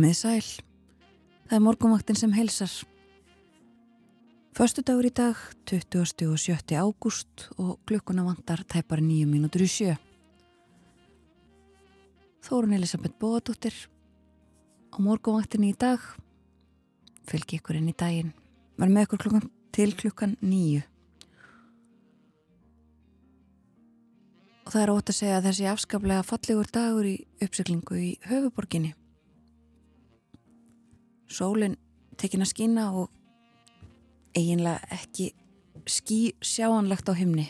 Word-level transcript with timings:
Komið 0.00 0.14
sæl. 0.16 0.46
Það 1.44 1.54
er 1.58 1.60
morgunvaktin 1.60 2.16
sem 2.16 2.30
heilsar. 2.32 2.72
Föstu 4.56 4.80
dagur 4.80 5.04
í 5.04 5.10
dag, 5.12 5.36
20. 5.68 6.30
og 6.32 6.38
7. 6.40 6.54
ágúst 6.72 7.42
og 7.60 7.74
klukkuna 7.84 8.24
vantar 8.24 8.62
tæpar 8.64 9.02
nýju 9.04 9.26
mínútur 9.28 9.60
í 9.60 9.68
sjö. 9.68 9.98
Þórun 12.48 12.72
Elisabeth 12.78 13.18
Bóadóttir 13.20 13.76
á 14.88 14.96
morgunvaktin 15.04 15.66
í 15.68 15.74
dag 15.76 16.00
fylgi 17.28 17.60
ykkur 17.60 17.82
inn 17.82 17.92
í 17.92 17.94
daginn. 18.00 18.32
Var 18.80 18.88
með 18.88 19.04
ykkur 19.04 19.24
klukkan 19.26 19.52
til 19.68 19.92
klukkan 20.00 20.32
nýju. 20.40 20.80
Og 24.64 24.72
það 24.72 24.80
er 24.86 24.94
ótt 24.96 25.12
að 25.12 25.20
segja 25.20 25.36
að 25.42 25.50
þessi 25.50 25.68
afskaplega 25.74 26.24
fallegur 26.24 26.72
dagur 26.72 27.12
í 27.12 27.18
uppsöklingu 27.44 28.00
í 28.00 28.10
höfuborginni 28.32 28.94
sólinn 31.30 31.78
tekin 32.20 32.44
að 32.44 32.52
skýna 32.52 32.90
og 33.00 33.08
eiginlega 34.36 34.80
ekki 34.98 35.30
ský 35.88 36.34
sjáanlegt 36.44 37.08
á 37.08 37.14
himni. 37.16 37.48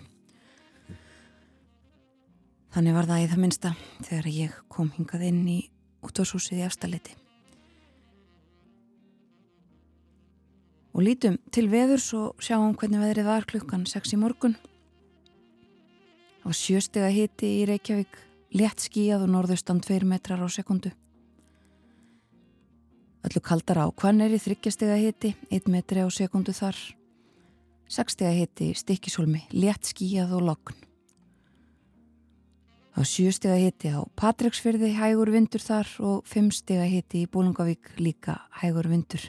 Þannig 2.70 2.94
var 2.94 3.08
það 3.08 3.22
í 3.22 3.30
það 3.32 3.42
minsta 3.42 3.72
þegar 4.06 4.28
ég 4.30 4.58
kom 4.70 4.92
hingað 4.94 5.26
inn 5.26 5.42
í 5.50 5.58
útvarshúsið 6.06 6.60
í 6.60 6.66
afstalliti. 6.68 7.16
Og 10.94 11.04
lítum 11.06 11.38
til 11.54 11.66
veður 11.70 12.02
svo 12.02 12.22
sjáum 12.42 12.74
hvernig 12.78 13.02
veðrið 13.02 13.26
var 13.26 13.46
klukkan 13.50 13.86
6 13.88 14.14
í 14.14 14.20
morgun. 14.20 14.56
Það 16.40 16.48
var 16.50 16.58
sjöstega 16.58 17.10
hiti 17.14 17.50
í 17.60 17.66
Reykjavík, 17.68 18.16
létt 18.56 18.86
skíjað 18.86 19.26
og 19.26 19.34
norðustan 19.34 19.82
2 19.84 20.06
metrar 20.08 20.42
á 20.42 20.48
sekundu. 20.50 20.92
Öllu 23.20 23.40
kaldar 23.44 23.82
á 23.84 23.86
Kvanneri 23.92 24.38
þryggjastega 24.40 24.96
hiti, 24.96 25.34
1 25.52 25.68
metri 25.68 26.00
á 26.00 26.08
sekundu 26.08 26.54
þar. 26.56 26.76
6 27.90 28.14
stega 28.14 28.30
hiti 28.32 28.70
stikkisólmi, 28.72 29.42
létt 29.52 29.90
skíjað 29.90 30.32
og 30.38 30.46
lokn. 30.46 30.76
Á 32.96 33.04
7 33.04 33.34
stega 33.36 33.58
hiti 33.60 33.90
á 33.92 34.00
Patræksfyrði 34.16 34.94
hægur 34.96 35.30
vindur 35.34 35.60
þar 35.60 35.90
og 36.00 36.22
5 36.24 36.48
stega 36.62 36.86
hiti 36.88 37.26
í 37.26 37.28
Bólungavík 37.28 37.92
líka 38.00 38.38
hægur 38.62 38.88
vindur, 38.88 39.20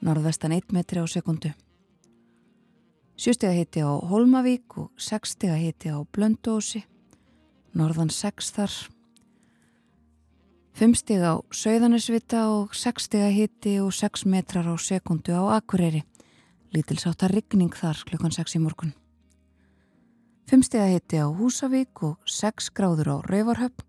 norðvestan 0.00 0.56
1 0.56 0.72
metri 0.72 1.02
á 1.02 1.06
sekundu. 1.06 1.52
7 3.20 3.36
stega 3.36 3.52
hiti 3.52 3.84
á 3.84 4.00
Holmavík 4.00 4.78
og 4.80 4.94
6 4.96 5.36
stega 5.36 5.60
hiti 5.60 5.92
á 5.92 6.00
Blöndósi, 6.08 6.86
norðan 7.76 8.08
6 8.08 8.54
þar. 8.56 8.72
5 10.80 10.96
stig 10.96 11.20
á 11.20 11.36
Sauðanisvita 11.52 12.46
og 12.48 12.70
6 12.72 13.04
stig 13.04 13.20
að 13.20 13.34
hitti 13.36 13.72
og 13.84 13.90
6 13.92 14.22
metrar 14.32 14.64
á 14.64 14.72
sekundu 14.80 15.34
á 15.36 15.60
Akureyri. 15.60 16.06
Lítilsátt 16.72 17.20
að 17.20 17.34
rigning 17.34 17.76
þar 17.76 18.00
klukkan 18.08 18.32
6 18.32 18.56
í 18.56 18.60
morgun. 18.64 18.94
5 20.48 20.64
stig 20.64 20.80
að 20.80 20.94
hitti 20.94 21.20
á 21.20 21.28
Húsavík 21.28 22.00
og 22.00 22.16
6 22.24 22.72
gráður 22.72 23.12
á 23.12 23.16
Rauvarhöfn. 23.28 23.84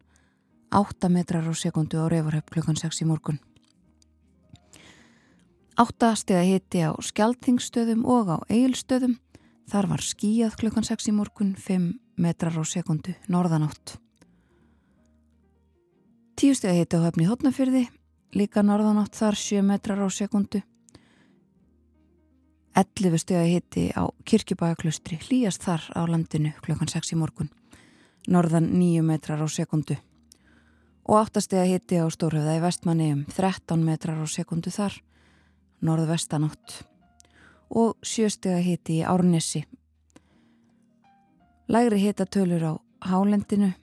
8 0.75 1.13
metrar 1.15 1.47
á 1.47 1.55
sekundu 1.55 1.95
á 1.95 2.11
Rauvarhöfn 2.11 2.51
klukkan 2.51 2.75
6 2.75 2.99
í 2.99 3.07
morgun. 3.07 3.39
8 5.79 6.11
stig 6.19 6.43
að 6.43 6.51
hitti 6.51 6.83
á 6.83 6.91
Skeltingstöðum 6.99 8.03
og 8.03 8.35
á 8.35 8.37
Eilstöðum. 8.51 9.15
Þar 9.71 9.93
var 9.95 10.03
skíjað 10.03 10.59
klukkan 10.59 10.83
6 10.83 11.07
í 11.07 11.15
morgun 11.15 11.55
5 11.55 11.93
metrar 12.19 12.59
á 12.59 12.63
sekundu 12.67 13.15
norðanátt. 13.31 13.95
Tíu 16.41 16.55
steg 16.57 16.71
að 16.71 16.79
hita 16.79 16.97
á 16.97 17.05
höfni 17.05 17.25
hotnafyrði, 17.29 17.81
líka 18.33 18.63
norðanátt 18.65 19.13
þar 19.13 19.35
7 19.37 19.61
metrar 19.61 19.99
á 20.01 20.09
sekundu. 20.09 20.63
11 22.73 23.19
steg 23.21 23.37
að 23.37 23.49
hiti 23.51 23.83
á 23.93 24.09
kirkjubæjaklustri, 24.25 25.19
hlýjast 25.21 25.61
þar 25.61 25.85
á 25.93 26.01
landinu 26.09 26.55
klukkan 26.65 26.89
6 26.89 27.13
í 27.13 27.17
morgun, 27.21 27.51
norðan 28.25 28.71
9 28.73 29.03
metrar 29.05 29.37
á 29.37 29.45
sekundu. 29.45 29.99
Og 31.05 31.19
8 31.19 31.43
steg 31.45 31.61
að 31.61 31.75
hiti 31.75 32.01
á 32.01 32.09
stórhefða 32.09 32.57
í 32.57 32.63
vestmanni 32.65 33.11
um 33.19 33.21
13 33.29 33.85
metrar 33.85 34.17
á 34.17 34.25
sekundu 34.25 34.73
þar, 34.73 34.97
norðvestanátt. 35.85 36.79
Og 37.69 38.01
7 38.01 38.33
steg 38.33 38.57
að 38.57 38.65
hiti 38.71 38.97
í 39.03 39.05
Árnesi. 39.05 39.61
Lægri 41.69 42.01
hitatölur 42.07 42.65
á 42.65 42.73
hálendinu, 43.13 43.75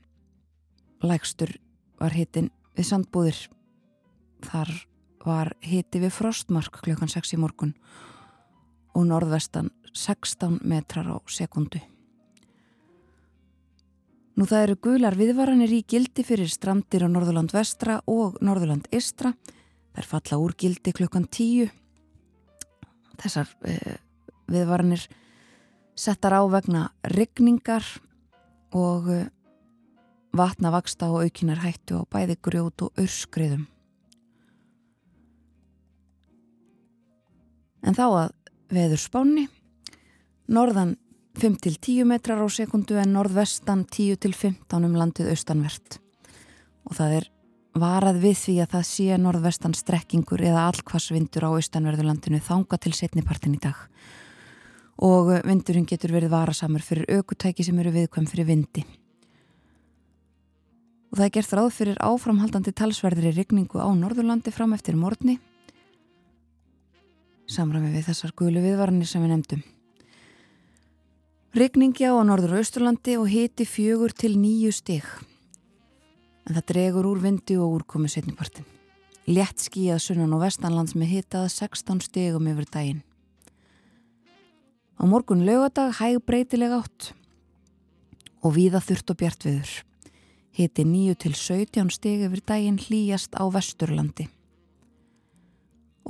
lægstur 1.07 1.55
var 1.99 2.15
hitin 2.15 2.51
við 2.79 2.91
sandbúðir. 2.91 3.41
Þar 4.47 4.73
var 5.25 5.53
hiti 5.65 6.01
við 6.03 6.15
frostmark 6.15 6.81
klukkan 6.85 7.11
6 7.11 7.35
í 7.35 7.41
morgun 7.41 7.75
og 8.95 9.07
norðvestan 9.11 9.71
16 9.93 10.61
metrar 10.63 11.11
á 11.11 11.17
sekundu. 11.31 11.81
Nú 14.39 14.47
það 14.47 14.65
eru 14.69 14.77
gular 14.87 15.17
viðvaranir 15.19 15.73
í 15.75 15.81
gildi 15.83 16.23
fyrir 16.23 16.51
strandir 16.51 17.03
á 17.03 17.09
Norðurland 17.11 17.51
vestra 17.51 17.99
og 18.07 18.37
Norðurland 18.39 18.87
istra. 18.95 19.33
Það 19.91 20.03
er 20.05 20.07
falla 20.07 20.39
úr 20.39 20.55
gildi 20.55 20.93
klukkan 20.95 21.27
10. 21.27 21.73
Þessar 23.19 23.51
eh, 23.67 23.97
viðvaranir 24.47 25.09
settar 25.99 26.39
á 26.39 26.43
vegna 26.47 26.85
regningar 27.03 27.83
og 28.79 29.11
eh, 29.11 29.27
vatna 30.39 30.71
vaksta 30.73 31.09
og 31.11 31.27
aukinar 31.27 31.61
hættu 31.65 32.01
á 32.01 32.03
bæði 32.09 32.39
grjót 32.43 32.87
og 32.87 33.01
örskriðum. 33.01 33.67
En 37.87 37.95
þá 37.95 38.07
að 38.07 38.31
veður 38.75 39.01
spáni, 39.01 39.47
norðan 40.51 40.97
5-10 41.39 42.05
metrar 42.09 42.43
á 42.43 42.47
sekundu 42.51 42.99
en 42.99 43.15
norðvestan 43.15 43.85
10-15 43.87 44.87
um 44.89 44.97
landið 44.99 45.33
austanvert. 45.33 45.99
Og 46.89 46.97
það 46.99 47.19
er 47.21 47.29
varað 47.79 48.23
við 48.25 48.39
því 48.43 48.55
að 48.65 48.73
það 48.75 48.87
sé 48.91 49.19
norðvestan 49.23 49.77
strekkingur 49.79 50.43
eða 50.43 50.67
allkvassvindur 50.73 51.47
á 51.47 51.51
austanverðurlandinu 51.55 52.41
þanga 52.43 52.81
til 52.83 52.95
setnipartin 52.97 53.55
í 53.55 53.63
dag. 53.63 53.79
Og 54.99 55.31
vindurinn 55.47 55.87
getur 55.87 56.17
verið 56.17 56.35
varasamur 56.35 56.83
fyrir 56.83 57.21
aukutæki 57.21 57.63
sem 57.63 57.79
eru 57.79 57.95
viðkvæm 57.95 58.27
fyrir 58.27 58.49
vindi 58.49 58.83
og 61.09 61.19
það 61.19 61.27
er 61.27 61.35
gert 61.39 61.55
ráð 61.57 61.71
fyrir 61.77 62.01
áframhaldandi 62.05 62.75
talsverðri 62.77 63.33
rigningu 63.37 63.81
á 63.81 63.89
Norðurlandi 63.93 64.53
fram 64.53 64.75
eftir 64.77 64.97
morgni 64.97 65.39
samræmi 67.49 67.93
við 67.95 68.09
þessar 68.11 68.35
gulu 68.37 68.63
viðvarnir 68.63 69.09
sem 69.09 69.25
við 69.25 69.33
nefndum. 69.33 69.63
Rigningi 71.57 72.05
á 72.05 72.15
Norður 72.21 72.59
og 72.59 72.63
Östurlandi 72.63 73.17
og 73.17 73.31
hiti 73.33 73.65
fjögur 73.65 74.13
til 74.13 74.37
nýju 74.37 74.73
stig 74.77 75.07
en 76.49 76.57
það 76.57 76.67
dregur 76.73 77.09
úr 77.09 77.21
vindi 77.21 77.59
og 77.61 77.81
úrkomi 77.81 78.09
setnipartin. 78.09 78.65
Létt 79.29 79.61
skíjað 79.61 80.01
sunnan 80.01 80.33
og 80.33 80.41
vestanlands 80.41 80.95
með 80.97 81.13
hitað 81.19 81.51
16 81.53 82.01
stigum 82.07 82.49
yfir 82.49 82.69
daginn. 82.73 83.03
Á 84.97 85.05
morgun 85.05 85.45
lögadag 85.45 85.99
hæg 86.01 86.23
breytileg 86.25 86.73
átt 86.73 87.13
og 88.41 88.57
víða 88.57 88.81
þurft 88.81 89.13
og 89.13 89.21
bjart 89.21 89.45
viður. 89.45 89.75
Hiti 90.59 90.83
9 90.83 91.15
til 91.23 91.35
17 91.39 91.91
steg 91.95 92.25
yfir 92.27 92.41
daginn 92.43 92.81
hlýjast 92.83 93.37
á 93.39 93.47
Vesturlandi. 93.47 94.25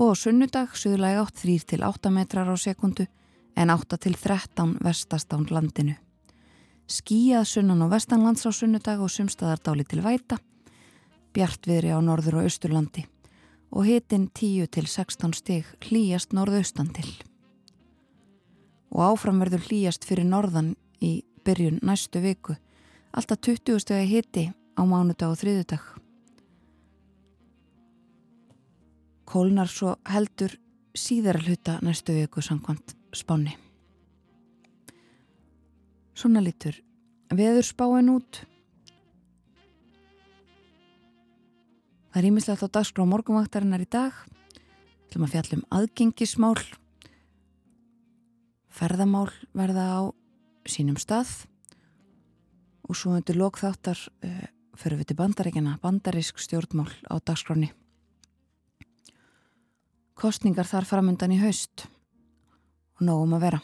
Og 0.00 0.15
sunnudag 0.17 0.73
suðulega 0.73 1.21
8 1.27 1.43
3 1.43 1.56
til 1.75 1.85
8 1.85 2.09
metrar 2.15 2.49
á 2.49 2.56
sekundu 2.56 3.05
en 3.61 3.69
8 3.69 3.99
til 4.00 4.17
13 4.17 4.79
vestast 4.81 5.29
á 5.29 5.37
landinu. 5.37 5.99
Skíjað 6.89 7.45
sunnan 7.45 7.83
og 7.85 7.93
vestanlands 7.93 8.49
á 8.49 8.50
sunnudag 8.56 9.03
og 9.05 9.12
sumstaðardáli 9.12 9.85
til 9.85 10.00
væta, 10.00 10.39
bjartviðri 11.37 11.93
á 11.93 12.00
norður 12.00 12.41
og 12.41 12.49
austurlandi 12.49 13.05
og 13.69 13.85
hitin 13.85 14.31
10 14.33 14.71
til 14.73 14.87
16 14.89 15.35
steg 15.37 15.69
hlýjast 15.85 16.33
norðaustan 16.33 16.89
til. 16.97 17.11
Og 18.97 19.05
áframverður 19.12 19.69
hlýjast 19.69 20.09
fyrir 20.09 20.25
norðan 20.25 20.73
í 21.05 21.21
byrjun 21.45 21.83
næstu 21.85 22.25
viku. 22.25 22.56
Alltaf 23.13 23.41
20 23.41 23.81
stegi 23.81 24.09
hitti 24.11 24.45
á 24.77 24.83
mánudag 24.85 25.33
og 25.33 25.39
þriðudag. 25.41 25.85
Kólnar 29.29 29.69
svo 29.69 29.97
heldur 30.09 30.55
síðara 30.97 31.41
hluta 31.41 31.79
næstu 31.85 32.15
viku 32.17 32.45
samkvæmt 32.45 32.95
spáni. 33.17 33.57
Svona 36.15 36.43
lítur 36.45 36.77
veður 37.33 37.65
spáin 37.65 38.13
út. 38.13 38.43
Það 42.09 42.21
er 42.21 42.29
ímislegt 42.29 42.65
á 42.65 42.69
dagskrá 42.69 43.05
morgunvaktarinnar 43.09 43.85
í 43.85 43.89
dag. 43.89 44.13
Ætlum 45.09 45.25
að 45.25 45.35
fjallum 45.37 45.67
aðgengismál 45.73 46.57
ferðamál 48.69 49.31
verða 49.57 49.85
á 49.97 50.01
sínum 50.69 50.99
stað 51.01 51.49
og 52.88 52.96
svo 52.96 53.14
undir 53.17 53.37
lokþáttar 53.37 54.00
uh, 54.25 54.46
fyrir 54.79 55.00
við 55.00 55.11
til 55.11 55.19
bandaríkjana, 55.19 55.79
bandarísk 55.82 56.40
stjórnmál 56.40 56.90
á 57.11 57.20
dagskráni. 57.20 57.73
Kostningar 60.19 60.67
þar 60.67 60.87
framöndan 60.88 61.35
í 61.35 61.40
haust 61.43 61.87
og 62.99 63.05
nógum 63.06 63.37
að 63.37 63.44
vera. 63.44 63.61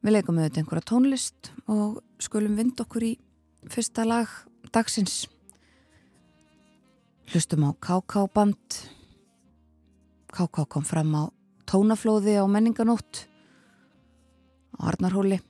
Við 0.00 0.16
leikum 0.16 0.38
auðvitað 0.40 0.62
einhverja 0.62 0.88
tónlist 0.88 1.50
og 1.68 2.00
skulum 2.22 2.56
vind 2.56 2.80
okkur 2.80 3.04
í 3.04 3.12
fyrsta 3.68 4.06
lag 4.08 4.30
dagsins. 4.72 5.26
Hlustum 7.30 7.68
á 7.68 7.70
KK 7.76 8.24
band. 8.32 8.80
KK 10.32 10.64
kom 10.72 10.86
fram 10.86 11.12
á 11.14 11.22
tónaflóði 11.68 12.38
á 12.40 12.44
menninganótt 12.48 13.26
á 14.78 14.88
Arnarhóli 14.88 15.42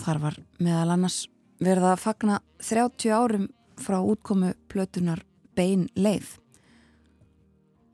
þar 0.00 0.20
var 0.22 0.40
meðal 0.58 0.96
annars 0.96 1.20
verið 1.62 1.88
að 1.92 2.02
fagna 2.02 2.40
30 2.64 3.14
árum 3.14 3.46
frá 3.80 3.98
útkomu 4.00 4.54
plötunar 4.70 5.22
Bein 5.54 5.86
leið. 5.94 6.36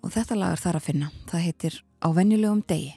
Og 0.01 0.13
þetta 0.15 0.39
lag 0.39 0.55
er 0.57 0.63
þar 0.63 0.79
að 0.79 0.87
finna. 0.87 1.11
Það 1.29 1.45
heitir 1.45 1.81
Á 2.01 2.09
venjulegum 2.17 2.63
degi 2.65 2.95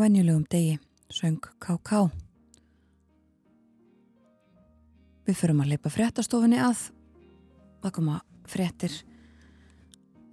venjulegum 0.00 0.44
degi, 0.50 0.78
söng 1.10 1.40
K.K. 1.62 2.08
Við 5.28 5.36
förum 5.36 5.62
að 5.64 5.74
leipa 5.74 5.92
fréttastofinni 5.92 6.60
að. 6.62 6.88
Það 7.82 7.94
koma 7.98 8.20
fréttir 8.48 8.94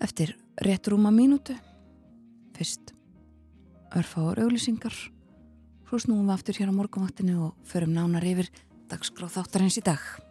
eftir 0.04 0.36
rétt 0.64 0.88
rúma 0.92 1.12
mínútu. 1.14 1.56
Fyrst 2.56 2.94
örfáur 3.96 4.40
auglýsingar. 4.44 4.96
Svo 5.86 6.00
snúum 6.02 6.28
við 6.28 6.36
aftur 6.38 6.62
hér 6.62 6.72
á 6.72 6.78
morgunvaktinu 6.78 7.42
og 7.50 7.68
förum 7.68 7.94
nánar 7.96 8.26
yfir 8.26 8.50
dagskráð 8.90 9.38
þáttarins 9.38 9.78
í 9.82 9.86
dag 9.86 10.25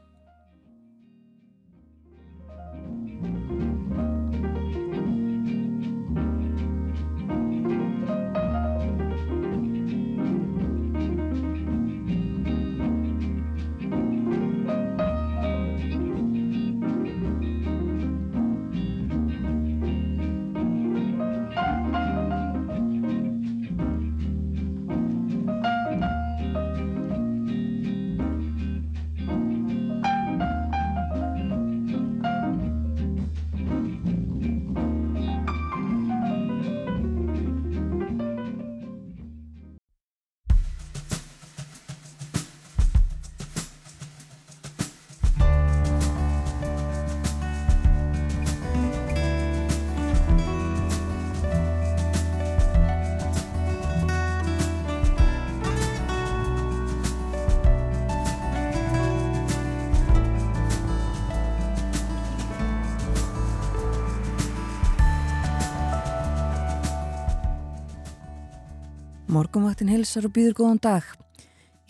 Morgonvaktin 69.34 69.88
hilsar 69.90 70.28
og 70.28 70.34
býður 70.36 70.52
góðan 70.60 70.78
dag. 70.84 71.06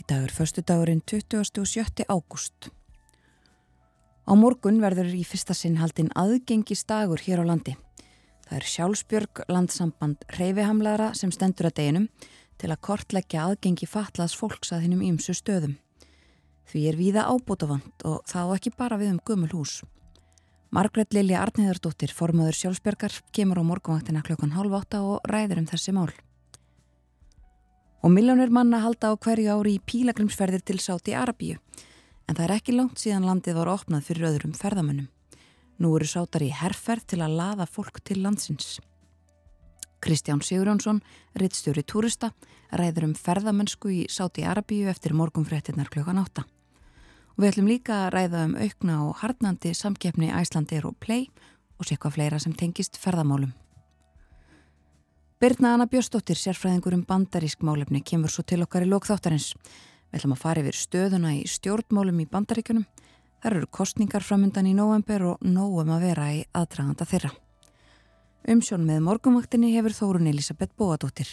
Í 0.00 0.04
dag 0.08 0.22
er 0.24 0.32
förstu 0.32 0.62
dagurinn 0.64 1.02
27. 1.04 2.06
ágúst. 2.08 2.70
Á 4.24 4.32
morgun 4.32 4.80
verður 4.80 5.10
í 5.12 5.20
fyrsta 5.28 5.52
sinn 5.52 5.76
haldinn 5.76 6.08
aðgengis 6.16 6.86
dagur 6.88 7.20
hér 7.20 7.44
á 7.44 7.48
landi. 7.50 7.74
Það 8.48 8.56
er 8.56 8.68
sjálfsbjörg 8.72 9.44
landsamband 9.52 10.24
reyfihamlara 10.38 11.12
sem 11.12 11.34
stendur 11.34 11.68
að 11.68 11.76
deginum. 11.82 12.08
til 12.56 12.70
að 12.70 12.80
kortleggja 12.86 13.44
aðgengi 13.44 13.86
fatlaðs 13.90 14.36
fólks 14.38 14.70
að 14.72 14.84
hinnum 14.86 15.02
ímsu 15.02 15.34
stöðum. 15.34 15.74
Því 16.70 16.88
er 16.88 16.96
víða 16.96 17.24
ábútafand 17.26 18.04
og 18.06 18.22
þá 18.30 18.54
ekki 18.54 18.70
bara 18.78 18.96
við 18.96 19.10
um 19.10 19.20
gömul 19.26 19.50
hús. 19.50 19.82
Margret 20.70 21.12
Lilja 21.12 21.42
Arniðardóttir, 21.42 22.14
formadur 22.14 22.54
sjálfsbergar, 22.54 23.18
kemur 23.34 23.58
á 23.58 23.64
morgunvaktina 23.66 24.22
klokkan 24.22 24.54
halv 24.54 24.78
átta 24.78 25.02
og 25.02 25.26
ræður 25.26 25.64
um 25.64 25.66
þessi 25.66 25.92
mál. 25.92 26.14
Og 28.04 28.12
miljónir 28.12 28.50
manna 28.52 28.82
halda 28.84 29.08
á 29.08 29.16
hverju 29.16 29.48
ári 29.48 29.78
í 29.78 29.80
pílagrimsferðir 29.80 30.60
til 30.60 30.76
Sáti 30.76 31.14
Arabíu, 31.16 31.56
en 32.28 32.36
það 32.36 32.44
er 32.44 32.52
ekki 32.58 32.74
langt 32.76 33.00
síðan 33.00 33.24
landið 33.24 33.56
var 33.56 33.70
opnað 33.72 34.04
fyrir 34.10 34.26
öðrum 34.28 34.52
ferðamönnum. 34.58 35.06
Nú 35.80 35.94
eru 35.96 36.04
sátar 36.04 36.44
í 36.44 36.50
herrferð 36.52 37.06
til 37.14 37.22
að 37.24 37.38
laða 37.38 37.64
fólk 37.64 38.02
til 38.04 38.18
landsins. 38.20 38.76
Kristján 40.04 40.44
Sigurjónsson, 40.44 41.00
rittstjóri 41.40 41.80
túrista, 41.80 42.34
ræður 42.76 43.08
um 43.08 43.16
ferðamennsku 43.16 43.88
í 43.88 44.04
Sáti 44.12 44.44
Arabíu 44.44 44.92
eftir 44.92 45.16
morgunfréttinnar 45.16 45.88
klukkan 45.88 46.20
átta. 46.20 46.44
Og 47.34 47.40
við 47.40 47.54
ætlum 47.54 47.72
líka 47.72 48.04
að 48.04 48.14
ræða 48.18 48.46
um 48.50 48.56
aukna 48.60 49.00
og 49.08 49.16
harnandi 49.24 49.72
samkeppni 49.72 50.28
Æslandir 50.28 50.84
og 50.84 51.00
Play 51.00 51.30
og 51.80 51.88
sé 51.88 51.96
hvað 51.96 52.18
fleira 52.20 52.38
sem 52.38 52.52
tengist 52.52 53.00
ferðamálum. 53.00 53.56
Birna 55.42 55.72
Anna 55.74 55.88
Björstóttir, 55.90 56.38
sérfræðingur 56.38 56.94
um 56.94 57.00
bandarísk 57.02 57.64
málefni, 57.66 57.98
kemur 58.06 58.30
svo 58.30 58.44
til 58.46 58.62
okkar 58.62 58.84
í 58.86 58.90
lókþáttarins. 58.92 59.48
Við 60.12 60.20
ætlum 60.20 60.34
að 60.36 60.42
fara 60.44 60.62
yfir 60.62 60.78
stöðuna 60.78 61.32
í 61.34 61.40
stjórnmálum 61.50 62.20
í 62.22 62.26
bandaríkunum. 62.30 62.84
Þar 63.42 63.56
eru 63.58 63.70
kostningar 63.74 64.22
framundan 64.22 64.68
í 64.70 64.76
november 64.78 65.26
og 65.32 65.42
nógum 65.42 65.90
að 65.90 66.06
vera 66.06 66.28
í 66.36 66.44
aðdraganda 66.54 67.08
þeirra. 67.10 67.32
Umsjón 68.54 68.86
með 68.86 69.02
morgumvaktinni 69.08 69.74
hefur 69.74 69.98
Þórun 69.98 70.30
Elisabeth 70.30 70.78
Bóadóttir. 70.78 71.28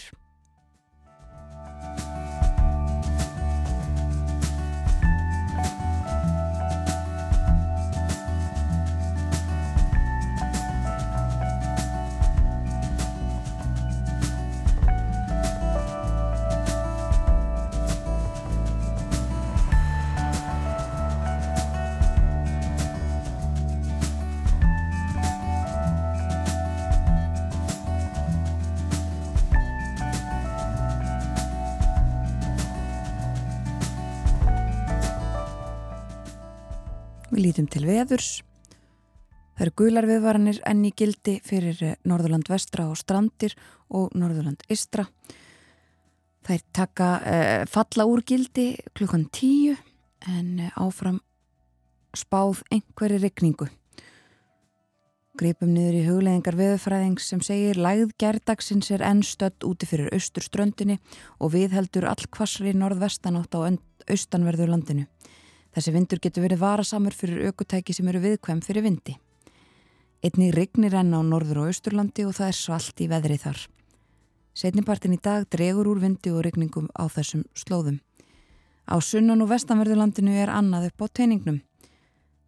Lítum 37.42 37.68
til 37.72 37.86
veðurs. 37.88 38.42
Það 39.56 39.66
eru 39.66 39.74
gular 39.82 40.08
viðvaranir 40.10 40.62
enn 40.70 40.86
í 40.88 40.94
gildi 40.98 41.38
fyrir 41.46 41.82
eh, 41.86 41.98
Norðurland 42.08 42.48
vestra 42.50 42.88
og 42.90 42.98
strandir 43.00 43.56
og 43.94 44.14
Norðurland 44.18 44.64
istra. 44.72 45.06
Það 46.42 46.56
er 46.56 46.64
taka 46.74 47.10
eh, 47.22 47.66
falla 47.70 48.08
úr 48.10 48.24
gildi 48.26 48.72
klukkan 48.98 49.28
tíu 49.34 49.76
en 50.30 50.64
eh, 50.64 50.80
áfram 50.80 51.20
spáð 52.18 52.64
einhverju 52.74 53.22
regningu. 53.22 53.68
Gripum 55.40 55.72
niður 55.74 55.96
í 55.96 56.02
hugleðingar 56.10 56.58
veðurfræðings 56.60 57.30
sem 57.32 57.40
segir 57.46 57.78
lægð 57.80 58.12
gerdagsins 58.20 58.92
er 58.92 59.04
enn 59.08 59.22
stödd 59.26 59.64
úti 59.66 59.88
fyrir 59.88 60.12
austurströndinni 60.14 60.98
og 61.40 61.54
viðheldur 61.54 62.10
allkvassri 62.10 62.74
norðvestanátt 62.76 63.56
á 63.56 63.60
austanverður 64.12 64.74
landinu. 64.74 65.06
Þessi 65.72 65.94
vindur 65.96 66.20
getur 66.20 66.44
verið 66.44 66.62
varasamur 66.62 67.16
fyrir 67.16 67.48
aukutæki 67.48 67.94
sem 67.96 68.08
eru 68.12 68.20
viðkvæm 68.24 68.60
fyrir 68.66 68.84
vindi. 68.84 69.16
Einni 70.22 70.52
rignir 70.54 70.94
enn 71.00 71.16
á 71.16 71.22
norður 71.24 71.64
og 71.64 71.72
austurlandi 71.72 72.26
og 72.28 72.36
það 72.38 72.52
er 72.52 72.58
svalt 72.60 73.02
í 73.02 73.08
veðri 73.10 73.38
þar. 73.42 73.62
Setnipartin 74.54 75.16
í 75.16 75.20
dag 75.24 75.48
dregur 75.50 75.88
úr 75.88 76.02
vindi 76.04 76.34
og 76.36 76.44
rigningum 76.46 76.92
á 76.92 77.08
þessum 77.08 77.46
slóðum. 77.56 78.02
Á 78.92 79.00
sunnan 79.00 79.42
og 79.42 79.50
vestanverðurlandinu 79.54 80.36
er 80.36 80.52
annað 80.52 80.90
upp 80.92 81.08
á 81.08 81.14
teiningnum. 81.22 81.62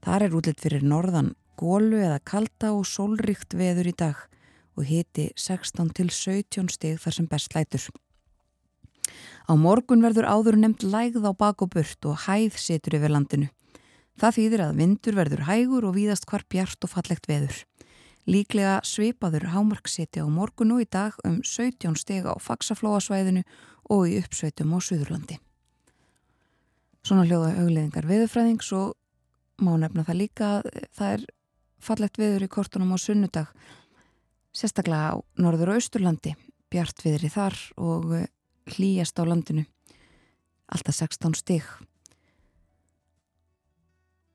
Þar 0.03 0.27
er 0.27 0.35
útlitt 0.35 0.59
fyrir 0.59 0.83
norðan, 0.83 1.31
gólu 1.55 2.01
eða 2.03 2.19
kalda 2.27 2.73
og 2.75 2.83
sólríkt 2.89 3.55
veður 3.55 3.87
í 3.87 3.95
dag 3.95 4.19
og 4.75 4.89
hiti 4.89 5.29
16 5.37 5.93
til 5.95 6.09
17 6.11 6.69
stig 6.75 6.99
þar 6.99 7.15
sem 7.15 7.29
best 7.29 7.55
lætur. 7.55 7.87
Á 9.50 9.53
morgun 9.60 10.03
verður 10.05 10.29
áður 10.29 10.58
nefnt 10.62 10.86
lægð 10.88 11.27
á 11.27 11.32
bak 11.36 11.62
og 11.65 11.74
burt 11.75 12.08
og 12.08 12.24
hæð 12.27 12.58
setur 12.60 12.98
yfir 13.00 13.13
landinu. 13.13 13.50
Það 14.20 14.36
þýðir 14.38 14.63
að 14.63 14.79
vindur 14.79 15.17
verður 15.17 15.46
hægur 15.48 15.88
og 15.89 15.96
víðast 15.98 16.27
hvar 16.29 16.46
bjart 16.50 16.86
og 16.86 16.91
fallegt 16.93 17.29
veður. 17.29 17.63
Líklega 18.29 18.77
svipaður 18.88 19.50
hámarkseti 19.51 20.22
á 20.24 20.27
morgun 20.32 20.75
og 20.75 20.84
í 20.86 20.88
dag 20.88 21.17
um 21.27 21.41
17 21.43 21.98
steg 22.00 22.29
á 22.29 22.38
faksaflóasvæðinu 22.39 23.43
og 23.91 24.05
í 24.08 24.20
uppsveitum 24.22 24.72
á 24.72 24.79
Suðurlandi. 24.79 25.39
Svona 27.03 27.25
hljóða 27.27 27.55
augleðingar 27.60 28.08
veðurfræðings 28.08 28.70
og 28.77 28.93
má 29.60 29.74
nefna 29.82 30.05
það 30.08 30.22
líka 30.22 30.51
að 30.60 30.70
það 30.96 31.15
er 31.17 31.25
fallegt 31.84 32.20
veður 32.22 32.46
í 32.46 32.51
kortunum 32.53 32.93
á 32.96 32.98
sunnudag, 33.01 33.50
sérstaklega 34.55 35.12
á 35.12 35.15
norður 35.36 35.74
og 35.74 35.82
austurlandi, 35.82 36.38
bjart 36.72 37.03
viðri 37.03 37.32
þar 37.34 37.60
og 37.75 38.13
hlýjast 38.70 39.20
á 39.20 39.24
landinu. 39.27 39.65
Alltaf 40.72 40.96
16 40.96 41.36
stig. 41.38 41.65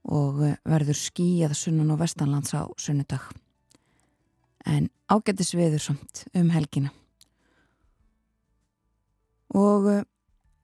Og 0.09 0.43
eh, 0.45 0.57
verður 0.69 0.99
skíjað 0.99 1.57
sunnan 1.59 1.93
og 1.95 2.01
vestanlands 2.03 2.55
á 2.57 2.65
sunnudag. 2.81 3.25
En 4.67 4.91
ágættis 5.09 5.55
viður 5.57 5.83
samt 5.83 6.27
um 6.37 6.53
helgina. 6.53 6.93
Og 9.57 9.89
eh, 9.93 10.05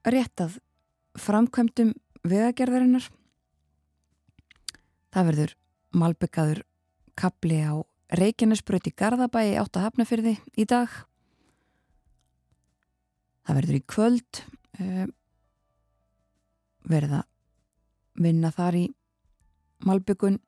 réttað 0.05 0.59
framkvæmdum 1.19 1.93
vegagerðarinnar. 2.25 3.09
Það 5.15 5.29
verður 5.31 5.57
malbyggaður 5.95 6.63
kapli 7.15 7.61
á 7.63 7.79
Reykjanesbröti 8.15 8.91
Garðabæi 8.93 9.55
átt 9.57 9.77
að 9.79 9.85
hafna 9.87 10.05
fyrir 10.05 10.25
því 10.27 10.61
í 10.61 10.65
dag 10.69 10.91
Það 13.45 13.59
verður 13.59 13.77
í 13.77 13.83
kvöld 13.93 14.41
uh, 14.81 15.05
verða 16.89 17.23
vinna 18.15 18.51
þar 18.55 18.79
í 18.79 18.85
Malbyggun 19.85 20.39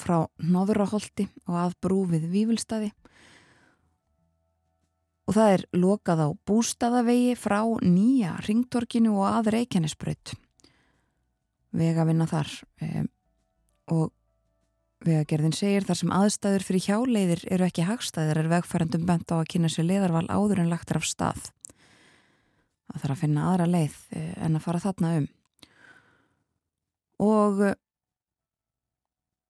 frá 0.00 0.24
Nóðuraholti 0.40 1.28
og 1.46 1.58
að 1.62 1.76
brúfið 1.84 2.28
Vífylstaði 2.32 2.90
og 5.28 5.36
það 5.36 5.52
er 5.56 5.64
lokað 5.78 6.24
á 6.26 6.28
bústaðavegi 6.48 7.36
frá 7.38 7.60
nýja 7.84 8.34
ringtorkinu 8.46 9.14
og 9.20 9.28
að 9.28 9.52
Reykjanesbröð 9.56 10.34
vega 11.78 12.04
vinna 12.08 12.26
þar 12.28 12.50
um, 12.84 13.06
og 13.92 14.10
vegagerðin 15.02 15.54
segir 15.56 15.86
þar 15.86 15.98
sem 15.98 16.12
aðstæður 16.14 16.66
fyrir 16.66 16.86
hjáleiðir 16.86 17.44
eru 17.54 17.66
ekki 17.66 17.86
hagstæðir 17.86 18.42
er 18.42 18.50
vegfærandum 18.52 19.06
bent 19.08 19.32
á 19.34 19.40
að 19.40 19.48
kynna 19.54 19.70
sér 19.72 19.88
leðarval 19.88 20.28
áður 20.30 20.62
en 20.62 20.70
lagt 20.72 20.92
er 20.92 21.00
af 21.00 21.08
stað 21.08 21.48
það 22.90 23.04
þarf 23.04 23.14
að 23.14 23.22
finna 23.22 23.46
aðra 23.50 23.68
leið 23.70 23.96
eh, 24.16 24.34
en 24.44 24.58
að 24.58 24.64
fara 24.66 24.82
þarna 24.82 25.14
um. 25.20 25.28
Og 27.22 27.62
eh, 27.68 27.78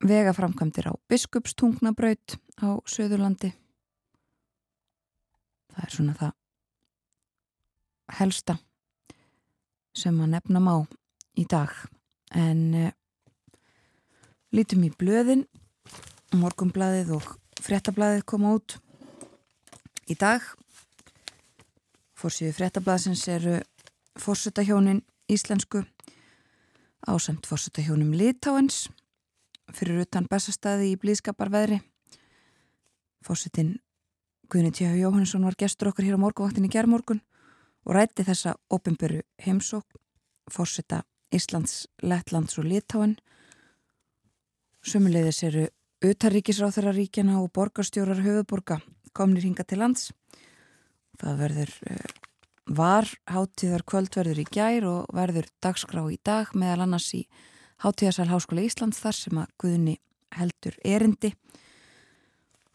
vegaframkvæmdir 0.03 0.91
á 0.91 0.95
biskupstungnabraut 1.11 2.37
á 2.61 2.69
Suðurlandi. 2.85 3.53
Það 5.73 5.85
er 5.87 5.95
svona 5.95 6.17
það 6.19 6.33
helsta 8.19 8.59
sem 9.97 10.19
að 10.21 10.35
nefna 10.35 10.61
má 10.61 10.75
í 11.39 11.45
dag. 11.49 11.73
En 12.33 12.63
uh, 12.77 12.91
lítum 14.53 14.85
í 14.87 14.93
blöðin. 14.97 15.47
Morgumblaðið 16.33 17.13
og 17.19 17.27
frettablaðið 17.61 18.25
koma 18.29 18.55
út 18.57 18.79
í 20.09 20.17
dag 20.17 20.45
Fórsíðu 22.23 22.53
fréttablasins 22.55 23.25
eru 23.27 23.57
fórsetahjónin 24.15 25.01
íslensku 25.27 25.81
ásamt 27.03 27.49
fórsetahjónum 27.51 28.13
Litáens 28.15 28.85
fyrir 29.75 30.05
utan 30.05 30.29
bestastæði 30.31 30.93
í 30.93 31.01
blíðskaparveðri. 31.03 31.81
Fórsetin 33.27 33.73
Guðni 34.47 34.71
Tjáhu 34.71 35.01
Jóhannesson 35.01 35.49
var 35.49 35.59
gestur 35.59 35.91
okkur 35.91 36.07
hér 36.07 36.15
á 36.15 36.23
morgunvaktin 36.23 36.69
í 36.69 36.71
gerðmorgun 36.71 37.25
og 37.89 37.99
rætti 37.99 38.23
þessa 38.31 38.55
ofinböru 38.71 39.25
heimsók 39.43 39.99
fórseta 40.47 41.03
Íslands, 41.35 41.89
Lettlands 42.07 42.55
og 42.63 42.71
Litáen. 42.71 43.17
Sumulegðis 44.87 45.43
eru 45.51 45.67
utaríkisráþararíkjana 46.07 47.43
og 47.43 47.51
borgarstjórar 47.51 48.23
höfuborga 48.23 48.79
komnir 49.11 49.43
hinga 49.43 49.67
til 49.67 49.83
lands 49.83 50.13
það 51.21 51.41
verður 51.43 51.73
uh, 51.91 52.13
var 52.73 53.09
hátíðar 53.29 53.85
kvöldverður 53.89 54.43
í 54.43 54.47
gær 54.53 54.87
og 54.89 55.15
verður 55.17 55.49
dagskrá 55.65 56.05
í 56.13 56.19
dag 56.25 56.53
meðal 56.55 56.87
annars 56.87 57.11
í 57.19 57.25
hátíðarsal 57.83 58.31
Háskóla 58.31 58.65
Íslands 58.67 59.03
þar 59.03 59.19
sem 59.19 59.41
að 59.43 59.55
Guðni 59.61 59.97
heldur 60.37 60.77
erindi. 60.87 61.33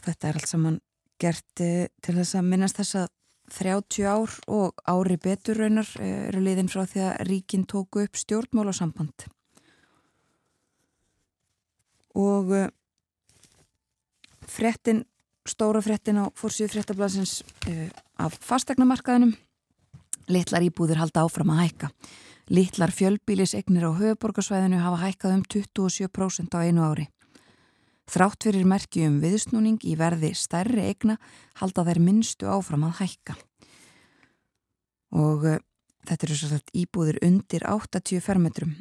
Þetta 0.04 0.30
er 0.30 0.40
allt 0.40 0.52
saman 0.52 0.82
gert 1.22 1.64
eh, 1.64 1.88
til 2.04 2.18
þess 2.20 2.38
að 2.38 2.50
minnast 2.52 2.80
þess 2.80 3.00
að 3.02 3.08
30 3.58 4.08
ár 4.12 4.34
og 4.52 4.82
ári 4.84 5.18
betur 5.24 5.62
raunar 5.62 5.90
eh, 6.04 6.28
eru 6.28 6.44
liðin 6.44 6.70
frá 6.72 6.84
því 6.86 7.06
að 7.08 7.22
ríkin 7.30 7.66
tóku 7.66 8.04
upp 8.04 8.20
stjórnmál 8.20 8.68
og 12.18 12.52
eh, 12.58 12.70
frettin, 14.48 15.06
stóra 15.50 15.82
frettin 15.82 16.22
á 16.22 16.26
fórsíðu 16.36 16.76
frettablasins 16.76 17.42
af 18.18 18.38
fastegnamarkaðinum 18.44 19.36
Littlar 20.28 20.66
íbúðir 20.68 21.00
halda 21.00 21.24
áfram 21.24 21.54
að 21.54 21.62
hækka. 21.62 21.88
Littlar 22.52 22.92
fjölbílisegnir 22.92 23.86
á 23.88 23.92
höfuborgarsvæðinu 23.96 24.82
hafa 24.84 25.00
hækkað 25.06 25.36
um 25.38 25.44
27% 25.48 26.52
á 26.52 26.60
einu 26.68 26.84
ári. 26.84 27.06
Þrátt 28.12 28.44
fyrir 28.44 28.68
merkjum 28.68 29.22
viðsnúning 29.24 29.80
í 29.88 29.96
verði 30.00 30.34
stærri 30.36 30.84
egna 30.92 31.16
halda 31.60 31.86
þær 31.88 32.00
minnstu 32.04 32.48
áfram 32.52 32.84
að 32.88 33.00
hækka. 33.02 33.38
Og 35.16 35.48
uh, 35.48 35.60
þetta 36.08 36.28
eru 36.28 36.40
svo 36.40 36.52
sagt 36.52 36.76
íbúðir 36.76 37.20
undir 37.24 37.64
80 37.68 38.24
fermetrum. 38.24 38.76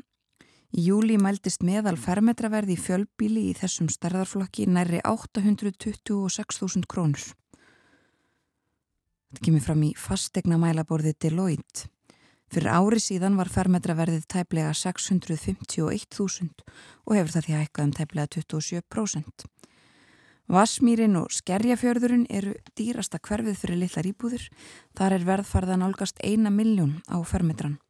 Í 0.74 0.88
júli 0.88 1.14
mæltist 1.20 1.62
meðal 1.62 1.94
fermetraverði 2.00 2.74
í 2.74 2.80
fjölbíli 2.80 3.48
í 3.50 3.56
þessum 3.56 3.88
stærðarflokki 3.92 4.66
næri 4.66 4.98
826.000 5.06 6.88
krónur. 6.90 7.22
Þetta 9.30 9.44
kemur 9.46 9.62
fram 9.62 9.82
í 9.86 9.92
fastegna 9.98 10.58
mælaborði 10.58 11.14
Deloitte. 11.22 11.90
Fyrir 12.50 12.70
ári 12.70 13.00
síðan 13.02 13.36
var 13.38 13.50
fermetraverðið 13.50 14.26
tæplega 14.30 14.70
651.000 14.78 16.62
og 17.04 17.16
hefur 17.18 17.32
það 17.34 17.46
því 17.46 17.56
hækkað 17.58 17.86
um 17.86 17.94
tæplega 17.98 18.30
27%. 18.36 19.46
Vasmýrin 20.46 21.18
og 21.18 21.32
skerjafjörðurinn 21.34 22.28
eru 22.30 22.54
dýrasta 22.78 23.18
hverfið 23.18 23.58
fyrir 23.58 23.80
litlar 23.80 24.06
íbúður. 24.06 24.44
Þar 24.94 25.16
er 25.16 25.26
verðfarðan 25.26 25.82
álgast 25.82 26.22
eina 26.22 26.52
miljón 26.54 27.00
á 27.10 27.18
fermetran. 27.26 27.80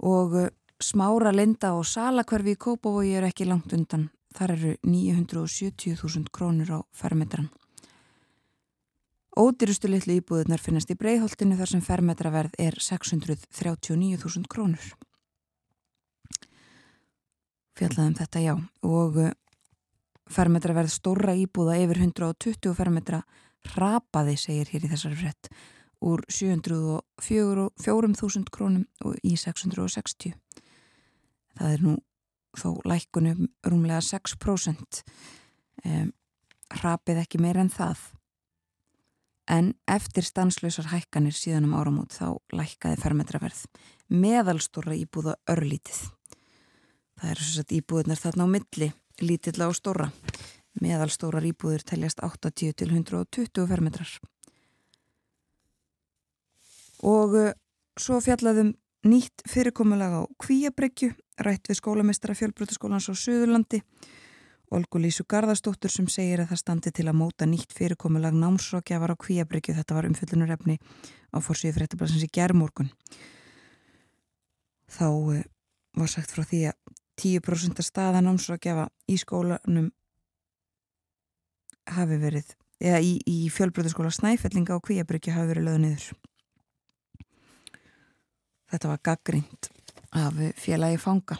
Og 0.00 0.48
smára 0.82 1.32
linda 1.34 1.74
og 1.78 1.86
salakverfi 1.88 2.56
í 2.56 2.60
Kópavogi 2.60 3.16
eru 3.18 3.30
ekki 3.30 3.48
langt 3.48 3.74
undan. 3.76 4.10
Þar 4.32 4.50
eru 4.56 4.72
970.000 4.86 6.32
krónur 6.32 6.70
á 6.72 6.78
fermetran. 6.96 7.50
Ódýrustu 9.32 9.88
litlu 9.88 10.18
íbúðunar 10.20 10.60
finnast 10.60 10.90
í 10.92 10.98
breyðholtinu 11.00 11.56
þar 11.56 11.70
sem 11.70 11.82
fermetraverð 11.84 12.52
er 12.60 12.74
639.000 12.76 14.44
krónur. 14.52 14.90
Fjallaðum 17.78 18.18
þetta 18.18 18.38
já 18.44 18.54
og 18.84 19.16
uh, 19.16 19.32
fermetraverð 20.28 20.90
stóra 20.92 21.32
íbúða 21.38 21.78
yfir 21.80 21.98
120 22.04 22.76
fermetra 22.76 23.22
rapaði 23.76 24.36
segir 24.36 24.68
hér 24.72 24.84
í 24.84 24.88
þessari 24.92 25.16
frett 25.22 25.44
úr 26.02 26.20
704.000 26.28 28.50
krónum 28.50 28.84
í 29.22 29.36
660. 29.38 30.34
Það 31.58 31.76
er 31.76 31.84
nú 31.86 31.94
þó 32.58 32.68
lækunum 32.88 33.46
rúmlega 33.66 34.02
6%. 34.04 35.04
Um, 35.82 36.10
rapið 36.82 37.22
ekki 37.24 37.40
meir 37.42 37.58
en 37.60 37.72
það 37.72 38.00
en 39.50 39.72
eftir 39.90 40.24
stanslösar 40.24 40.88
hækkanir 40.92 41.34
síðan 41.36 41.66
um 41.68 41.76
áramót 41.76 42.14
þá 42.14 42.38
lækkaði 42.54 43.00
fermetraverð 43.02 43.64
meðalstóra 44.12 44.94
íbúða 44.96 45.36
örlítið. 45.50 45.98
Það 47.18 47.30
er 47.32 47.40
svo 47.42 47.62
að 47.64 47.74
íbúðunar 47.78 48.20
þarna 48.20 48.46
á 48.46 48.54
milli, 48.54 48.88
lítill 49.22 49.64
á 49.64 49.68
stóra. 49.76 50.10
Meðalstórar 50.82 51.44
íbúður 51.46 51.84
teljast 51.86 52.22
80 52.24 52.76
til 52.76 52.88
120 52.90 53.66
fermetrar. 53.68 54.12
Og 57.02 57.36
uh, 57.36 57.52
svo 57.98 58.20
fjallaðum 58.22 58.74
nýtt 59.08 59.44
fyrirkomulega 59.48 60.22
á 60.22 60.30
Kvíabryggju, 60.38 61.12
rætt 61.42 61.70
við 61.70 61.80
skólamestara 61.80 62.36
fjölbrotaskólans 62.38 63.10
á 63.10 63.14
Suðurlandi 63.14 63.82
Olgu 64.72 65.02
Lísu 65.02 65.26
Garðarstóttur 65.28 65.92
sem 65.92 66.06
segir 66.08 66.40
að 66.40 66.52
það 66.52 66.60
standi 66.62 66.90
til 66.96 67.04
að 67.10 67.18
móta 67.20 67.44
nýtt 67.44 67.74
fyrirkomulag 67.76 68.32
námsrákjafar 68.40 69.12
á 69.12 69.20
Kvíabryggju. 69.20 69.74
Þetta 69.76 69.96
var 69.98 70.08
umfyllunurefni 70.08 70.78
á 71.28 71.36
fórsíðu 71.44 71.76
fréttablasins 71.76 72.24
í 72.24 72.30
gerðmorgun. 72.32 72.88
Þá 74.88 75.08
uh, 75.12 75.42
var 76.00 76.08
sagt 76.08 76.32
frá 76.32 76.46
því 76.48 76.62
að 76.70 76.96
10% 77.20 77.84
staða 77.84 78.24
námsrákjafa 78.24 78.88
í 79.12 79.18
skólanum 79.20 79.92
hafi 81.92 82.16
verið, 82.22 82.56
eða 82.80 83.04
í, 83.04 83.18
í 83.28 83.52
fjölbröðuskóla 83.52 84.12
Snæfellinga 84.14 84.78
á 84.78 84.80
Kvíabryggju 84.80 85.36
hafi 85.36 85.52
verið 85.52 85.68
löðu 85.68 85.84
niður. 85.84 86.08
Þetta 88.72 88.88
var 88.88 89.00
gaggrind 89.04 89.68
af 90.16 90.38
félagi 90.56 90.96
fanga. 91.00 91.36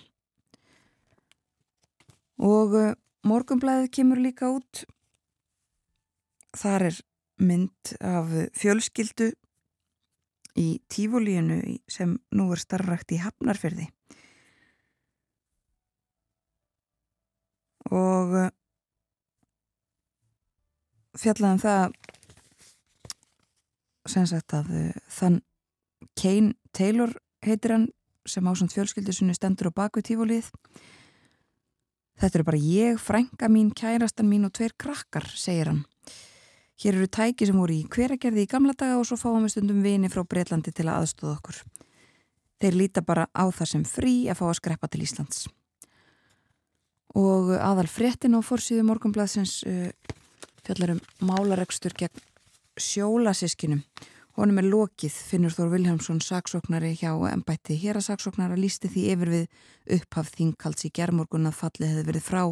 Og 2.43 2.75
uh, 2.77 2.91
Morgumblæðið 3.25 3.93
kemur 3.95 4.21
líka 4.21 4.51
út. 4.53 4.83
Þar 6.59 6.89
er 6.91 6.99
mynd 7.41 7.93
af 8.05 8.33
fjölskyldu 8.59 9.31
í 10.61 10.67
tífólíinu 10.93 11.79
sem 11.89 12.19
nú 12.37 12.51
er 12.53 12.61
starrakt 12.61 13.15
í 13.17 13.21
Hafnarferði. 13.23 13.87
Og 17.93 18.37
uh, 18.43 18.51
fjallaðum 21.17 21.63
það 21.63 21.97
sem 24.13 24.29
sagt 24.29 24.59
að 24.59 24.69
þann 25.15 25.41
Kane 26.19 26.55
Taylor 26.73 27.13
heitir 27.45 27.77
hann 27.77 27.89
sem 28.29 28.47
ásand 28.47 28.73
fjölskyldu 28.75 29.13
sinni 29.13 29.35
stendur 29.35 29.71
á 29.71 29.79
baku 29.83 30.03
tífólíð 30.03 30.51
Þetta 32.23 32.39
eru 32.39 32.45
bara 32.47 32.61
ég, 32.63 32.99
frænga 33.03 33.49
mín, 33.51 33.73
kærastan 33.75 34.29
mín 34.31 34.47
og 34.47 34.53
tveir 34.55 34.77
krakkar, 34.79 35.25
segir 35.35 35.73
hann. 35.73 35.81
Hér 36.79 36.99
eru 36.99 37.09
tæki 37.11 37.49
sem 37.49 37.59
voru 37.59 37.75
í 37.75 37.87
hveragerði 37.91 38.45
í 38.45 38.51
gamla 38.51 38.75
daga 38.79 39.01
og 39.01 39.09
svo 39.09 39.19
fáum 39.19 39.43
við 39.43 39.57
stundum 39.57 39.81
vini 39.83 40.11
frá 40.13 40.23
Breitlandi 40.27 40.71
til 40.71 40.87
að 40.87 41.01
aðstóða 41.01 41.33
okkur. 41.41 41.59
Þeir 42.63 42.79
líta 42.79 43.03
bara 43.03 43.27
á 43.35 43.45
það 43.51 43.71
sem 43.73 43.85
frí 43.87 44.15
að 44.31 44.39
fá 44.39 44.45
að 44.49 44.59
skreppa 44.61 44.91
til 44.91 45.03
Íslands. 45.03 45.47
Og 47.19 47.53
aðal 47.59 47.89
fréttin 47.91 48.39
á 48.39 48.41
fórsíðu 48.43 48.87
morgunbladsins 48.87 49.59
uh, 49.67 49.91
fjallar 50.63 50.95
um 50.95 51.03
málaregstur 51.27 51.95
gegn 51.99 52.23
sjólasískinum 52.79 53.83
Honum 54.39 54.63
er 54.63 54.65
lokið, 54.65 55.13
finnur 55.29 55.53
Þór 55.53 55.75
Viljámsson 55.75 56.21
saksóknari 56.25 56.95
hjá 56.97 57.11
ennbætti 57.29 57.77
hér 57.77 57.99
að 58.01 58.07
saksóknara 58.07 58.57
lísti 58.57 58.89
því 58.89 59.03
yfir 59.13 59.33
við 59.33 59.99
upphaf 59.99 60.31
þingkalds 60.33 60.87
í 60.89 60.91
gerðmorgun 60.97 61.51
að 61.51 61.59
fallið 61.59 61.93
hefði 61.93 62.07
verið 62.09 62.25
frá 62.31 62.43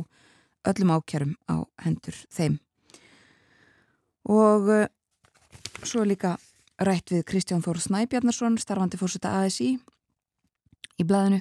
öllum 0.68 0.92
ákjærum 0.92 1.32
á 1.48 1.56
hendur 1.80 2.18
þeim. 2.28 2.58
Og 4.28 4.68
uh, 4.68 4.86
svo 5.80 6.04
líka 6.04 6.36
rætt 6.80 7.14
við 7.14 7.24
Kristján 7.28 7.64
Þór 7.64 7.80
Snæbjarnarsson, 7.80 8.60
starfandi 8.60 9.00
fórseta 9.00 9.32
ASI 9.40 9.78
í 11.00 11.06
blæðinu. 11.08 11.40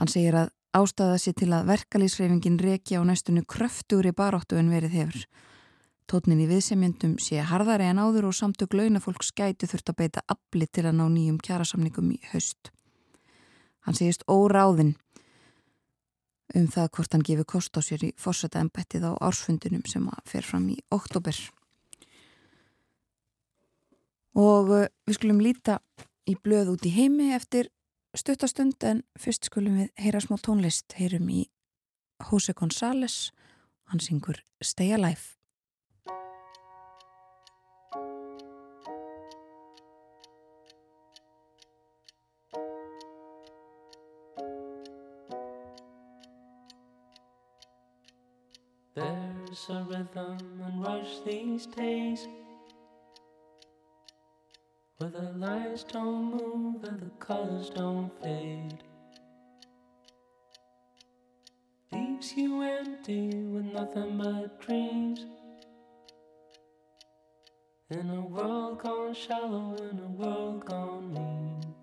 Hann 0.00 0.12
segir 0.12 0.40
að 0.40 0.52
ástæða 0.76 1.20
sér 1.20 1.36
til 1.36 1.50
að 1.52 1.68
verkalýsreifingin 1.70 2.58
reykja 2.60 3.00
á 3.00 3.08
næstunni 3.08 3.44
kröftur 3.44 4.08
í 4.08 4.16
baróttu 4.16 4.56
en 4.60 4.72
verið 4.72 4.96
hefur. 5.02 5.28
Tótnin 6.06 6.38
í 6.38 6.46
viðsemjöndum 6.46 7.16
sé 7.18 7.40
harðari 7.42 7.88
en 7.90 7.98
áður 7.98 8.28
og 8.28 8.36
samtök 8.38 8.76
launafólk 8.78 9.24
skæti 9.26 9.66
þurft 9.66 9.90
að 9.90 9.98
beita 9.98 10.22
afli 10.30 10.68
til 10.70 10.84
að 10.86 11.00
ná 11.00 11.06
nýjum 11.10 11.40
kjærasamningum 11.42 12.12
í 12.14 12.20
haust. 12.30 12.70
Hann 13.82 13.98
segist 13.98 14.22
óráðinn 14.30 14.94
um 16.54 16.68
það 16.70 16.90
hvort 16.94 17.16
hann 17.16 17.24
gefur 17.26 17.48
kost 17.56 17.74
á 17.74 17.82
sér 17.82 18.04
í 18.06 18.12
fórsetta 18.22 18.62
ennbættið 18.62 19.08
á 19.10 19.12
ársfundinum 19.18 19.82
sem 19.90 20.06
að 20.06 20.20
fer 20.30 20.46
fram 20.46 20.68
í 20.70 20.76
oktober. 20.94 21.38
Og 24.36 24.70
uh, 24.70 24.86
við 25.08 25.18
skulum 25.18 25.42
líta 25.42 25.80
í 26.30 26.36
blöð 26.38 26.76
út 26.76 26.86
í 26.86 26.92
heimi 26.94 27.32
eftir 27.34 27.72
stuttastund 28.16 28.78
en 28.86 29.02
fyrst 29.18 29.50
skulum 29.50 29.80
við 29.80 29.90
heyra 30.04 30.22
smá 30.22 30.38
tónlist. 30.38 30.94
Heyrum 30.94 31.26
í 31.34 31.48
Jose 32.30 32.54
González, 32.54 33.32
hann 33.90 34.00
syngur 34.00 34.38
Stay 34.62 34.94
Alive. 34.94 35.36
A 49.56 49.82
rhythm 49.82 50.38
and 50.64 50.82
rush 50.82 51.20
these 51.24 51.64
days 51.64 52.28
Where 54.98 55.10
the 55.10 55.32
lights 55.32 55.82
don't 55.82 56.30
move 56.30 56.84
and 56.84 57.00
the 57.00 57.10
colors 57.18 57.70
don't 57.70 58.10
fade. 58.22 58.84
Leaves 61.90 62.34
you 62.36 62.60
empty 62.62 63.28
with 63.28 63.64
nothing 63.64 64.18
but 64.18 64.60
dreams. 64.60 65.24
In 67.90 68.10
a 68.10 68.20
world 68.20 68.78
gone 68.78 69.14
shallow, 69.14 69.74
in 69.90 69.98
a 69.98 70.10
world 70.22 70.66
gone 70.66 71.12
mean. 71.14 71.74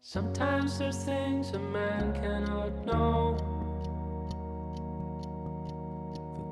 Sometimes 0.00 0.78
there's 0.78 1.02
things 1.04 1.50
a 1.50 1.58
man 1.58 2.14
cannot 2.14 2.86
know. 2.86 3.45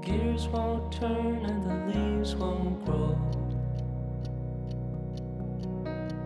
Gears 0.05 0.49
won't 0.49 0.93
turn 0.93 1.47
and 1.47 1.65
the 1.65 1.75
leaves 1.99 2.37
won't 2.37 2.85
grow. 2.85 3.19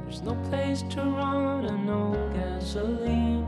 There's 0.02 0.22
no 0.22 0.34
place 0.50 0.82
to 0.90 1.02
run 1.02 1.64
and 1.66 1.86
no 1.86 2.12
gasoline. 2.34 3.46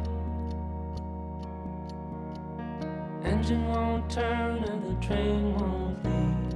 Engine 3.24 3.66
won't 3.66 4.08
turn 4.08 4.62
and 4.64 4.84
the 4.86 4.94
train 5.04 5.52
won't 5.58 6.04
leave. 6.04 6.54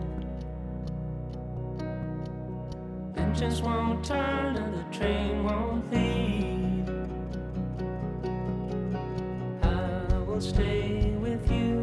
Engines 3.17 3.61
won't 3.61 4.05
turn 4.05 4.57
and 4.57 4.75
the 4.75 4.85
train 4.97 5.43
won't 5.43 5.91
leave. 5.91 6.89
I 9.63 10.19
will 10.19 10.41
stay 10.41 11.11
with 11.19 11.51
you 11.51 11.74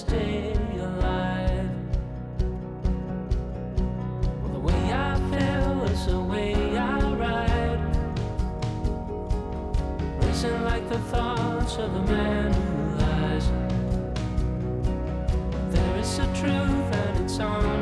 stay 0.00 0.54
alive. 0.78 1.68
Well, 4.40 4.52
the 4.54 4.58
way 4.58 4.82
I 4.92 5.14
feel 5.30 5.84
is 5.92 6.06
the 6.06 6.20
way 6.20 6.54
I 6.78 7.00
ride. 7.24 7.50
Like 10.64 10.88
the 10.88 10.98
thoughts 11.12 11.76
of 11.76 11.94
a 11.94 12.02
man 12.04 12.52
who 12.54 12.98
lies. 13.04 13.46
There 15.74 15.96
is 15.98 16.18
a 16.18 16.26
truth 16.32 16.88
and 17.02 17.24
it's 17.24 17.38
on 17.38 17.79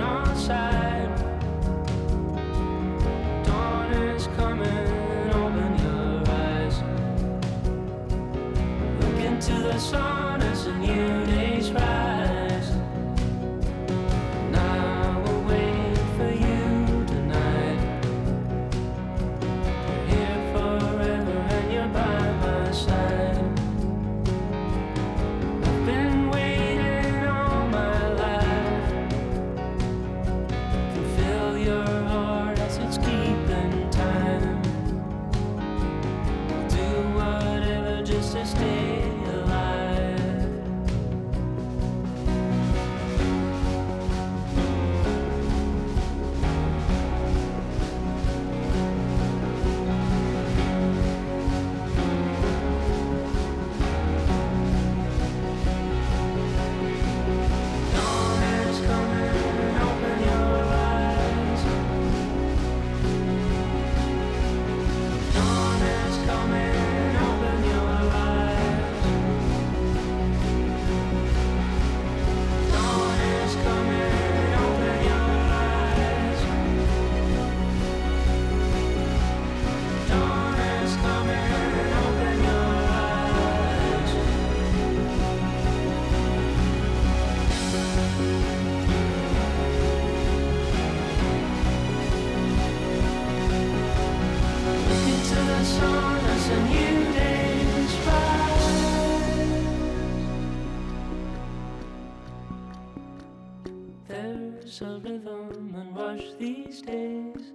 There's 104.78 104.96
a 104.96 105.00
rhythm 105.00 105.74
and 105.76 105.96
rush 105.96 106.22
these 106.38 106.82
days 106.82 107.52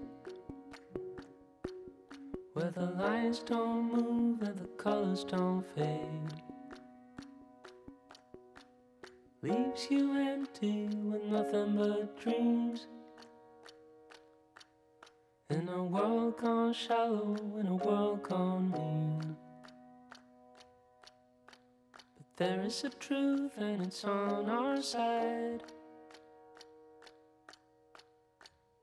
where 2.53 2.71
the 2.71 2.86
lines 2.86 3.39
don't 3.39 3.93
move 3.93 4.41
and 4.41 4.57
the 4.57 4.67
colors 4.77 5.23
don't 5.23 5.63
fade. 5.73 6.33
Leaves 9.41 9.88
you 9.89 10.17
empty 10.17 10.88
with 10.88 11.23
nothing 11.23 11.77
but 11.77 12.19
dreams. 12.19 12.88
In 15.49 15.69
a 15.69 15.83
world 15.83 16.38
gone 16.38 16.73
shallow, 16.73 17.38
in 17.57 17.67
a 17.67 17.75
world 17.75 18.23
gone 18.23 18.71
mean. 18.71 19.38
But 22.17 22.38
there 22.38 22.62
is 22.63 22.83
a 22.83 22.89
truth 22.89 23.57
and 23.57 23.81
it's 23.81 24.03
on 24.03 24.49
our 24.49 24.81
side. 24.81 25.63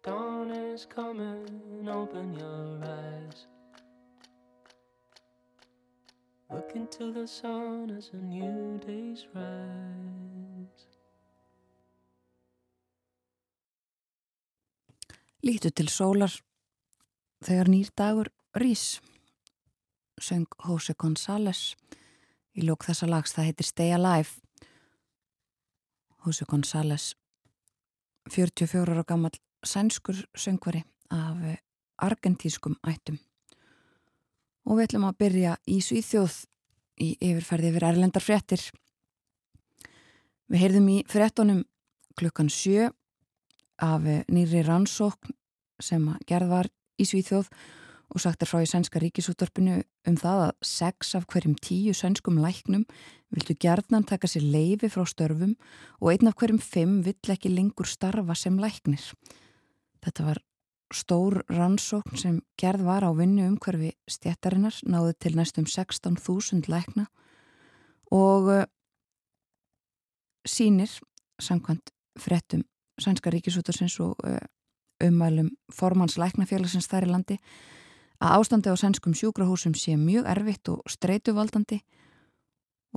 Dawn 0.03 0.51
is 0.51 0.87
coming, 0.87 1.87
open 1.87 2.33
your 2.33 2.81
eyes. 2.83 3.47
Look 6.51 6.73
into 6.75 7.13
the 7.13 7.27
sun 7.27 7.91
as 7.91 8.11
a 8.15 8.17
new 8.17 8.81
day's 8.87 9.27
rise. 9.35 10.87
Lítu 15.45 15.71
til 15.71 15.89
sólar 15.89 16.33
þegar 17.45 17.69
nýr 17.69 17.93
dagur 17.97 18.33
rís 18.57 19.01
söng 20.21 20.49
Jose 20.65 20.97
González 20.97 21.77
í 22.57 22.65
lók 22.65 22.85
þessa 22.89 23.09
lags, 23.09 23.37
það 23.37 23.51
heitir 23.51 23.69
Stay 23.69 23.93
Alive 23.93 24.41
Jose 26.25 26.45
González 26.49 27.15
44 28.29 28.97
ára 28.97 29.05
gammal 29.05 29.37
sænskur 29.67 30.23
söngvari 30.37 30.85
af 31.11 31.59
argentískum 31.99 32.77
ættum 32.87 33.19
og 34.67 34.79
við 34.79 34.87
ætlum 34.89 35.09
að 35.09 35.19
byrja 35.25 35.57
í 35.67 35.81
Svíþjóð 35.85 36.37
í 37.01 37.11
yfirferði 37.19 37.73
yfir 37.73 37.89
Erlendar 37.91 38.25
fréttir 38.25 38.63
Við 40.51 40.65
heyrðum 40.65 40.89
í 40.91 40.97
fréttonum 41.07 41.61
klukkan 42.19 42.49
sjö 42.51 42.89
af 43.81 44.07
nýri 44.29 44.65
rannsókn 44.67 45.37
sem 45.81 46.09
gerð 46.27 46.51
var 46.51 46.71
í 47.01 47.07
Svíþjóð 47.07 47.47
og 48.11 48.23
sagt 48.23 48.43
er 48.43 48.51
frá 48.51 48.59
í 48.65 48.69
sænska 48.69 48.99
ríkisúttorpinu 48.99 49.77
um 50.11 50.17
það 50.19 50.43
að 50.49 50.67
sex 50.67 51.15
af 51.15 51.29
hverjum 51.31 51.55
tíu 51.63 51.95
sænskum 51.95 52.41
læknum 52.43 52.83
vildu 53.31 53.55
gerðnan 53.63 54.07
taka 54.09 54.27
sér 54.31 54.43
leifi 54.51 54.91
frá 54.91 55.05
störfum 55.07 55.55
og 56.01 56.11
einn 56.11 56.31
af 56.31 56.35
hverjum 56.41 56.59
fimm 56.59 56.99
vill 57.07 57.31
ekki 57.31 57.53
lengur 57.55 57.87
starfa 57.87 58.35
sem 58.35 58.59
læknir. 58.59 59.05
Þetta 60.01 60.25
var 60.25 60.41
stór 60.95 61.45
rannsókn 61.49 62.19
sem 62.19 62.41
gerð 62.59 62.85
var 62.89 63.07
á 63.07 63.11
vinnu 63.15 63.47
umhverfi 63.47 63.93
stjættarinnar 64.11 64.75
náði 64.91 65.15
til 65.23 65.37
næstum 65.39 65.69
16.000 65.71 66.67
lækna 66.71 67.07
og 68.11 68.51
uh, 68.51 68.65
sínir 70.47 70.91
samkvæmt 71.41 71.95
frettum 72.19 72.67
Sænska 73.01 73.31
ríkisútarsins 73.31 74.01
og 74.03 74.19
uh, 74.27 74.43
umælum 75.01 75.51
formans 75.73 76.19
læknafélagsins 76.19 76.91
þær 76.91 77.07
í 77.07 77.13
landi 77.13 77.39
að 78.21 78.35
ástandi 78.41 78.75
á 78.75 78.77
sænskum 78.77 79.15
sjúkrahúsum 79.15 79.77
sé 79.79 79.95
mjög 79.97 80.27
erfitt 80.29 80.69
og 80.75 80.83
streytuvaldandi 80.91 81.81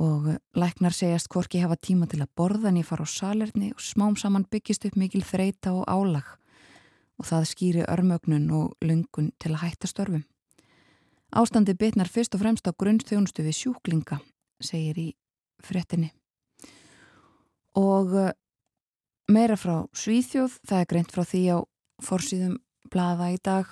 og 0.01 0.31
uh, 0.33 0.37
læknar 0.57 0.97
segjast 0.97 1.29
hvorki 1.29 1.61
hafa 1.61 1.77
tíma 1.77 2.09
til 2.09 2.25
að 2.25 2.33
borða 2.33 2.73
en 2.73 2.81
ég 2.81 2.89
fara 2.89 3.05
á 3.05 3.07
salerni 3.07 3.69
og 3.77 3.85
smám 3.85 4.17
saman 4.17 4.49
byggist 4.49 4.89
upp 4.89 4.97
mikil 4.97 5.21
þreita 5.21 5.77
og 5.77 5.85
álag 5.85 6.39
og 7.19 7.27
það 7.29 7.49
skýri 7.49 7.83
örmögnun 7.87 8.49
og 8.53 8.73
lungun 8.81 9.31
til 9.39 9.53
að 9.53 9.63
hætta 9.65 9.89
störfum. 9.89 10.23
Ástandi 11.33 11.73
bitnar 11.73 12.09
fyrst 12.09 12.35
og 12.35 12.43
fremst 12.43 12.67
á 12.69 12.71
grunnstjónustu 12.77 13.45
við 13.45 13.57
sjúklinga, 13.57 14.19
segir 14.61 14.99
í 15.01 15.07
frettinni. 15.63 16.11
Og 17.79 18.13
uh, 18.13 18.33
meira 19.31 19.57
frá 19.57 19.87
Svíþjóð, 19.97 20.59
það 20.61 20.83
er 20.83 20.89
greint 20.91 21.13
frá 21.13 21.23
því 21.25 21.43
á 21.53 21.57
forsýðum 22.03 22.59
blaða 22.93 23.31
í 23.33 23.39
dag 23.41 23.71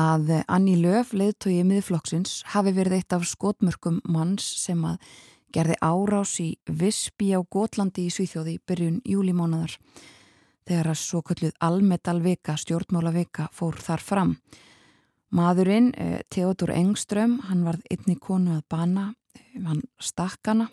að 0.00 0.30
Anni 0.48 0.78
Löf, 0.80 1.12
leðtói 1.12 1.60
miðflokksins, 1.68 2.40
hafi 2.54 2.72
verið 2.72 3.00
eitt 3.00 3.12
af 3.12 3.26
skotmörkum 3.28 4.00
manns 4.08 4.46
sem 4.62 4.80
að 4.86 5.02
gerði 5.52 5.76
árás 5.82 6.36
í 6.40 6.54
Visby 6.64 7.34
á 7.36 7.40
Gótlandi 7.42 8.06
í 8.06 8.14
Svíþjóði 8.14 8.56
byrjun 8.64 9.00
júlimónadar 9.04 9.76
þegar 10.68 10.90
að 10.92 10.98
svo 11.00 11.22
kölluð 11.26 11.54
almetalvika, 11.64 12.56
stjórnmálavika 12.60 13.48
fór 13.56 13.78
þar 13.80 14.04
fram. 14.04 14.36
Maðurinn, 15.30 15.92
eh, 15.96 16.20
Theodor 16.30 16.72
Engström, 16.74 17.38
hann 17.48 17.64
varð 17.64 17.82
einni 17.90 18.18
konu 18.18 18.56
að 18.58 18.62
bana, 18.68 19.14
eh, 19.34 19.60
hann 19.64 19.82
stakkana, 20.00 20.68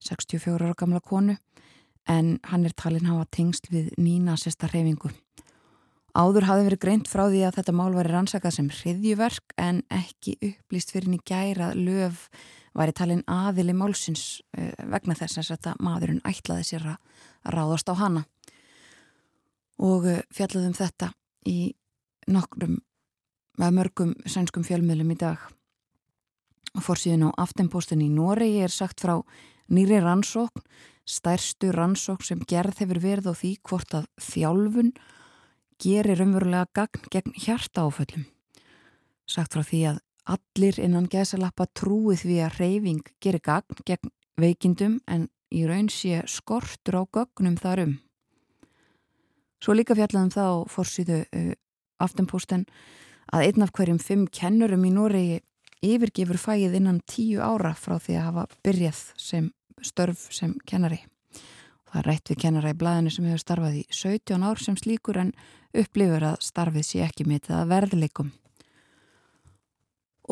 64 0.00 0.66
ára 0.66 0.74
gamla 0.74 1.00
konu, 1.00 1.36
en 2.06 2.38
hann 2.44 2.64
er 2.64 2.72
talin 2.76 3.06
hafa 3.06 3.26
tengst 3.30 3.70
við 3.70 3.94
nýna 3.96 4.36
sérsta 4.36 4.68
reyfingu. 4.68 5.10
Áður 6.14 6.46
hafði 6.46 6.68
verið 6.68 6.80
greint 6.80 7.08
frá 7.08 7.26
því 7.26 7.40
að 7.42 7.56
þetta 7.58 7.72
mál 7.74 7.94
væri 7.94 8.12
rannsakað 8.12 8.52
sem 8.52 8.68
hriðjuverk 8.68 9.54
en 9.58 9.82
ekki 9.90 10.36
upplýst 10.38 10.92
fyrir 10.94 11.08
henni 11.08 11.18
gæra 11.26 11.72
löf 11.74 12.28
væri 12.74 12.94
talin 12.94 13.24
aðili 13.26 13.74
málsins 13.74 14.40
eh, 14.56 14.70
vegna 14.78 15.16
þess 15.18 15.40
að 15.42 15.50
þetta 15.50 15.74
maðurinn 15.82 16.22
ætlaði 16.22 16.68
sér 16.68 16.86
að 16.92 17.54
ráðast 17.54 17.90
á 17.90 17.94
hana 17.98 18.24
og 19.82 20.06
eh, 20.10 20.22
fjallaðum 20.34 20.76
þetta 20.78 21.12
í 21.50 21.74
nokkrum 22.30 22.78
með 23.60 23.76
mörgum 23.78 24.14
sænskum 24.26 24.64
fjölmiðlum 24.66 25.12
í 25.14 25.18
dag. 25.20 25.38
Og 26.74 26.82
fórsíðun 26.82 27.28
á 27.30 27.38
aftenpostin 27.44 28.02
í 28.02 28.10
Noregi 28.10 28.64
er 28.64 28.72
sagt 28.72 29.04
frá 29.04 29.20
nýri 29.70 30.00
rannsókn 30.02 30.64
stærstu 31.04 31.72
rannsókn 31.74 32.24
sem 32.24 32.40
gerð 32.48 32.80
hefur 32.80 33.00
verið 33.02 33.30
á 33.30 33.34
því 33.36 33.52
hvort 33.68 33.96
að 33.96 34.08
þjálfun 34.24 34.94
gerir 35.80 36.22
umverulega 36.24 36.70
gagn 36.72 37.08
gegn 37.12 37.36
hjarta 37.36 37.84
áföllum 37.84 38.24
sagt 39.28 39.56
frá 39.56 39.64
því 39.64 39.80
að 39.92 40.00
allir 40.34 40.80
innan 40.80 41.10
gesalappa 41.12 41.66
trúið 41.76 42.24
því 42.24 42.38
að 42.46 42.58
reyfing 42.60 43.12
gerir 43.20 43.44
gagn 43.44 43.84
gegn 43.84 44.12
veikindum 44.40 44.98
en 45.06 45.28
í 45.52 45.66
raun 45.68 45.90
sé 45.92 46.22
skortur 46.30 47.00
á 47.00 47.02
gögnum 47.04 47.58
þarum 47.60 47.98
Svo 49.64 49.72
líka 49.72 49.94
fjallaðum 49.96 50.28
þá 50.28 50.68
fórsýðu 50.68 51.22
uh, 51.24 51.52
aftenposten 52.04 52.66
að 53.32 53.46
einn 53.46 53.64
af 53.64 53.70
hverjum 53.72 54.00
fimm 54.02 54.26
kennurum 54.28 54.84
í 54.84 54.92
Noregi 54.92 55.38
yfirgifur 55.84 56.36
fæið 56.36 56.76
innan 56.82 57.00
tíu 57.08 57.40
ára 57.40 57.72
frá 57.78 57.96
því 57.96 58.18
að 58.18 58.26
hafa 58.26 58.44
byrjað 58.66 59.00
sem 59.16 59.48
störf 59.84 60.28
sem 60.36 60.52
kennari. 60.68 61.00
Það 61.88 61.98
er 62.02 62.08
rætt 62.10 62.32
við 62.32 62.40
kennara 62.44 62.74
í 62.74 62.78
blæðinu 62.82 63.14
sem 63.14 63.30
hefur 63.30 63.44
starfað 63.44 63.80
í 63.80 63.82
17 63.88 64.44
ár 64.44 64.60
sem 64.60 64.76
slíkur 64.76 65.22
en 65.22 65.34
upplifur 65.72 66.28
að 66.34 66.38
starfið 66.44 66.88
sé 66.90 67.04
ekki 67.06 67.28
mitið 67.28 67.56
að 67.62 67.72
verðleikum. 67.72 68.32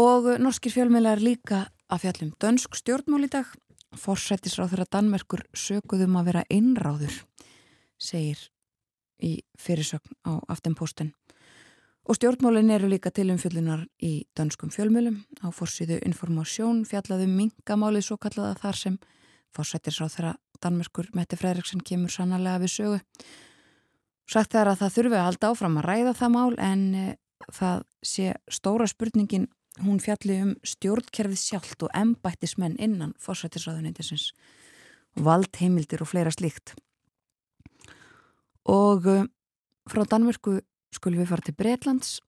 Og 0.03 0.33
norskir 0.45 0.77
fjölmiðlar 0.77 1.25
líka 1.25 1.67
að 1.89 2.05
fjallum 2.05 2.37
dönsk 2.41 2.77
stjórnmál 2.77 3.25
í 3.25 3.33
dag. 3.33 3.49
Forsættisráð 3.97 4.75
þeirra 4.75 4.93
Danmerkur 4.93 5.45
sökuðum 5.57 6.21
að 6.21 6.33
vera 6.33 6.49
einráður, 6.53 7.23
segir 8.01 8.52
í 9.23 9.39
fyrirsögn 9.59 10.19
á 10.27 10.43
aftenposten. 10.53 11.13
Og 12.03 12.19
stjórnmálinn 12.19 12.73
eru 12.75 12.89
líka 12.91 13.13
til 13.15 13.29
umfjöllunar 13.31 13.85
í 14.03 14.25
danskum 14.35 14.73
fjölmjölum 14.75 15.21
á 15.47 15.55
fórsýðu 15.55 16.01
informásjón 16.03 16.83
fjallaðum 16.89 17.37
mingamálið 17.39 18.09
svo 18.09 18.19
kallaða 18.19 18.59
þar 18.59 18.81
sem 18.81 18.97
fórsættir 19.55 19.95
sá 19.95 20.09
þeirra 20.11 20.35
Danmörkur 20.63 21.13
Mette 21.15 21.39
Fredriksson 21.39 21.83
kemur 21.87 22.11
sannarlega 22.11 22.63
við 22.65 22.75
sögu. 22.75 23.01
Sagt 24.27 24.55
þær 24.55 24.73
að 24.73 24.83
það 24.83 24.95
þurfi 24.97 25.19
að 25.19 25.27
halda 25.29 25.51
áfram 25.53 25.79
að 25.79 25.89
ræða 25.89 26.15
það 26.19 26.35
mál 26.35 26.53
en 26.59 26.85
e, 26.95 27.07
það 27.55 27.83
sé 28.03 28.35
stóra 28.51 28.87
spurningin 28.91 29.49
hún 29.83 30.03
fjalli 30.03 30.39
um 30.43 30.55
stjórnkerfið 30.67 31.41
sjálft 31.41 31.87
og 31.87 31.95
embættismenn 31.97 32.79
innan 32.83 33.15
fórsættisraðunindisins 33.23 34.33
valdheimildir 35.15 36.03
og 36.03 36.11
fleira 36.11 36.33
slíkt 36.35 36.75
og 38.71 39.07
uh, 39.11 39.25
frá 39.91 40.05
Danmörku 40.07 40.61
skulum 40.95 41.23
við 41.23 41.31
fara 41.33 41.47
til 41.47 41.57
Breitlands 41.59 42.19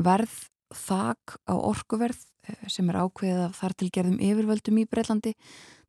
verð 0.00 0.34
þak 0.74 1.38
á 1.50 1.54
orkuverð 1.54 2.20
uh, 2.20 2.66
sem 2.70 2.90
er 2.90 3.00
ákveðið 3.02 3.46
af 3.46 3.56
þar 3.58 3.76
til 3.78 3.90
gerðum 3.94 4.20
yfirvöldum 4.22 4.82
í 4.82 4.88
Breitlandi 4.90 5.34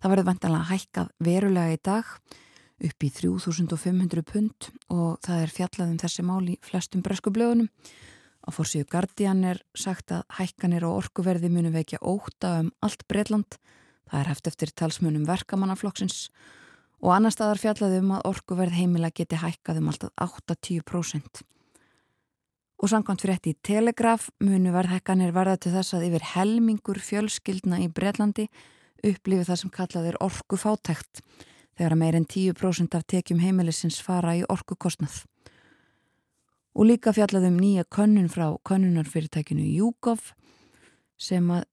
það 0.01 0.13
verður 0.13 0.29
vantanlega 0.31 0.71
hækkað 0.71 1.11
verulega 1.21 1.75
í 1.75 1.81
dag 1.85 2.15
upp 2.81 3.05
í 3.05 3.11
3500 3.13 4.23
pund 4.25 4.71
og 4.89 5.19
það 5.25 5.43
er 5.43 5.53
fjallað 5.53 5.91
um 5.91 5.99
þessi 6.01 6.25
mál 6.25 6.41
í 6.49 6.57
flestum 6.65 7.03
bresku 7.05 7.33
blöðunum. 7.33 7.69
Á 8.41 8.49
fórsíðu 8.49 8.87
Guardian 8.89 9.43
er 9.45 9.59
sagt 9.77 10.09
að 10.15 10.23
hækkanir 10.39 10.87
og 10.87 11.03
orkuverði 11.03 11.51
munu 11.53 11.69
vekja 11.75 12.01
óta 12.01 12.55
um 12.63 12.71
allt 12.81 13.05
Breitland 13.05 13.59
það 14.09 14.19
er 14.19 14.31
haft 14.31 14.49
eftir 14.49 14.73
talsmunum 14.73 15.27
verkamannaflokksins. 15.29 16.29
og 16.29 16.61
annar 17.09 17.33
staðar 17.33 17.57
fjallaði 17.57 18.01
um 18.03 18.11
að 18.13 18.27
orkuverð 18.29 18.75
heimila 18.77 19.09
geti 19.09 19.39
hækkað 19.41 19.79
um 19.81 19.87
alltaf 19.89 20.11
8-10%. 20.21 21.41
Og 22.81 22.89
samkvæmt 22.89 23.23
fyrir 23.23 23.37
þetta 23.37 23.49
í 23.49 23.57
Telegraf 23.65 24.27
munu 24.41 24.73
verðhækkanir 24.73 25.33
verða 25.33 25.57
til 25.61 25.73
þess 25.73 25.95
að 25.97 26.05
yfir 26.09 26.27
helmingur 26.35 26.99
fjölskyldna 27.01 27.79
í 27.81 27.87
Breitlandi 27.93 28.47
upplifið 29.05 29.49
það 29.49 29.59
sem 29.61 29.73
kallað 29.73 30.07
er 30.11 30.19
orkufátækt 30.21 31.21
þegar 31.77 31.95
að 31.95 32.01
meirinn 32.01 32.27
10% 32.29 32.97
af 32.97 33.05
tekjum 33.09 33.41
heimilisins 33.41 33.97
fara 34.05 34.35
í 34.37 34.43
orkukostnað. 34.49 35.23
Og 36.77 36.87
líka 36.87 37.13
fjallaði 37.15 37.49
um 37.49 37.57
nýja 37.59 37.85
könnun 37.89 38.29
frá 38.31 38.47
könnunarfyrirtækinu 38.67 39.65
Júkov 39.73 40.31
sem 41.21 41.49
að, 41.49 41.65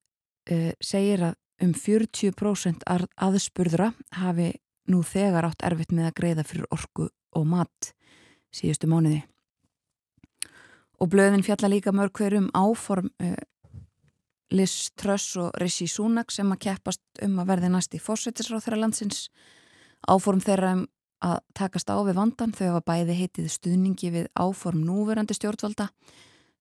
uh, 0.52 0.72
segir 0.80 1.22
að 1.30 1.36
um 1.64 1.74
40% 1.74 2.84
aðspurðra 3.18 3.92
hafi 4.14 4.52
nú 4.88 5.02
þegar 5.06 5.48
átt 5.48 5.64
erfitt 5.66 5.92
með 5.94 6.10
að 6.10 6.16
greiða 6.20 6.46
fyrir 6.48 6.68
orku 6.74 7.08
og 7.36 7.46
mat 7.48 7.92
síðustu 8.54 8.88
mánuði. 8.90 9.22
Og 10.98 11.10
blöðin 11.12 11.44
fjalla 11.46 11.70
líka 11.70 11.92
mörg 11.94 12.16
hverjum 12.18 12.48
áform 12.56 13.10
uh, 13.22 13.36
Liz 14.50 14.90
Truss 14.96 15.36
og 15.36 15.52
Rishi 15.60 15.86
Sunak 15.86 16.32
sem 16.32 16.48
að 16.52 16.62
keppast 16.66 17.02
um 17.22 17.36
að 17.38 17.50
verði 17.52 17.72
næst 17.72 17.94
í 17.94 18.00
fórsættisráð 18.02 18.64
þeirra 18.64 18.80
landsins. 18.82 19.26
Áform 20.08 20.40
þeirra 20.42 20.72
um 20.78 20.86
að 21.24 21.38
takast 21.58 21.90
á 21.90 21.98
við 22.06 22.18
vandan 22.18 22.54
þau 22.54 22.66
hafa 22.72 22.84
bæði 22.92 23.16
heitið 23.18 23.50
stuðningi 23.50 24.10
við 24.14 24.28
áform 24.38 24.84
núverandi 24.86 25.34
stjórnvalda 25.34 25.88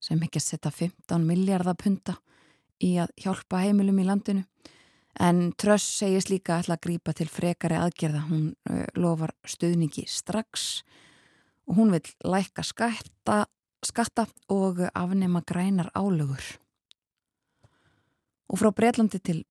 sem 0.02 0.22
ekki 0.22 0.42
að 0.42 0.48
setja 0.48 0.72
15 0.74 1.26
miljardar 1.26 1.78
punta 1.78 2.18
í 2.82 2.96
að 3.02 3.13
hjálpa 3.22 3.62
heimilum 3.63 4.02
í 4.02 4.08
landinu 4.08 4.46
En 5.19 5.51
Tröss 5.58 5.86
segist 5.97 6.30
líka 6.30 6.58
alltaf 6.58 6.77
að 6.77 6.84
grýpa 6.86 7.13
til 7.17 7.30
frekari 7.32 7.77
aðgerða. 7.80 8.23
Hún 8.30 8.51
uh, 8.69 8.86
lofar 8.95 9.34
stuðningi 9.45 10.06
strax 10.10 10.84
og 11.67 11.80
hún 11.80 11.91
vil 11.91 12.06
læka 12.23 12.63
skatta, 12.63 13.45
skatta 13.84 14.27
og 14.53 14.86
afnema 14.93 15.41
grænar 15.41 15.89
álögur. 15.97 16.43
Og 18.47 18.62
frá 18.62 18.71
Breitlandi 18.71 19.19
til 19.19 19.43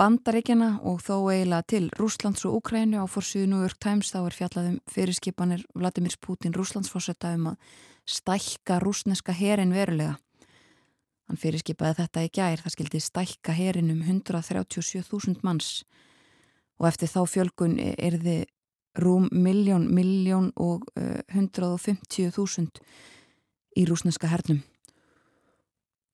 Bandaríkjana 0.00 0.80
og 0.88 1.02
þó 1.04 1.28
eiginlega 1.30 1.62
til 1.68 1.84
Rúslands 2.00 2.42
og 2.48 2.56
Ukrænu 2.58 2.98
á 2.98 3.06
fórsíðu 3.06 3.46
New 3.52 3.60
York 3.62 3.78
Times 3.78 4.10
þá 4.10 4.24
er 4.24 4.34
fjallaðum 4.34 4.78
fyrirskipanir 4.90 5.62
Vladimir 5.78 6.16
Putin 6.18 6.56
Rúslandsforsetta 6.56 7.34
um 7.36 7.52
að 7.52 7.76
stælka 8.08 8.80
rúsneska 8.82 9.36
herin 9.36 9.74
verulega. 9.76 10.16
Hann 11.32 11.40
fyrirskipaði 11.40 11.96
þetta 11.96 12.22
í 12.26 12.28
gær, 12.28 12.60
það 12.60 12.72
skildi 12.74 12.98
stælka 13.00 13.54
herinum 13.56 14.02
137.000 14.04 15.40
manns 15.40 15.78
og 16.76 16.90
eftir 16.90 17.08
þá 17.08 17.22
fjölgun 17.24 17.78
er 17.80 18.18
þið 18.20 18.42
rúm 19.00 19.30
miljón, 19.32 19.86
miljón 19.96 20.50
og 20.60 20.84
uh, 21.00 21.24
150.000 21.32 22.84
í 23.80 23.86
rúsneska 23.88 24.28
hernum. 24.28 24.60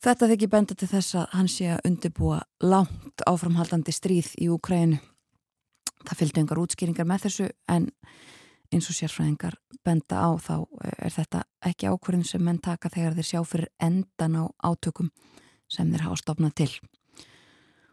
Þetta 0.07 0.31
þykir 0.31 0.55
benda 0.55 0.79
til 0.79 0.87
þess 0.93 1.19
að 1.19 1.27
hann 1.35 1.51
sé 1.51 1.73
að 1.75 1.83
undirbúa 1.91 2.39
langt 2.63 3.27
áframhaldandi 3.27 3.91
stríð 3.91 4.31
í 4.39 4.47
Úkrænu. 4.55 5.03
Það 6.07 6.19
fylgdu 6.23 6.45
engar 6.45 6.63
útskýringar 6.63 7.11
með 7.11 7.27
þessu 7.27 7.51
en 7.67 7.91
eins 8.73 8.89
og 8.91 8.97
sérfræðingar 8.99 9.57
benda 9.87 10.21
á 10.21 10.31
þá 10.37 10.55
er 10.85 11.13
þetta 11.15 11.43
ekki 11.71 11.89
ákverðin 11.89 12.27
sem 12.29 12.45
menn 12.45 12.61
taka 12.63 12.91
þegar 12.93 13.17
þeir 13.17 13.29
sjá 13.31 13.41
fyrir 13.49 13.71
endan 13.81 14.37
á 14.37 14.45
átökum 14.61 15.11
sem 15.69 15.91
þeir 15.93 16.07
hafa 16.07 16.21
stopnað 16.21 16.55
til. 16.63 16.73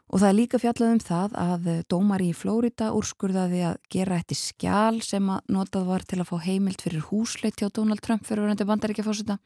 Og 0.05 0.21
það 0.21 0.27
er 0.29 0.37
líka 0.37 0.59
fjallað 0.61 0.91
um 0.93 1.01
það 1.01 1.37
að 1.41 1.69
dómar 1.89 2.21
í 2.21 2.29
Flórida 2.37 2.91
úrskurðaði 2.93 3.63
að 3.71 3.79
gera 3.91 4.19
eitt 4.19 4.35
skjál 4.37 5.01
sem 5.01 5.31
að 5.33 5.49
notað 5.55 5.87
var 5.89 6.05
til 6.05 6.19
að 6.21 6.29
fá 6.29 6.35
heimild 6.45 6.83
fyrir 6.83 7.07
húsleit 7.09 7.57
hjá 7.57 7.71
Donald 7.73 8.03
Trump 8.05 8.27
fyrir 8.27 8.45
verðandi 8.45 8.67
bandaríkja 8.69 9.07
fórsita. 9.07 9.39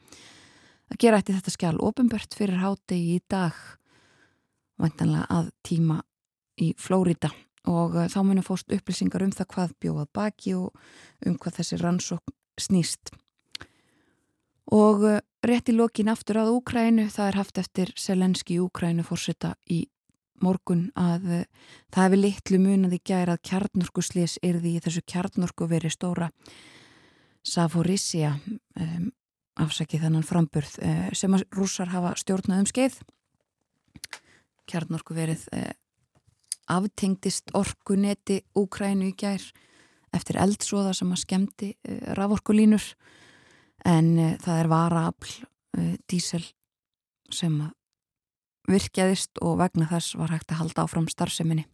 Að 0.90 1.00
gera 1.00 1.20
eitt 1.20 1.32
þetta 1.32 1.54
skjál 1.54 1.76
ofinbört 1.80 2.36
fyrir 2.36 2.60
hátegi 2.60 3.16
í 3.16 3.22
dag 3.30 3.56
vantanlega 4.80 5.30
að 5.32 5.48
tíma 5.64 6.02
í 6.60 6.74
Flórida 6.76 7.32
og 7.68 7.96
uh, 7.96 8.08
þá 8.08 8.20
munum 8.24 8.46
fóst 8.46 8.72
upplýsingar 8.72 9.24
um 9.24 9.32
það 9.34 9.50
hvað 9.54 9.74
bjóðað 9.82 10.12
baki 10.16 10.54
og 10.56 11.26
um 11.26 11.36
hvað 11.36 11.60
þessi 11.60 11.80
rannsókn 11.80 12.36
snýst. 12.60 13.12
Og 14.72 15.04
uh, 15.04 15.20
rétt 15.44 15.68
í 15.68 15.76
lokin 15.76 16.12
aftur 16.12 16.40
að 16.40 16.54
Úkrænu, 16.56 17.08
það 17.12 17.28
er 17.28 17.40
haft 17.40 17.60
eftir 17.60 17.94
Selenski 17.98 18.60
Úkrænu 18.62 19.04
fórsita 19.04 19.54
í 19.68 19.84
morgun 20.40 20.88
að 20.96 21.28
uh, 21.28 21.46
það 21.92 22.06
hefði 22.06 22.20
litlu 22.24 22.60
munandi 22.62 23.00
gæra 23.04 23.36
að 23.36 23.44
kjarnorkuslis 23.50 24.38
erði 24.42 24.76
í 24.76 24.84
þessu 24.84 25.04
kjarnorku 25.04 25.68
veri 25.68 25.92
stóra 25.92 26.30
Saforissia 27.44 28.34
um, 28.76 29.10
afsakið 29.60 30.04
þannan 30.04 30.24
framburð 30.24 30.74
sem 31.16 31.34
að 31.36 31.46
rússar 31.56 31.88
hafa 31.92 32.12
stjórnað 32.20 32.62
um 32.62 32.68
skeið 32.68 32.98
kjarnorku 34.68 35.16
verið 35.16 35.46
aftengdist 36.70 37.52
orkuneti 37.56 38.40
Úkrænu 38.58 39.10
í 39.10 39.16
gær 39.18 39.42
eftir 40.14 40.40
eldsóða 40.42 40.94
sem 40.96 41.10
að 41.12 41.22
skemmti 41.24 41.72
raforkulínur 42.18 42.86
en 43.86 44.16
það 44.42 44.56
er 44.62 44.70
varaafl 44.70 45.34
dísel 46.10 46.42
sem 47.30 47.54
að 47.62 47.76
virkjaðist 48.70 49.40
og 49.44 49.58
vegna 49.60 49.88
þess 49.90 50.16
var 50.18 50.34
hægt 50.34 50.52
að 50.52 50.62
halda 50.62 50.84
áfram 50.84 51.08
starfseminni. 51.10 51.66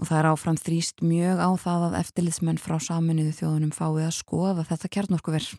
Og 0.00 0.08
það 0.08 0.18
er 0.18 0.28
áfram 0.30 0.58
þrýst 0.60 1.02
mjög 1.04 1.42
á 1.42 1.50
það 1.60 1.86
að 1.88 1.98
eftirliðsmenn 2.00 2.60
frá 2.60 2.76
saminuðu 2.80 3.34
þjóðunum 3.36 3.72
fáið 3.76 4.06
að 4.06 4.16
skoða 4.16 4.66
þetta 4.68 4.92
kjarnorkuverð. 4.96 5.50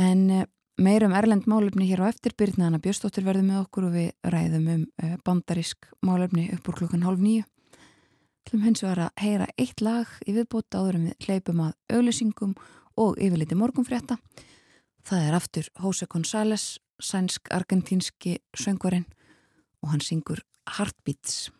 En 0.00 0.22
eh, 0.30 0.46
meirum 0.80 1.12
erlend 1.12 1.46
málefni 1.50 1.86
hér 1.90 2.00
á 2.04 2.10
eftirbyrna 2.10 2.70
en 2.70 2.78
að 2.78 2.86
Björnstóttir 2.86 3.26
verði 3.26 3.44
með 3.44 3.62
okkur 3.64 3.86
og 3.88 3.96
við 3.98 4.10
ræðum 4.32 4.68
um 4.72 4.84
eh, 5.02 5.16
bandarísk 5.26 5.90
málefni 6.06 6.46
upp 6.54 6.70
úr 6.70 6.78
klukkan 6.80 7.04
hálf 7.04 7.20
nýju. 7.20 7.44
Hlum 8.48 8.64
hins 8.64 8.82
vegar 8.82 9.02
að 9.04 9.20
heyra 9.20 9.48
eitt 9.60 9.84
lag 9.84 10.08
í 10.24 10.34
viðbót 10.34 10.72
áður 10.74 10.98
en 10.98 11.06
við 11.10 11.26
hleypum 11.26 11.62
að 11.66 11.76
auðlýsingum 11.92 12.56
og 13.00 13.20
yfirleiti 13.20 13.60
morgunfrétta. 13.60 14.16
Það 15.04 15.28
er 15.28 15.36
aftur 15.36 15.70
Jose 15.82 16.08
González 16.08 16.66
sænsk-argentínski 17.00 18.38
söngvarinn 18.56 19.08
og 19.84 19.92
hann 19.92 20.04
syngur 20.04 20.44
Heartbeats. 20.78 21.50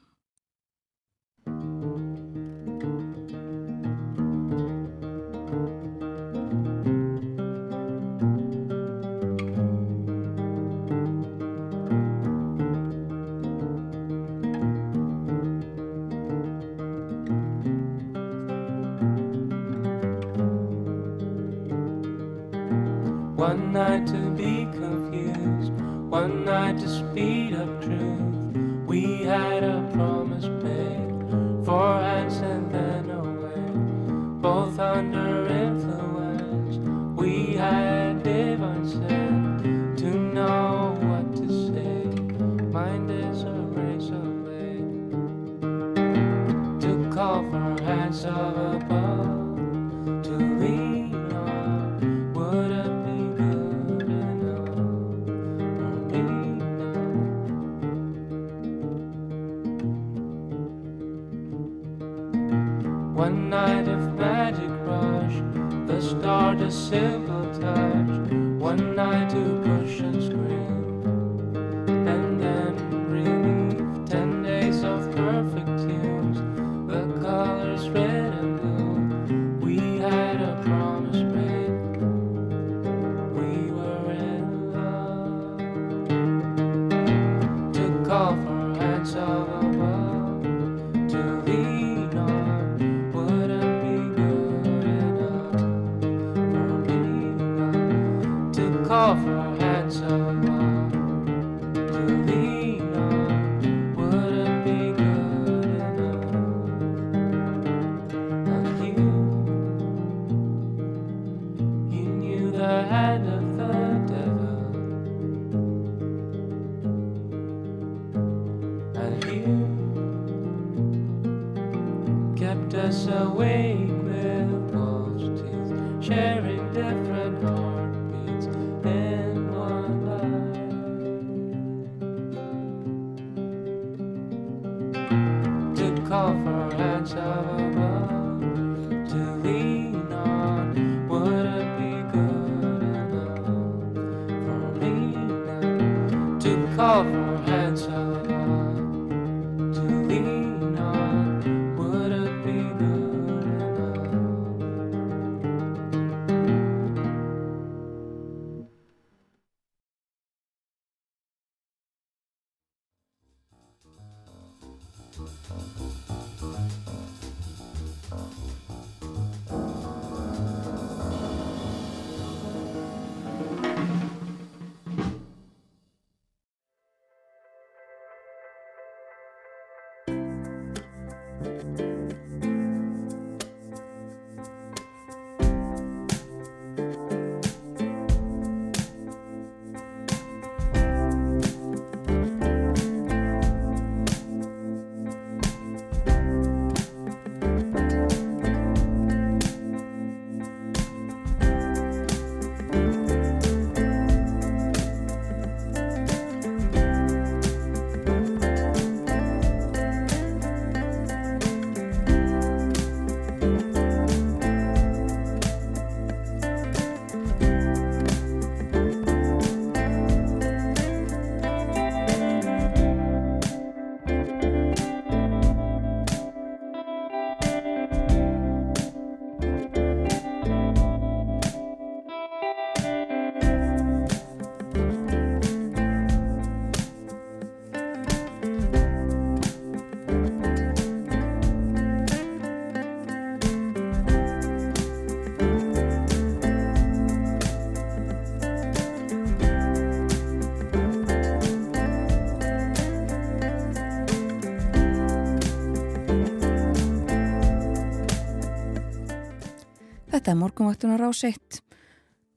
Þetta 260.30 260.38
er 260.38 260.44
morgunvaktun 260.46 260.92
á 260.94 261.10
1, 261.10 261.56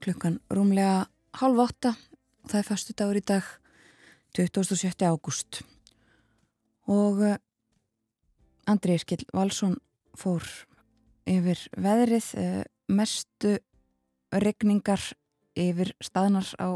klukkan 0.02 0.40
rúmlega 0.50 1.04
halv 1.38 1.60
åtta 1.62 1.92
og 2.42 2.48
það 2.50 2.56
er 2.58 2.64
fastu 2.66 2.94
dagur 2.98 3.18
í 3.20 3.20
dag, 3.22 3.44
27. 4.34 5.06
ágúst. 5.06 5.60
Og 6.90 7.22
eh, 7.22 7.38
Andri 8.66 8.96
Irkil 8.98 9.22
Valsson 9.30 9.76
fór 10.18 10.42
yfir 11.22 11.62
veðrið, 11.78 12.32
eh, 12.34 12.64
mestu 12.90 13.60
regningar 14.42 15.04
yfir 15.54 15.94
staðnar 16.02 16.50
á 16.58 16.74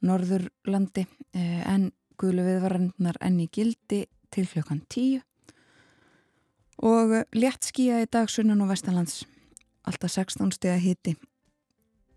Norðurlandi 0.00 1.04
eh, 1.36 1.60
en 1.68 1.90
guðlu 2.16 2.46
viðvarannar 2.48 3.20
enn 3.20 3.36
í 3.44 3.50
gildi 3.52 4.06
til 4.32 4.46
klukkan 4.48 4.80
10 4.88 5.20
og 6.88 7.18
létt 7.36 7.68
skýja 7.68 8.00
í 8.00 8.08
dag 8.08 8.32
sunnan 8.32 8.64
og 8.64 8.72
vestanlands 8.72 9.26
alltaf 9.88 10.12
16 10.14 10.52
steg 10.56 10.76
að 10.76 10.84
hiti 10.86 11.14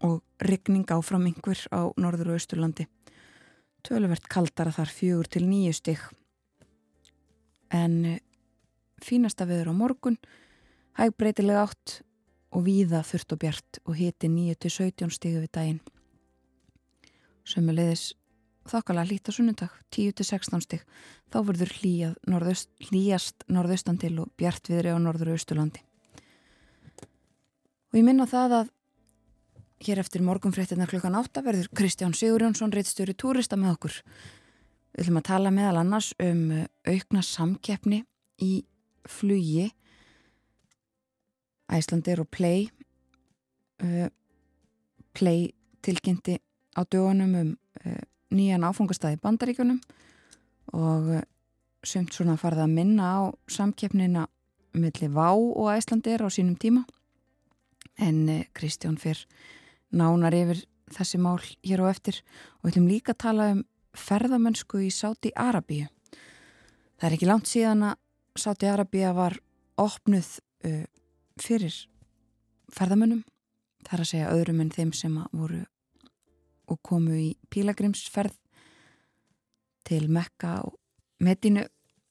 og 0.06 0.22
ryggning 0.44 0.86
áfram 0.92 1.28
einhver 1.30 1.60
á 1.72 1.90
norður 1.98 2.34
og 2.34 2.40
austurlandi. 2.40 2.88
Töluvert 3.86 4.28
kaldara 4.30 4.74
þar 4.74 4.92
fjögur 4.92 5.30
til 5.30 5.46
nýju 5.48 5.74
steg. 5.78 6.02
En 7.74 7.94
eh, 8.06 8.20
fínasta 9.02 9.48
viður 9.50 9.72
á 9.72 9.74
morgun, 9.78 10.18
hægbreytilega 11.00 11.66
átt 11.66 12.00
og 12.56 12.66
víða 12.68 13.04
þurft 13.06 13.36
og 13.36 13.42
bjart 13.42 13.82
og 13.86 13.98
hiti 14.00 14.30
9 14.32 14.56
til 14.62 14.72
17 14.72 15.12
stegu 15.14 15.42
við 15.44 15.52
daginn. 15.58 15.82
Sömmulegðis 17.46 18.14
þokkala 18.70 19.06
hlýtt 19.06 19.30
á 19.30 19.32
sunnundag, 19.36 19.74
10 19.94 20.16
til 20.18 20.26
16 20.26 20.64
steg. 20.66 20.86
Þá 21.30 21.38
verður 21.50 21.74
hlýjast 22.90 23.46
norðaustan 23.52 24.00
til 24.02 24.16
og 24.24 24.32
bjart 24.40 24.72
viðri 24.72 24.96
á 24.96 24.98
norður 24.98 25.34
og 25.34 25.40
austurlandi. 25.40 25.84
Og 27.96 28.02
ég 28.02 28.04
minna 28.04 28.26
það 28.28 28.54
að 28.58 28.72
hér 29.88 30.00
eftir 30.02 30.20
morgunfréttina 30.28 30.84
klukkan 30.92 31.14
8 31.16 31.40
verður 31.46 31.70
Kristján 31.80 32.12
Sigurjónsson 32.12 32.74
reittstjóri 32.76 33.14
túrista 33.16 33.56
með 33.56 33.78
okkur. 33.78 33.94
Við 34.92 35.06
ætlum 35.06 35.20
að 35.22 35.24
tala 35.30 35.52
meðal 35.56 35.78
annars 35.80 36.10
um 36.20 36.42
uh, 36.52 36.66
aukna 36.92 37.24
samkeppni 37.24 38.02
í 38.44 38.50
flugi 39.08 39.70
Æslandir 41.72 42.20
og 42.20 42.28
Play 42.36 42.66
uh, 43.80 44.12
Play 45.16 45.48
tilkynnti 45.80 46.36
á 46.76 46.84
dögunum 46.84 47.32
um 47.40 47.56
uh, 47.86 48.04
nýjan 48.36 48.68
áfungastæði 48.68 49.22
bandaríkunum 49.24 49.80
og 50.76 51.08
uh, 51.22 51.24
sumt 51.80 52.12
svona 52.12 52.36
farða 52.36 52.68
að 52.68 52.76
minna 52.76 53.08
á 53.08 53.20
samkeppnina 53.48 54.28
millir 54.76 55.16
Vá 55.16 55.32
og 55.32 55.72
Æslandir 55.78 56.20
á 56.20 56.28
sínum 56.28 56.60
tíma 56.60 56.84
en 57.98 58.30
eh, 58.30 58.48
Kristján 58.54 58.98
fyrr 59.00 59.26
nánar 59.96 60.36
yfir 60.36 60.66
þessi 60.94 61.20
mál 61.22 61.40
hér 61.64 61.84
á 61.84 61.86
eftir. 61.90 62.22
Og 62.60 62.68
við 62.68 62.76
ætlum 62.76 62.90
líka 62.90 63.16
að 63.16 63.22
tala 63.24 63.50
um 63.56 63.64
ferðamennsku 63.96 64.82
í 64.86 64.92
Sáti 64.94 65.32
Arabíu. 65.36 65.88
Það 67.00 67.08
er 67.08 67.16
ekki 67.18 67.30
langt 67.30 67.50
síðan 67.50 67.86
að 67.92 68.02
Sáti 68.40 68.68
Arabíu 68.68 69.14
var 69.16 69.38
opnuð 69.80 70.28
uh, 70.68 70.84
fyrir 71.40 71.76
ferðamönnum, 72.76 73.24
það 73.86 73.94
er 73.96 74.04
að 74.04 74.10
segja 74.10 74.34
öðrum 74.34 74.62
en 74.64 74.72
þeim 74.74 74.92
sem 74.96 75.16
voru 75.32 75.62
og 76.72 76.80
komu 76.84 77.16
í 77.20 77.28
pílagrimsferð 77.54 78.36
til 79.86 80.08
Mekka 80.10 80.58
og 80.66 80.76
Medinu 81.24 81.66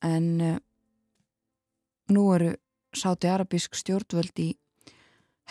en 0.05 0.29
uh, 0.41 0.59
nú 2.15 2.27
eru 2.37 2.55
Sáti 2.95 3.29
Arabísk 3.29 3.75
stjórnvöld 3.77 4.39
í 4.39 4.53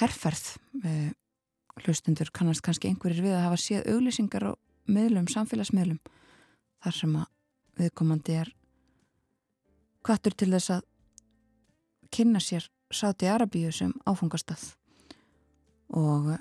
herrferð 0.02 0.58
hlustundur 1.84 2.30
kannast 2.34 2.64
kannski 2.66 2.90
einhverjir 2.90 3.26
við 3.26 3.38
að 3.38 3.46
hafa 3.48 3.60
séð 3.62 3.90
auglýsingar 3.94 4.46
á 4.50 4.52
miðlum, 4.90 5.30
samfélagsmiðlum 5.32 6.00
þar 6.84 6.98
sem 6.98 7.16
að 7.18 7.30
viðkomandi 7.80 8.38
er 8.44 8.52
kvartur 10.04 10.36
til 10.38 10.52
þess 10.54 10.78
að 10.78 10.88
kynna 12.14 12.42
sér 12.44 12.70
Sáti 12.94 13.26
Arabíu 13.26 13.72
sem 13.74 13.94
áfungastað 14.06 14.68
og 15.98 16.36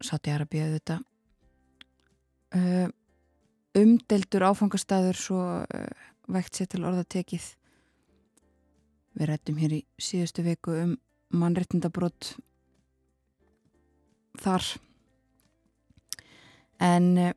Sáti 0.00 0.32
Arabíu 0.32 0.64
þetta 0.76 1.00
uh, 2.56 2.88
umdeldur 3.76 4.46
áfangastaður 4.48 5.20
svo 5.20 5.40
vægt 6.32 6.56
sér 6.56 6.70
til 6.72 6.84
orðatekið. 6.88 7.44
Við 9.16 9.28
rættum 9.30 9.58
hér 9.60 9.76
í 9.78 9.82
síðustu 10.00 10.44
viku 10.46 10.74
um 10.80 10.94
mannrettindabrót 11.34 12.34
þar. 14.42 14.66
En 16.82 17.06
eh, 17.18 17.32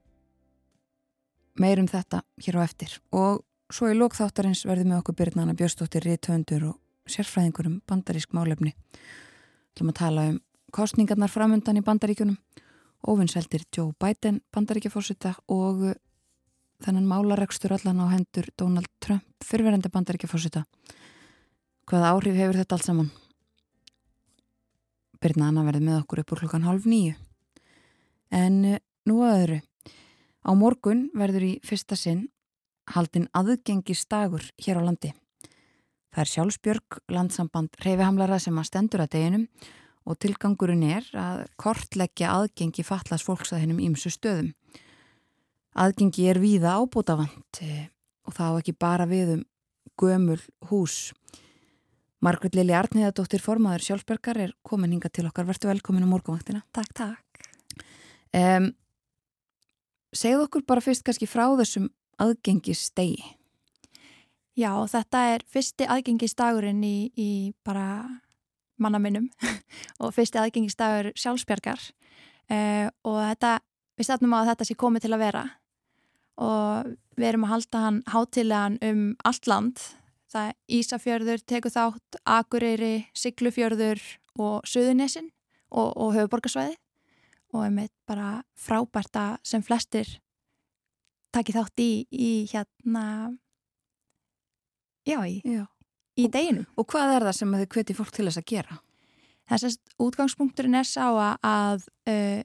meirum 1.60 1.88
þetta 1.88 2.24
hér 2.44 2.60
á 2.60 2.62
eftir. 2.66 2.98
Og 3.16 3.44
svo 3.72 3.90
í 3.90 3.98
lókþáttarins 3.98 4.66
verðum 4.68 4.94
við 4.94 5.02
okkur 5.02 5.20
byrjnana 5.22 5.56
Björnstóttir 5.58 6.06
Ríðtöndur 6.06 6.68
og 6.74 6.78
sérfræðingur 7.10 7.70
um 7.70 7.80
bandarísk 7.90 8.36
málefni. 8.36 8.76
Ætlum 9.74 9.94
að 9.94 10.00
tala 10.02 10.28
um 10.34 10.42
kostningarnar 10.76 11.32
framöndan 11.32 11.80
í 11.80 11.86
bandaríkunum 11.86 12.38
ofinseldir 13.08 13.64
Joe 13.76 13.94
Biden 14.00 14.42
bandaríkjafórsita 14.54 15.36
og 15.48 15.86
eh, 15.92 15.98
þennan 16.84 17.08
málaregstur 17.08 17.74
allan 17.76 18.04
á 18.04 18.08
hendur 18.12 18.50
Donald 18.60 18.92
Trump 19.00 19.26
fyrverenda 19.46 19.92
bandaríkjafórsita 19.92 20.66
hvaða 21.90 22.14
áhrif 22.14 22.38
hefur 22.38 22.60
þetta 22.60 22.78
allt 22.78 22.88
saman 22.88 23.12
Birna 25.20 25.50
Anna 25.50 25.66
verði 25.68 25.84
með 25.86 26.02
okkur 26.04 26.22
upp 26.24 26.34
úr 26.34 26.44
klukkan 26.44 26.68
halv 26.68 26.86
nýju. 26.88 27.16
En 28.32 28.62
eh, 28.66 28.84
nú 29.10 29.22
að 29.26 29.40
öðru. 29.40 29.60
Á 30.48 30.52
morgun 30.56 31.10
verður 31.18 31.46
í 31.50 31.54
fyrsta 31.66 31.98
sinn 32.00 32.28
haldinn 32.94 33.28
aðgengistagur 33.36 34.46
hér 34.62 34.80
á 34.80 34.84
landi. 34.86 35.12
Það 36.10 36.24
er 36.24 36.32
sjálfsbjörg 36.34 36.98
landsamband 37.14 37.76
reyfihamlara 37.84 38.40
sem 38.42 38.58
að 38.58 38.70
stendur 38.72 39.04
að 39.04 39.12
deginum 39.14 39.46
og 40.10 40.18
tilgangurinn 40.24 40.88
er 40.88 41.06
að 41.14 41.44
kortleggja 41.60 42.32
aðgengi 42.34 42.86
fatlas 42.88 43.26
fólks 43.26 43.54
að 43.54 43.66
hennum 43.66 43.84
ímsu 43.84 44.10
stöðum. 44.14 44.54
Aðgengi 45.78 46.26
er 46.32 46.40
víða 46.42 46.80
ábútafant 46.80 47.62
eh, 47.62 47.92
og 48.26 48.34
þá 48.34 48.46
ekki 48.58 48.74
bara 48.74 49.06
við 49.10 49.36
um 49.38 49.46
gömul 50.00 50.40
hús. 50.72 51.12
Margrit 52.26 52.56
Lili 52.58 52.76
Arniðadóttir 52.76 53.40
formaður 53.40 53.86
sjálfbergar 53.86 54.40
er 54.44 54.54
komin 54.68 54.92
hinga 54.92 55.12
til 55.12 55.28
okkar. 55.30 55.48
Vertu 55.48 55.70
velkomin 55.70 56.04
á 56.04 56.10
morgunvaktina. 56.12 56.66
Takk, 56.76 56.92
takk. 56.98 57.44
Um, 58.36 58.74
segð 60.12 60.44
okkur 60.44 60.66
bara 60.68 60.84
fyrst 60.84 61.06
kannski 61.08 61.30
frá 61.30 61.46
þessum 61.62 61.88
aðgengistegi. 62.20 63.24
Já, 64.60 64.74
þetta 64.92 65.22
er 65.32 65.46
fyrsti 65.48 65.88
aðgengistagurinn 65.88 66.82
í, 66.84 66.98
í 67.16 67.30
bara 67.64 68.04
mannaminnum 68.80 69.30
og 70.04 70.12
fyrsti 70.16 70.42
aðgengistagur 70.42 71.14
sjálfsbergar 71.20 71.80
uh, 72.52 72.92
og 73.08 73.22
þetta, 73.30 73.54
við 74.00 74.10
stefnum 74.10 74.36
á 74.36 74.40
að 74.42 74.52
þetta 74.52 74.68
sé 74.68 74.78
komið 74.80 75.06
til 75.06 75.14
að 75.16 75.24
vera 75.24 75.46
og 76.40 76.92
við 77.20 77.30
erum 77.32 77.48
að 77.48 77.54
halda 77.54 77.84
hann 77.84 78.04
hátilegan 78.12 78.78
um 78.90 79.02
allt 79.28 79.50
land 79.52 79.82
Það 80.30 80.52
Ísafjörður, 80.78 81.42
teku 81.50 81.72
þátt, 81.74 82.20
Akureyri, 82.30 82.94
Siglufjörður 83.18 84.02
og 84.38 84.68
Suðunesin 84.70 85.32
og, 85.74 85.90
og 85.98 86.14
höfuborgarsvæði 86.18 86.78
og 87.56 87.64
er 87.66 87.72
með 87.74 87.90
bara 88.10 88.28
frábært 88.60 89.18
að 89.18 89.38
sem 89.50 89.64
flestir 89.66 90.12
taki 91.34 91.54
þátt 91.54 91.82
í, 91.82 91.90
í 92.14 92.30
hérna, 92.52 93.04
já, 95.08 95.18
í, 95.26 95.40
já. 95.46 95.66
í 96.18 96.28
deginu. 96.30 96.66
Og 96.78 96.88
hvað 96.90 97.16
er 97.16 97.28
það 97.30 97.38
sem 97.40 97.58
þið 97.58 97.68
hveti 97.74 97.98
fólk 97.98 98.14
til 98.14 98.28
þess 98.30 98.42
að 98.42 98.48
gera? 98.54 98.80
Þessast 99.50 99.98
útgangspunkturinn 99.98 100.78
er 100.78 100.86
sá 100.86 101.08
að 101.10 101.88
uh, 102.10 102.42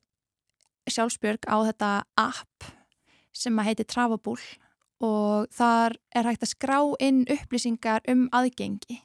sjálfsbjörg 0.88 1.48
á 1.48 1.56
þetta 1.68 1.90
app 2.20 2.68
sem 3.34 3.58
að 3.60 3.70
heiti 3.70 3.88
Travabúl 3.88 4.38
og 5.04 5.50
þar 5.52 5.96
er 6.16 6.28
hægt 6.28 6.46
að 6.46 6.52
skrá 6.54 6.78
inn 7.02 7.24
upplýsingar 7.30 8.04
um 8.10 8.26
aðgengi. 8.32 9.02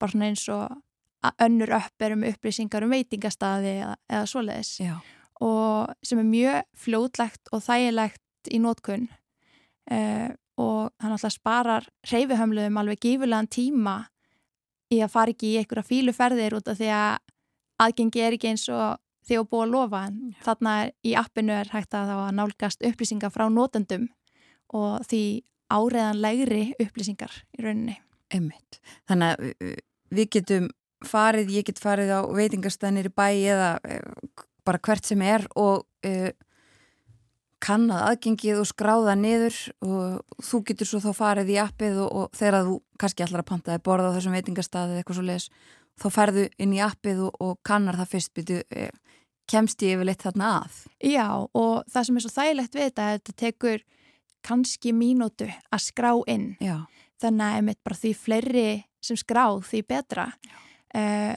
Bara 0.00 0.14
svona 0.14 0.30
eins 0.30 0.46
og 0.52 1.34
önnur 1.40 1.72
upp 1.76 2.04
er 2.04 2.14
um 2.16 2.24
upplýsingar 2.28 2.84
um 2.84 2.92
veitingastadi 2.92 3.76
eða, 3.80 3.96
eða 4.10 4.30
svoleiðis. 4.30 4.72
Já. 4.80 4.96
og 5.42 5.90
sem 6.02 6.18
er 6.18 6.24
mjög 6.30 6.62
fljótlegt 6.78 7.50
og 7.52 7.62
þægilegt 7.64 8.50
í 8.54 8.60
nótkunn 8.62 9.08
uh, 9.90 10.30
og 10.60 10.92
hann 11.02 11.14
alltaf 11.14 11.34
sparar 11.34 11.88
reyfihömluðum 12.06 12.78
alveg 12.78 13.00
gífurlegan 13.02 13.50
tíma 13.50 13.96
í 14.94 15.00
að 15.02 15.10
fara 15.10 15.34
ekki 15.34 15.54
í 15.54 15.56
einhverja 15.58 15.88
fíluferðir 15.88 16.54
út 16.54 16.70
af 16.70 16.78
því 16.78 16.92
að 16.94 17.16
aðgengi 17.82 18.22
er 18.22 18.36
ekki 18.36 18.52
eins 18.52 18.68
og 18.70 19.00
því 19.26 19.40
að 19.40 19.48
búa 19.50 19.64
að 19.64 19.72
lofa 19.74 20.02
en 20.06 20.18
þarna 20.44 20.74
er, 20.84 20.92
í 21.02 21.14
appinu 21.18 21.56
er 21.56 21.72
hægt 21.72 21.96
að, 21.98 22.12
að 22.14 22.34
nálgast 22.38 22.84
upplýsingar 22.86 23.34
frá 23.34 23.48
nótendum 23.50 24.06
og 24.72 25.04
því 25.08 25.24
áreðanlegri 25.74 26.64
upplýsingar 26.82 27.34
í 27.58 27.64
rauninni. 27.64 27.98
Einmitt. 28.34 28.80
Þannig 29.08 29.34
að 29.34 29.76
við 30.14 30.30
getum 30.38 30.70
farið, 31.04 31.52
ég 31.58 31.68
get 31.68 31.82
farið 31.82 32.14
á 32.14 32.20
veitingastænir 32.32 33.10
í 33.10 33.14
bæ 33.14 33.28
eða 33.52 33.70
e, 33.84 34.00
bara 34.64 34.80
hvert 34.84 35.06
sem 35.06 35.22
er 35.24 35.44
og 35.60 35.84
e, 36.06 36.32
kannad 37.64 38.04
aðgengið 38.10 38.60
og 38.60 38.68
skráða 38.68 39.14
niður 39.18 39.56
og 39.84 40.42
þú 40.44 40.60
getur 40.70 40.88
svo 40.88 41.00
þá 41.04 41.10
farið 41.16 41.54
í 41.54 41.60
appið 41.62 42.02
og, 42.04 42.10
og 42.12 42.36
þegar 42.36 42.68
þú 42.68 42.76
kannski 43.00 43.24
allar 43.26 43.44
að 43.44 43.50
pantaði 43.52 43.84
borða 43.86 44.12
á 44.12 44.14
þessum 44.16 44.36
veitingastæði 44.36 44.92
eða 44.92 45.02
eitthvað 45.02 45.20
svo 45.20 45.26
les 45.28 45.48
þá 46.00 46.06
ferðu 46.16 46.46
inn 46.60 46.74
í 46.74 46.82
appið 46.84 47.24
og, 47.28 47.40
og 47.40 47.58
kannar 47.66 47.98
það 48.00 48.12
fyrst 48.14 48.34
byrju, 48.36 48.62
e, 48.68 48.88
kemst 49.50 49.84
ég 49.84 49.98
yfir 49.98 50.08
litt 50.08 50.24
þarna 50.24 50.54
að 50.62 50.80
Já 51.04 51.28
og 51.36 51.84
það 51.92 52.08
sem 52.08 52.16
er 52.16 52.24
svo 52.24 52.34
þægilegt 52.34 52.78
við 52.78 52.88
þetta 52.88 53.10
þetta 53.14 53.36
tekur 53.44 53.84
kannski 54.44 54.92
mínútu 54.96 55.48
að 55.48 55.84
skrá 55.86 56.12
inn 56.30 56.54
Já. 56.62 56.84
þannig 57.22 57.46
að 57.46 57.58
einmitt 57.58 57.82
bara 57.86 58.00
því 58.00 58.12
fleiri 58.18 58.68
sem 59.04 59.18
skráð 59.20 59.62
því 59.68 59.82
betra 59.88 60.26
uh, 60.96 61.34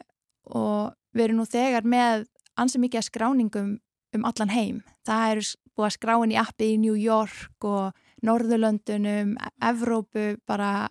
og 0.48 0.96
við 1.16 1.28
erum 1.28 1.42
nú 1.42 1.48
þegar 1.50 1.88
með 1.88 2.28
ansið 2.58 2.84
mikið 2.84 3.02
að 3.02 3.08
skráningum 3.10 3.72
um 4.16 4.28
allan 4.28 4.54
heim. 4.54 4.82
Það 5.08 5.32
eru 5.32 5.48
búið 5.78 5.88
að 5.88 5.96
skráin 5.98 6.34
í 6.34 6.40
appi 6.42 6.70
í 6.74 6.78
New 6.82 6.96
York 6.98 7.68
og 7.68 8.06
Norðurlöndunum, 8.26 9.36
Evrópu, 9.62 10.38
bara 10.50 10.88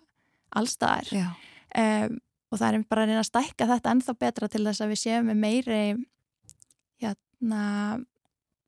allstaðar. 0.55 1.09
Um, 1.77 2.19
og 2.47 2.61
það 2.61 2.67
er 2.77 2.85
bara 2.87 3.03
að 3.03 3.09
reyna 3.11 3.23
að 3.23 3.31
stækka 3.31 3.67
þetta 3.73 3.93
ennþá 3.93 4.13
betra 4.21 4.47
til 4.51 4.63
þess 4.63 4.83
að 4.83 4.93
við 4.93 5.01
séum 5.01 5.27
með 5.27 5.41
meiri 5.41 5.81
hérna, 7.03 7.63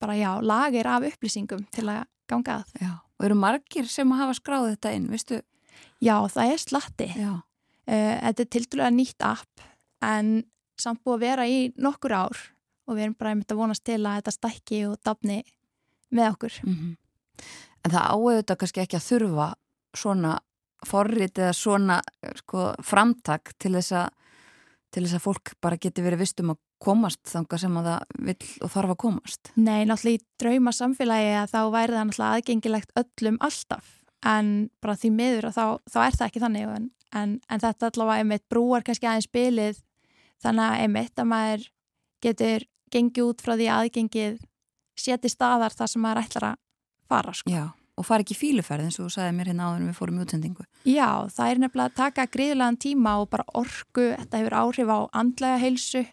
bara 0.04 0.18
já, 0.20 0.32
lagir 0.44 0.90
af 0.92 1.08
upplýsingum 1.08 1.64
til 1.72 1.88
að 1.88 2.04
ganga 2.30 2.60
að. 2.60 2.74
Já, 2.84 2.92
og 3.20 3.28
eru 3.28 3.36
margir 3.36 3.88
sem 3.92 4.12
hafa 4.16 4.38
skráð 4.38 4.72
þetta 4.74 4.94
inn, 4.96 5.10
veistu? 5.12 5.42
Já, 6.00 6.16
það 6.32 6.54
er 6.54 6.64
slatti. 6.64 7.10
Já. 7.20 7.34
Uh, 7.90 8.16
þetta 8.24 8.46
er 8.46 8.50
tildulega 8.56 8.94
nýtt 8.96 9.26
app 9.26 9.68
en 10.06 10.44
samt 10.80 11.02
búið 11.04 11.18
að 11.18 11.26
vera 11.26 11.48
í 11.50 11.60
nokkur 11.76 12.16
ár 12.16 12.44
og 12.88 12.96
við 12.96 13.06
erum 13.06 13.18
bara 13.20 13.34
einmitt 13.34 13.52
að 13.52 13.60
vonast 13.60 13.84
til 13.86 14.00
að 14.00 14.20
þetta 14.20 14.36
stækki 14.36 14.84
og 14.88 15.00
dafni 15.06 15.42
með 16.16 16.32
okkur. 16.34 16.60
Mm 16.64 16.76
-hmm. 16.76 16.94
En 17.86 17.92
það 17.92 18.08
áauðu 18.14 18.38
þetta 18.38 18.56
kannski 18.56 18.82
ekki 18.82 18.98
að 18.98 19.10
þurfa 19.10 19.50
svona 19.98 20.40
forrið 20.88 21.40
eða 21.44 21.54
svona 21.54 22.00
sko, 22.40 22.74
framtak 22.84 23.54
til 23.60 23.74
þess, 23.76 23.92
að, 23.92 24.10
til 24.92 25.04
þess 25.04 25.18
að 25.20 25.26
fólk 25.26 25.54
bara 25.62 25.78
geti 25.78 26.02
verið 26.02 26.24
vistum 26.24 26.54
að 26.54 26.60
komast 26.80 27.22
þanga 27.28 27.60
sem 27.60 27.80
að 27.80 27.88
það 27.90 28.20
vill 28.30 28.50
og 28.66 28.74
þarf 28.74 28.94
að 28.94 29.00
komast. 29.04 29.52
Nei, 29.56 29.84
náttúrulega 29.88 30.20
í 30.20 30.26
drauma 30.40 30.74
samfélagi 30.76 31.34
að 31.42 31.54
þá 31.54 31.62
væri 31.76 31.96
það 31.98 32.06
náttúrulega 32.10 32.38
aðgengilegt 32.40 32.94
öllum 33.04 33.40
alltaf 33.50 33.96
en 34.30 34.54
bara 34.84 34.98
því 35.00 35.12
miður 35.16 35.50
að 35.50 35.58
þá, 35.58 35.66
þá 35.88 36.00
er 36.06 36.18
það 36.18 36.26
ekki 36.28 36.44
þannig 36.44 36.72
en, 36.76 36.88
en, 37.16 37.36
en 37.48 37.64
þetta 37.64 37.92
allavega 37.92 38.24
einmitt 38.24 38.46
brúar 38.52 38.86
kannski 38.88 39.08
aðeins 39.08 39.32
bylið 39.32 39.82
þannig 40.44 40.66
að 40.66 40.84
einmitt 40.84 41.22
að 41.22 41.30
maður 41.34 41.68
getur 42.24 42.66
gengið 42.92 43.28
út 43.30 43.44
frá 43.44 43.56
því 43.56 43.70
aðgengið 43.76 44.40
seti 45.00 45.32
staðar 45.32 45.76
þar 45.76 45.92
sem 45.92 46.04
maður 46.04 46.24
ætlar 46.26 46.48
að 46.50 46.58
fara 47.10 47.34
sko. 47.36 47.52
Já, 47.54 47.64
og 48.00 48.08
fara 48.08 48.26
ekki 48.26 48.38
fíluferð 48.38 48.88
eins 48.88 49.00
og 49.00 49.08
þú 49.08 49.16
sagði 49.16 49.36
mér 49.38 49.52
hérna 49.52 49.70
áður 49.70 49.82
en 49.82 49.90
við 49.90 50.00
fórum 50.00 50.20
í 50.20 50.24
útsendingu. 50.26 50.66
Já, 50.88 51.10
það 51.36 51.52
er 51.54 51.62
nefnilega 51.64 51.92
að 51.92 51.98
taka 52.00 52.28
gríðlegan 52.34 52.80
tíma 52.82 53.16
og 53.22 53.30
bara 53.32 53.48
orgu, 53.60 54.08
þetta 54.18 54.42
hefur 54.42 54.58
áhrif 54.62 54.92
á 54.92 55.00
andlega 55.22 55.62
heilsu, 55.64 56.04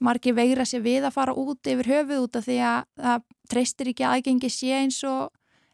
margir 0.00 0.34
veira 0.36 0.64
sér 0.68 0.82
við 0.84 1.06
að 1.06 1.16
fara 1.16 1.36
út 1.36 1.68
yfir 1.68 1.90
höfuð 1.90 2.24
út 2.24 2.38
af 2.40 2.46
því 2.46 2.58
að 2.66 2.84
það 3.04 3.26
treystir 3.52 3.90
ekki 3.92 4.06
aðgengi 4.08 4.50
sé 4.52 4.72
eins 4.78 5.00
og, 5.08 5.32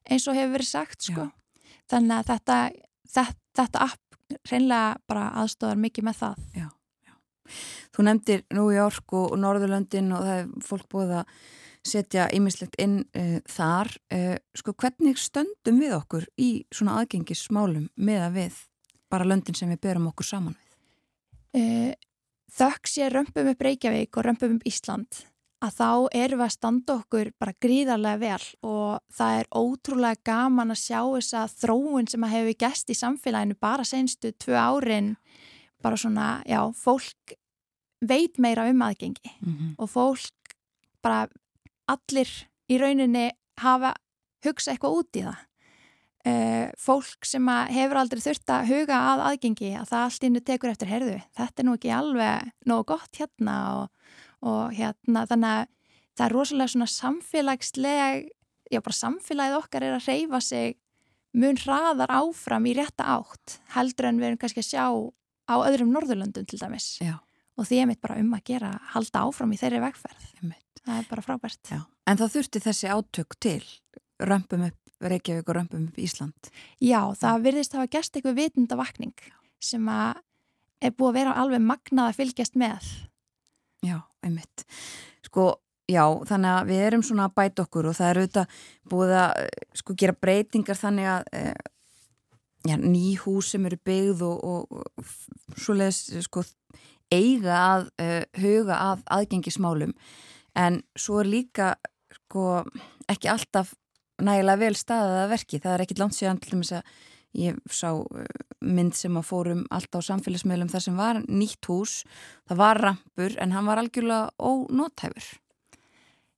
eins 0.08 0.26
og 0.26 0.38
hefur 0.38 0.56
verið 0.56 0.70
sagt 0.70 1.06
sko. 1.08 1.28
Þannig 1.90 2.16
að 2.16 2.32
þetta, 2.32 2.56
þetta, 3.14 3.38
þetta 3.60 3.84
app 3.86 4.40
reynlega 4.50 4.96
bara 5.06 5.28
aðstofar 5.42 5.78
mikið 5.80 6.08
með 6.08 6.18
það. 6.22 6.40
Já, 6.56 6.66
já. 7.06 7.14
Þú 7.94 8.06
nefndir 8.08 8.42
New 8.56 8.72
York 8.74 9.14
og 9.16 9.36
Norðurlöndin 9.38 10.10
og 10.16 10.26
það 10.26 10.40
er 10.40 10.50
fólk 10.66 10.88
búið 10.92 11.14
að 11.20 11.36
setja 11.86 12.26
ýmislegt 12.34 12.74
inn 12.82 13.00
uh, 13.14 13.36
þar. 13.50 13.92
Uh, 14.10 14.34
sko 14.58 14.74
hvernig 14.74 15.20
stöndum 15.22 15.78
við 15.82 15.94
okkur 16.00 16.26
í 16.42 16.50
svona 16.74 16.98
aðgengismálum 17.02 17.86
með 17.94 18.24
að 18.26 18.40
við 18.40 18.62
bara 19.12 19.28
löndin 19.28 19.54
sem 19.54 19.70
við 19.70 19.84
berum 19.86 20.10
okkur 20.10 20.26
saman 20.26 20.56
við? 20.56 20.64
Uh, 21.56 21.92
þökks 22.52 22.98
ég 23.00 23.12
römpum 23.12 23.48
upp 23.50 23.64
Reykjavík 23.66 24.16
og 24.16 24.26
römpum 24.26 24.58
upp 24.58 24.68
Ísland 24.68 25.24
að 25.64 25.72
þá 25.78 25.90
erum 26.12 26.40
við 26.40 26.46
að 26.46 26.52
standa 26.52 26.96
okkur 27.00 27.30
bara 27.40 27.56
gríðarlega 27.64 28.20
vel 28.20 28.46
og 28.68 28.98
það 29.16 29.38
er 29.40 29.48
ótrúlega 29.56 30.22
gaman 30.28 30.74
að 30.74 30.82
sjá 30.82 31.00
þessa 31.00 31.44
þróun 31.54 32.10
sem 32.12 32.26
að 32.26 32.34
hefur 32.36 32.58
gæst 32.60 32.92
í 32.92 32.98
samfélaginu 32.98 33.56
bara 33.60 33.86
senstu 33.88 34.32
tvö 34.36 34.56
árin 34.56 35.14
bara 35.82 35.96
svona, 35.96 36.42
já, 36.48 36.60
fólk 36.76 37.36
veit 38.04 38.38
meira 38.42 38.66
um 38.68 38.82
aðgengi 38.82 39.30
mm 39.40 39.52
-hmm. 39.52 39.74
og 39.78 39.90
fólk 39.90 40.56
bara 41.02 41.28
allir 41.88 42.28
í 42.68 42.78
rauninni 42.78 43.30
hafa 43.60 43.94
hugsa 44.44 44.72
eitthvað 44.72 44.96
út 45.00 45.16
í 45.16 45.22
það 45.22 45.38
uh, 46.26 46.66
fólk 46.80 47.26
sem 47.28 47.50
hefur 47.72 48.00
aldrei 48.00 48.22
þurft 48.24 48.52
að 48.52 48.70
huga 48.72 49.00
að 49.12 49.24
aðgengi 49.30 49.72
að 49.78 49.90
það 49.92 50.06
allt 50.06 50.28
innu 50.28 50.42
tekur 50.44 50.72
eftir 50.72 50.92
herðu 50.92 51.18
þetta 51.38 51.62
er 51.62 51.68
nú 51.68 51.76
ekki 51.78 51.92
alveg 51.96 52.50
nógu 52.68 52.88
gott 52.92 53.20
hérna 53.20 53.58
og, 53.80 54.16
og 54.46 54.74
hérna 54.76 55.26
þannig 55.30 55.52
að 55.52 55.68
það 56.16 56.26
er 56.26 56.36
rosalega 56.38 56.74
svona 56.74 56.90
samfélagsleg 56.94 58.26
já 58.72 58.80
bara 58.82 59.00
samfélagið 59.02 59.60
okkar 59.60 59.86
er 59.86 59.98
að 59.98 60.10
reyfa 60.10 60.42
sig 60.42 60.80
mun 61.36 61.60
hraðar 61.60 62.10
áfram 62.16 62.66
í 62.66 62.74
rétta 62.76 63.06
átt 63.18 63.60
heldur 63.76 64.10
en 64.10 64.18
við 64.20 64.30
erum 64.30 64.42
kannski 64.42 64.64
að 64.64 64.70
sjá 64.72 64.86
á 65.46 65.54
öðrum 65.62 65.92
Norðurlöndum 65.94 66.48
til 66.48 66.58
dæmis 66.58 66.96
já 66.98 67.18
og 67.56 67.68
því 67.68 67.80
er 67.80 67.90
mitt 67.90 68.02
bara 68.04 68.18
um 68.20 68.32
að 68.36 68.44
gera 68.52 68.72
halda 68.92 69.24
áfram 69.26 69.52
í 69.54 69.60
þeirri 69.60 69.82
vegferð. 69.86 70.24
Það 70.86 70.98
er 71.00 71.06
bara 71.10 71.24
frábært. 71.24 71.62
Já. 71.72 71.80
En 72.06 72.18
það 72.20 72.34
þurfti 72.36 72.62
þessi 72.62 72.90
átök 72.92 73.38
til 73.42 73.62
römpum 74.22 74.66
upp 74.68 74.85
Reykjavík 75.00 75.50
og 75.50 75.58
römpum 75.58 75.88
upp 75.90 75.98
Ísland? 76.00 76.50
Já, 76.80 77.00
það 77.18 77.44
virðist 77.44 77.74
að 77.74 77.82
hafa 77.82 77.92
gæst 77.96 78.16
eitthvað 78.16 78.38
vitundavakning 78.40 79.28
sem 79.62 79.92
að 79.92 80.22
er 80.84 80.96
búið 80.96 81.10
að 81.10 81.18
vera 81.20 81.36
alveg 81.42 81.62
magnað 81.64 82.10
að 82.10 82.18
fylgjast 82.20 82.58
með. 82.60 82.90
Já, 83.84 83.96
einmitt. 84.24 84.66
Sko, 85.24 85.46
já, 85.90 86.02
þannig 86.28 86.52
að 86.52 86.68
við 86.72 86.84
erum 86.88 87.06
svona 87.06 87.28
að 87.28 87.36
bæta 87.40 87.64
okkur 87.66 87.90
og 87.90 87.96
það 87.96 88.10
er 88.10 88.20
auðvitað 88.22 88.60
búið 88.92 89.14
að 89.20 89.32
sko 89.80 89.96
gera 90.02 90.18
breytingar 90.26 90.80
þannig 90.80 91.10
að 91.12 91.30
e, 91.32 91.42
já, 92.70 92.76
ný 92.80 93.06
hús 93.22 93.52
sem 93.54 93.66
eru 93.68 93.80
byggð 93.88 94.24
og, 94.26 94.44
og, 94.44 94.86
og 94.96 95.58
svo 95.60 95.76
leiðis 95.76 96.26
sko 96.26 96.44
eiga 97.12 97.56
að 97.56 97.88
uh, 98.02 98.22
huga 98.42 98.78
að 98.90 99.02
aðgengismálum 99.14 99.92
en 100.58 100.80
svo 100.98 101.20
er 101.22 101.30
líka 101.30 101.68
sko, 102.16 102.64
ekki 103.10 103.30
alltaf 103.30 103.74
nægilega 104.22 104.62
vel 104.62 104.76
staðað 104.78 105.20
að 105.24 105.32
verki. 105.34 105.60
Það 105.62 105.74
er 105.74 105.84
ekkit 105.84 106.02
langt 106.02 106.16
síðan 106.16 106.40
til 106.42 106.54
dæmis 106.54 106.72
að 106.76 106.92
ég 107.36 107.56
sá 107.68 107.90
mynd 108.64 108.96
sem 108.96 109.16
að 109.18 109.26
fórum 109.28 109.64
alltaf 109.74 110.04
á 110.04 110.08
samfélagsmiðlum 110.08 110.70
þar 110.72 110.84
sem 110.86 110.96
var 110.96 111.20
nýtt 111.28 111.68
hús, 111.68 111.98
það 112.48 112.62
var 112.62 112.80
rampur 112.80 113.36
en 113.42 113.52
hann 113.52 113.68
var 113.68 113.82
algjörlega 113.82 114.30
ónótæfur. 114.40 115.26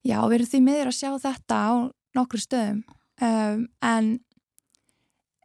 Já, 0.07 0.19
við 0.27 0.39
erum 0.39 0.51
því 0.53 0.63
miður 0.65 0.91
að 0.91 0.99
sjá 0.99 1.11
þetta 1.23 1.59
á 1.59 1.71
nokkru 2.17 2.41
stöðum 2.43 2.81
um, 3.23 3.69
en, 3.85 4.11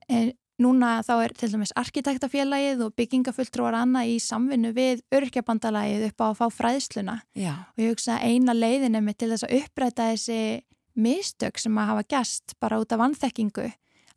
en 0.07 0.33
Núna 0.61 0.99
þá 1.01 1.13
er 1.23 1.33
til 1.33 1.47
dæmis 1.49 1.73
arkitektafélagið 1.81 2.83
og 2.85 2.93
byggingafulltrúar 2.99 3.73
annað 3.73 4.11
í 4.13 4.17
samvinnu 4.21 4.69
við 4.75 5.01
örkjabandalagið 5.17 6.05
upp 6.11 6.21
á 6.21 6.25
að 6.27 6.35
fá 6.37 6.45
fræðsluna 6.59 7.15
Já. 7.33 7.53
og 7.73 7.81
ég 7.81 7.95
hugsa 7.95 8.19
að 8.19 8.27
eina 8.29 8.53
leiðin 8.53 8.99
er 8.99 9.03
með 9.03 9.17
til 9.17 9.31
þess 9.33 9.47
að 9.47 9.55
uppræta 9.57 10.11
þessi 10.11 10.37
mistök 10.95 11.57
sem 11.61 11.77
að 11.77 11.89
hafa 11.91 12.05
gæst 12.15 12.55
bara 12.61 12.79
út 12.81 12.93
af 12.93 13.01
vannþekkingu 13.01 13.65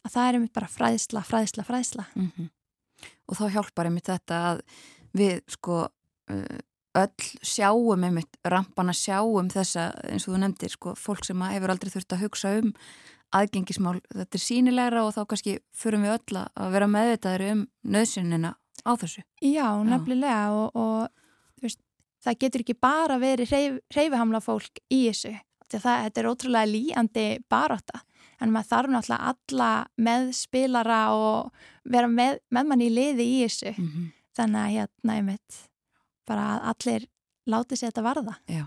að 0.06 0.12
það 0.12 0.28
er 0.28 0.38
einmitt 0.38 0.54
bara 0.54 0.70
fræðsla, 0.70 1.22
fræðsla, 1.26 1.64
fræðsla. 1.66 2.06
Mm 2.14 2.30
-hmm. 2.36 2.48
Og 3.28 3.36
þá 3.36 3.44
hjálpar 3.54 3.86
einmitt 3.86 4.10
þetta 4.10 4.40
að 4.50 4.62
við 5.16 5.42
sko 5.48 5.88
uh, 6.30 6.58
öll 6.96 7.28
sjáum 7.42 8.04
einmitt 8.04 8.38
rampana 8.44 8.92
sjáum 8.92 9.50
þessa 9.52 9.90
eins 10.08 10.28
og 10.28 10.34
þú 10.34 10.40
nefndir 10.42 10.72
sko 10.72 10.94
fólk 10.94 11.24
sem 11.24 11.42
hefur 11.42 11.70
aldrei 11.70 11.90
þurft 11.90 12.12
að 12.12 12.24
hugsa 12.24 12.58
um 12.60 12.72
aðgengismál, 13.34 13.98
þetta 14.14 14.38
er 14.38 14.42
sínilegra 14.42 15.02
og 15.04 15.14
þá 15.16 15.24
kannski 15.28 15.58
förum 15.76 16.06
við 16.06 16.14
öll 16.14 16.44
að 16.46 16.76
vera 16.76 16.88
meðvitaðri 16.90 17.50
um 17.52 17.66
nöðsynina 17.82 18.54
á 18.86 18.92
þessu. 19.00 19.24
Já, 19.42 19.66
nefnilega 19.82 20.52
og, 20.54 20.76
og 20.78 21.64
veist, 21.64 21.80
það 22.24 22.38
getur 22.44 22.64
ekki 22.64 22.78
bara 22.86 23.18
verið 23.22 23.50
hreyf, 23.50 23.80
hreyfihamla 23.94 24.40
fólk 24.44 24.80
í 24.88 25.06
þessu. 25.08 25.34
Það, 25.72 26.02
þetta 26.06 26.20
er 26.20 26.28
ótrúlega 26.30 26.70
líandi 26.70 27.26
baróta 27.50 28.02
en 28.40 28.52
maður 28.52 28.68
þarf 28.70 28.92
náttúrulega 28.92 29.32
alla 29.32 29.70
meðspilara 29.96 31.00
og 31.16 31.66
vera 31.88 32.10
með, 32.10 32.38
með 32.52 32.70
manni 32.70 32.88
í 32.90 32.94
liði 32.94 33.26
í 33.26 33.42
þessu. 33.44 33.72
Mm 33.74 33.88
-hmm. 33.88 34.12
Þannig 34.36 34.60
að 34.60 34.74
hérna 34.76 35.16
ég 35.16 35.24
mitt 35.24 35.60
bara 36.28 36.46
að 36.54 36.66
allir 36.70 37.06
láti 37.46 37.76
sér 37.76 37.90
þetta 37.90 38.02
varða. 38.02 38.34
Já, 38.50 38.66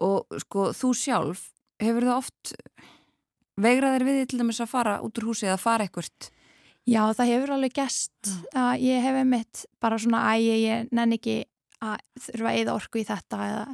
og 0.00 0.40
sko 0.44 0.70
þú 0.76 0.92
sjálf 0.94 1.46
hefur 1.80 2.06
það 2.06 2.20
oft 2.20 2.52
veigraðir 3.60 4.04
við 4.04 4.20
til 4.30 4.40
dæmis 4.40 4.60
að 4.60 4.72
fara 4.72 5.00
út 5.04 5.18
úr 5.18 5.30
húsi 5.30 5.48
eða 5.48 5.60
fara 5.60 5.86
ekkert? 5.88 6.30
Já, 6.88 7.12
það 7.12 7.32
hefur 7.34 7.54
alveg 7.54 7.76
gæst 7.76 8.32
að 8.56 8.84
ég 8.86 9.04
hef 9.04 9.18
einmitt 9.20 9.64
bara 9.80 9.98
svona 10.00 10.24
að 10.32 10.46
ég, 10.46 10.60
ég 10.64 10.92
nenn 10.96 11.12
ekki 11.16 11.44
að 11.80 12.00
þurfa 12.20 12.50
að 12.50 12.60
eða 12.60 12.76
orku 12.76 13.00
í 13.00 13.06
þetta 13.08 13.40
eða 13.48 13.66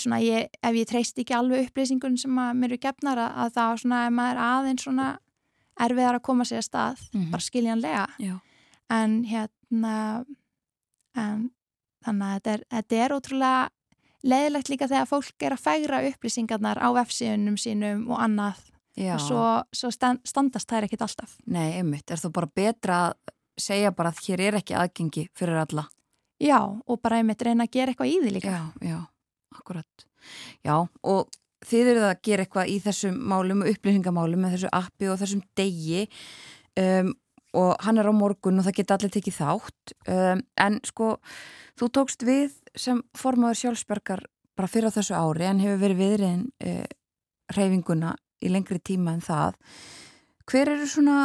svona 0.00 0.18
ég, 0.24 0.48
ef 0.62 0.76
ég 0.78 0.88
treyst 0.88 1.18
ekki 1.20 1.36
alveg 1.36 1.68
upplýsingun 1.68 2.16
sem 2.20 2.38
að 2.40 2.52
mér 2.56 2.72
eru 2.72 2.80
gefnar 2.82 3.20
að, 3.20 3.32
að 3.44 3.56
þá 3.56 3.64
svona 3.82 4.02
ef 4.06 4.14
maður 4.16 4.42
aðeins 4.46 4.84
svona 4.86 5.08
erfiðar 5.78 6.18
að 6.18 6.26
koma 6.26 6.46
sér 6.48 6.62
að 6.62 6.68
stað, 6.68 7.02
mm 7.12 7.20
-hmm. 7.20 7.30
bara 7.30 7.42
skiljanlega. 7.42 8.06
Já. 8.18 8.36
en 8.88 9.24
hérna 9.24 10.24
en 11.18 11.50
þannig 12.04 12.26
að 12.26 12.34
þetta 12.34 12.52
er, 12.52 12.64
þetta 12.70 12.96
er 12.96 13.14
ótrúlega 13.16 13.68
leiðilegt 14.28 14.70
líka 14.72 14.88
þegar 14.88 15.10
fólk 15.10 15.46
er 15.46 15.54
að 15.54 15.62
fægra 15.62 16.00
upplýsingarnar 16.08 16.80
á 16.82 16.88
F-síðunum 17.04 17.58
sínum 17.60 18.06
og 18.10 18.22
annað. 18.22 18.62
Og 18.98 19.20
svo, 19.22 19.42
svo 19.70 19.92
standast 19.94 20.66
það 20.66 20.78
er 20.78 20.86
ekkit 20.88 21.04
alltaf. 21.06 21.36
Nei, 21.46 21.76
einmitt, 21.78 22.10
er 22.10 22.18
þú 22.18 22.32
bara 22.34 22.50
betra 22.50 22.96
að 23.06 23.12
segja 23.58 23.92
bara 23.94 24.10
að 24.10 24.24
hér 24.26 24.42
er 24.48 24.58
ekki 24.58 24.74
aðgengi 24.74 25.28
fyrir 25.38 25.60
alla? 25.60 25.86
Já, 26.42 26.58
og 26.66 26.98
bara 27.02 27.20
einmitt 27.20 27.42
reyna 27.42 27.66
að 27.66 27.76
gera 27.76 27.94
eitthvað 27.94 28.10
í 28.10 28.18
því 28.22 28.32
líka. 28.34 28.56
Já, 28.56 28.90
já, 28.90 28.98
akkurat 29.56 30.06
Já, 30.66 30.74
og 31.02 31.28
þið 31.66 31.92
eruð 31.92 32.06
að 32.08 32.20
gera 32.26 32.44
eitthvað 32.44 32.72
í 32.72 32.76
þessum 32.82 33.16
málum, 33.30 33.64
upplýsingamálum 33.66 34.44
með 34.44 34.56
þessu 34.56 34.72
appi 34.78 35.08
og 35.10 35.18
þessum 35.20 35.42
degi 35.58 36.04
um, 36.78 37.12
og 37.58 37.70
hann 37.82 37.98
er 37.98 38.10
á 38.10 38.14
morgun 38.14 38.60
og 38.60 38.66
það 38.66 38.78
geta 38.78 38.98
allir 38.98 39.14
tekið 39.14 39.38
þátt 39.38 39.94
um, 40.12 40.42
en 40.64 40.80
sko, 40.86 41.14
þú 41.80 41.90
tókst 41.96 42.26
við 42.28 42.58
sem 42.78 43.00
formadur 43.16 43.58
sjálfsbergar 43.62 44.26
bara 44.58 44.70
fyrir 44.70 44.92
á 44.92 44.96
þessu 44.98 45.16
ári 45.16 45.48
en 45.48 45.62
hefur 45.62 45.82
verið 45.82 46.02
viðriðin 46.02 46.44
uh, 46.66 46.86
reyfinguna 47.56 48.14
í 48.44 48.52
lengri 48.52 48.78
tíma 48.84 49.16
en 49.16 49.24
það 49.24 49.56
hver 50.48 50.70
eru 50.76 50.86
svona 50.88 51.18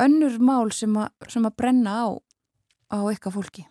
önnur 0.00 0.38
mál 0.42 0.72
sem, 0.74 0.94
a, 0.96 1.10
sem 1.30 1.44
að 1.46 1.56
brenna 1.58 1.98
á 2.02 2.06
á 2.90 2.98
eitthvað 3.06 3.36
fólki? 3.36 3.66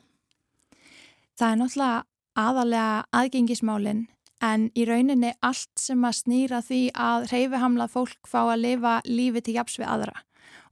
Það 1.39 1.51
er 1.51 1.59
náttúrulega 1.59 2.05
aðalega 2.39 3.03
aðgengismálinn 3.15 4.07
en 4.45 4.69
í 4.77 4.85
rauninni 4.87 5.33
allt 5.43 5.71
sem 5.79 6.03
að 6.07 6.17
snýra 6.21 6.61
því 6.63 6.81
að 6.95 7.27
reyfihamlað 7.33 7.93
fólk 7.95 8.29
fá 8.31 8.41
að 8.45 8.61
lifa 8.63 8.95
lífi 9.07 9.43
til 9.43 9.57
japs 9.59 9.79
við 9.81 9.91
aðra 9.91 10.15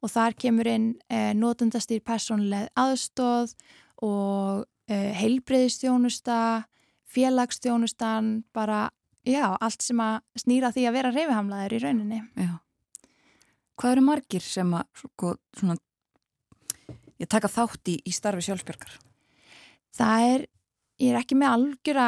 og 0.01 0.13
þar 0.13 0.37
kemur 0.39 0.69
inn 0.71 0.87
eh, 1.11 1.33
notundastýr 1.35 2.03
personleg 2.05 2.69
aðstóð 2.77 3.53
og 4.05 4.63
eh, 4.87 5.11
heilbreyðistjónusta, 5.17 6.67
félagsstjónustan, 7.11 8.45
bara 8.55 8.87
Já, 9.27 9.57
allt 9.59 9.83
sem 9.83 9.99
að 9.99 10.21
snýra 10.39 10.71
því 10.71 10.85
að 10.87 10.95
vera 10.95 11.11
reyfihamlaður 11.11 11.75
í 11.75 11.79
rauninni. 11.83 12.19
Já. 12.39 12.53
Hvað 13.77 13.93
eru 13.93 14.03
margir 14.07 14.45
sem 14.45 14.69
að 14.73 15.01
sko, 15.01 15.33
svona, 15.59 15.75
taka 17.27 17.51
þátt 17.51 17.91
í, 17.91 17.97
í 18.07 18.13
starfi 18.15 18.45
sjálfsbjörgar? 18.47 18.95
Það 19.97 20.27
er, 20.29 20.45
ég 21.01 21.11
er 21.11 21.19
ekki 21.21 21.37
með 21.37 21.53
algjöra 21.55 22.07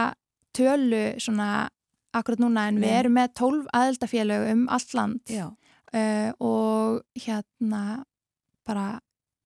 tölu 0.56 1.04
svona 1.22 1.50
akkurat 2.16 2.42
núna 2.42 2.68
en 2.70 2.80
Nei. 2.80 2.86
við 2.88 2.96
erum 2.98 3.18
með 3.20 3.34
tólf 3.38 3.68
aðeldafélög 3.78 4.48
um 4.54 4.64
allt 4.74 4.96
land 4.98 5.34
uh, 5.34 6.32
og 6.42 7.04
hérna 7.18 7.84
bara 8.66 9.00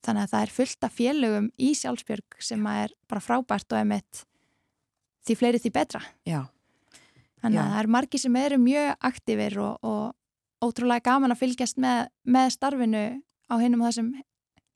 þannig 0.04 0.26
að 0.26 0.34
það 0.34 0.46
er 0.46 0.54
fullt 0.58 0.88
af 0.88 0.96
félögum 0.98 1.50
í 1.60 1.74
sjálfsbjörg 1.80 2.40
sem 2.44 2.64
er 2.72 2.96
bara 3.10 3.24
frábært 3.24 3.76
og 3.76 3.88
með 3.88 4.24
því 5.24 5.38
fleiri 5.40 5.62
því 5.64 5.72
betra. 5.78 6.02
Já. 6.28 6.42
Þannig 7.44 7.60
að 7.60 7.72
það 7.72 7.80
er 7.82 7.90
margi 7.96 8.20
sem 8.20 8.36
eru 8.40 8.60
mjög 8.60 8.90
aktífir 9.10 9.58
og, 9.64 9.88
og 9.88 10.64
ótrúlega 10.64 11.04
gaman 11.08 11.34
að 11.36 11.42
fylgjast 11.44 11.80
með, 11.84 12.08
með 12.24 12.52
starfinu 12.56 13.04
á 13.52 13.56
hinnum 13.60 13.84
og 13.84 13.90
þessum 13.92 14.12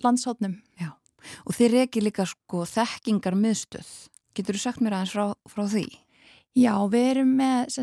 landshóttnum. 0.03 0.57
Já, 0.80 0.91
og 1.47 1.55
þeir 1.55 1.82
ekki 1.86 2.03
líka 2.03 2.28
sko 2.28 2.65
þekkingar 2.68 3.38
miðstöð. 3.39 3.91
Getur 4.38 4.58
þú 4.58 4.62
sagt 4.62 4.84
mér 4.86 5.00
aðeins 5.00 5.16
frá, 5.16 5.26
frá 5.50 5.64
því? 5.72 5.88
Já, 6.58 6.74
við 6.94 7.08
erum 7.12 7.34
með 7.38 7.74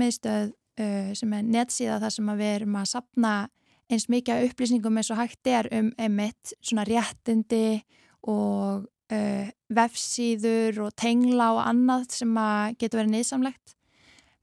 miðstöð 0.00 0.50
uh, 0.80 1.12
sem 1.16 1.36
er 1.36 1.44
netsíða 1.44 2.00
þar 2.00 2.14
sem 2.14 2.32
við 2.38 2.52
erum 2.54 2.80
að 2.80 2.90
sapna 2.94 3.34
eins 3.92 4.08
mikið 4.10 4.48
upplýsningum 4.48 4.98
eins 4.98 5.12
og 5.14 5.20
hægt 5.20 5.50
er 5.50 5.68
um 5.76 5.92
emitt 6.02 6.54
svona 6.64 6.86
réttindi 6.88 7.82
og 8.26 8.86
uh, 9.12 9.46
vefsíður 9.68 10.82
og 10.86 10.96
tengla 10.98 11.52
og 11.54 11.62
annað 11.66 12.08
sem 12.18 12.40
getur 12.80 13.02
verið 13.02 13.14
nýðsamlegt 13.14 13.76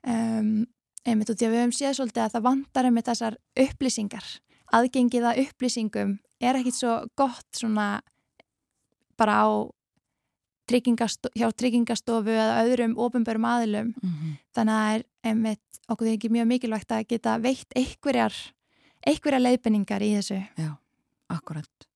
um, 0.07 0.63
einmitt 1.03 1.33
út 1.33 1.43
í 1.43 1.47
að 1.47 1.53
við 1.53 1.63
höfum 1.63 1.75
séð 1.75 1.97
svolítið 1.97 2.23
að 2.23 2.35
það 2.37 2.47
vandar 2.47 2.89
einmitt 2.89 3.09
þessar 3.11 3.37
upplýsingar 3.65 4.31
aðgengið 4.73 5.29
að 5.29 5.43
upplýsingum 5.43 6.17
er 6.43 6.59
ekkit 6.59 6.79
svo 6.79 6.97
gott 7.19 7.49
svona 7.57 7.87
bara 9.19 9.43
á 9.43 9.47
hjá 10.69 11.47
tryggingastofu 11.51 12.33
eða 12.33 12.63
öðrum 12.63 12.97
ofinbörum 12.97 13.45
aðilum. 13.45 13.93
Mm 14.01 14.11
-hmm. 14.11 14.37
þannig 14.55 14.73
að 14.73 14.95
er 14.95 15.03
einmitt 15.23 15.81
okkur 15.87 16.07
því 16.07 16.13
ekki 16.13 16.29
mjög 16.29 16.47
mikilvægt 16.47 16.91
að 16.91 17.07
geta 17.07 17.37
veitt 17.39 17.73
einhverjar, 17.75 18.33
einhverjar 19.05 19.41
leifinningar 19.41 20.01
í 20.01 20.15
þessu. 20.15 20.39
Já, 20.57 20.71
akkurat. 21.29 21.87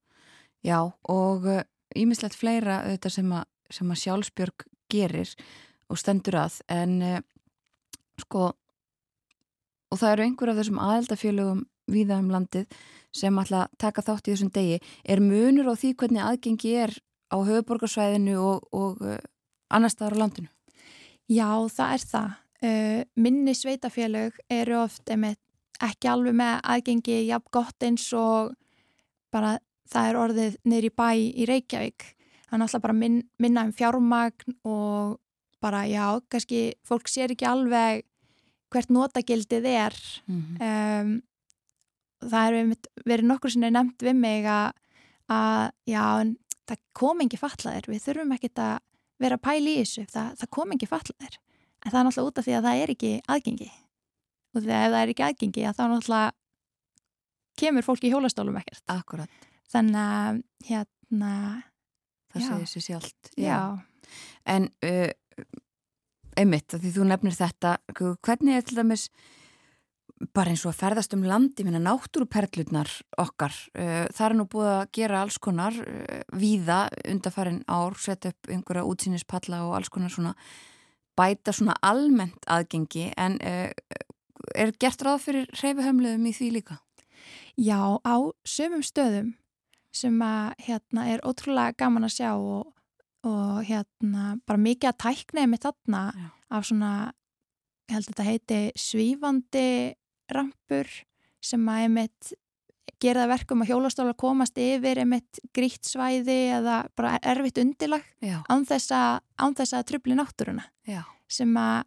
Já, 0.64 0.92
og 1.04 1.48
ímislegt 1.96 2.36
uh, 2.36 2.40
fleira 2.40 2.84
auðvitað 2.84 3.12
sem 3.12 3.32
að, 3.32 3.46
sem 3.70 3.92
að 3.92 4.02
sjálfsbjörg 4.04 4.68
gerir 4.90 5.36
og 5.88 5.98
stendur 5.98 6.36
að 6.36 6.62
en 6.68 7.02
uh, 7.02 7.20
sko 8.20 8.52
og 9.92 10.00
það 10.00 10.12
eru 10.12 10.24
einhver 10.24 10.52
af 10.52 10.60
þessum 10.60 10.80
aðeldafélögum 10.84 11.66
viða 11.88 12.20
um 12.20 12.32
landið 12.34 12.66
sem 13.16 13.38
alltaf 13.40 13.72
taka 13.80 14.04
þátt 14.04 14.28
í 14.28 14.34
þessum 14.34 14.52
degi. 14.54 14.80
Er 15.08 15.24
munur 15.24 15.72
á 15.72 15.74
því 15.80 15.94
hvernig 15.96 16.26
aðgengi 16.26 16.74
er 16.84 16.94
á 17.28 17.38
höfuborgarsvæðinu 17.38 18.38
og, 18.40 18.68
og 18.72 19.02
uh, 19.04 19.18
annar 19.74 19.94
staðar 19.94 20.18
á 20.18 20.22
landinu? 20.24 20.50
Já, 21.28 21.50
það 21.74 21.94
er 21.94 22.06
það. 22.12 22.36
Uh, 22.58 23.02
minni 23.16 23.54
sveitafélög 23.54 24.40
eru 24.50 24.80
oft 24.82 25.12
ekki 25.12 26.10
alveg 26.10 26.34
með 26.40 26.56
aðgengi 26.64 27.20
jafn 27.28 27.52
gott 27.54 27.84
eins 27.86 28.08
og 28.18 28.56
bara 29.34 29.58
það 29.92 30.10
er 30.10 30.20
orðið 30.24 30.58
neyri 30.66 30.90
bæ 30.90 31.10
í 31.16 31.46
Reykjavík. 31.48 32.14
Það 32.48 32.58
er 32.58 32.66
alltaf 32.66 32.84
bara 32.84 32.96
min, 32.96 33.22
minna 33.38 33.66
um 33.68 33.74
fjármagn 33.76 34.58
og 34.66 35.18
bara 35.64 35.86
já, 35.90 36.20
kannski 36.32 36.78
fólk 36.86 37.10
sér 37.12 37.34
ekki 37.34 37.48
alveg 37.50 38.06
hvert 38.72 38.92
notagildið 38.92 39.66
er 39.66 39.96
mm 40.28 40.42
-hmm. 40.42 41.02
um, 41.02 41.22
það 42.30 42.48
er 42.48 42.76
verið 43.06 43.26
nokkur 43.26 43.52
sem 43.52 43.64
er 43.64 43.72
nefnt 43.72 44.04
við 44.04 44.16
mig 44.16 44.46
að, 44.46 45.72
já, 45.86 46.36
það 46.68 46.82
kom 46.98 47.24
ekki 47.26 47.40
fatlaðir, 47.42 47.90
við 47.92 48.04
þurfum 48.06 48.34
ekki 48.38 48.52
að 48.64 48.80
vera 49.22 49.38
pæli 49.42 49.76
í 49.76 49.84
þessu, 49.84 50.06
það, 50.14 50.34
það 50.42 50.52
kom 50.58 50.74
ekki 50.76 50.90
fatlaðir, 50.90 51.38
en 51.84 51.92
það 51.92 52.00
er 52.00 52.08
náttúrulega 52.08 52.32
út 52.32 52.42
af 52.42 52.48
því 52.48 52.58
að 52.58 52.68
það 52.68 52.82
er 52.82 52.94
ekki 52.94 53.14
aðgengi. 53.36 53.70
Og 54.54 54.62
því 54.62 54.74
að 54.74 54.84
ef 54.84 54.92
það 54.94 55.00
er 55.02 55.14
ekki 55.14 55.26
aðgengi 55.28 55.66
að 55.68 55.78
þá 55.78 55.84
náttúrulega 55.92 56.36
kemur 57.58 57.88
fólki 57.88 58.10
í 58.10 58.12
hjólastólum 58.14 58.60
ekkert. 58.62 58.84
Akkurat. 58.94 59.48
Þannig 59.72 60.04
að 60.04 60.44
hérna 60.68 61.32
Það 62.34 62.46
segir 62.48 62.70
sér 62.72 62.86
sjálft 62.86 63.32
Já, 63.40 63.48
já. 63.48 63.60
En 64.48 64.70
uh, 64.86 65.10
einmitt, 66.38 66.76
því 66.76 66.94
þú 66.96 67.08
nefnir 67.10 67.36
þetta 67.36 67.78
hvernig 67.96 68.60
er 68.60 68.66
til 68.68 68.78
dæmis 68.80 69.08
bara 70.34 70.52
eins 70.54 70.64
og 70.66 70.72
að 70.72 70.80
ferðast 70.80 71.14
um 71.14 71.26
landi 71.28 71.66
minna 71.66 71.82
náttúruperlutnar 71.84 72.90
okkar 73.22 73.54
uh, 73.78 74.06
það 74.14 74.26
er 74.28 74.36
nú 74.38 74.48
búið 74.50 74.72
að 74.74 74.84
gera 74.98 75.22
alls 75.22 75.38
konar 75.42 75.78
uh, 75.78 76.24
víða 76.34 76.88
undarfærin 77.06 77.64
ár 77.70 77.98
setja 78.02 78.34
upp 78.34 78.52
einhverja 78.52 78.88
útsýnispalla 78.90 79.64
og 79.68 79.78
alls 79.78 79.92
konar 79.94 80.14
svona 80.14 80.34
bæta 81.18 81.54
svona 81.54 81.78
almennt 81.86 82.48
aðgengi 82.50 83.12
en 83.18 83.38
uh, 83.42 83.70
er 84.56 84.74
gert 84.80 85.04
ráð 85.06 85.28
fyrir 85.28 85.52
reyfihömluðum 85.62 86.30
í 86.30 86.34
því 86.38 86.50
líka? 86.60 86.80
Já, 87.58 87.98
á 88.02 88.16
sömum 88.46 88.86
stöðum 88.86 89.36
sem 89.94 90.18
að 90.22 90.58
hérna 90.68 91.08
er 91.10 91.24
ótrúlega 91.26 91.74
gaman 91.78 92.06
að 92.06 92.18
sjá 92.20 92.32
og 92.38 92.74
og 93.28 93.64
hérna 93.68 94.36
bara 94.48 94.62
mikið 94.62 94.92
að 94.92 95.00
tæknaði 95.04 95.52
mig 95.52 95.62
þarna 95.64 96.02
Já. 96.14 96.28
af 96.54 96.68
svona, 96.68 96.92
ég 97.88 97.96
held 97.96 98.06
að 98.06 98.12
þetta 98.12 98.28
heiti 98.28 98.60
svífandi 98.80 99.70
rampur 100.34 100.90
sem 101.44 101.64
að 101.70 101.84
einmitt 101.86 102.34
gera 103.02 103.24
það 103.24 103.34
verkum 103.36 103.62
að 103.62 103.72
hjólastólar 103.72 104.18
komast 104.18 104.58
yfir 104.62 105.02
einmitt 105.04 105.40
grítsvæði 105.56 106.38
eða 106.58 106.80
bara 106.98 107.18
erfitt 107.22 107.60
undilag 107.62 108.06
án 108.50 108.66
þess 108.66 108.94
að, 108.96 109.22
að 109.38 109.86
trubli 109.92 110.18
náttúruna. 110.18 110.66
Já. 110.88 111.04
sem 111.28 111.52
að 111.60 111.86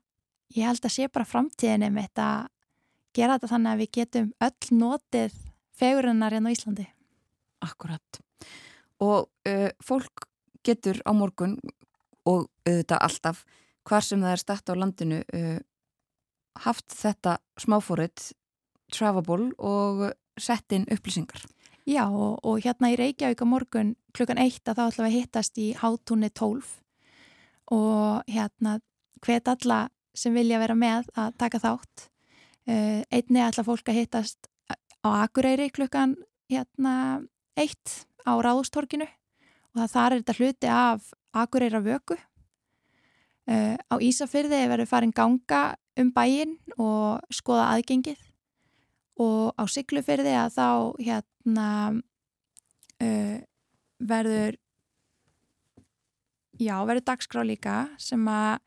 ég 0.57 0.67
held 0.69 0.85
að 0.85 0.95
sé 0.95 1.09
bara 1.09 1.29
framtíðin 1.29 1.87
einmitt 1.89 2.21
að 2.21 2.49
gera 3.17 3.37
þetta 3.37 3.53
þannig 3.55 3.73
að 3.73 3.83
við 3.83 3.93
getum 3.99 4.33
öll 4.47 4.79
notið 4.79 5.39
fegurinnar 5.81 6.37
hérna 6.37 6.53
á 6.53 6.55
Íslandi. 6.55 6.87
Akkurat. 7.65 8.21
Og 9.01 9.31
uh, 9.49 9.71
fólk 9.83 10.27
getur 10.67 11.01
á 11.09 11.13
morgun 11.17 11.57
og 12.29 12.47
auðvitað 12.69 13.01
alltaf 13.01 13.43
hvar 13.89 14.05
sem 14.05 14.21
það 14.21 14.35
er 14.37 14.43
stætt 14.45 14.71
á 14.71 14.75
landinu 14.77 15.21
uh, 15.25 15.59
haft 16.59 16.91
þetta 16.93 17.39
smáfórið 17.61 18.33
Travelable 18.91 19.53
og 19.59 20.11
sett 20.41 20.73
inn 20.75 20.89
upplýsingar. 20.91 21.45
Já 21.87 22.05
og, 22.07 22.41
og 22.45 22.61
hérna 22.65 22.91
í 22.93 22.99
Reykjavík 22.99 23.43
á 23.43 23.47
morgun 23.49 23.95
klukkan 24.17 24.41
eitt 24.43 24.67
að 24.69 24.81
þá 24.81 24.85
ætlum 24.87 25.07
við 25.07 25.11
að 25.11 25.17
hittast 25.19 25.59
í 25.59 25.67
hátúni 25.79 26.31
12 26.31 26.71
og 27.71 28.31
hérna 28.31 28.79
hvet 29.23 29.49
alla 29.49 29.81
sem 30.17 30.35
vilja 30.35 30.59
vera 30.61 30.75
með 30.75 31.09
að 31.19 31.37
taka 31.39 31.61
þátt. 31.63 32.07
Uh, 32.69 33.01
einni 33.09 33.41
ætla 33.43 33.65
fólk 33.65 33.89
að 33.89 34.03
hittast 34.03 34.51
á 35.01 35.09
Akureyri 35.25 35.71
klukkan 35.73 36.17
hérna 36.51 37.23
eitt 37.59 38.05
á 38.27 38.37
Ráðustorkinu 38.37 39.07
og 39.07 39.81
það 39.81 39.95
þar 39.95 40.13
er 40.13 40.21
þetta 40.21 40.39
hluti 40.39 40.73
af 40.75 41.13
Akureyra 41.41 41.81
vöku 41.83 42.19
uh, 42.19 43.77
á 43.81 43.95
Ísafyrði 43.97 44.61
verður 44.71 44.91
farin 44.91 45.15
ganga 45.17 45.63
um 46.03 46.11
bæin 46.15 46.57
og 46.77 47.21
skoða 47.35 47.71
aðgengið 47.75 48.21
og 49.21 49.53
á 49.61 49.65
Siglufyrði 49.69 50.33
að 50.39 50.57
þá 50.57 50.69
hérna 51.01 51.69
uh, 53.05 53.37
verður 54.01 54.57
já, 56.61 56.77
verður 56.89 57.07
dagskrá 57.13 57.45
líka 57.45 57.77
sem 58.01 58.25
að 58.31 58.61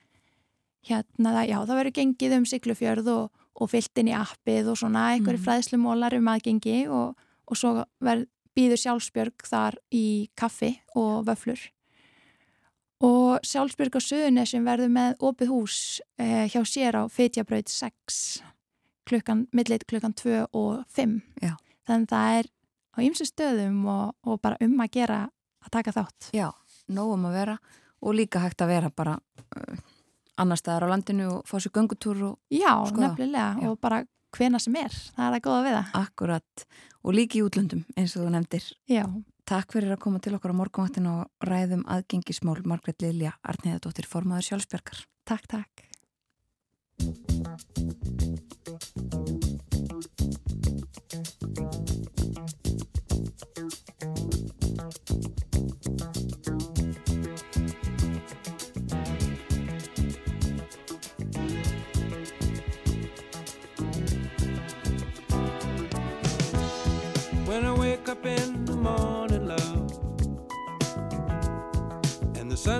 hérna, 0.87 1.45
já, 1.47 1.57
það 1.63 1.79
verður 1.79 1.97
gengið 1.99 2.37
um 2.37 2.47
Siglufjörð 2.49 3.11
og, 3.13 3.43
og 3.53 3.71
fyllt 3.71 4.01
inn 4.01 4.11
í 4.11 4.17
appið 4.17 4.73
og 4.73 4.79
svona 4.81 5.09
einhverju 5.13 5.39
mm. 5.39 5.45
fræðslumólar 5.47 6.17
um 6.17 6.31
aðgengi 6.33 6.79
og, 6.91 7.13
og 7.47 7.59
svo 7.59 7.75
verð, 8.03 8.27
býður 8.53 8.81
sjálfsbjörg 8.83 9.47
þar 9.49 9.79
í 9.93 10.29
kaffi 10.37 10.75
og 10.99 11.23
vöflur 11.29 11.61
og 13.03 13.43
sjálfsbjörg 13.43 13.97
á 13.99 14.01
Suðunesjum 14.03 14.65
verður 14.67 14.91
með 14.95 15.15
opið 15.27 15.51
hús 15.51 15.77
eh, 16.21 16.45
hjá 16.51 16.61
sér 16.67 16.99
á 16.99 17.03
Feitjabraut 17.11 17.71
6 17.71 18.43
klukkan, 19.09 19.45
millit 19.51 19.83
klukkan 19.89 20.13
2 20.15 20.45
og 20.55 20.83
5 20.95 21.17
Já. 21.43 21.55
þannig 21.87 22.11
það 22.13 22.37
er 22.39 22.51
á 22.93 22.97
ymsu 23.03 23.27
stöðum 23.27 23.81
og, 23.91 24.13
og 24.23 24.39
bara 24.43 24.59
um 24.63 24.77
að 24.79 24.93
gera 24.99 25.19
að 25.63 25.73
taka 25.75 25.95
þátt 25.95 26.29
Já, 26.35 26.47
nógum 26.87 27.27
að 27.27 27.37
vera 27.41 27.57
og 28.03 28.15
líka 28.15 28.43
hægt 28.43 28.63
að 28.63 28.71
vera 28.73 28.91
bara 28.93 29.17
uh, 29.19 29.75
annar 30.39 30.59
staðar 30.59 30.87
á 30.87 30.93
landinu 30.93 31.29
og 31.37 31.45
fá 31.49 31.57
sér 31.59 31.73
göngutúr 31.75 32.23
og 32.31 32.39
Já, 32.53 32.71
skoða. 32.87 33.09
nefnilega 33.09 33.49
Já. 33.63 33.69
og 33.71 33.79
bara 33.83 34.03
hvena 34.33 34.59
sem 34.63 34.75
er, 34.79 34.95
það 35.13 35.27
er 35.27 35.35
að 35.37 35.43
góða 35.45 35.63
við 35.67 35.75
það 35.77 35.99
akkurat 35.99 36.65
og 37.03 37.13
líki 37.19 37.41
í 37.41 37.45
útlöndum 37.45 37.83
eins 37.99 38.15
og 38.15 38.23
þú 38.25 38.31
nefndir 38.37 38.69
Já, 38.89 39.03
Takk 39.43 39.73
fyrir 39.75 39.91
að 39.91 39.99
koma 40.05 40.19
til 40.23 40.37
okkar 40.37 40.53
á 40.55 40.59
morgunvaktin 40.59 41.09
og 41.11 41.27
ræðum 41.43 41.83
aðgengismál 41.91 42.61
Margret 42.63 43.03
Lilja 43.03 43.35
Arniðadóttir 43.43 44.07
formaður 44.07 44.47
sjálfsbjörgar. 44.53 45.03
takk, 45.27 45.47
takk 45.51 45.83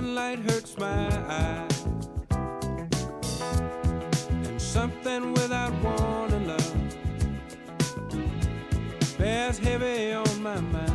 sunlight 0.04 0.38
hurts 0.40 0.76
my 0.76 1.08
eyes, 1.28 1.86
and 4.30 4.60
something 4.60 5.32
without 5.32 5.72
warning, 5.82 6.46
love, 6.46 6.74
bears 9.16 9.58
heavy 9.58 10.12
on 10.12 10.42
my 10.42 10.60
mind. 10.60 10.93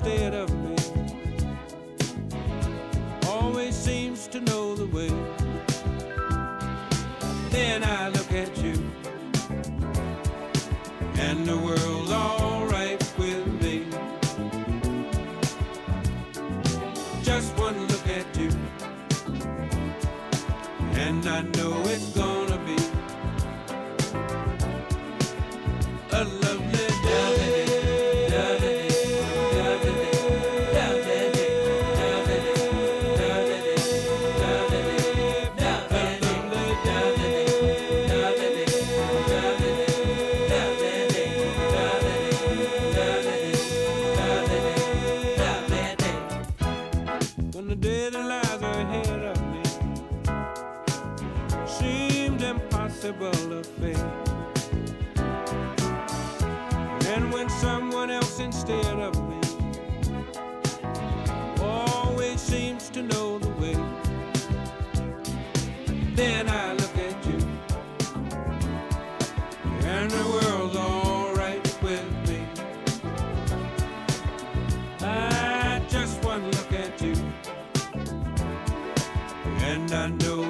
Instead 0.00 0.32
of 0.32 0.47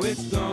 it's 0.08 0.22
done. 0.30 0.47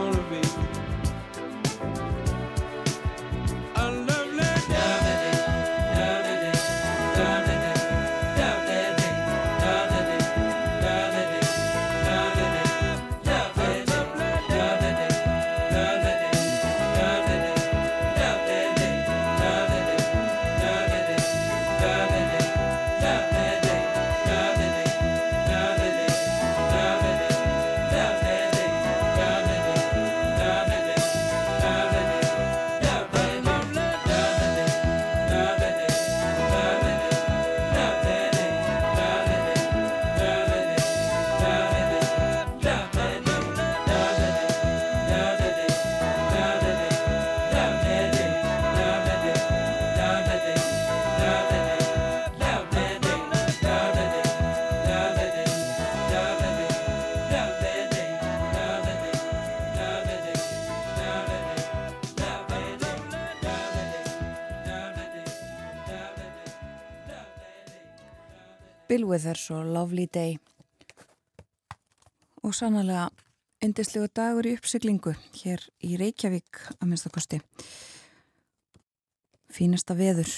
Withers 69.16 69.48
og 69.50 69.64
Lovely 69.72 70.04
Day. 70.12 70.34
Og 72.44 72.52
sannlega 72.52 73.06
endislegu 73.64 74.10
dagur 74.12 74.44
í 74.44 74.52
uppseglingu 74.58 75.14
hér 75.38 75.62
í 75.80 75.96
Reykjavík 75.96 76.60
að 76.76 76.90
minnstakosti 76.90 77.38
fínasta 79.56 79.96
veður. 79.96 80.28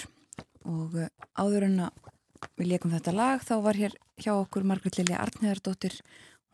Og 0.70 0.94
eh, 1.02 1.10
áður 1.34 1.66
en 1.72 1.82
að 1.88 2.06
við 2.54 2.70
leikum 2.70 2.94
þetta 2.94 3.16
lag 3.16 3.42
þá 3.42 3.56
var 3.66 3.80
hér 3.82 3.98
hjá 4.22 4.30
okkur 4.36 4.68
Margrit 4.70 5.00
Lilja 5.00 5.18
Arnheðardóttir 5.24 5.98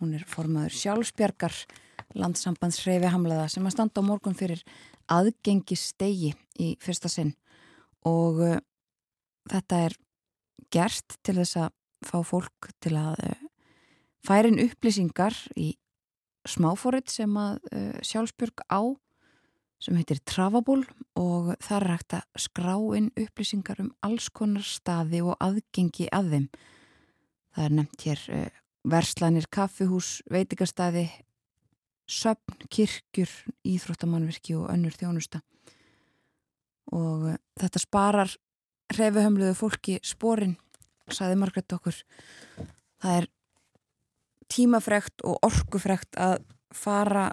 hún 0.00 0.16
er 0.16 0.24
formaður 0.24 0.78
sjálfsbjargar 0.80 1.60
landsambandsreifi 2.16 3.12
hamlaða 3.12 3.50
sem 3.52 3.68
að 3.68 3.76
standa 3.76 4.00
á 4.00 4.08
morgun 4.08 4.38
fyrir 4.38 4.64
aðgengi 5.12 5.76
stegi 5.76 6.32
í 6.56 6.72
fyrsta 6.80 7.12
sinn. 7.12 7.36
Og 8.08 8.40
uh, 8.40 8.58
þetta 9.52 9.86
er 9.90 10.00
gert 10.72 11.20
til 11.20 11.42
þess 11.42 11.66
að 11.66 11.74
fá 12.06 12.20
fólk 12.26 12.70
til 12.84 12.96
að 12.98 13.18
uh, 13.24 13.46
færin 14.24 14.60
upplýsingar 14.62 15.36
í 15.56 15.74
smáfórit 16.48 17.10
sem 17.12 17.32
að 17.40 17.58
uh, 17.72 17.96
sjálfsbjörg 18.04 18.64
á 18.68 18.82
sem 19.84 19.96
heitir 19.98 20.20
Travaból 20.24 20.82
og 21.20 21.50
það 21.60 21.76
er 21.76 21.90
hægt 21.92 22.16
að 22.16 22.44
skrá 22.46 22.74
inn 22.96 23.10
upplýsingar 23.20 23.82
um 23.84 23.90
alls 24.06 24.30
konar 24.32 24.64
staði 24.64 25.20
og 25.24 25.36
aðgengi 25.44 26.08
að 26.14 26.30
þeim. 26.32 26.46
Það 27.54 27.66
er 27.66 27.76
nefnt 27.78 28.06
hér 28.08 28.22
uh, 28.38 28.46
verslanir, 28.84 29.48
kaffihús, 29.52 30.18
veitikastæði, 30.32 31.08
söpn, 32.10 32.66
kirkjur, 32.68 33.30
íþróttamannverki 33.64 34.56
og 34.58 34.68
önnur 34.72 34.96
þjónusta. 34.96 35.40
Og 36.92 37.30
þetta 37.60 37.80
sparar 37.80 38.34
hrefuhömluðu 38.92 39.54
fólki 39.56 39.96
spórin, 40.04 40.58
saði 41.12 41.38
Margret 41.40 41.76
okkur. 41.76 41.96
Það 43.02 43.18
er 43.20 43.28
tímafrekt 44.52 45.24
og 45.26 45.40
orkufrekt 45.46 46.18
að 46.20 46.44
fara 46.74 47.30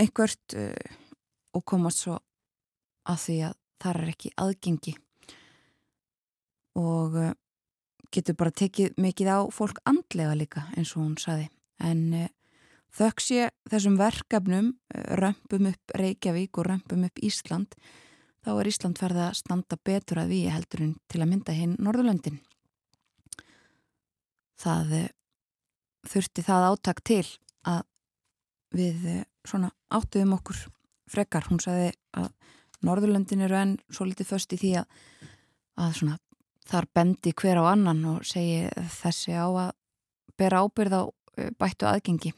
einhvert 0.00 0.56
uh, 0.56 0.94
og 1.56 1.64
komast 1.64 2.04
svo 2.04 2.18
að 3.08 3.20
því 3.22 3.36
að 3.48 3.58
það 3.82 4.00
er 4.00 4.12
ekki 4.12 4.32
aðgengi 4.42 4.94
og 6.76 7.18
uh, 7.20 7.34
getur 8.12 8.36
bara 8.38 8.54
tekið 8.60 8.96
mikið 9.00 9.30
á 9.32 9.38
fólk 9.54 9.80
andlega 9.88 10.36
líka 10.36 10.66
eins 10.76 10.92
og 10.96 11.04
hún 11.04 11.16
saði 11.20 11.48
en 11.84 12.02
uh, 12.24 12.32
þöks 12.96 13.30
ég 13.34 13.54
þessum 13.70 13.96
verkefnum 14.00 14.74
römpum 15.20 15.70
upp 15.72 15.96
Reykjavík 15.96 16.60
og 16.60 16.68
römpum 16.70 17.06
upp 17.08 17.24
Ísland 17.24 17.76
þá 18.46 18.50
er 18.54 18.70
Ísland 18.70 19.02
ferða 19.02 19.28
að 19.28 19.38
standa 19.42 19.78
betur 19.82 20.22
að 20.22 20.32
við 20.36 20.50
heldur 20.54 20.86
en 20.86 20.96
til 21.10 21.22
að 21.22 21.30
mynda 21.32 21.56
hinn 21.56 21.74
Norðurlöndin 21.82 22.38
það 24.62 24.94
þurfti 26.06 26.44
það 26.46 26.68
áttak 26.70 27.02
til 27.06 27.24
að 27.66 27.82
við 28.76 29.08
eh, 29.10 29.24
svona 29.46 29.70
áttuðum 29.94 30.36
okkur 30.38 30.60
frekar. 31.10 31.46
Hún 31.50 31.62
sagði 31.62 31.92
að 32.18 32.30
Norðurlöndin 32.86 33.44
eru 33.46 33.58
enn 33.58 33.76
svo 33.90 34.06
litið 34.08 34.30
först 34.30 34.54
í 34.54 34.60
því 34.60 34.72
að, 34.82 34.86
að 35.82 35.94
svona, 36.00 36.18
þar 36.68 36.88
bendi 36.98 37.32
hver 37.36 37.62
á 37.62 37.64
annan 37.72 38.02
og 38.10 38.26
segi 38.26 38.66
þessi 38.98 39.36
á 39.38 39.46
að 39.46 39.72
bera 40.38 40.62
ábyrð 40.64 40.98
á 40.98 41.02
eh, 41.38 41.50
bættu 41.58 41.88
aðgengi. 41.88 42.34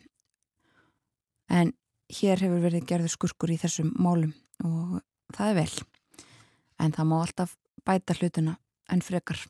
En 1.49 1.73
hér 2.21 2.41
hefur 2.45 2.65
verið 2.65 2.89
gerður 2.89 3.15
skurkur 3.15 3.53
í 3.53 3.61
þessum 3.61 3.93
málum 4.01 4.35
og 4.65 5.01
það 5.37 5.53
er 5.53 5.59
vel. 5.63 5.73
En 6.79 6.95
það 6.95 7.11
má 7.11 7.17
alltaf 7.21 7.57
bæta 7.87 8.17
hlutuna 8.19 8.57
enn 8.93 9.05
frekar. 9.05 9.41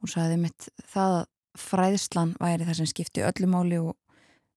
Hún 0.00 0.10
sagði 0.10 0.38
mitt 0.42 0.68
það 0.92 1.18
að 1.20 1.26
fræðslan 1.62 2.36
væri 2.40 2.66
það 2.68 2.78
sem 2.80 2.90
skipti 2.90 3.24
öllu 3.26 3.48
máli 3.50 3.80
og 3.80 3.96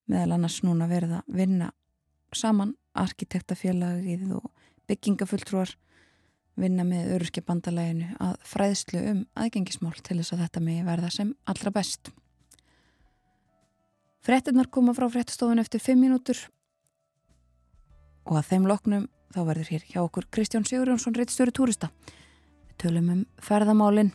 meðal 0.10 0.38
annars 0.38 0.62
núna 0.64 0.88
verið 0.90 1.18
að 1.20 1.40
vinna 1.40 1.72
saman 2.36 2.76
arkitektafélagið 2.96 4.30
og 4.38 4.52
byggingafulltrúar 4.90 5.74
vinna 6.56 6.86
með 6.88 7.16
öryrkjabandalæginu 7.18 8.14
að 8.24 8.36
fræðslu 8.48 9.02
um 9.12 9.24
aðgengismál 9.36 9.96
til 10.00 10.22
þess 10.22 10.36
að 10.36 10.46
þetta 10.46 10.64
megi 10.64 10.86
verða 10.88 11.12
sem 11.12 11.34
allra 11.52 11.74
best. 11.76 12.12
Frettinnar 14.26 14.72
koma 14.74 14.96
frá 14.98 15.10
frettstofun 15.12 15.62
eftir 15.62 15.84
5 15.84 16.00
mínútur 16.02 16.40
og 18.26 18.40
að 18.40 18.48
þeim 18.54 18.70
loknum 18.72 19.10
þá 19.36 19.42
verður 19.50 19.72
hér 19.74 19.84
hjá 19.90 20.00
okkur 20.06 20.30
Kristján 20.32 20.66
Sigurjónsson 20.68 21.16
reittstjóri 21.18 21.52
túrista. 21.56 21.92
Við 22.70 22.78
tölum 22.86 23.12
um 23.12 23.22
ferðamálinn 23.44 24.14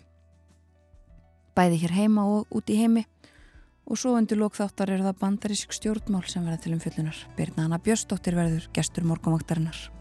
bæði 1.56 1.82
hér 1.84 1.96
heima 1.98 2.24
og 2.24 2.48
út 2.56 2.72
í 2.72 2.78
heimi 2.80 3.04
og 3.90 3.98
svo 4.00 4.14
undir 4.16 4.40
lókþáttar 4.40 4.94
er 4.94 5.04
það 5.04 5.20
bandarísk 5.20 5.74
stjórnmál 5.76 6.24
sem 6.30 6.44
verða 6.46 6.64
til 6.64 6.76
um 6.76 6.82
fyllunar. 6.82 7.24
Birna 7.36 7.66
Hanna 7.66 7.80
Björnsdóttir 7.82 8.38
verður 8.38 8.70
gestur 8.76 9.08
morgumvaktarinnar. 9.10 9.99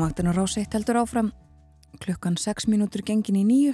Morgumvaktin 0.00 0.30
og 0.30 0.36
ráseitt 0.38 0.72
heldur 0.72 0.96
áfram 0.96 1.26
klukkan 2.00 2.38
6 2.40 2.70
mínútur 2.72 3.02
gengin 3.04 3.36
í 3.36 3.42
nýju. 3.44 3.72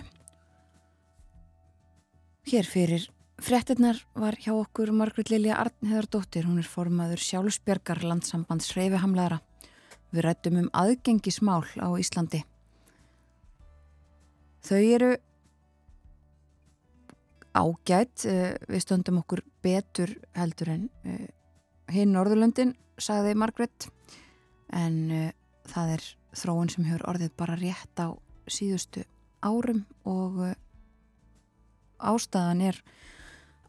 Hér 2.50 2.66
fyrir 2.66 3.04
frettinnar 3.38 4.00
var 4.18 4.34
hjá 4.34 4.50
okkur 4.56 4.90
Margrit 4.90 5.30
Lilja 5.30 5.60
Arnheðardóttir, 5.62 6.48
hún 6.48 6.58
er 6.58 6.66
formaður 6.66 7.22
sjálfsbjörgar 7.22 8.02
landsambands 8.02 8.72
Hreyfihamlaðara. 8.74 9.38
Við 10.10 10.26
rættum 10.26 10.58
um 10.64 10.68
aðgengismál 10.74 11.62
á 11.78 11.94
Íslandi. 11.94 12.42
Þau 14.66 14.82
eru 14.82 15.14
ágætt, 17.54 18.26
eh, 18.26 18.58
við 18.66 18.82
stöndum 18.82 19.22
okkur 19.22 19.46
betur 19.62 20.18
heldur 20.34 20.74
en 20.74 20.90
eh, 21.06 21.30
hinn 21.94 22.18
Norðurlöndin, 22.18 22.74
sagði 22.98 23.38
Margret, 23.38 23.92
en 24.74 25.02
eh, 25.10 25.32
það 25.70 25.96
er 25.96 26.06
þróun 26.36 26.70
sem 26.72 26.86
hefur 26.86 27.06
orðið 27.10 27.34
bara 27.38 27.58
rétt 27.60 28.02
á 28.02 28.12
síðustu 28.50 29.04
árum 29.44 29.84
og 30.06 30.40
uh, 30.50 30.54
ástæðan 31.98 32.62
er 32.70 32.80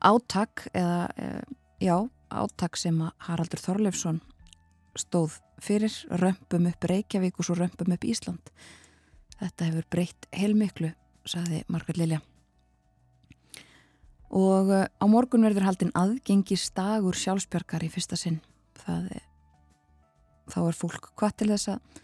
áttak 0.03 0.67
eða 0.73 1.07
uh, 1.09 1.41
já, 1.81 1.97
áttak 2.29 2.77
sem 2.79 2.97
að 3.01 3.13
Haraldur 3.27 3.61
Þorleifsson 3.63 4.21
stóð 4.97 5.39
fyrir 5.61 5.93
römpum 6.21 6.67
upp 6.69 6.89
Reykjavík 6.89 7.39
og 7.39 7.47
svo 7.47 7.57
römpum 7.57 7.93
upp 7.93 8.05
Ísland. 8.05 8.51
Þetta 9.37 9.69
hefur 9.69 9.87
breytt 9.93 10.27
heilmiklu 10.33 10.91
saði 11.27 11.63
Margrit 11.69 11.99
Lilja. 11.99 12.21
Og 14.33 14.73
uh, 14.73 14.85
á 14.85 15.05
morgun 15.07 15.45
verður 15.47 15.69
haldinn 15.69 15.95
aðgengis 15.95 16.67
dagur 16.75 17.15
sjálfsbjörgar 17.15 17.85
í 17.85 17.91
fyrsta 17.93 18.19
sinn. 18.19 18.41
Það 18.83 19.11
þá 20.51 20.59
er 20.65 20.77
fólk 20.77 21.09
hvað 21.19 21.35
til 21.41 21.49
þess 21.53 21.71
að 21.73 22.03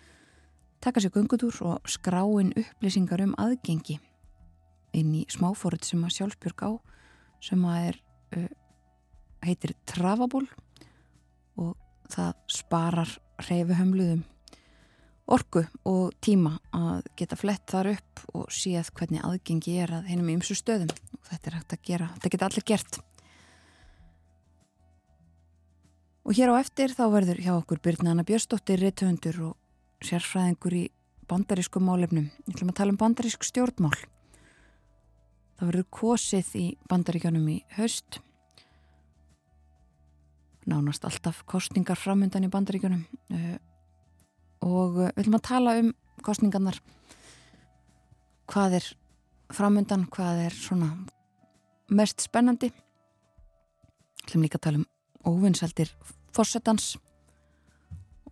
taka 0.84 1.04
sér 1.04 1.14
gungutúr 1.16 1.60
og 1.64 1.88
skráin 1.90 2.52
upplýsingar 2.60 3.24
um 3.24 3.38
aðgengi 3.40 4.00
inn 4.94 5.14
í 5.16 5.24
smáfórið 5.32 5.88
sem 5.88 6.04
að 6.04 6.16
sjálfsbjörg 6.18 6.66
á 6.68 6.72
sem 7.44 7.64
að 7.68 7.88
er 7.88 8.02
uh, 8.38 8.52
heitir 9.44 9.74
Travaból 9.90 10.46
og 11.60 11.74
það 12.12 12.36
sparar 12.52 13.18
reyfuhömluðum 13.48 14.24
orgu 15.34 15.64
og 15.88 16.12
tíma 16.24 16.58
að 16.76 17.08
geta 17.20 17.38
flett 17.40 17.64
þar 17.72 17.94
upp 17.94 18.24
og 18.36 18.52
séð 18.52 18.92
hvernig 18.98 19.24
aðgengi 19.24 19.78
er 19.86 19.96
að 20.00 20.10
hennum 20.12 20.32
í 20.34 20.38
ymsu 20.38 20.58
stöðum. 20.60 20.92
Og 20.92 21.30
þetta 21.30 21.50
er 21.50 21.58
hægt 21.58 21.76
að 21.76 21.86
gera, 21.88 22.10
þetta 22.18 22.32
geta 22.34 22.50
allir 22.50 22.66
gert 22.68 23.00
Og 26.24 26.38
hér 26.38 26.54
á 26.56 26.64
eftir 26.64 26.94
þá 26.96 27.04
verður 27.12 27.40
hjá 27.44 27.52
okkur 27.58 27.82
Byrnaðana 27.84 28.24
Björnsdóttir, 28.24 28.80
reytöfundur 28.80 29.40
og 29.50 30.04
sérfræðingur 30.08 30.76
í 30.80 30.84
bandarísku 31.28 31.82
málefnum. 31.84 32.30
Ég 32.48 32.54
ætlum 32.56 32.72
að 32.72 32.78
tala 32.80 32.94
um 32.94 33.00
bandarísk 33.02 33.44
stjórnmál. 33.44 33.96
Það 35.60 35.68
verður 35.68 35.90
kosið 35.92 36.54
í 36.60 36.64
bandaríkjónum 36.88 37.50
í 37.52 37.58
haust. 37.76 38.22
Nánast 40.64 41.04
alltaf 41.04 41.44
kostningar 41.44 42.00
framöndan 42.00 42.48
í 42.48 42.52
bandaríkjónum. 42.54 43.04
Uh, 43.28 43.60
og 44.64 44.98
við 45.02 45.12
ætlum 45.26 45.38
að 45.42 45.46
tala 45.50 45.76
um 45.82 45.92
kostningarnar. 46.24 46.80
Hvað 48.48 48.80
er 48.80 48.90
framöndan, 49.52 50.08
hvað 50.08 50.46
er 50.48 50.56
svona 50.56 50.94
mest 51.92 52.24
spennandi. 52.24 52.72
Við 52.72 54.30
ætlum 54.30 54.48
líka 54.48 54.62
að 54.62 54.68
tala 54.70 54.84
um 54.86 54.90
óvinnsaldir 55.28 55.92
fórsetans 56.34 56.94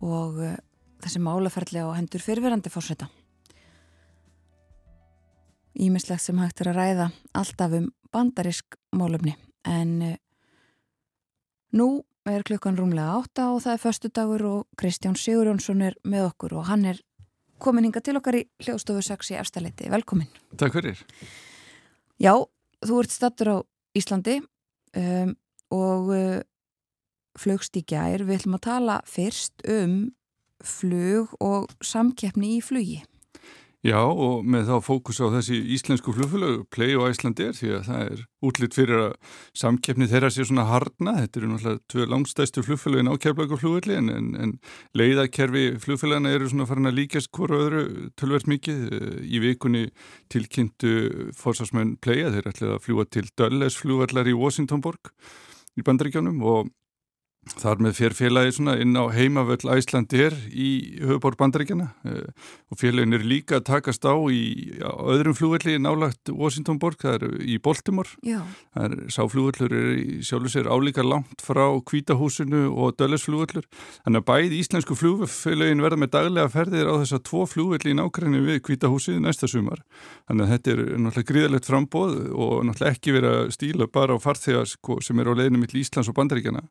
og 0.02 0.38
uh, 0.42 0.54
þessi 1.02 1.22
málaferðli 1.22 1.82
á 1.82 1.88
hendur 1.96 2.22
fyrirverandi 2.22 2.72
fórseta. 2.72 3.08
Ímislegt 5.78 6.24
sem 6.24 6.38
hægt 6.42 6.60
er 6.60 6.72
að 6.72 6.80
ræða 6.80 7.10
alltaf 7.38 7.76
um 7.78 7.90
bandarisk 8.12 8.76
málumni 8.92 9.36
en 9.68 9.94
uh, 10.12 10.16
nú 11.72 12.02
er 12.28 12.44
klukkan 12.46 12.76
rúmlega 12.78 13.16
átta 13.18 13.48
og 13.50 13.62
það 13.64 13.72
er 13.74 13.82
förstu 13.82 14.10
dagur 14.14 14.44
og 14.46 14.66
Kristján 14.78 15.16
Sigurjónsson 15.18 15.82
er 15.82 15.96
með 16.04 16.28
okkur 16.30 16.54
og 16.60 16.68
hann 16.68 16.84
er 16.92 17.00
komin 17.62 17.86
hinga 17.86 18.02
til 18.02 18.18
okkar 18.18 18.38
í 18.38 18.44
hljóðstofu 18.62 19.02
6 19.06 19.32
í 19.34 19.38
efstaleiti. 19.38 19.90
Velkomin. 19.90 20.30
Takk 20.58 20.76
fyrir. 20.76 21.02
Já, 22.22 22.34
þú 22.82 23.02
ert 23.02 23.14
stattur 23.14 23.50
á 23.50 23.56
Íslandi 23.98 24.38
um, 24.42 25.34
og 25.74 26.12
uh, 26.14 26.40
flugst 27.38 27.76
í 27.78 27.84
gær. 27.86 28.26
Við 28.26 28.42
ætlum 28.42 28.58
að 28.58 28.66
tala 28.68 28.98
fyrst 29.08 29.64
um 29.68 29.96
flug 30.62 31.32
og 31.42 31.72
samkeppni 31.82 32.58
í 32.58 32.62
flugi. 32.64 33.02
Já 33.82 33.98
og 33.98 34.44
með 34.46 34.68
þá 34.68 34.76
fókus 34.86 35.18
á 35.18 35.26
þessi 35.26 35.56
íslensku 35.74 36.12
flugflög, 36.14 36.60
Play 36.70 36.94
og 36.94 37.08
Icelandair 37.10 37.56
því 37.58 37.70
að 37.74 37.88
það 37.88 38.02
er 38.12 38.20
útlitt 38.46 38.76
fyrir 38.76 39.00
að 39.08 39.32
samkeppni 39.58 40.06
þeirra 40.06 40.28
sé 40.30 40.44
svona 40.46 40.68
hardna, 40.68 41.16
þetta 41.18 41.40
eru 41.40 41.48
náttúrulega 41.50 41.82
tvö 41.90 42.04
langstæstu 42.12 42.62
flugflögin 42.62 43.10
á 43.10 43.18
keflagurflugvelli 43.24 43.96
en, 43.98 44.12
en, 44.14 44.28
en 44.38 44.52
leiðakerfi 44.94 45.64
flugflögina 45.82 46.30
eru 46.30 46.52
svona 46.52 46.68
farin 46.70 46.92
að 46.92 47.00
líkast 47.00 47.32
hverju 47.34 47.58
öðru 47.58 47.82
tölvert 48.22 48.46
mikið. 48.52 48.84
Í 49.26 49.42
vikunni 49.42 49.88
tilkynntu 50.30 51.32
fórsvarsmenn 51.40 51.96
Play 52.06 52.22
að 52.22 52.38
þeir 52.38 52.52
ætlaði 52.52 52.76
að 52.76 52.86
fljúa 52.86 53.08
til 53.10 53.26
Dulles 53.34 53.80
flugvellar 53.82 54.30
í 54.30 54.36
Washingtonborg 54.38 55.10
í 55.74 55.82
bandaríkjónum 55.82 56.38
og 56.46 56.70
Þar 57.42 57.80
með 57.82 57.96
fyrir 57.98 58.14
félagi 58.14 58.62
inn 58.84 58.94
á 58.94 59.10
heimavöll 59.10 59.66
Æslandir 59.74 60.34
í 60.54 60.94
höfubór 61.02 61.34
bandaríkjana 61.40 61.88
uh, 62.06 62.50
og 62.70 62.78
félagin 62.78 63.16
er 63.16 63.24
líka 63.26 63.56
að 63.58 63.64
takast 63.66 64.06
á 64.06 64.14
í 64.30 64.78
á 64.78 64.94
öðrum 65.10 65.34
flúvelli 65.34 65.74
nálagt 65.82 66.30
Washingtonborg, 66.30 67.00
það 67.02 67.16
er 67.16 67.42
í 67.42 67.56
Baltimore. 67.58 68.14
Já. 68.22 68.44
Það 68.76 68.86
er 68.86 69.10
sáflúvellur 69.16 69.74
er 69.74 69.88
í 69.98 70.20
sjálfur 70.22 70.52
sér 70.54 70.70
álíka 70.70 71.02
langt 71.02 71.42
frá 71.42 71.64
Kvítahúsinu 71.90 72.68
og 72.70 72.94
Döllesflúvellur. 73.02 73.66
Þannig 74.06 74.22
að 74.22 74.28
bæði 74.30 74.62
íslensku 74.62 74.98
flúfélagin 75.02 75.82
verða 75.82 75.98
með 76.04 76.14
daglega 76.14 76.54
ferðir 76.54 76.92
á 76.94 77.02
þess 77.02 77.18
að 77.18 77.26
tvo 77.26 77.42
flúvelli 77.50 77.90
í 77.90 77.98
nákvæmni 77.98 78.44
við 78.46 78.62
Kvítahúsið 78.70 79.18
næsta 79.26 79.50
sumar. 79.50 79.82
Þannig 80.30 80.46
að 80.46 80.54
þetta 80.54 80.76
er 80.76 80.84
náttúrulega 80.94 81.30
gríðalegt 81.32 81.68
frambóð 81.72 82.16
og 82.30 82.54
náttúrulega 82.70 82.94
ekki 82.94 83.18
verið 83.18 83.38
að 83.40 83.52
stíla 83.58 83.90
bara 83.90 84.14
á 84.14 84.22
farþegar 84.22 84.70
sem 85.02 85.18
er 85.18 85.34
á 85.34 85.34
leiðinu 85.34 85.64
mitt 85.64 85.74
í 85.74 85.82
Íslands 85.82 86.12
og 86.12 86.16
bandaríkjana. 86.22 86.62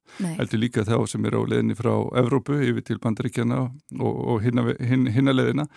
Líka 0.62 0.86
þá 0.86 0.96
sem 1.10 1.26
er 1.26 1.38
á 1.38 1.42
leðinni 1.42 1.78
frá 1.78 1.94
Evrópu 2.22 2.60
yfir 2.62 2.86
til 2.86 3.02
bandaríkjana 3.02 3.64
og, 3.66 4.24
og 4.36 4.42
hinna, 4.46 4.70
hin, 4.80 5.10
hinna 5.12 5.36
leðina 5.36 5.68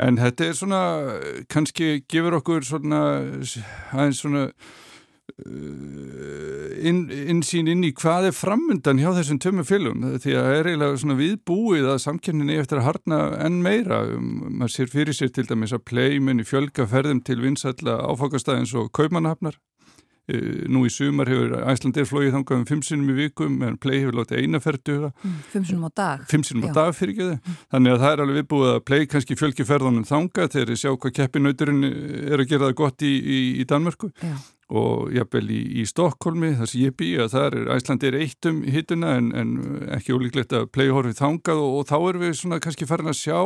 en 0.00 0.16
þetta 0.20 0.48
er 0.48 0.56
svona, 0.56 0.80
kannski 1.52 1.98
gefur 2.10 2.38
okkur 2.40 2.64
svona 2.66 3.02
aðeins 3.92 4.22
svona 4.22 4.46
uh, 4.48 4.54
inn, 6.82 7.04
innsýn 7.10 7.70
inn 7.70 7.84
í 7.86 7.92
hvað 7.96 8.30
er 8.30 8.36
framundan 8.36 9.00
hjá 9.02 9.10
þessum 9.18 9.40
tömmu 9.42 9.64
fylgum 9.68 10.06
því 10.22 10.36
að 10.36 10.48
það 10.48 10.58
er 10.58 10.70
eiginlega 10.70 11.02
svona 11.02 11.18
viðbúið 11.20 11.90
að 11.92 12.04
samkjöfninni 12.06 12.60
eftir 12.62 12.80
að 12.80 12.88
harna 12.88 13.18
enn 13.44 13.60
meira. 13.64 14.02
Um, 14.16 14.32
maður 14.60 14.76
sér 14.76 14.94
fyrir 14.94 15.18
sér 15.18 15.34
til 15.34 15.46
dæmis 15.50 15.76
að 15.76 15.84
pleimunni 15.92 16.48
fjölga 16.48 16.88
ferðum 16.90 17.22
til 17.26 17.40
vinsalla 17.44 18.00
áfangastæðins 18.08 18.74
og 18.78 18.90
kaupmannahafnar. 18.96 19.58
Eh, 19.58 19.71
nú 20.70 20.84
í 20.86 20.90
sumar 20.92 21.26
hefur 21.26 21.56
Æslandir 21.72 22.06
flóið 22.06 22.36
þangað 22.36 22.60
um 22.60 22.66
fimm 22.68 22.82
sinum 22.86 23.10
í 23.10 23.16
vikum 23.16 23.56
en 23.66 23.74
Play 23.82 24.04
hefur 24.04 24.20
látið 24.20 24.44
einaferð 24.44 24.82
duga. 24.86 25.10
Mm, 25.24 25.36
fimm 25.50 25.66
sinum 25.66 25.86
á 25.86 25.90
dag. 25.98 26.24
Fimm 26.30 26.44
sinum 26.46 26.68
á 26.70 26.76
dag 26.76 26.94
fyrir 26.94 27.16
ekki 27.16 27.26
þau. 27.26 27.38
Mm. 27.42 27.60
Þannig 27.74 27.94
að 27.94 28.02
það 28.04 28.12
er 28.12 28.22
alveg 28.24 28.38
viðbúið 28.38 28.70
að 28.70 28.80
Play 28.86 29.08
kannski 29.10 29.38
fjölgi 29.40 29.66
ferðunum 29.66 30.06
þangað 30.06 30.52
þegar 30.54 30.70
þið 30.70 30.80
sjá 30.82 30.90
hvað 30.94 31.14
keppinauturinn 31.18 31.86
er 31.88 32.42
að 32.42 32.50
gera 32.52 32.68
það 32.68 32.76
gott 32.82 33.06
í, 33.06 33.12
í, 33.18 33.40
í 33.58 33.66
Danmörku 33.72 34.12
Já. 34.22 34.36
og 34.70 35.10
jafnvel 35.16 35.44
í, 35.50 35.62
í 35.82 35.86
Stokkólmi 35.90 36.52
þar 36.60 36.70
sem 36.70 36.84
ég 36.86 36.94
bý 37.02 37.10
að 37.18 37.32
það 37.34 37.48
er 37.48 37.72
Æslandir 37.76 38.18
eitt 38.20 38.50
um 38.52 38.62
hittuna 38.62 39.16
en, 39.18 39.32
en 39.34 39.56
ekki 39.98 40.14
ólíklegt 40.14 40.54
að 40.54 40.70
Play 40.70 40.94
horfið 40.94 41.18
þangað 41.18 41.64
og, 41.64 41.80
og 41.80 41.90
þá 41.90 41.96
erum 41.98 42.24
við 42.28 42.38
svona 42.38 42.62
kannski 42.62 42.86
farin 42.86 43.10
að 43.10 43.18
sjá 43.24 43.42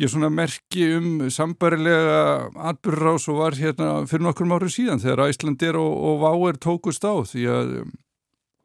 ég 0.00 0.10
svona 0.10 0.30
merki 0.32 0.88
um 0.96 1.26
sambarilega 1.30 2.50
atbyrrás 2.70 3.28
og 3.30 3.42
var 3.42 3.58
hérna 3.58 3.90
fyrir 4.10 4.26
nokkur 4.26 4.50
árum 4.56 4.72
síðan 4.72 5.02
þegar 5.02 5.28
Æslandir 5.28 5.78
og, 5.78 5.92
og 6.08 6.24
Váer 6.24 6.58
tókust 6.58 7.06
á 7.06 7.14
því 7.22 7.46
að 7.50 7.76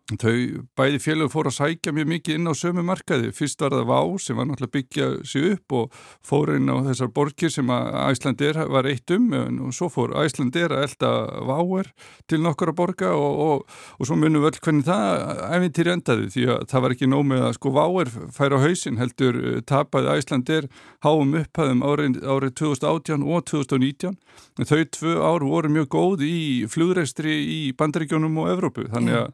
Þau 0.09 0.65
bæði 0.79 0.99
félög 1.03 1.29
fór 1.29 1.51
að 1.51 1.57
sækja 1.59 1.91
mjög 1.93 2.07
mikið 2.09 2.37
inn 2.39 2.49
á 2.49 2.53
sömu 2.57 2.81
markaði. 2.85 3.29
Fyrst 3.35 3.61
var 3.61 3.75
það 3.75 3.89
Vá 3.89 3.99
sem 4.17 4.39
var 4.39 4.47
náttúrulega 4.49 4.73
byggja 4.73 5.09
sig 5.27 5.45
upp 5.53 5.75
og 5.77 5.99
fór 6.25 6.55
inn 6.55 6.71
á 6.73 6.81
þessar 6.87 7.11
borgir 7.13 7.53
sem 7.53 7.69
Æslandir 7.69 8.57
var 8.73 8.89
eitt 8.89 9.13
um 9.13 9.27
og 9.37 9.75
svo 9.77 9.89
fór 9.93 10.15
Æslandir 10.17 10.73
að 10.73 10.87
elda 10.87 11.11
Váer 11.45 11.91
til 12.25 12.41
nokkura 12.41 12.73
borga 12.73 13.11
og, 13.13 13.43
og, 13.45 13.77
og 13.99 14.09
svo 14.09 14.17
munum 14.17 14.41
við 14.41 14.55
öll 14.55 14.63
hvernig 14.65 14.89
það 14.89 15.45
æfintýri 15.59 15.93
endaði 15.93 16.27
því 16.33 16.47
að 16.55 16.65
það 16.73 16.85
var 16.85 16.97
ekki 16.97 17.11
nómið 17.13 17.45
að 17.45 17.55
sko 17.59 17.75
Váer 17.77 18.13
fær 18.33 18.57
á 18.57 18.59
hausin 18.65 18.99
heldur 19.01 19.39
eh, 19.43 19.61
tapaði 19.61 20.17
Æslandir 20.17 20.69
háum 21.05 21.37
upphæðum 21.43 21.85
árið, 21.85 22.19
árið 22.25 22.57
2018 22.63 23.29
og 23.29 23.45
2019. 23.53 24.19
Þau 24.65 24.83
tvö 24.97 25.15
ár 25.21 25.45
voru 25.45 25.69
mjög 25.71 25.89
góð 25.93 26.25
í 26.25 26.37
flugreistri 26.69 27.39
í 27.45 27.59
bandaríkjónum 27.77 28.41
og 28.41 28.53
Evrópu 28.57 28.89
þannig 28.89 29.23
að 29.23 29.33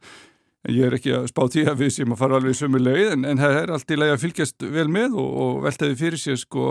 Ég 0.71 0.87
er 0.87 0.97
ekki 0.97 1.13
að 1.13 1.29
spá 1.29 1.43
því 1.51 1.63
að 1.69 1.81
við 1.83 1.89
séum 1.93 2.13
að 2.15 2.21
fara 2.23 2.37
alveg 2.39 2.57
sömu 2.57 2.79
leið 2.81 3.09
en, 3.13 3.25
en 3.29 3.41
það 3.41 3.57
er 3.59 3.73
allt 3.75 3.91
í 3.91 3.97
leið 3.99 4.13
að 4.15 4.21
fylgjast 4.23 4.65
vel 4.75 4.87
með 4.89 5.17
og, 5.21 5.33
og 5.45 5.57
veltaði 5.65 5.97
fyrir 5.99 6.21
sér 6.21 6.39
sko 6.41 6.69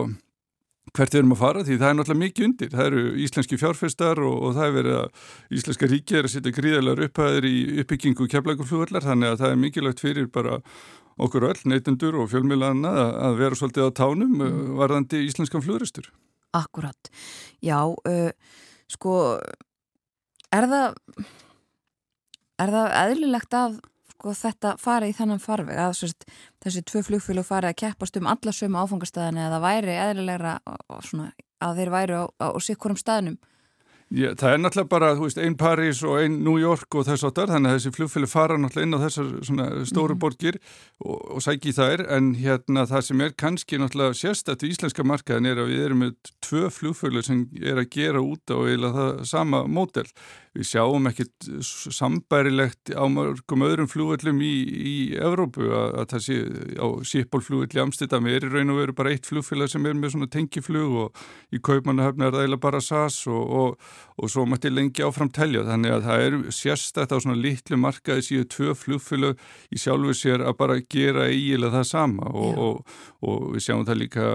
hvert 0.94 1.14
við 1.14 1.20
erum 1.20 1.34
að 1.34 1.40
fara 1.40 1.62
því 1.64 1.76
það 1.80 1.88
er 1.88 1.96
náttúrulega 1.98 2.22
mikið 2.22 2.46
undir. 2.48 2.72
Það 2.74 2.88
eru 2.88 3.04
íslenski 3.24 3.58
fjárfestar 3.60 4.20
og, 4.22 4.34
og 4.34 4.56
það 4.58 4.66
er 4.66 4.74
verið 4.78 4.98
að 4.98 5.30
íslenska 5.58 5.88
ríki 5.90 6.18
er 6.18 6.28
að 6.28 6.34
setja 6.34 6.54
gríðalega 6.58 7.08
upphæðir 7.08 7.48
í 7.48 7.54
uppbyggingu 7.82 8.28
keflaguflugurlar 8.34 9.06
þannig 9.06 9.32
að 9.32 9.40
það 9.42 9.54
er 9.54 9.62
mikilvægt 9.62 10.04
fyrir 10.04 10.28
bara 10.34 10.58
okkur 11.24 11.48
öll, 11.48 11.62
neytendur 11.70 12.18
og 12.18 12.30
fjölmilana 12.32 12.92
að 13.28 13.38
vera 13.40 13.58
svolítið 13.58 13.88
á 13.90 13.90
tánum 13.96 14.34
mm. 14.34 14.60
varðandi 14.80 15.22
íslenskan 15.28 15.62
flugrestur. 15.64 16.10
Akkurat. 16.54 17.10
Já, 17.64 17.80
uh, 17.86 18.30
sko 18.90 19.16
er 20.54 20.68
það 20.70 20.98
er 22.62 22.74
það 22.74 22.96
eðlilegt 23.00 23.56
að 23.58 23.80
sko, 24.14 24.34
þetta 24.38 24.74
fara 24.80 25.08
í 25.08 25.16
þannan 25.16 25.42
farveg 25.42 25.80
að 25.80 25.96
sérst, 26.00 26.28
þessi 26.64 26.84
tvö 26.88 27.02
flugfélag 27.08 27.48
fara 27.48 27.72
að 27.72 27.80
keppast 27.84 28.16
um 28.20 28.28
alla 28.30 28.52
sömu 28.52 28.84
áfangastæðinu 28.84 29.48
eða 29.48 29.64
væri 29.64 29.98
eðlilegra 30.08 30.58
svona, 31.04 31.32
að 31.60 31.80
þeir 31.80 31.92
væri 31.94 32.20
á, 32.20 32.24
á, 32.40 32.46
á 32.54 32.58
sikkurum 32.62 33.00
staðnum 33.00 33.40
Já, 34.14 34.28
það 34.38 34.52
er 34.52 34.58
náttúrulega 34.60 34.90
bara, 34.92 35.06
þú 35.16 35.24
veist, 35.24 35.38
einn 35.42 35.54
París 35.58 36.00
og 36.06 36.18
einn 36.20 36.36
New 36.44 36.58
York 36.60 36.94
og 36.94 37.06
þess 37.08 37.24
áttar, 37.26 37.48
þannig 37.50 37.72
að 37.72 37.78
þessi 37.78 37.92
flugfélag 37.96 38.30
fara 38.30 38.58
náttúrulega 38.60 38.86
inn 38.86 38.94
á 38.94 39.04
þessar 39.04 39.30
stóru 39.88 40.14
mm. 40.14 40.20
borgir 40.22 40.58
og, 41.00 41.16
og 41.34 41.42
sæki 41.42 41.72
þær, 41.74 42.04
en 42.14 42.28
hérna 42.38 42.84
það 42.90 43.06
sem 43.08 43.24
er 43.24 43.34
kannski 43.40 43.80
náttúrulega 43.80 44.18
sérstættu 44.20 44.68
í 44.68 44.74
íslenska 44.76 45.06
markaðin 45.08 45.48
er 45.50 45.62
að 45.64 45.72
við 45.72 45.86
erum 45.88 46.04
með 46.04 46.32
tvö 46.44 46.68
flugfélag 46.76 47.26
sem 47.26 47.42
er 47.64 47.80
að 47.80 47.90
gera 47.96 48.22
út 48.22 48.54
á 48.54 48.58
eila 48.60 48.92
það 48.94 49.24
sama 49.32 49.64
mótel 49.66 50.06
við 50.54 50.66
sjáum 50.68 51.08
ekkert 51.10 51.48
sambærilegt 51.64 52.92
á 52.94 53.02
mörgum 53.10 53.64
öðrum 53.66 53.88
flúvöllum 53.90 54.38
í, 54.44 54.52
í 54.70 54.94
Evrópu 55.18 55.66
að, 55.66 55.88
að 55.98 56.06
það 56.12 56.24
sé 56.26 56.36
á 56.78 56.86
sípólflúvöll 57.10 57.74
í 57.74 57.82
Amsterdam 57.82 58.28
er 58.30 58.46
í 58.46 58.50
raun 58.52 58.70
og 58.74 58.78
veru 58.78 58.96
bara 58.96 59.14
eitt 59.14 59.26
flúfélag 59.26 59.72
sem 59.72 59.88
er 59.90 59.98
með 59.98 60.14
svona 60.14 60.30
tengiflug 60.30 60.96
og 61.04 61.24
í 61.50 61.60
Kaupmannahöfni 61.64 62.28
er 62.28 62.36
það 62.36 62.46
eila 62.46 62.60
bara 62.62 62.82
SAS 62.84 63.18
og, 63.26 63.54
og, 63.60 63.92
og 64.20 64.30
svo 64.30 64.46
mætti 64.46 64.70
lengi 64.70 65.06
áfram 65.06 65.32
telja. 65.34 65.66
Þannig 65.66 65.96
að 65.96 66.08
það 66.08 66.26
er 66.28 66.40
sérstætt 66.54 67.14
á 67.14 67.18
svona 67.18 67.40
litlu 67.40 67.80
markaði 67.82 68.28
síðu 68.28 68.50
tvö 68.54 68.78
flúfélag 68.78 69.46
í 69.74 69.80
sjálfu 69.82 70.14
sér 70.18 70.46
að 70.46 70.58
bara 70.62 70.78
gera 70.86 71.26
eiginlega 71.32 71.80
það 71.80 71.90
sama 71.90 72.30
og, 72.30 72.84
og 73.26 73.48
við 73.56 73.66
sjáum 73.66 73.88
það 73.88 74.04
líka 74.04 74.28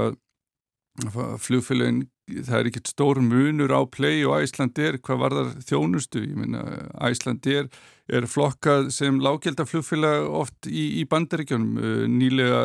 flugfélagin 1.39 2.07
það 2.47 2.57
er 2.59 2.69
ekkert 2.69 2.91
stór 2.91 3.21
munur 3.23 3.73
á 3.73 3.81
play 3.89 4.23
og 4.27 4.39
Æslandir 4.39 4.99
hvað 5.03 5.21
var 5.23 5.35
þar 5.37 5.53
þjónustu 5.69 6.23
Æslandir 7.09 7.69
er 8.09 8.25
flokkað 8.29 8.89
sem 8.93 9.19
lágjeldaflugfélag 9.21 10.25
oft 10.39 10.69
í, 10.69 11.01
í 11.01 11.05
bandaríkjónum 11.09 11.77
uh, 11.77 12.03
nýlega 12.09 12.61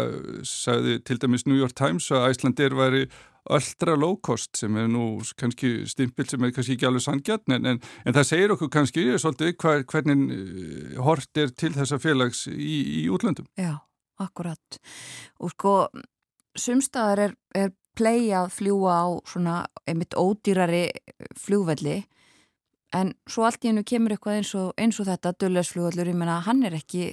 sagði 0.48 0.98
til 1.04 1.20
dæmis 1.20 1.46
New 1.48 1.58
York 1.58 1.76
Times 1.76 2.08
að 2.14 2.30
Æslandir 2.30 2.76
væri 2.78 3.04
ultra 3.52 3.92
low 4.00 4.16
cost 4.24 4.56
sem 4.56 4.76
er 4.80 4.88
nú 4.88 5.18
kannski 5.36 5.84
stimpil 5.90 6.24
sem 6.30 6.46
er 6.46 6.54
kannski 6.56 6.78
ekki 6.78 6.88
alveg 6.88 7.04
sangjarn 7.04 7.58
en, 7.58 7.68
en, 7.74 7.82
en 8.06 8.16
það 8.16 8.28
segir 8.30 8.54
okkur 8.54 8.72
kannski 8.72 9.04
svolítið 9.20 9.52
hver, 9.60 9.84
hvernig 9.90 10.24
uh, 10.32 10.98
hort 11.04 11.40
er 11.42 11.52
til 11.52 11.74
þessa 11.76 12.00
félags 12.00 12.46
í, 12.48 13.04
í 13.04 13.06
útlöndum. 13.12 13.48
Já, 13.60 13.76
akkurat. 14.24 14.80
Og 15.44 15.52
sko 15.52 15.76
sumstaðar 16.56 17.26
er, 17.28 17.38
er 17.58 17.74
play 17.98 18.32
að 18.34 18.50
fljúa 18.58 18.96
á 19.00 19.06
svona 19.28 19.60
einmitt 19.86 20.16
ódýrari 20.18 20.88
fljúvelli 21.38 22.02
en 22.94 23.10
svo 23.30 23.44
allt 23.46 23.64
í 23.64 23.70
hennu 23.70 23.82
kemur 23.86 24.14
eitthvað 24.14 24.38
eins 24.38 24.52
og, 24.58 24.68
eins 24.80 24.98
og 25.02 25.08
þetta 25.08 25.32
döllersflugallur, 25.42 26.10
ég 26.10 26.18
menna 26.18 26.36
hann 26.46 26.62
er 26.66 26.76
ekki 26.78 27.08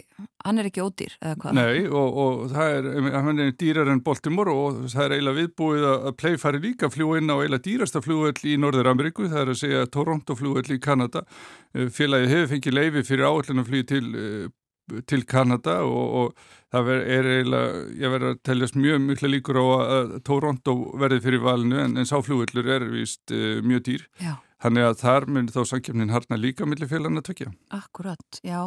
hann 0.45 0.61
er 0.61 0.69
ekki 0.69 0.83
ódýr 0.83 1.15
eða 1.19 1.37
hvað? 1.41 1.57
Nei 1.57 1.87
og, 1.87 2.19
og 2.23 2.43
það 2.53 2.75
er, 2.77 3.09
hann 3.15 3.43
er 3.43 3.51
dýrar 3.57 3.91
en 3.91 4.03
Baltimore 4.05 4.53
og 4.53 4.83
það 4.93 5.05
er 5.07 5.15
eiginlega 5.17 5.39
viðbúið 5.39 5.87
að 5.89 6.07
Play 6.21 6.39
fari 6.41 6.61
líka 6.63 6.91
fljúa 6.93 7.21
inn 7.21 7.33
á 7.33 7.35
eiginlega 7.39 7.65
dýrasta 7.67 8.03
flugvall 8.05 8.45
í 8.45 8.57
Norður 8.61 8.91
Ameríku, 8.93 9.27
það 9.31 9.43
er 9.43 9.53
að 9.53 9.61
segja 9.63 9.91
Toronto 9.93 10.37
flugvall 10.37 10.75
í 10.75 10.81
Kanada. 10.81 11.25
Eh, 11.73 11.89
félagi 11.93 12.29
hefur 12.31 12.51
fengið 12.55 12.77
leifi 12.77 13.05
fyrir 13.07 13.29
áallin 13.29 13.63
að 13.63 13.71
flýja 13.71 13.89
til 13.95 14.03
eh, 14.11 14.49
til 15.07 15.25
Kanada 15.29 15.79
og, 15.87 16.15
og 16.21 16.71
það 16.71 16.91
er 16.99 17.29
eiginlega, 17.35 17.81
ég 17.99 18.13
verður 18.13 18.33
að 18.33 18.39
teljast 18.47 18.77
mjög 18.79 19.01
mjög 19.05 19.25
líkur 19.27 19.59
á 19.59 19.65
að 19.65 20.15
Toronto 20.27 20.75
verði 21.01 21.19
fyrir 21.25 21.43
valinu 21.43 21.81
en, 21.83 21.97
en 21.99 22.07
sáflugvallur 22.07 22.71
er 22.77 22.87
vist 22.93 23.33
uh, 23.35 23.59
mjög 23.65 23.85
dýr. 23.89 24.07
Já. 24.21 24.33
Þannig 24.61 24.85
að 24.85 24.97
þar 25.01 25.25
myndir 25.33 25.55
þá 25.55 25.71
samkjöfnin 25.71 26.13
harna 26.13 26.37
líka 26.37 26.67
millir 26.69 26.89
félagarna 26.89 27.23
tökja. 27.25 27.49
Akkurat, 27.73 28.41
já. 28.45 28.59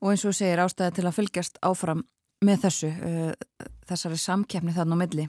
Og 0.00 0.12
eins 0.14 0.24
og 0.24 0.36
segir 0.36 0.62
ástæði 0.62 0.96
til 0.96 1.04
að 1.04 1.18
fylgjast 1.18 1.60
áfram 1.68 2.04
með 2.44 2.62
þessu, 2.64 2.92
uh, 2.94 3.66
þessari 3.90 4.20
samkjöfni 4.22 4.76
þarna 4.76 4.96
á 4.96 5.02
milli. 5.02 5.26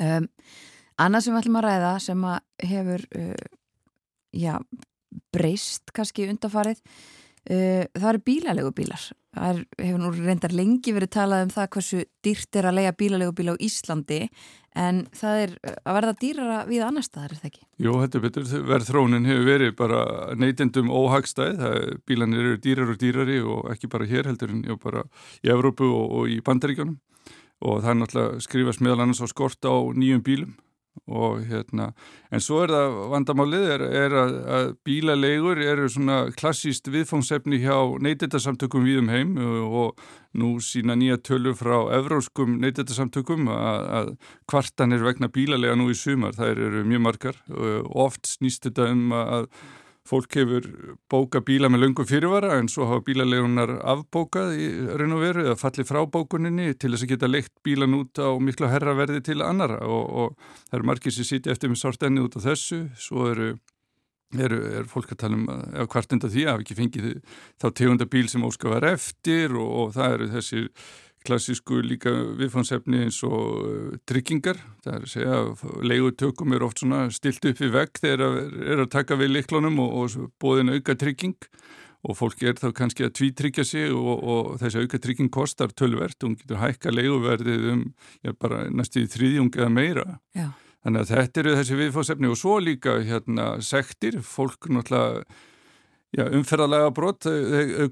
Um, 0.00 0.28
annað 1.00 1.26
sem 1.26 1.34
við 1.34 1.42
ætlum 1.42 1.58
að 1.60 1.66
ræða 1.66 1.94
sem 2.04 2.22
að 2.30 2.68
hefur, 2.70 3.04
uh, 3.18 3.48
já, 4.36 4.54
breyst 5.34 5.90
kannski 5.96 6.28
undafarið, 6.30 6.80
það 7.48 8.08
eru 8.12 8.22
bílalegu 8.26 8.70
bílar. 8.76 9.10
Það 9.30 9.50
er, 9.50 9.58
hefur 9.78 10.00
nú 10.02 10.08
reyndar 10.16 10.52
lengi 10.54 10.92
verið 10.92 11.12
talað 11.14 11.44
um 11.44 11.52
það 11.54 11.68
hversu 11.76 12.00
dýrt 12.26 12.56
er 12.58 12.66
að 12.66 12.76
leia 12.80 12.94
bílalegu 12.98 13.34
bíla 13.38 13.54
á 13.54 13.62
Íslandi 13.62 14.18
en 14.78 15.04
það 15.14 15.42
er 15.44 15.52
að 15.66 15.96
verða 15.96 16.14
dýrara 16.20 16.56
við 16.66 16.82
annar 16.86 17.06
staðar, 17.06 17.34
er 17.34 17.40
það 17.42 17.50
ekki? 17.50 17.62
Jú, 17.82 17.94
þetta 18.02 18.22
betur. 18.24 18.48
Verðþrónin 18.70 19.28
hefur 19.30 19.46
verið 19.46 19.76
bara 19.78 20.00
neytendum 20.38 20.90
óhagstæð. 20.94 21.62
Bílanir 22.06 22.42
eru 22.42 22.58
dýrar 22.62 22.90
og 22.90 22.98
dýrari 23.00 23.38
og 23.42 23.70
ekki 23.74 23.90
bara 23.90 24.10
hér 24.10 24.30
heldur 24.30 24.54
en 24.54 24.66
bara 24.82 25.06
í 25.42 25.54
Evrópu 25.54 25.86
og, 25.86 26.18
og 26.20 26.34
í 26.34 26.40
Bandaríkjónum 26.46 26.98
og 27.60 27.82
það 27.84 27.90
er 27.92 27.98
náttúrulega 28.00 28.42
skrifast 28.46 28.82
meðal 28.84 29.04
annars 29.04 29.20
á 29.20 29.28
skort 29.28 29.66
á 29.68 29.74
nýjum 29.92 30.22
bílum 30.24 30.54
og 31.10 31.42
hérna, 31.48 31.90
en 32.30 32.42
svo 32.42 32.60
er 32.64 32.72
það 32.74 32.96
vandamálið 33.12 33.66
er, 33.74 33.84
er 34.04 34.14
að, 34.20 34.34
að 34.56 34.70
bílaleigur 34.86 35.60
eru 35.62 35.88
svona 35.90 36.18
klassíst 36.38 36.90
viðfóngsefni 36.90 37.60
hjá 37.62 37.76
neytetasamtökum 38.02 38.86
við 38.86 39.02
um 39.02 39.10
heim 39.10 39.34
og 39.40 40.00
nú 40.38 40.52
sína 40.62 40.94
nýja 40.98 41.18
tölur 41.26 41.56
frá 41.58 41.76
evróskum 41.98 42.58
neytetasamtökum 42.62 43.50
að, 43.54 43.90
að 43.98 44.12
kvartanir 44.50 45.02
vegna 45.06 45.30
bílalega 45.32 45.78
nú 45.78 45.90
í 45.90 45.98
sumar, 45.98 46.36
það 46.38 46.64
eru 46.68 46.86
mjög 46.86 47.06
margar. 47.06 47.42
Oft 47.90 48.30
snýst 48.30 48.68
þetta 48.68 48.90
um 48.94 49.14
að 49.16 49.50
fólk 50.10 50.34
hefur 50.34 50.66
bóka 51.10 51.40
bíla 51.46 51.70
með 51.70 51.84
löngum 51.84 52.08
fyrirvara 52.08 52.56
en 52.58 52.68
svo 52.70 52.88
hafa 52.90 53.04
bílalegunar 53.06 53.76
afbókað 53.92 54.54
í 54.58 54.68
raun 54.98 55.16
og 55.16 55.24
veru 55.24 55.44
eða 55.46 55.58
fallið 55.60 55.90
frá 55.90 56.00
bókuninni 56.10 56.72
til 56.74 56.92
þess 56.92 57.06
að 57.06 57.12
geta 57.12 57.30
leikt 57.30 57.52
bílan 57.66 57.94
út 58.00 58.18
á 58.18 58.28
miklu 58.42 58.70
herraverði 58.70 59.22
til 59.30 59.40
annara 59.46 59.78
og, 59.86 60.06
og 60.10 60.56
það 60.70 60.78
eru 60.80 60.88
margir 60.90 61.14
sem 61.14 61.28
sitja 61.28 61.54
eftir 61.54 61.70
með 61.70 61.82
sort 61.84 62.06
enni 62.06 62.24
út 62.24 62.38
á 62.38 62.40
þessu. 62.42 62.80
Svo 62.98 63.28
eru, 63.30 63.52
eru 64.38 64.58
er 64.80 64.88
fólk 64.90 65.14
að 65.14 65.22
tala 65.22 65.38
um 65.38 65.46
að 65.52 65.92
hvartenda 65.94 66.32
því 66.32 66.46
að 66.46 66.52
hafa 66.54 66.66
ekki 66.66 66.78
fengið 66.80 67.12
þá 67.62 67.68
tegunda 67.70 68.10
bíl 68.10 68.26
sem 68.32 68.46
óska 68.46 68.72
var 68.72 68.88
eftir 68.90 69.54
og, 69.54 69.70
og 69.84 69.94
það 69.98 70.16
eru 70.16 70.30
þessir 70.34 70.68
klassísku 71.26 71.82
líka 71.84 72.12
viðfánsefni 72.38 73.04
eins 73.06 73.20
og 73.26 73.64
uh, 73.64 73.98
tryggingar, 74.08 74.60
það 74.84 74.94
er 74.96 75.04
að 75.06 75.12
segja 75.14 75.40
að 75.40 75.66
leigutökum 75.90 76.56
er 76.56 76.64
oft 76.66 76.82
svona 76.82 77.02
stilt 77.14 77.44
upp 77.50 77.60
í 77.60 77.70
vegg 77.74 78.00
þegar 78.00 78.40
er 78.64 78.84
að 78.84 78.92
taka 78.94 79.18
við 79.20 79.34
liklunum 79.36 79.78
og, 79.84 79.98
og 80.00 80.32
bóðin 80.42 80.74
auka 80.74 80.96
trygging 80.98 81.36
og 82.08 82.16
fólki 82.16 82.48
er 82.48 82.56
þá 82.56 82.70
kannski 82.76 83.04
að 83.04 83.14
tvítryggja 83.18 83.66
sig 83.66 83.92
og, 83.92 84.24
og 84.24 84.56
þessi 84.62 84.84
auka 84.84 85.00
trygging 85.02 85.30
kostar 85.32 85.72
tölvert 85.76 86.16
og 86.22 86.30
hún 86.30 86.38
getur 86.40 86.62
hækka 86.62 86.94
leiguverðið 86.94 87.68
um 87.74 87.84
já, 88.24 88.32
bara 88.40 88.64
næstu 88.72 89.04
í 89.04 89.10
þrýðjung 89.10 89.52
eða 89.58 89.70
meira. 89.74 90.06
Já. 90.36 90.48
Þannig 90.80 91.02
að 91.02 91.10
þetta 91.12 91.40
eru 91.42 91.54
þessi 91.58 91.76
viðfánsefni 91.76 92.30
og 92.32 92.38
svo 92.40 92.56
líka 92.64 92.96
hérna 93.04 93.50
sektir, 93.64 94.22
fólk 94.24 94.70
náttúrulega 94.72 95.26
Já, 96.10 96.24
umferðalega 96.34 96.88
brott 96.90 97.26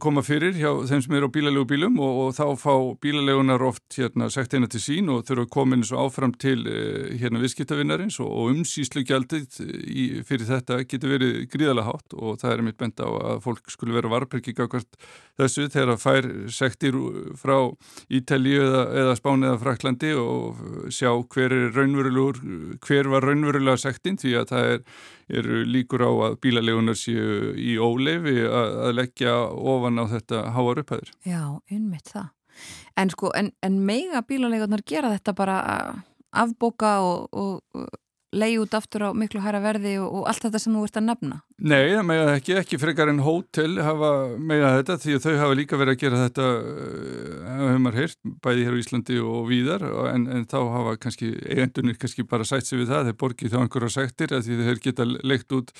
koma 0.02 0.24
fyrir 0.26 0.56
hjá 0.58 0.72
þeim 0.88 1.02
sem 1.04 1.12
eru 1.14 1.28
á 1.30 1.34
bílalegu 1.36 1.68
bílum 1.70 2.00
og, 2.02 2.16
og 2.24 2.32
þá 2.34 2.58
fá 2.58 2.72
bílalegunar 2.98 3.62
oft 3.62 3.94
hérna 3.94 4.26
segt 4.34 4.56
eina 4.58 4.66
til 4.66 4.80
sín 4.82 5.10
og 5.14 5.20
þurfa 5.28 5.44
að 5.44 5.52
koma 5.54 5.76
inn 5.78 5.84
svo 5.86 6.00
áfram 6.02 6.32
til 6.34 6.64
eh, 6.66 7.12
hérna 7.20 7.38
viðskiptavinnarins 7.38 8.16
og, 8.24 8.26
og 8.26 8.56
umsýslu 8.56 9.04
gjaldið 9.06 9.60
í, 9.62 10.06
fyrir 10.26 10.48
þetta 10.48 10.80
getur 10.90 11.12
verið 11.14 11.38
gríðalega 11.52 11.92
hátt 11.92 12.16
og 12.18 12.40
það 12.40 12.54
er 12.56 12.64
mitt 12.66 12.78
benda 12.82 13.06
á 13.06 13.10
að 13.36 13.44
fólk 13.44 13.70
skulle 13.70 13.94
vera 13.94 14.10
varbreyki 14.10 14.56
gagvart 14.58 14.98
þessu 15.38 15.68
þegar 15.70 15.92
það 15.92 16.02
fær 16.02 16.28
sektir 16.56 16.98
frá 17.38 17.56
Ítalíu 18.10 18.64
eða, 18.64 18.82
eða 19.04 19.14
Spáni 19.20 19.46
eða 19.46 19.62
Fraklandi 19.62 20.10
og 20.18 20.90
sjá 20.90 21.12
hver 21.22 21.54
er 21.54 21.70
hver 21.78 23.12
var 23.14 23.30
raunverulega 23.30 23.78
sektin 23.78 24.18
því 24.18 24.34
að 24.42 24.50
það 24.50 24.72
er 24.72 24.84
eru 25.28 25.62
líkur 25.68 26.04
á 26.04 26.10
að 26.28 26.38
bílalegunar 26.44 26.98
séu 26.98 27.52
í 27.58 27.76
óleifi 27.78 28.40
að, 28.48 28.76
leggja 28.96 29.34
ofan 29.48 30.00
á 30.00 30.04
þetta 30.14 30.42
háar 30.56 30.82
upphæður. 30.82 31.14
Já, 31.28 31.42
unnmitt 31.70 32.12
það. 32.14 32.28
En 32.98 33.12
sko, 33.12 33.30
en, 33.38 33.52
en 33.62 33.80
meiga 33.86 34.24
bílalegunar 34.26 34.82
gera 34.86 35.12
þetta 35.14 35.34
bara 35.38 35.58
afboka 36.34 36.98
og, 37.04 37.28
og 37.32 37.86
leiði 38.36 38.58
út 38.60 38.74
aftur 38.76 39.06
á 39.08 39.10
miklu 39.16 39.40
hæra 39.40 39.60
verði 39.64 39.94
og, 40.02 40.08
og 40.20 40.26
allt 40.28 40.44
þetta 40.44 40.60
sem 40.60 40.74
þú 40.76 40.82
ert 40.84 40.98
að 41.00 41.06
nefna? 41.06 41.38
Nei, 41.58 41.94
það 41.94 42.04
meða 42.10 42.34
ekki, 42.36 42.56
ekki 42.60 42.80
frekar 42.82 43.12
en 43.12 43.22
hótel 43.24 43.78
hafa 43.82 44.10
meða 44.36 44.72
þetta 44.76 44.98
því 45.04 45.16
að 45.16 45.24
þau 45.24 45.38
hafa 45.42 45.58
líka 45.58 45.80
verið 45.80 45.96
að 45.96 46.02
gera 46.02 46.20
þetta 46.26 46.48
hefur 47.48 47.80
maður 47.84 48.00
heyrt, 48.02 48.20
bæði 48.44 48.66
hér 48.66 48.76
á 48.76 48.80
Íslandi 48.82 49.18
og 49.24 49.48
víðar 49.48 49.86
en, 50.12 50.28
en 50.36 50.46
þá 50.50 50.58
hafa 50.76 50.94
kannski 51.06 51.32
eigendunir 51.48 51.98
kannski 52.02 52.26
bara 52.28 52.48
sætt 52.48 52.68
sig 52.68 52.82
við 52.82 52.92
það 52.92 53.10
þeir 53.10 53.18
borgið 53.24 53.54
þá 53.54 53.58
einhverja 53.62 53.94
sættir 53.96 54.36
að 54.36 54.46
því 54.46 54.60
þeir 54.68 54.84
geta 54.88 55.08
leikt 55.08 55.56
út 55.56 55.74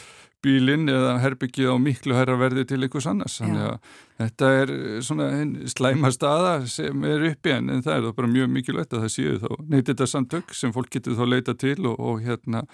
bílinn 0.45 0.89
eða 0.93 1.19
herbyggið 1.23 1.73
á 1.75 1.77
miklu 1.83 2.17
hæra 2.17 2.39
verði 2.39 2.65
til 2.69 2.81
einhvers 2.81 3.09
annars 3.11 3.41
þannig 3.43 3.65
að 3.73 3.97
þetta 4.19 4.51
er 4.63 4.73
svona 5.07 5.29
slæma 5.71 6.11
staða 6.15 6.55
sem 6.71 7.05
er 7.07 7.29
uppi 7.31 7.55
en, 7.55 7.71
en 7.75 7.85
það 7.85 7.95
er 7.95 8.07
þá 8.09 8.17
bara 8.19 8.33
mjög 8.33 8.51
mikilvægt 8.57 8.97
að 8.97 9.05
það 9.07 9.15
séu 9.15 9.37
þá 9.45 9.49
neytið 9.61 9.93
þetta 9.93 10.11
samtök 10.15 10.57
sem 10.59 10.75
fólk 10.75 10.91
getur 10.97 11.19
þá 11.19 11.25
leita 11.29 11.55
til 11.59 11.79
og, 11.87 11.95
og 11.99 12.25
hérna 12.25 12.65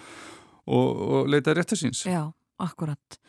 og, 0.65 1.03
og 1.19 1.29
leita 1.29 1.53
rétt 1.55 1.75
að 1.75 1.83
síns. 1.83 2.05
Já, 2.09 2.23
akkurat. 2.61 3.19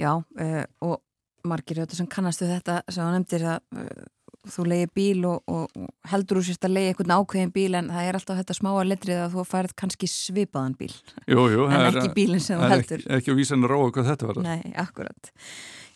Já, 0.00 0.10
uh, 0.20 0.64
og 0.84 1.00
margir 1.48 1.82
þetta 1.82 1.96
sem 1.98 2.10
kannastu 2.10 2.48
þetta 2.48 2.82
sem 2.88 3.04
þú 3.04 3.14
nefndir 3.14 3.46
að 3.54 3.80
uh, 3.80 4.04
þú 4.50 4.66
leiði 4.68 4.88
bíl 4.96 5.26
og, 5.28 5.42
og 5.48 5.88
heldur 6.10 6.40
þú 6.40 6.44
sérst 6.48 6.66
að 6.66 6.74
leiði 6.76 6.92
einhvern 6.92 7.14
ákveðin 7.16 7.52
bíl 7.54 7.78
en 7.78 7.90
það 7.92 8.08
er 8.08 8.18
alltaf 8.18 8.40
þetta 8.40 8.56
smáa 8.58 8.84
letrið 8.84 9.22
að 9.22 9.36
þú 9.36 9.44
færð 9.48 9.74
kannski 9.80 10.08
svipaðan 10.10 10.74
bíl 10.80 10.90
jú, 11.30 11.46
jú, 11.52 11.68
en 11.68 11.88
ekki 11.88 12.10
bílinn 12.16 12.44
sem 12.44 12.60
þú 12.60 12.70
heldur 12.74 13.04
ekki, 13.04 13.14
ekki 13.18 13.32
að 13.32 13.38
vísa 13.40 13.54
hann 13.54 13.64
að 13.64 13.72
róa 13.72 13.94
hvað 13.94 14.10
þetta 14.10 14.28
var 14.30 14.42
Nei, 14.44 14.58
akkurat 14.84 15.32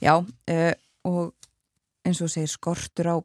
Já, 0.01 0.15
uh, 0.17 0.73
og 1.11 1.48
eins 2.09 2.23
og 2.25 2.33
segir 2.33 2.51
skortur 2.51 3.13
á 3.13 3.17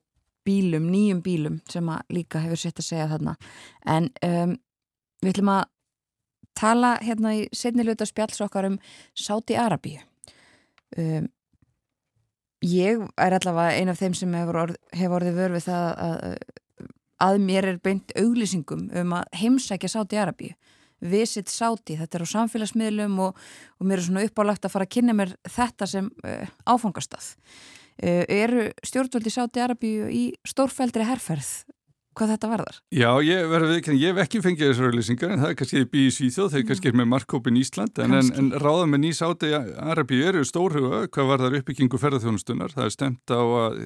bílum, 0.43 0.89
nýjum 0.91 1.21
bílum 1.23 1.61
sem 1.71 1.87
að 1.89 2.17
líka 2.17 2.41
hefur 2.43 2.59
sett 2.59 2.81
að 2.81 2.89
segja 2.89 3.11
þarna. 3.13 3.37
En 3.87 4.09
um, 4.27 4.57
við 5.23 5.37
ætlum 5.37 5.53
að 5.53 5.63
tala 6.59 6.97
hérna 7.01 7.37
í 7.37 7.45
setniluta 7.55 8.05
spjallsokkar 8.05 8.67
um 8.69 8.81
Sáti 9.17 9.57
Arabíu 9.57 10.03
um 10.97 11.31
ég 12.63 13.01
er 13.19 13.35
allavega 13.35 13.75
ein 13.75 13.91
af 13.91 13.99
þeim 13.99 14.13
sem 14.15 14.35
hefur, 14.37 14.59
orð, 14.61 14.75
hefur 14.95 15.17
orðið 15.19 15.39
vörfið 15.39 15.65
það 15.67 15.87
að, 16.05 16.35
að 17.27 17.39
mér 17.43 17.67
er 17.73 17.79
beint 17.83 18.13
auglýsingum 18.19 18.85
um 19.01 19.15
að 19.17 19.39
heimsækja 19.41 19.91
Sáti 19.91 20.19
Arabíu 20.21 20.55
Visit 21.03 21.51
Sáti, 21.51 21.97
þetta 21.99 22.15
er 22.15 22.23
á 22.23 22.27
samfélagsmiðlum 22.31 23.17
og, 23.25 23.39
og 23.79 23.87
mér 23.89 23.99
er 23.99 24.05
svona 24.05 24.23
uppálagt 24.23 24.63
að 24.63 24.71
fara 24.71 24.87
að 24.87 24.93
kynna 24.95 25.15
mér 25.17 25.33
þetta 25.51 25.89
sem 25.89 26.07
uh, 26.23 26.53
áfangastað 26.63 27.33
eru 28.01 28.69
stjórnvöldi 28.85 29.33
Sáti 29.33 29.63
Arabíu 29.63 30.09
í 30.09 30.25
stórfældri 30.47 31.05
herrferð 31.07 31.53
hvað 32.17 32.33
þetta 32.33 32.49
varðar? 32.51 32.77
Já, 32.93 33.09
ég 33.25 33.47
verður 33.49 33.71
viðkynna, 33.73 33.99
ég 34.01 34.13
hef 34.13 34.21
ekki 34.23 34.41
fengið 34.43 34.69
þessar 34.69 34.89
auðlýsingar 34.89 35.33
en 35.33 35.41
það 35.41 35.49
er 35.51 35.57
kannski 35.59 35.81
bí 35.93 36.03
í 36.05 36.13
Svíþjóð, 36.13 36.49
þeir 36.53 36.65
kannski 36.69 36.89
er 36.91 36.97
með 36.99 37.09
markkópin 37.13 37.59
Ísland 37.59 38.01
en, 38.03 38.15
en, 38.19 38.31
en 38.39 38.49
ráða 38.61 38.85
með 38.91 39.03
nýs 39.05 39.21
áti 39.25 39.49
Arabi 39.53 40.21
eru 40.27 40.43
stórhuga 40.47 41.03
hvað 41.13 41.29
var 41.31 41.43
þar 41.43 41.57
uppbyggingu 41.59 42.01
ferðarþjónustunar, 42.01 42.73
það 42.75 42.87
er 42.87 42.95
stemt 42.95 43.33
á 43.33 43.41
að 43.41 43.79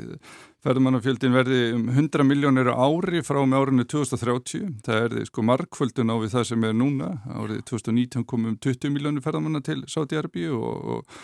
ferðarmannafjöldin 0.66 1.38
verði 1.38 1.62
um 1.78 1.86
100 1.94 2.28
miljónir 2.28 2.72
ári 2.74 3.24
frá 3.26 3.42
með 3.48 3.64
árinu 3.64 3.88
2030, 3.96 4.72
það 4.88 5.04
er 5.06 5.30
sko 5.30 5.46
markföldun 5.48 6.12
á 6.12 6.16
við 6.20 6.34
það 6.36 6.50
sem 6.52 6.68
er 6.68 6.76
núna, 6.76 7.12
árið 7.32 7.62
2019 7.72 8.28
komum 8.28 8.58
20 8.64 8.96
miljónir 8.96 9.24
ferðarmanna 9.24 9.64
til 9.64 9.84
Sáti 9.88 10.20
Arabi 10.20 10.50
og, 10.52 10.98
og, 10.98 11.22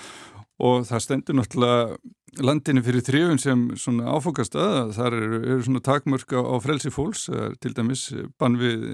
og 0.64 0.85
það 0.88 1.03
stendur 1.06 1.40
náttúrulega 1.40 1.98
landinu 2.41 2.81
fyrir 2.81 3.03
þrjöfun 3.06 3.41
sem 3.41 3.64
svona 3.77 4.14
áfokast 4.15 4.56
að 4.57 4.94
þar 4.95 5.18
eru, 5.19 5.40
eru 5.44 5.65
svona 5.68 5.84
takmörk 5.85 6.34
á, 6.34 6.41
á 6.41 6.56
frelsi 6.64 6.90
fólks, 6.94 7.27
til 7.61 7.73
dæmis 7.77 8.07
bann 8.41 8.57
við 8.57 8.88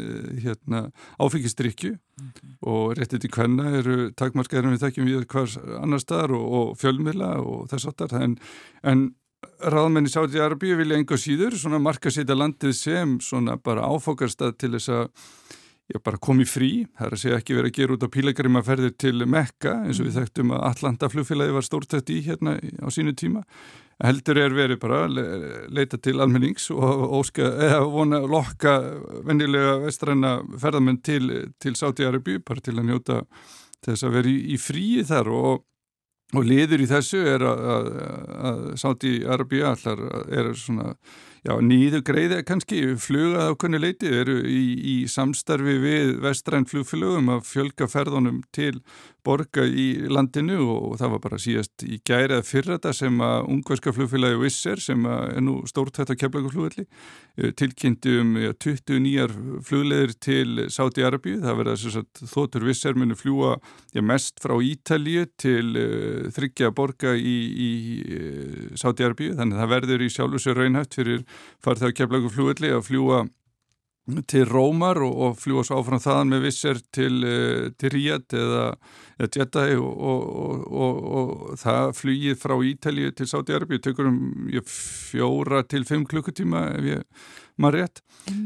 hérna, 0.44 0.90
áfengistrykju 1.24 1.94
-hmm. 1.94 2.58
og 2.68 2.98
réttið 3.00 3.22
til 3.22 3.32
hvenna 3.32 3.78
eru 3.80 4.12
takmörk 4.12 4.54
erum 4.54 4.76
við 4.76 4.84
þekkjum 4.84 5.08
við 5.08 5.28
hvers 5.28 5.58
annar 5.58 6.04
staðar 6.04 6.36
og, 6.36 6.46
og 6.52 6.78
fjölmila 6.78 7.40
og 7.40 7.70
þess 7.72 7.88
aftar 7.88 8.22
en, 8.22 8.38
en 8.84 9.14
ráðmenni 9.60 10.10
Sáti 10.12 10.40
Arabíu 10.40 10.76
vilja 10.80 10.98
enga 10.98 11.18
síður 11.18 11.56
svona 11.56 11.80
marka 11.80 12.12
sýta 12.12 12.36
landið 12.36 12.74
sem 12.76 13.20
svona 13.24 13.58
bara 13.58 13.88
áfokast 13.88 14.42
að 14.42 14.58
til 14.58 14.72
þess 14.76 14.90
að 14.90 15.08
ég 15.90 16.02
bara 16.06 16.22
kom 16.22 16.42
í 16.44 16.46
frí, 16.46 16.72
það 16.98 17.08
er 17.08 17.16
að 17.16 17.22
segja 17.24 17.38
ekki 17.42 17.56
verið 17.58 17.72
að 17.72 17.78
gera 17.80 17.96
út 17.96 18.04
á 18.06 18.14
pílagrimaferðir 18.14 18.96
til 19.02 19.26
Mekka 19.26 19.76
eins 19.84 20.00
og 20.00 20.06
við 20.06 20.12
mm. 20.12 20.18
þekktum 20.20 20.52
að 20.54 20.66
Atlanta 20.70 21.10
flugfélagi 21.10 21.56
var 21.56 21.66
stórtætt 21.66 22.12
í 22.14 22.20
hérna 22.28 22.58
á 22.60 22.88
sínu 22.94 23.16
tíma 23.18 23.46
heldur 24.00 24.40
er 24.40 24.54
verið 24.56 24.80
bara 24.80 25.00
að 25.08 25.18
leita 25.76 26.00
til 26.00 26.20
almennings 26.24 26.70
og 26.72 27.16
óska, 27.20 27.50
eða 27.68 27.80
vona 27.92 28.22
að 28.22 28.30
lokka 28.32 28.76
vennilega 29.28 29.80
vestræna 29.84 30.36
ferðamenn 30.62 31.02
til, 31.04 31.26
til 31.60 31.74
Sáti-Arabi 31.76 32.38
bara 32.46 32.64
til 32.64 32.78
að 32.78 32.88
njóta 32.92 33.24
þess 33.84 34.06
að 34.06 34.16
vera 34.20 34.32
í, 34.32 34.38
í 34.56 34.60
fríi 34.62 35.04
þar 35.08 35.32
og, 35.36 35.66
og 36.36 36.48
liður 36.48 36.86
í 36.86 36.88
þessu 36.92 37.26
er 37.34 37.44
að, 37.50 37.92
Sáti-Arabi 38.80 39.66
allar 39.68 40.06
er 40.30 40.54
svona 40.56 40.94
já, 41.46 41.54
nýðu 41.64 42.02
greiði 42.06 42.42
kannski 42.48 42.82
flugað 43.00 43.52
á 43.52 43.60
kunni 43.60 43.82
leiti 43.82 44.12
eru 44.22 44.40
í, 44.44 44.64
í 44.80 44.98
samstarfi 45.12 45.78
við 45.84 46.18
vestræn 46.24 46.68
flugfélögum 46.70 47.32
að 47.36 47.46
fjölga 47.50 47.90
ferðunum 47.92 48.44
til 48.56 48.76
borga 49.26 49.66
í 49.68 49.88
landinu 50.10 50.60
og 50.64 50.98
það 51.00 51.14
var 51.14 51.22
bara 51.24 51.40
síðast 51.42 51.84
í 51.84 52.00
gærað 52.08 52.46
fyrir 52.48 52.76
þetta 52.76 52.94
sem 52.96 53.20
að 53.24 53.50
ungverska 53.54 53.94
flugfélagi 53.96 54.40
Visser 54.40 54.82
sem 54.84 55.06
er 55.10 55.42
nú 55.44 55.60
stórtætt 55.70 56.14
á 56.14 56.16
keflaguflugvelli 56.16 56.86
eh, 56.86 57.52
tilkynnti 57.60 58.16
um 58.22 58.36
ja, 58.40 58.54
20 58.56 59.02
nýjar 59.04 59.34
flugleðir 59.66 60.16
til 60.24 60.66
Sáti 60.72 61.04
Arabíu, 61.06 61.40
það 61.44 61.60
verða 61.62 61.76
þess 61.84 62.00
að 62.02 62.32
þóttur 62.34 62.68
Visser 62.70 62.98
muni 63.00 63.18
fljúa 63.20 63.58
ja, 63.96 64.04
mest 64.06 64.40
frá 64.44 64.56
Ítalju 64.64 65.26
til 65.40 65.68
uh, 65.80 66.30
þryggja 66.36 66.72
borga 66.76 67.16
í, 67.18 67.38
í 67.50 67.72
uh, 68.16 68.80
Sáti 68.80 69.06
Arabíu, 69.06 69.36
þannig 69.38 69.58
að 69.58 69.64
það 69.64 69.74
verður 69.76 70.06
í 70.06 70.12
sjálfsögur 70.16 70.64
raunhæft 70.64 71.00
fyrir 71.00 71.26
farið 71.64 71.92
á 71.92 71.98
keflaguflugvelli 72.00 72.72
að 72.76 72.86
fljúa 72.90 73.24
til 74.30 74.48
Rómar 74.50 75.00
og, 75.06 75.14
og 75.26 75.38
fljúa 75.42 75.66
svo 75.68 75.80
áfram 75.82 76.02
þaðan 76.04 76.34
með 76.34 76.48
visser 76.48 76.82
til, 76.96 77.22
uh, 77.24 77.70
til 77.80 77.94
Ríad 77.96 78.36
eða, 78.36 78.66
eða 79.20 79.32
Jeddah 79.36 79.74
og, 79.80 80.24
og, 80.70 81.02
og 81.22 81.60
það 81.62 81.94
flýið 82.00 82.40
frá 82.42 82.56
Ítalið 82.72 83.14
til 83.20 83.30
Sáti-Arabíu 83.32 83.84
tökur 83.84 84.10
um 84.12 84.20
fjóra 84.70 85.64
til 85.68 85.86
fimm 85.88 86.08
klukkutíma 86.10 86.70
ef 86.78 86.90
ég 86.94 87.30
maður 87.60 87.84
rétt. 87.84 88.04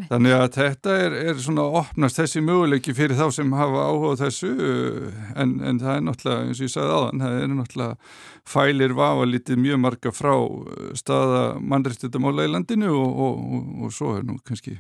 Þannig 0.10 0.36
að 0.38 0.46
þetta 0.56 0.94
er, 1.06 1.16
er 1.30 1.42
svona 1.44 1.66
opnast 1.82 2.20
þessi 2.20 2.42
möguleiki 2.46 2.94
fyrir 2.96 3.18
þá 3.18 3.26
sem 3.36 3.52
hafa 3.58 3.88
áhuga 3.90 4.14
þessu 4.24 4.52
en, 5.36 5.58
en 5.66 5.82
það 5.82 5.98
er 5.98 6.06
náttúrulega, 6.08 6.48
eins 6.48 6.62
og 6.62 6.68
ég 6.68 6.74
sagði 6.74 6.96
aðan, 6.98 7.24
það 7.26 7.38
er 7.42 7.52
náttúrulega 7.58 8.14
fælir 8.54 8.96
vafa 8.98 9.28
litið 9.30 9.62
mjög 9.66 9.84
marga 9.84 10.16
frá 10.16 10.34
staða 11.00 11.44
mannrættitamála 11.60 12.48
í 12.48 12.54
landinu 12.54 12.96
og 12.96 13.94
svo 13.94 14.18
er 14.18 14.26
nú 14.28 14.40
kannski 14.48 14.78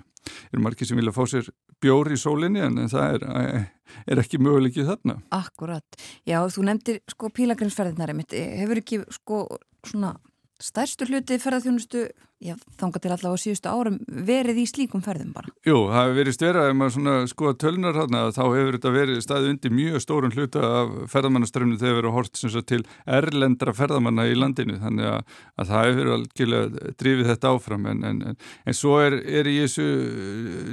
er 0.51 0.63
margir 0.63 0.89
sem 0.89 0.99
vilja 0.99 1.13
fá 1.15 1.23
sér 1.29 1.49
bjóri 1.83 2.17
í 2.17 2.21
sólinni 2.21 2.63
en 2.63 2.79
það 2.91 3.17
er, 3.17 3.65
er 4.07 4.21
ekki 4.23 4.39
möguleikið 4.41 4.91
þarna. 4.91 5.17
Akkurat. 5.35 6.03
Já, 6.27 6.39
þú 6.53 6.67
nefndir 6.69 7.01
sko 7.11 7.31
pílagrinsferðinari 7.35 8.15
mitt. 8.17 8.35
Hefur 8.35 8.83
ekki 8.83 9.03
sko 9.13 9.43
svona 9.83 10.15
stærstu 10.63 11.07
hluti 11.09 11.37
ferðarþjónustu, 11.41 12.03
já, 12.43 12.53
þángar 12.79 13.03
til 13.03 13.11
allavega 13.11 13.39
síðustu 13.41 13.71
árum, 13.71 13.97
verið 14.27 14.61
í 14.61 14.65
slíkum 14.69 15.03
ferðum 15.03 15.33
bara? 15.35 15.51
Jú, 15.67 15.75
það 15.91 15.97
hefur 15.99 16.19
verið 16.19 16.35
stverað, 16.37 16.67
ef 16.69 16.77
maður 16.79 17.25
skoða 17.31 17.55
tölnar 17.63 17.99
hérna, 17.99 18.21
þá 18.35 18.41
hefur 18.43 18.77
þetta 18.77 18.93
verið 18.95 19.19
staðið 19.25 19.49
undir 19.53 19.75
mjög 19.79 20.03
stórun 20.05 20.35
hluta 20.35 20.69
af 20.81 20.93
ferðarmannaströfnu 21.13 21.79
þegar 21.81 21.99
verið 21.99 22.17
hort 22.17 22.43
til 22.71 22.81
erlendra 23.19 23.75
ferðarmanna 23.75 24.27
í 24.31 24.37
landinu, 24.39 24.77
þannig 24.83 25.09
að, 25.11 25.35
að 25.59 25.73
það 25.73 25.89
hefur 25.89 26.13
algjörlega 26.17 26.93
drifið 27.03 27.33
þetta 27.33 27.51
áfram, 27.57 27.89
en, 27.91 28.07
en, 28.07 28.23
en, 28.31 28.39
en 28.63 28.79
svo 28.79 28.95
er, 29.03 29.19
er 29.19 29.51
í 29.51 29.57
þessu 29.65 29.89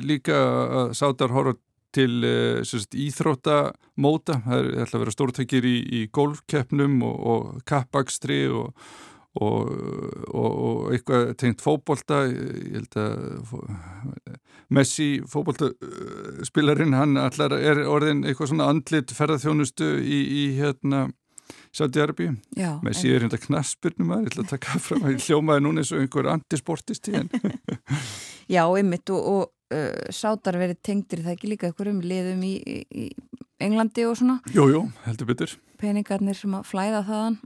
líka 0.06 0.38
að 0.84 0.94
sátar 1.00 1.34
horfa 1.34 1.58
til 1.90 2.22
uh, 2.22 2.74
íþróttamóta, 3.02 4.36
það 4.44 4.60
er 4.60 4.82
alltaf 4.84 5.00
vera 5.02 5.14
stórtækir 5.14 5.66
í, 5.66 5.76
í 5.98 6.02
golfkeppnum 6.14 7.00
og, 7.02 7.16
og 7.32 7.62
kappakstri 7.66 8.44
og 8.54 8.70
og, 9.38 9.70
og, 10.34 10.50
og 10.50 10.94
eitthvað 10.94 11.28
tengt 11.38 11.62
fókbólta 11.62 12.24
ég 12.26 12.80
held 12.80 12.96
að 12.98 13.52
Messi 14.74 15.20
fókbóltaspilarinn 15.30 16.96
hann 16.98 17.18
allar 17.20 17.54
er 17.58 17.84
orðin 17.86 18.24
eitthvað 18.24 18.52
svona 18.52 18.68
andlit 18.72 19.14
ferðarþjónustu 19.14 19.92
í, 20.02 20.18
í 20.42 20.44
hérna 20.58 21.06
Saudi-Arabi 21.74 22.32
Messi 22.86 23.12
er 23.12 23.22
hérna 23.22 23.38
knaspurnum 23.38 24.10
að 24.16 24.24
ég 24.24 24.32
ætla 24.32 24.46
að 24.46 24.52
taka 24.56 24.82
fram 24.82 25.06
að 25.06 25.22
hljómaði 25.22 25.64
núna 25.66 25.84
eins 25.84 25.94
og 25.94 26.02
einhver 26.02 26.32
antisportist 26.34 27.10
í 27.10 27.16
henn 27.20 27.30
Já, 28.50 28.64
einmitt 28.66 29.10
og, 29.14 29.30
og 29.30 29.76
uh, 29.76 30.10
sátar 30.10 30.58
verið 30.58 30.80
tengtir 30.82 31.22
það 31.22 31.36
ekki 31.36 31.52
líka 31.52 31.70
eitthvað 31.70 31.92
um 31.94 32.02
liðum 32.02 32.42
í, 32.46 32.56
í 32.90 33.06
Englandi 33.60 34.06
og 34.08 34.16
svona? 34.18 34.40
Jújú, 34.50 34.72
jú, 34.72 34.82
heldur 35.04 35.28
betur. 35.28 35.54
Peningarnir 35.78 36.34
sem 36.38 36.54
að 36.56 36.66
flæða 36.70 37.02
þaðan 37.06 37.36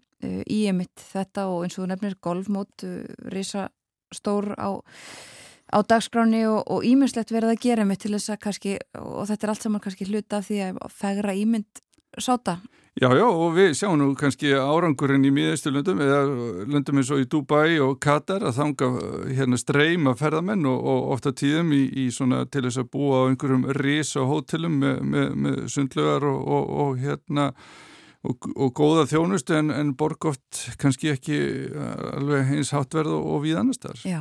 í 0.51 0.65
emitt 0.71 1.07
þetta 1.13 1.49
og 1.53 1.65
eins 1.65 1.79
og 1.79 1.85
þú 1.85 1.91
nefnir 1.93 2.19
golfmót, 2.25 2.87
uh, 2.87 3.01
risa 3.35 3.69
stór 4.15 4.53
á, 4.55 4.79
á 5.75 5.79
dagskráni 5.83 6.45
og 6.47 6.87
ímyndslegt 6.87 7.33
verið 7.35 7.55
að 7.55 7.63
gera 7.67 7.87
emitt 7.87 8.05
til 8.05 8.15
þess 8.15 8.35
að 8.35 8.43
kannski, 8.47 8.77
og 9.01 9.27
þetta 9.31 9.47
er 9.47 9.55
allt 9.55 9.67
saman 9.67 9.85
kannski 9.85 10.09
hluta 10.11 10.39
af 10.39 10.49
því 10.51 10.61
að 10.69 10.81
fegra 10.95 11.35
ímynd 11.35 11.85
sáta. 12.19 12.61
Já, 12.95 13.09
já, 13.11 13.25
og 13.27 13.57
við 13.57 13.73
sjáum 13.75 13.97
nú 13.99 14.13
kannski 14.15 14.53
árangurinn 14.55 15.25
í 15.27 15.33
miðeistu 15.35 15.73
löndum 15.75 15.99
eða 15.99 16.21
löndum 16.71 17.01
eins 17.01 17.09
og 17.11 17.25
í 17.25 17.27
Dubai 17.27 17.81
og 17.83 17.97
Katar 17.99 18.45
að 18.47 18.61
þanga 18.61 18.91
hérna 19.35 19.59
streyma 19.59 20.13
ferðamenn 20.15 20.63
og, 20.71 20.79
og 20.93 21.09
ofta 21.17 21.33
tíðum 21.35 21.73
í, 21.75 21.81
í 21.91 22.05
svona 22.15 22.45
til 22.47 22.63
þess 22.69 22.85
að 22.85 22.93
búa 22.93 23.25
á 23.27 23.29
einhverjum 23.33 23.67
risa 23.81 24.23
hótelum 24.31 24.79
með, 24.85 25.03
með, 25.11 25.35
með 25.35 25.59
sundlugar 25.75 26.29
og, 26.31 26.39
og, 26.47 26.71
og 26.85 27.03
hérna 27.03 27.49
og, 28.25 28.49
og 28.55 28.73
góða 28.77 29.05
þjónust 29.11 29.53
en, 29.55 29.73
en 29.75 29.93
borg 29.99 30.31
oft 30.31 30.65
kannski 30.81 31.13
ekki 31.15 31.41
eh, 31.69 31.93
alveg 32.19 32.55
eins 32.59 32.73
hátverð 32.75 33.19
og, 33.19 33.29
og 33.37 33.45
við 33.45 33.61
annars 33.61 33.83
þar. 33.83 34.03
Já, 34.09 34.21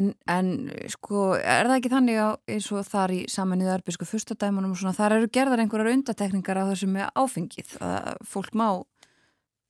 en, 0.00 0.12
en 0.30 0.52
sko 0.92 1.30
er 1.38 1.68
það 1.68 1.76
ekki 1.78 1.94
þannig 1.94 2.20
að 2.24 2.54
eins 2.56 2.68
og 2.74 2.86
þar 2.88 3.16
í 3.16 3.22
saminnið 3.32 3.74
arbísku 3.78 4.08
fyrstadæmunum 4.08 4.74
og 4.74 4.80
svona 4.82 4.96
þar 4.96 5.18
eru 5.18 5.32
gerðar 5.38 5.64
einhverjar 5.64 5.94
undatekningar 5.96 6.62
á 6.62 6.70
þessum 6.72 6.94
með 6.96 7.10
áfengið 7.18 7.76
að 7.84 8.22
fólk 8.28 8.56
má 8.58 8.68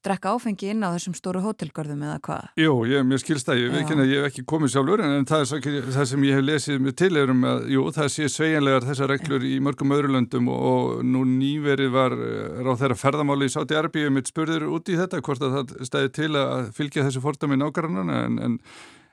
drekka 0.06 0.32
áfengi 0.34 0.70
inn 0.72 0.84
á 0.86 0.94
þessum 0.94 1.14
stóru 1.16 1.42
hótelgörðum 1.42 2.02
eða 2.06 2.18
hvað? 2.24 2.48
Jú, 2.60 2.74
ég, 2.88 3.06
mér 3.08 3.22
skilst 3.22 3.48
það, 3.48 3.62
ég 3.62 3.72
veit 3.72 3.80
ekki 3.82 3.96
að 3.96 4.12
ég 4.12 4.22
hef 4.22 4.28
ekki 4.30 4.44
komið 4.52 4.72
sjálfur 4.74 5.02
en 5.04 5.26
það 5.28 5.44
er 5.44 5.88
það 5.96 6.10
sem 6.12 6.26
ég 6.28 6.38
hef 6.38 6.44
lesið 6.46 6.84
með 6.84 6.96
til 7.02 7.10
erum 7.22 7.48
að, 7.48 7.64
jú, 7.74 7.86
það 7.98 8.12
sé 8.14 8.28
sveigjanlegar 8.34 8.86
þessar 8.88 9.12
reglur 9.14 9.48
í 9.48 9.54
mörgum 9.64 9.96
öðrulöndum 9.96 10.52
og, 10.54 10.68
og 10.68 11.08
nú 11.08 11.24
nýverið 11.32 11.90
var 11.94 12.14
eh, 12.14 12.60
ráð 12.62 12.84
þeirra 12.84 13.00
ferðamáli 13.02 13.48
í 13.48 13.54
Sáti 13.56 13.78
Arbíu 13.78 14.12
mitt 14.14 14.30
spurður 14.30 14.68
út 14.78 14.92
í 14.92 15.00
þetta 15.00 15.22
hvort 15.24 15.42
að 15.42 15.58
það 15.58 15.90
stæði 15.90 16.14
til 16.20 16.30
að 16.38 16.70
fylgja 16.78 17.08
þessu 17.08 17.24
fordami 17.24 17.58
nákvæmlega 17.58 18.22
en, 18.28 18.40
en 18.44 18.62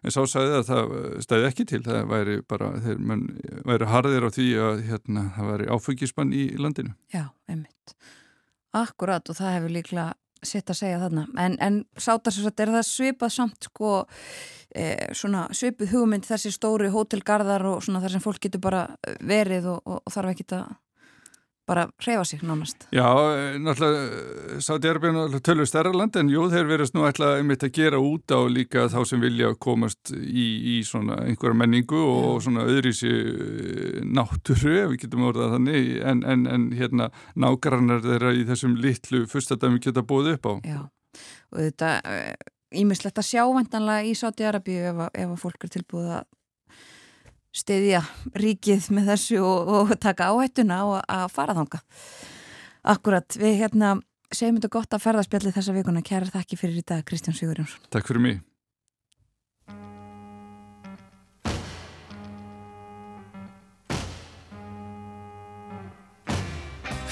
En 0.06 0.14
sá 0.14 0.22
sagði 0.30 0.60
að 0.60 0.68
það 0.68 0.92
stæði 1.26 1.46
ekki 1.48 1.64
til, 1.66 1.80
það 1.86 2.12
væri 2.12 2.36
bara, 2.46 2.68
þeir 2.84 3.00
menn 3.10 3.24
væri 3.66 3.88
harðir 3.90 4.28
á 4.28 4.30
því 4.36 4.46
að 4.62 4.84
hérna, 4.86 5.24
það 5.34 5.50
væri 5.50 5.70
áfengismann 5.74 6.36
í 6.36 6.44
landinu. 6.62 6.94
Já, 7.14 7.24
einmitt. 7.50 7.96
Akkurat 8.76 9.32
og 9.32 9.40
það 9.40 9.56
hefur 9.56 9.74
líklega 9.74 10.06
sitt 10.50 10.72
að 10.72 10.80
segja 10.82 11.02
þarna. 11.04 11.26
En, 11.42 11.58
en 11.64 11.82
sátarsvært 11.98 12.64
er 12.64 12.74
það 12.78 12.88
svipað 12.90 13.36
samt 13.36 13.70
sko 13.70 13.92
e, 14.76 14.88
svona 15.18 15.48
svipið 15.56 15.94
hugmynd 15.96 16.28
þessi 16.28 16.54
stóri 16.56 16.92
hótelgarðar 16.94 17.68
og 17.74 17.84
svona 17.86 18.04
þar 18.04 18.16
sem 18.16 18.26
fólk 18.26 18.42
getur 18.46 18.64
bara 18.64 18.88
verið 19.22 19.72
og, 19.74 19.82
og, 19.86 20.02
og 20.04 20.16
þarf 20.16 20.36
ekki 20.36 20.50
að 20.58 20.68
bara 21.66 21.88
reyfa 22.06 22.26
sig 22.26 22.42
nánast. 22.44 22.88
Já, 22.92 23.08
eh, 23.34 23.58
náttúrulega 23.60 24.62
Sáti-Arbjörn 24.62 25.18
er 25.34 25.40
tölur 25.40 25.66
stærra 25.66 25.94
land 25.94 26.16
en 26.16 26.30
jú, 26.30 26.46
þeir 26.50 26.68
verðast 26.70 26.94
nú 26.94 27.06
ætla 27.10 27.38
einmitt 27.40 27.64
að 27.66 27.74
gera 27.74 27.98
út 27.98 28.30
á 28.30 28.40
líka 28.46 28.88
þá 28.90 29.06
sem 29.06 29.22
vilja 29.22 29.54
komast 29.56 30.14
í, 30.14 30.46
í 30.78 30.84
svona 30.86 31.18
einhverja 31.26 31.58
menningu 31.58 31.98
og 31.98 32.42
svona 32.46 32.66
öðrísi 32.70 33.12
eh, 33.12 34.02
náttúru, 34.06 34.76
ef 34.84 34.90
við 34.94 35.00
getum 35.06 35.26
orðað 35.32 35.58
þannig, 35.58 35.92
en, 36.06 36.24
en, 36.24 36.46
en 36.48 36.72
hérna 36.78 37.10
nágrannar 37.36 38.06
þeirra 38.06 38.36
í 38.36 38.46
þessum 38.46 38.78
litlu 38.78 39.26
fyrstadæmi 39.32 39.82
geta 39.82 40.06
búið 40.06 40.36
upp 40.36 40.46
á. 40.46 40.54
Já, 40.66 40.82
og 41.52 41.66
þetta 41.66 41.92
ímislegt 42.76 43.20
að 43.20 43.30
sjá 43.30 43.44
vantanlega 43.48 44.06
í 44.06 44.16
Sáti-Arbjörn 44.18 44.90
ef, 44.92 45.06
ef 45.14 45.30
að 45.34 45.42
fólk 45.42 45.66
er 45.66 45.78
tilbúið 45.80 46.10
að 46.20 46.26
stiðja 47.56 48.02
ríkið 48.36 48.90
með 48.96 49.14
þessu 49.14 49.40
og, 49.44 49.72
og 49.80 49.94
taka 50.02 50.32
áhættuna 50.34 50.82
og 50.90 50.98
að 51.02 51.30
fara 51.34 51.56
þanga. 51.58 51.82
Akkurat, 52.96 53.38
við 53.40 53.62
hérna 53.64 53.96
segjum 54.34 54.60
þetta 54.60 54.74
gott 54.76 54.98
að 54.98 55.06
ferðarspjalli 55.06 55.54
þessa 55.56 55.76
vikuna. 55.76 56.04
Kæra 56.06 56.30
þakki 56.34 56.60
fyrir 56.60 56.82
í 56.82 56.86
dag, 56.86 57.06
Kristján 57.08 57.38
Sigurjónsson. 57.38 57.88
Takk 57.94 58.12
fyrir 58.12 58.22
mig. 58.26 58.44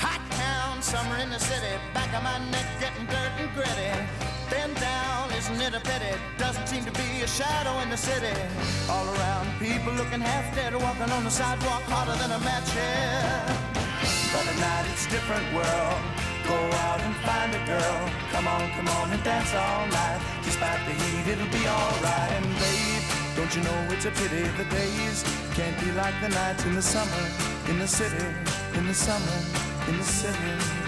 Hot 0.04 0.22
town, 0.36 0.82
summer 0.82 1.18
in 1.24 1.30
the 1.30 1.40
city, 1.40 1.74
back 1.94 2.14
of 2.14 2.24
my 2.24 2.38
neck 2.52 2.63
shadow 7.34 7.80
in 7.80 7.90
the 7.90 7.98
city. 7.98 8.36
All 8.88 9.08
around, 9.16 9.48
people 9.58 9.92
looking 9.94 10.22
half 10.22 10.54
dead, 10.54 10.76
walking 10.76 11.10
on 11.10 11.24
the 11.24 11.32
sidewalk 11.32 11.82
harder 11.90 12.14
than 12.22 12.30
a 12.30 12.40
match 12.46 12.70
here. 12.78 13.42
But 14.30 14.46
at 14.46 14.58
night 14.62 14.86
it's 14.94 15.10
different 15.10 15.42
world. 15.50 16.02
Go 16.46 16.58
out 16.86 17.02
and 17.02 17.16
find 17.26 17.50
a 17.58 17.64
girl. 17.66 18.02
Come 18.30 18.48
on, 18.48 18.70
come 18.78 18.88
on 18.88 19.10
and 19.10 19.24
dance 19.24 19.52
all 19.56 19.88
night. 19.90 20.22
Despite 20.44 20.82
the 20.86 20.94
heat, 20.94 21.26
it'll 21.34 21.50
be 21.50 21.66
alright. 21.66 22.32
And 22.38 22.46
babe, 22.62 23.04
don't 23.36 23.54
you 23.56 23.64
know 23.66 23.80
it's 23.90 24.06
a 24.06 24.12
pity 24.12 24.46
the 24.54 24.68
days 24.70 25.26
can't 25.58 25.78
be 25.82 25.90
like 25.94 26.14
the 26.22 26.30
nights 26.30 26.66
in 26.66 26.76
the 26.76 26.86
summer, 26.86 27.24
in 27.68 27.80
the 27.80 27.88
city, 27.88 28.30
in 28.78 28.86
the 28.86 28.94
summer, 28.94 29.38
in 29.90 29.98
the 29.98 30.06
city. 30.06 30.83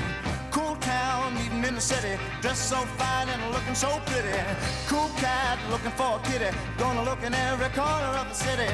Cool 0.55 0.77
town, 0.77 1.35
meeting 1.35 1.65
in 1.65 1.75
the 1.75 1.81
city, 1.81 2.15
dressed 2.39 2.69
so 2.69 2.77
fine 2.95 3.27
and 3.27 3.41
looking 3.51 3.75
so 3.75 3.99
pretty. 4.05 4.39
Cool 4.87 5.11
cat, 5.17 5.59
looking 5.69 5.91
for 5.99 6.15
a 6.15 6.19
kitty, 6.23 6.49
gonna 6.77 7.03
look 7.03 7.21
in 7.23 7.33
every 7.33 7.67
corner 7.75 8.11
of 8.21 8.29
the 8.29 8.37
city. 8.47 8.71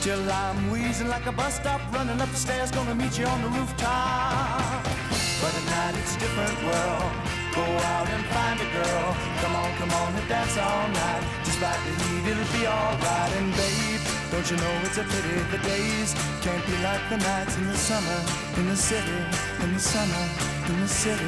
Till 0.00 0.30
I'm 0.30 0.70
wheezing 0.70 1.08
like 1.08 1.26
a 1.26 1.32
bus 1.32 1.56
stop, 1.56 1.80
running 1.92 2.20
up 2.20 2.30
the 2.30 2.36
stairs, 2.36 2.70
gonna 2.70 2.94
meet 2.94 3.18
you 3.18 3.26
on 3.26 3.42
the 3.42 3.48
rooftop. 3.48 4.84
But 5.42 5.52
at 5.58 5.66
night 5.74 5.98
it's 5.98 6.14
a 6.14 6.20
different 6.20 6.56
world. 6.62 7.10
Go 7.50 7.66
out 7.90 8.08
and 8.14 8.24
find 8.26 8.60
a 8.60 8.68
girl. 8.78 9.08
Come 9.42 9.56
on, 9.56 9.70
come 9.74 9.90
on 9.90 10.14
and 10.14 10.28
dance 10.28 10.56
all 10.56 10.86
night. 10.86 11.24
Despite 11.44 11.80
the 11.82 11.92
heat, 12.04 12.30
it'll 12.30 12.52
be 12.54 12.64
alright. 12.68 13.32
And 13.38 13.50
babe, 13.58 14.13
don't 14.30 14.50
you 14.50 14.56
know 14.56 14.80
it's 14.84 14.98
a 14.98 15.04
pity 15.04 15.34
the 15.50 15.58
days 15.58 16.14
can't 16.42 16.66
be 16.66 16.76
like 16.82 17.00
the 17.08 17.16
nights 17.16 17.56
in 17.56 17.66
the 17.66 17.76
summer, 17.76 18.20
in 18.58 18.68
the 18.68 18.76
city, 18.76 19.18
in 19.62 19.72
the 19.72 19.80
summer, 19.80 20.28
in 20.68 20.80
the 20.80 20.88
city. 20.88 21.24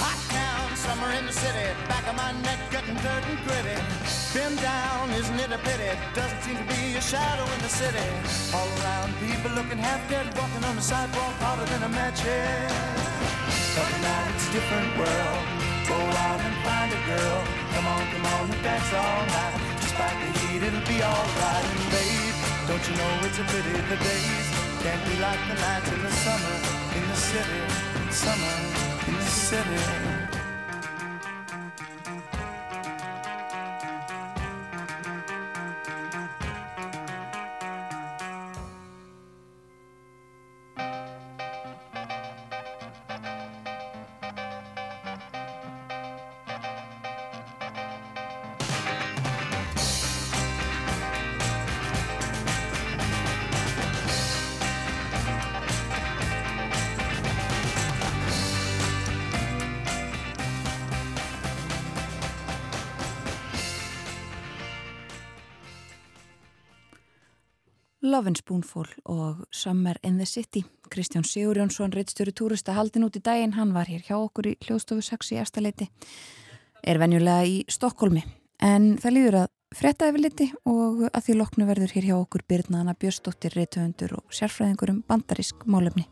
Hot 0.00 0.18
town, 0.30 0.76
summer 0.76 1.10
in 1.12 1.26
the 1.26 1.32
city, 1.32 1.93
back 2.04 2.10
of 2.10 2.16
my 2.16 2.32
neck 2.42 2.58
getting 2.70 2.94
dirt 2.96 3.24
and 3.24 3.38
gritty. 3.44 3.76
Been 4.34 4.56
down, 4.56 5.10
isn't 5.10 5.40
it 5.40 5.52
a 5.52 5.58
pity? 5.58 5.90
Doesn't 6.14 6.42
seem 6.42 6.56
to 6.56 6.64
be 6.64 6.96
a 6.96 7.00
shadow 7.00 7.44
in 7.54 7.60
the 7.62 7.68
city. 7.68 8.08
All 8.52 8.68
around, 8.80 9.14
people 9.20 9.50
looking 9.52 9.78
half 9.78 10.00
dead, 10.10 10.26
walking 10.36 10.64
on 10.64 10.76
the 10.76 10.82
sidewalk 10.82 11.34
harder 11.40 11.64
than 11.72 11.82
a 11.82 11.88
match 11.88 12.20
head. 12.20 12.70
But 13.76 13.90
now 14.02 14.20
it's 14.34 14.48
a 14.48 14.52
different 14.52 14.90
world. 14.98 15.44
Go 15.88 15.98
out 16.26 16.40
and 16.40 16.56
find 16.64 16.90
a 16.92 17.00
girl. 17.08 17.40
Come 17.74 17.86
on, 17.86 18.02
come 18.12 18.26
on 18.26 18.50
and 18.52 18.62
dance 18.62 18.92
all 18.92 19.22
night. 19.38 19.56
Despite 19.80 20.16
the 20.20 20.30
heat, 20.40 20.62
it'll 20.62 20.88
be 20.88 20.98
alright. 21.02 21.66
And 21.72 21.86
babe, 21.94 22.36
don't 22.68 22.84
you 22.84 22.94
know 23.00 23.12
it's 23.26 23.38
a 23.38 23.46
pity 23.48 23.72
the 23.92 23.98
days 24.00 24.46
can't 24.84 25.02
be 25.08 25.16
like 25.20 25.40
the 25.48 25.56
nights 25.56 25.88
in 25.88 26.00
the 26.02 26.12
summer 26.12 26.56
in 26.96 27.04
the 27.08 27.16
city, 27.16 27.60
summer 28.12 28.56
in 29.08 29.14
the 29.16 29.30
city. 29.48 30.13
Love 68.14 68.26
and 68.30 68.36
Spoonful 68.36 68.86
og 69.04 69.46
Summer 69.50 69.96
in 70.02 70.18
the 70.18 70.26
City. 70.26 70.62
Kristján 70.90 71.24
Sigurjónsson, 71.24 71.90
reittstjóri 71.92 72.30
túrista 72.30 72.76
haldin 72.76 73.02
út 73.08 73.16
í 73.18 73.22
daginn, 73.24 73.56
hann 73.56 73.72
var 73.74 73.88
hér 73.90 74.04
hjá 74.06 74.14
okkur 74.20 74.52
í 74.52 74.54
hljóðstofu 74.62 75.02
6 75.02 75.32
í 75.34 75.40
efstaleiti, 75.42 75.88
er 76.86 77.00
venjulega 77.02 77.48
í 77.50 77.56
Stokkólmi. 77.66 78.22
En 78.62 78.92
það 79.02 79.16
líður 79.16 79.38
að 79.40 79.48
frétta 79.74 80.12
yfir 80.12 80.22
liti 80.28 80.46
og 80.62 81.08
að 81.10 81.24
því 81.26 81.38
loknu 81.40 81.66
verður 81.72 81.96
hér 81.96 82.08
hjá 82.12 82.16
okkur 82.20 82.46
Byrnaðana 82.52 82.94
Björstóttir, 82.94 83.58
reittöfundur 83.58 84.20
og 84.20 84.30
sérfræðingur 84.30 84.94
um 84.94 85.02
bandarísk 85.10 85.66
málefni. 85.66 86.06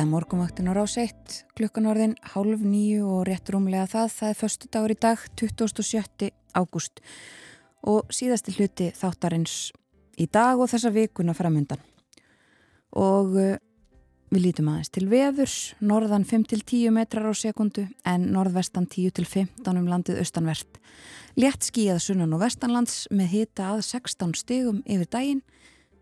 Þetta 0.00 0.08
er 0.08 0.14
morgumvaktin 0.16 0.68
á 0.68 0.72
rás 0.72 0.94
1, 0.96 1.32
klukkan 1.60 1.84
orðin 1.90 2.14
hálf 2.32 2.62
nýju 2.64 3.04
og 3.04 3.26
rétt 3.28 3.50
rúmlega 3.52 3.84
það. 3.84 4.06
Það 4.14 4.30
er 4.30 4.38
förstu 4.38 4.68
dagur 4.72 4.94
í 4.94 4.96
dag, 4.96 5.24
27. 5.36 6.30
ágúst 6.56 7.02
og 7.84 8.08
síðasti 8.08 8.54
hluti 8.56 8.86
þáttarins 8.96 9.56
í 10.16 10.24
dag 10.24 10.56
og 10.56 10.70
þessa 10.72 10.88
vikuna 10.94 11.34
framöndan. 11.36 11.84
Og 12.96 13.36
uh, 13.36 13.60
við 14.32 14.46
lítum 14.46 14.72
aðeins 14.72 14.94
til 14.96 15.04
veðurs, 15.12 15.58
norðan 15.84 16.24
5-10 16.24 16.96
metrar 16.96 17.28
á 17.28 17.36
sekundu 17.36 17.84
en 18.00 18.26
norðvestan 18.32 18.88
10-15 18.88 19.68
um 19.68 19.92
landið 19.92 20.24
austanvert. 20.24 20.80
Létt 21.36 21.68
skíjað 21.68 22.06
sunnan 22.06 22.32
og 22.32 22.46
vestanlands 22.46 23.02
með 23.12 23.34
hita 23.36 23.74
að 23.74 23.84
16 23.92 24.32
stegum 24.46 24.80
yfir 24.88 25.12
daginn, 25.12 25.46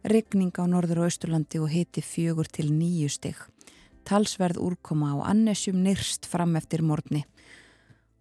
regning 0.07 0.55
á 0.55 0.71
norður 0.71 1.03
og 1.03 1.11
austurlandi 1.11 1.59
og 1.59 1.73
hiti 1.75 2.07
4-9 2.15 3.17
steg 3.19 3.49
talsverð 4.09 4.61
úrkoma 4.65 5.13
á 5.13 5.31
annesjum 5.33 5.83
nyrst 5.85 6.27
fram 6.27 6.57
eftir 6.57 6.83
morgni 6.83 7.25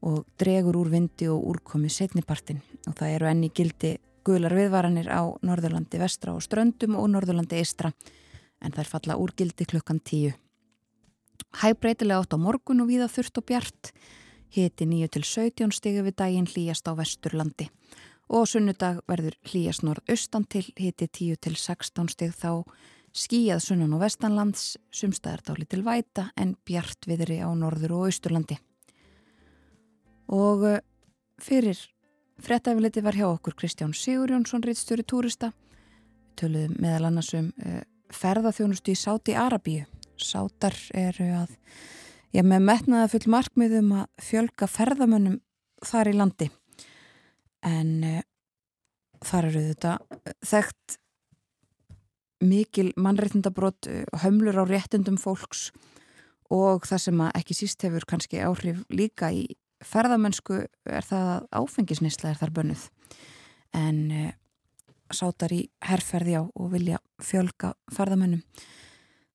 og 0.06 0.26
dregur 0.38 0.78
úr 0.78 0.92
vindi 0.92 1.30
og 1.32 1.46
úrkomi 1.54 1.90
setnipartin 1.90 2.60
og 2.86 2.98
það 3.00 3.14
eru 3.16 3.30
enni 3.32 3.50
gildi 3.50 3.96
gular 4.28 4.54
viðvaranir 4.54 5.08
á 5.08 5.24
Norðurlandi 5.48 6.00
vestra 6.02 6.36
og 6.36 6.44
ströndum 6.44 6.98
og 7.00 7.08
Norðurlandi 7.14 7.62
eistra 7.62 7.94
en 8.62 8.76
þær 8.76 8.92
falla 8.92 9.18
úr 9.22 9.34
gildi 9.38 9.68
klukkan 9.70 10.02
tíu. 10.04 10.34
Hæbreytilega 11.62 12.20
átt 12.20 12.36
á 12.36 12.38
morgun 12.42 12.82
og 12.84 12.90
viða 12.92 13.08
þurft 13.12 13.40
og 13.40 13.46
bjart, 13.48 13.92
hiti 14.52 14.86
9 14.90 15.08
til 15.14 15.24
17 15.24 15.72
stigi 15.76 16.04
við 16.04 16.18
daginn 16.20 16.50
hlýjast 16.50 16.90
á 16.90 16.94
vesturlandi. 16.98 17.70
Og 18.28 18.48
sunnudag 18.50 19.00
verður 19.08 19.38
hlýjast 19.48 19.86
norð-austan 19.88 20.48
til 20.52 20.66
hiti 20.76 21.08
10 21.08 21.40
til 21.46 21.56
16 21.56 22.12
stig 22.12 22.34
þá 22.36 22.66
skíjað 23.18 23.64
sunnan 23.64 23.96
og 23.98 24.04
vestanlands, 24.04 24.76
sumstaðar 24.94 25.44
dáli 25.50 25.68
til 25.70 25.84
væta 25.86 26.30
en 26.38 26.56
bjart 26.68 27.08
viðri 27.10 27.40
á 27.42 27.50
norður 27.58 27.98
og 27.98 28.10
austurlandi. 28.10 28.58
Og 30.34 30.66
eh, 30.68 30.82
fyrir 31.42 31.80
frettæfiliti 32.44 33.02
var 33.02 33.18
hjá 33.18 33.28
okkur 33.30 33.56
Kristján 33.58 33.96
Sigurjónsson, 33.98 34.64
reittstjóri 34.66 35.06
túrista, 35.08 35.52
töluðum 36.38 36.76
meðal 36.82 37.08
annars 37.10 37.32
um 37.34 37.50
uh, 37.66 37.82
ferðarþjónustu 38.14 38.94
í 38.94 39.00
Sáti 39.00 39.34
Arabíu. 39.34 39.88
Sátar 40.22 40.76
eru 40.98 41.32
að, 41.40 41.56
ég 42.38 42.46
með 42.46 42.68
metnaða 42.70 43.10
full 43.14 43.32
markmiðum 43.34 43.90
að 44.04 44.28
fjölga 44.28 44.70
ferðamönnum 44.70 45.40
þar 45.86 46.12
í 46.12 46.16
landi. 46.18 46.50
En 47.66 47.92
uh, 48.06 48.22
þar 49.26 49.50
eru 49.50 49.66
þetta 49.72 49.98
þekkt 50.46 51.00
mikil 52.44 52.92
mannreitndabrót 52.98 53.88
eh, 53.90 54.04
hömlur 54.24 54.60
á 54.62 54.64
réttundum 54.68 55.18
fólks 55.18 55.72
og 56.54 56.86
það 56.88 57.04
sem 57.04 57.24
ekki 57.28 57.56
síst 57.58 57.84
hefur 57.84 58.06
kannski 58.08 58.40
áhrif 58.44 58.84
líka 58.94 59.32
í 59.34 59.48
ferðamennsku 59.86 60.64
er 60.90 61.06
það 61.06 61.30
að 61.36 61.48
áfengisnisla 61.60 62.32
er 62.32 62.40
þar 62.40 62.54
bönnuð. 62.56 62.84
En 63.78 64.00
e, 64.12 64.24
sátar 65.14 65.54
í 65.54 65.62
herrferði 65.86 66.38
á 66.40 66.44
og 66.48 66.72
vilja 66.74 67.02
fjölga 67.24 67.74
ferðamennum 67.94 68.44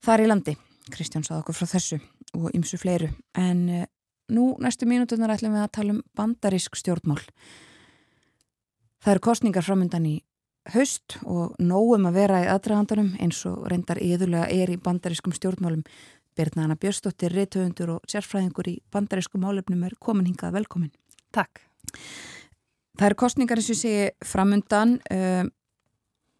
þar 0.03 0.25
í 0.25 0.31
landi. 0.31 0.57
Kristján 0.93 1.25
sáð 1.27 1.43
okkur 1.43 1.61
frá 1.61 1.71
þessu 1.77 2.01
og 2.35 2.51
ymsu 2.57 2.81
fleiru. 2.81 3.13
En 3.39 3.69
e, 3.69 3.85
nú 4.33 4.53
næstu 4.63 4.89
mínutunar 4.89 5.35
ætlum 5.37 5.55
við 5.55 5.67
að 5.67 5.75
tala 5.79 5.97
um 5.97 6.03
bandarísk 6.19 6.79
stjórnmál. 6.81 7.21
Það 9.03 9.15
eru 9.15 9.27
kostningar 9.29 9.67
framöndan 9.67 10.09
í 10.09 10.17
haust 10.71 11.19
og 11.27 11.57
nógum 11.59 12.07
að 12.09 12.19
vera 12.21 12.43
í 12.45 12.49
aðdragandanum 12.53 13.15
eins 13.23 13.41
og 13.51 13.67
reyndar 13.71 14.01
yðurlega 14.03 14.49
er 14.51 14.71
í 14.71 14.81
bandarískum 14.81 15.35
stjórnmálum. 15.37 15.83
Birnaðana 16.39 16.79
Björnsdóttir, 16.81 17.35
reytöfundur 17.37 17.99
og 17.99 18.05
sérfræðingur 18.09 18.71
í 18.71 18.79
bandarískum 18.95 19.43
málefnum 19.45 19.83
er 19.85 19.99
komin 20.01 20.31
hingað 20.31 20.55
velkomin. 20.57 20.93
Takk. 21.35 21.61
Það 22.97 23.09
eru 23.09 23.19
kostningar 23.21 23.61
eins 23.61 23.69
og 23.73 23.81
segi 23.81 24.07
framundan 24.25 24.97
um, 25.13 25.51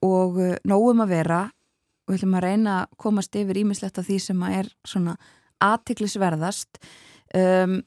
og 0.07 0.41
nógum 0.69 1.05
að 1.05 1.13
vera 1.13 1.43
og 2.07 2.15
við 2.15 2.23
ætlum 2.23 2.39
að 2.39 2.47
reyna 2.47 2.77
að 2.81 2.99
komast 3.05 3.37
yfir 3.39 3.61
ímislegt 3.63 4.01
af 4.01 4.09
því 4.09 4.19
sem 4.23 4.45
er 4.49 4.71
svona 4.89 5.17
aðtiklisverðast. 5.63 6.81
Um, 7.37 7.81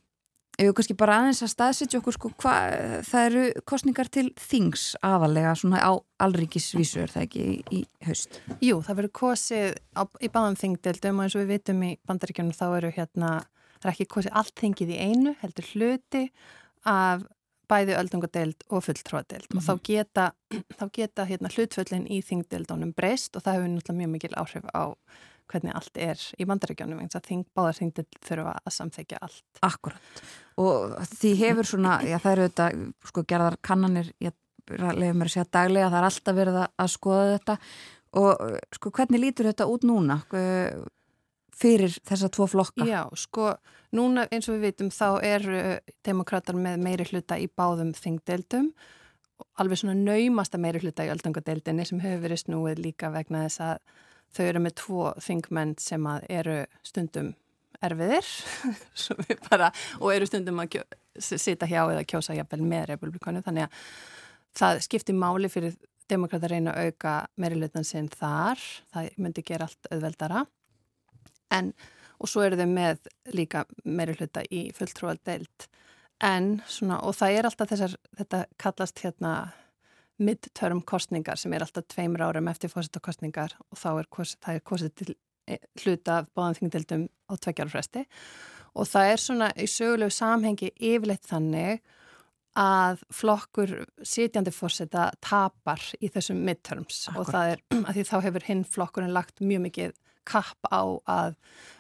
Ef 0.55 0.69
við 0.69 0.75
kannski 0.77 0.95
bara 0.95 1.17
aðeins 1.19 1.41
að 1.43 1.51
staðsetja 1.51 1.99
okkur 1.99 2.15
sko, 2.15 2.29
hva, 2.39 2.53
það 3.03 3.25
eru 3.27 3.43
kostningar 3.67 4.07
til 4.07 4.29
þings 4.39 4.85
aðalega 5.03 5.51
svona 5.59 5.81
á 5.83 5.91
alríkisvísu 6.23 7.01
er 7.03 7.11
það 7.11 7.25
ekki 7.25 7.43
í, 7.43 7.57
í 7.75 8.07
haust? 8.07 8.39
Jú, 8.63 8.77
það 8.85 9.01
verður 9.01 9.13
kosið 9.19 9.75
á, 9.99 10.03
í 10.23 10.29
báðan 10.31 10.59
þingdeldum 10.61 11.19
og 11.19 11.27
eins 11.27 11.35
og 11.35 11.43
við 11.43 11.51
vitum 11.57 11.83
í 11.83 11.91
bandaríkjunum 12.07 12.55
þá 12.55 12.65
eru 12.69 12.93
hérna, 12.95 13.31
það 13.81 13.89
er 13.89 13.93
ekki 13.97 14.07
kosið 14.15 14.37
allt 14.41 14.63
þingið 14.63 14.93
í 14.95 15.01
einu, 15.09 15.35
heldur 15.41 15.67
hluti 15.73 16.23
af 16.87 17.27
bæði 17.67 17.99
öldungadeld 17.99 18.65
og 18.69 18.85
fulltróadeld 18.85 19.49
mm 19.49 19.51
-hmm. 19.51 19.59
og 19.59 19.67
þá 19.67 19.73
mhm. 19.73 19.83
geta, 19.83 20.25
þá 20.79 20.85
geta 20.93 21.25
hérna, 21.25 21.51
hlutföllin 21.51 22.07
í 22.07 22.21
þingdeldunum 22.23 22.95
breyst 22.95 23.35
og 23.35 23.43
það 23.43 23.59
hefur 23.59 23.71
náttúrulega 23.73 23.99
mjög 23.99 24.11
mikil 24.15 24.35
áhrif 24.39 24.63
á 24.71 24.95
hvernig 25.51 25.75
allt 25.75 25.97
er 25.97 26.17
í 26.39 26.45
bandaríkjónum 26.45 27.01
eins 27.03 27.15
að 27.15 27.27
þing, 27.27 27.45
báðar 27.53 27.77
þingdil 27.77 28.05
þurfa 28.21 28.55
að 28.65 28.73
samþekja 28.73 29.17
allt. 29.21 29.43
Akkurat 29.61 30.01
og 30.61 30.95
því 31.11 31.31
hefur 31.41 31.67
svona, 31.67 31.99
já 32.07 32.17
það 32.23 32.31
eru 32.31 32.47
þetta 32.49 32.67
sko 33.09 33.23
gerðar 33.27 33.57
kannanir, 33.65 34.11
ég 34.23 34.35
lefur 34.71 35.17
mér 35.19 35.29
að 35.29 35.33
segja 35.33 35.51
daglega, 35.51 35.91
það 35.91 35.99
er 35.99 36.09
alltaf 36.09 36.37
verið 36.39 36.59
að 36.65 36.91
skoða 36.93 37.31
þetta 37.35 37.57
og 38.15 38.45
sko 38.77 38.91
hvernig 38.95 39.21
lítur 39.21 39.49
þetta 39.51 39.67
út 39.69 39.85
núna 39.85 40.21
fyrir 41.55 41.95
þessa 42.07 42.31
tvo 42.31 42.47
flokka? 42.51 42.87
Já, 42.87 43.03
sko 43.19 43.53
núna 43.95 44.25
eins 44.31 44.47
og 44.49 44.57
við 44.57 44.69
vitum 44.69 44.91
þá 44.91 45.07
er 45.23 45.47
demokrater 46.07 46.57
með 46.57 46.81
meiri 46.83 47.07
hluta 47.11 47.37
í 47.39 47.47
báðum 47.51 47.93
þingdeldum 47.95 48.71
alveg 49.59 49.81
svona 49.81 49.95
naumasta 49.99 50.59
meiri 50.61 50.81
hluta 50.83 51.05
í 51.05 51.11
öldungadeildinni 51.11 51.85
sem 51.87 52.01
hefur 52.03 52.23
verið 52.23 52.43
snúið 52.45 52.83
líka 52.83 53.11
vegna 53.13 53.45
þess 53.45 53.63
að 53.63 54.03
þau 54.35 54.45
eru 54.45 54.61
með 54.63 54.77
tvo 54.81 55.09
þingmenn 55.23 55.73
sem 55.81 56.07
eru 56.29 56.61
stundum 56.83 57.33
erfiðir. 57.83 58.29
Bara, 59.49 59.71
og 59.99 60.13
eru 60.13 60.29
stundum 60.29 60.61
að 60.63 60.79
sita 61.19 61.67
hjá 61.69 61.81
eða 61.83 62.05
kjósa 62.07 62.35
jafnvel 62.37 62.63
með 62.63 62.89
republikanu 62.93 63.43
þannig 63.45 63.67
að 63.67 63.83
það 64.55 64.85
skiptir 64.85 65.17
máli 65.19 65.51
fyrir 65.51 65.75
demokrata 66.09 66.47
reyna 66.51 66.75
að 66.75 66.91
auka 66.91 67.15
meirilutan 67.41 67.87
sinn 67.87 68.07
þar, 68.13 68.61
það 68.93 69.11
myndi 69.17 69.43
gera 69.45 69.67
allt 69.67 69.89
auðveldara. 69.91 70.45
En 71.55 71.73
og 72.21 72.31
svo 72.31 72.45
eru 72.45 72.59
þau 72.59 72.69
með 72.71 73.09
líka 73.35 73.65
meiriluta 73.83 74.43
í 74.53 74.69
fulltrúaldeild 74.75 75.67
en 76.23 76.59
svona 76.71 77.01
og 77.03 77.15
það 77.17 77.39
er 77.39 77.49
alltaf 77.49 77.71
þessar, 77.71 77.95
þetta 78.19 78.41
kallast 78.61 79.01
hérna 79.03 79.33
midterm 80.21 80.81
kostningar 80.87 81.39
sem 81.39 81.53
er 81.53 81.65
alltaf 81.65 81.87
tveimur 81.91 82.23
árum 82.23 82.47
eftir 82.47 82.71
fósittakostningar 82.71 83.57
og 83.67 83.79
þá 83.79 83.89
er, 83.91 84.09
kos, 84.09 84.35
er 84.47 84.63
kosið 84.63 84.93
til 84.95 85.15
hluta 85.81 86.21
af 86.21 86.31
báðanþingdildum 86.37 87.07
á 87.29 87.33
tveggjarfresti 87.41 88.05
og 88.75 88.89
það 88.89 89.11
er 89.11 89.21
svona 89.21 89.51
í 89.55 89.67
sögulegu 89.69 90.13
samhengi 90.13 90.71
yfirleitt 90.75 91.27
þannig 91.29 91.83
að 92.55 93.03
flokkur 93.11 93.73
sitjandi 94.07 94.53
fórseta 94.55 95.09
tapar 95.23 95.81
í 95.99 96.07
þessum 96.11 96.39
midterms 96.47 97.05
Akkurat. 97.11 97.19
og 97.19 97.31
það 97.33 97.51
er 97.51 97.63
að 97.87 97.93
því 97.97 98.05
þá 98.09 98.17
hefur 98.27 98.49
hinn 98.49 98.65
flokkurinn 98.75 99.15
lagt 99.15 99.43
mjög 99.43 99.65
mikið 99.67 99.95
kapp 100.25 100.69
á 100.73 100.81
að 101.05 101.35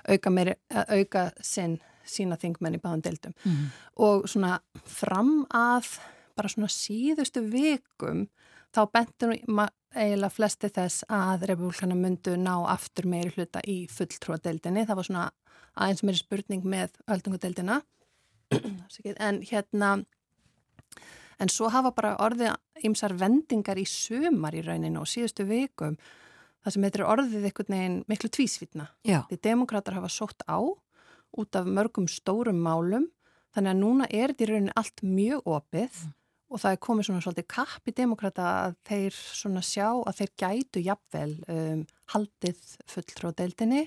auka, 0.05 0.29
meiri, 0.29 0.55
að 0.69 0.99
auka 0.99 1.29
sinn 1.41 1.79
sína 2.05 2.37
þingmenn 2.37 2.77
í 2.77 2.81
báðandildum 2.83 3.33
mm. 3.33 3.63
og 4.05 4.27
svona 4.29 4.59
fram 4.85 5.39
að 5.49 5.95
bara 6.37 6.51
svona 6.51 6.69
síðustu 6.69 7.41
vikum 7.49 8.27
þá 8.75 8.83
bentur 8.93 9.33
eiginlega 9.95 10.33
flesti 10.33 10.69
þess 10.73 11.05
að 11.11 11.47
republikana 11.51 11.95
myndu 11.97 12.35
ná 12.39 12.53
aftur 12.71 13.07
meiri 13.09 13.33
hluta 13.35 13.61
í 13.67 13.85
fulltrúadeildinni. 13.91 14.85
Það 14.87 14.99
var 14.99 15.07
svona 15.07 15.25
aðeins 15.75 16.03
meiri 16.05 16.21
spurning 16.21 16.67
með 16.67 16.99
öldungadeildina. 17.11 17.79
en 19.27 19.41
hérna, 19.47 19.91
en 21.41 21.51
svo 21.51 21.71
hafa 21.73 21.93
bara 21.95 22.15
orðið 22.23 22.53
ymsar 22.87 23.15
vendingar 23.19 23.79
í 23.81 23.87
sumar 23.89 24.55
í 24.55 24.63
rauninu 24.65 25.01
og 25.01 25.09
síðustu 25.09 25.47
vikum 25.49 25.97
það 26.63 26.75
sem 26.75 26.85
heitir 26.87 27.05
orðið 27.05 27.47
einhvern 27.49 27.77
veginn 27.77 27.97
miklu 28.11 28.31
tvísvítna. 28.33 28.89
Því 29.05 29.39
demokrater 29.43 29.97
hafa 29.97 30.11
sótt 30.11 30.45
á 30.49 30.59
út 31.35 31.57
af 31.57 31.67
mörgum 31.67 32.07
stórum 32.11 32.61
málum 32.63 33.09
þannig 33.55 33.71
að 33.71 33.81
núna 33.81 34.07
er 34.11 34.31
þetta 34.31 34.45
í 34.45 34.51
rauninu 34.51 34.77
allt 34.79 35.03
mjög 35.03 35.49
opið 35.57 36.05
mm 36.05 36.13
og 36.55 36.61
það 36.63 36.75
er 36.75 36.81
komið 36.87 37.07
svona 37.09 37.25
svolítið 37.25 37.47
kapp 37.51 37.89
í 37.91 37.93
demokrata 37.95 38.47
að 38.63 38.77
þeir 38.87 39.19
svona 39.19 39.63
sjá 39.65 39.87
að 39.91 40.21
þeir 40.21 40.31
gætu 40.41 40.83
jafnvel 40.85 41.31
um, 41.51 41.85
haldið 42.13 42.61
fulltróðdeildinni 42.93 43.83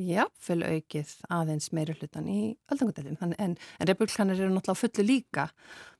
jafnvel 0.00 0.62
aukið 0.64 1.10
aðeins 1.32 1.70
meiri 1.76 1.96
hlutan 1.98 2.28
í 2.30 2.40
öldungadeildin 2.72 3.18
en, 3.24 3.34
en 3.36 3.88
republikanir 3.88 4.40
eru 4.40 4.52
náttúrulega 4.52 4.80
fullu 4.80 5.04
líka. 5.04 5.48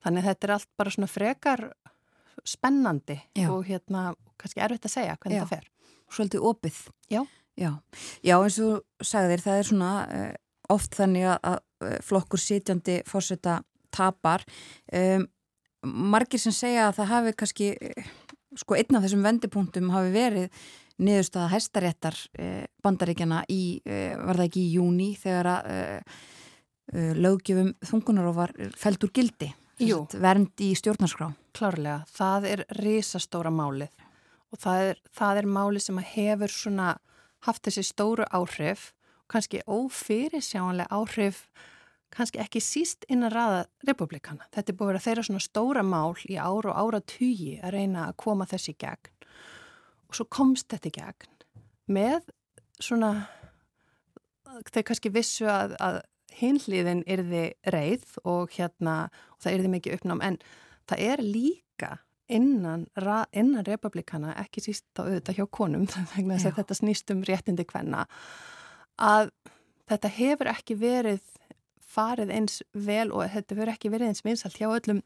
Þannig 0.04 0.28
þetta 0.28 0.48
er 0.48 0.54
allt 0.56 0.70
bara 0.80 0.94
svona 0.94 1.10
frekar 1.12 1.64
spennandi 2.48 3.18
Já. 3.36 3.48
og 3.52 3.66
hérna 3.68 4.12
kannski 4.40 4.62
erfitt 4.64 4.88
að 4.88 4.94
segja 4.96 5.18
hvernig 5.18 5.42
það 5.42 5.52
fer. 5.52 5.68
Svolítið 6.12 6.48
opið. 6.52 6.80
Já. 7.12 7.22
Já, 7.60 7.68
já 8.24 8.38
eins 8.38 8.56
og 8.64 9.04
sagðir 9.04 9.42
það 9.44 9.58
er 9.60 9.68
svona 9.68 9.92
uh, 10.08 10.30
oft 10.72 10.96
þannig 10.96 11.26
að, 11.34 11.60
að 11.84 11.98
flokkur 12.06 12.40
sitjandi 12.40 13.02
fórseta 13.08 13.58
tapar. 13.92 14.44
Um, 14.88 15.28
margir 15.82 16.40
sem 16.42 16.54
segja 16.54 16.88
að 16.88 17.00
það 17.00 17.10
hafi 17.12 17.32
kannski 17.42 17.70
sko 18.58 18.76
einn 18.76 18.98
af 18.98 19.06
þessum 19.06 19.24
vendipunktum 19.26 19.90
hafi 19.94 20.12
verið 20.14 20.62
niðurstaða 21.02 21.48
hæstaréttar 21.54 22.18
uh, 22.38 22.62
bandaríkjana 22.84 23.42
í, 23.50 23.80
uh, 23.86 24.12
var 24.26 24.38
það 24.38 24.46
ekki 24.50 24.62
í 24.66 24.76
júni 24.76 25.10
þegar 25.18 25.52
að 25.56 25.74
löggjöfum 26.92 27.68
þungunarófar 27.88 28.50
feld 28.76 29.04
úr 29.06 29.12
gildi 29.14 29.46
vernd 30.20 30.60
í 30.60 30.72
stjórnarskrá. 30.76 31.30
Klárlega, 31.56 32.02
það 32.10 32.46
er 32.50 32.62
risastóra 32.78 33.52
málið. 33.54 33.92
Og 34.52 34.60
það 34.60 34.88
er, 34.90 35.00
það 35.16 35.40
er 35.40 35.48
málið 35.48 35.84
sem 35.86 36.00
hefur 36.12 36.52
svona 36.52 36.88
haft 37.46 37.64
þessi 37.66 37.84
stóru 37.86 38.26
áhrif 38.30 38.92
kannski 39.32 39.62
ófyrirsjáanlega 39.66 40.92
áhrif 40.92 41.46
kannski 42.12 42.40
ekki 42.42 42.60
síst 42.62 43.06
innan 43.12 43.32
raða 43.32 43.64
republikana. 43.88 44.46
Þetta 44.52 44.72
er 44.72 44.78
búið 44.78 44.98
að 44.98 45.04
þeirra 45.06 45.26
svona 45.28 45.44
stóra 45.44 45.82
mál 45.86 46.14
í 46.28 46.36
ára 46.36 46.72
og 46.72 46.78
ára 46.78 47.00
tugi 47.00 47.56
að 47.62 47.76
reyna 47.76 48.06
að 48.10 48.18
koma 48.24 48.48
þessi 48.50 48.76
gegn. 48.80 49.12
Og 50.10 50.18
svo 50.18 50.28
komst 50.28 50.68
þetta 50.72 50.92
gegn 50.92 51.30
með 51.92 52.28
svona 52.82 53.12
þeir 54.68 54.86
kannski 54.90 55.12
vissu 55.12 55.48
að, 55.48 55.76
að 55.80 56.02
hinliðin 56.36 57.04
yrði 57.10 57.44
reið 57.72 58.16
og 58.28 58.52
hérna 58.56 58.96
og 59.36 59.44
það 59.44 59.58
yrði 59.58 59.72
mikið 59.76 59.98
uppnám. 59.98 60.24
En 60.24 60.38
það 60.90 61.04
er 61.08 61.24
líka 61.24 61.92
innan, 62.32 62.86
innan 63.32 63.66
republikana 63.66 64.36
ekki 64.40 64.64
síst 64.64 64.86
á 64.96 65.04
auðvitað 65.04 65.40
hjá 65.40 65.46
konum 65.50 65.86
þannig 65.92 66.46
að 66.46 66.60
þetta 66.60 66.78
snýst 66.78 67.12
um 67.14 67.24
réttindi 67.26 67.66
hvenna 67.68 68.06
að 69.00 69.32
þetta 69.90 70.12
hefur 70.16 70.52
ekki 70.52 70.76
verið 70.78 71.22
farið 71.92 72.32
eins 72.34 72.60
vel 72.72 73.10
og 73.12 73.26
þetta 73.32 73.58
verið 73.58 73.76
ekki 73.76 73.92
verið 73.92 74.12
eins 74.12 74.24
vinsalt 74.26 74.58
hjá 74.58 74.68
öllum 74.70 75.02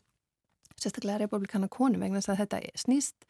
sérstaklega 0.76 1.24
republikana 1.24 1.68
konum 1.72 2.02
vegna 2.04 2.20
þess 2.20 2.34
að 2.34 2.42
þetta 2.42 2.80
snýst, 2.82 3.28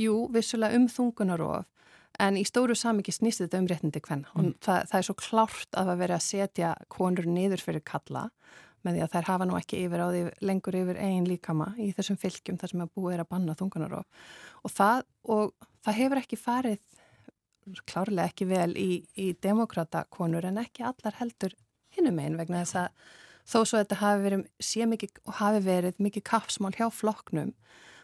jú, 0.00 0.26
vissulega 0.32 0.76
um 0.76 0.88
þungunarof 0.92 1.68
en 2.20 2.36
í 2.36 2.44
stóru 2.44 2.76
samiki 2.76 3.14
snýst 3.14 3.40
þetta 3.44 3.62
um 3.62 3.68
réttindi 3.70 4.02
hvenna 4.04 4.28
mm. 4.34 4.38
og 4.38 4.64
það, 4.64 4.84
það 4.90 4.98
er 4.98 5.08
svo 5.08 5.16
klárt 5.20 5.78
að 5.78 5.90
það 5.90 6.02
veri 6.02 6.16
að 6.16 6.26
setja 6.26 6.74
konur 6.92 7.28
niður 7.28 7.64
fyrir 7.64 7.84
kalla 7.88 8.26
með 8.82 8.96
því 8.96 9.04
að 9.04 9.12
þær 9.14 9.28
hafa 9.30 9.46
nú 9.48 9.56
ekki 9.56 9.82
yfir 9.86 10.02
á 10.02 10.06
því 10.10 10.22
lengur 10.42 10.78
yfir 10.82 11.00
einn 11.00 11.28
líkama 11.28 11.68
í 11.80 11.92
þessum 11.96 12.18
fylgjum 12.20 12.58
þar 12.60 12.72
sem 12.72 12.84
að 12.84 12.94
búið 12.96 13.16
er 13.16 13.24
að 13.24 13.30
banna 13.30 13.56
þungunarof 13.58 14.28
og 14.66 14.74
það, 14.74 15.04
og 15.30 15.68
það 15.86 15.98
hefur 16.00 16.22
ekki 16.22 16.40
farið 16.40 16.80
klárlega 17.86 18.28
ekki 18.32 18.48
vel 18.50 18.72
í, 18.76 18.90
í 19.14 19.32
demokratakonur 19.38 20.48
en 20.50 20.60
ekki 20.64 20.84
allar 20.88 21.16
heldur 21.20 21.54
hinnum 21.96 22.20
einn 22.22 22.38
vegna 22.40 22.62
þess 22.62 22.78
að 22.82 23.10
þó 23.42 23.58
svo 23.64 23.80
þetta 23.80 24.00
hafi 24.02 24.22
verið 24.26 24.86
mikið 24.92 25.20
hafi 25.40 25.64
verið 25.66 26.00
mikið 26.02 26.26
kapsmál 26.30 26.72
hjá 26.76 26.86
flokknum 26.92 27.52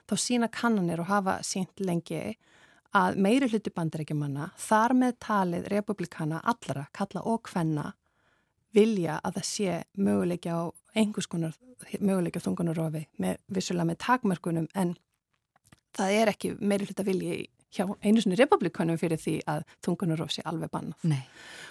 þá 0.08 0.14
sína 0.16 0.48
kannanir 0.52 1.02
og 1.02 1.10
hafa 1.12 1.38
sínt 1.46 1.80
lengi 1.80 2.38
að 2.96 3.18
meiri 3.20 3.48
hluti 3.52 3.72
bandarækjumanna 3.74 4.50
þar 4.56 4.94
með 4.96 5.18
talið 5.20 5.68
republikana 5.72 6.40
allra, 6.40 6.86
kalla 6.92 7.22
og 7.28 7.50
hvenna 7.52 7.92
vilja 8.74 9.18
að 9.24 9.38
það 9.38 9.48
sé 9.48 9.76
möguleikja 9.96 10.56
á 10.56 10.62
einhvers 10.96 11.28
konar 11.28 11.54
möguleikja 12.00 12.42
þungunarofi 12.44 13.04
vissulega 13.52 13.88
með 13.90 14.00
takmörkunum 14.04 14.68
en 14.74 14.96
það 15.96 16.16
er 16.16 16.32
ekki 16.32 16.54
meiri 16.60 16.88
hlut 16.88 17.02
að 17.02 17.10
vilja 17.12 17.38
hjá 17.74 17.84
einu 18.02 18.22
svona 18.22 18.38
republikanum 18.40 18.98
fyrir 19.00 19.20
því 19.20 19.34
að 19.50 19.64
þungunarof 19.84 20.32
sé 20.34 20.44
alveg 20.48 20.72
bannað. 20.72 21.08
Nei. 21.10 21.24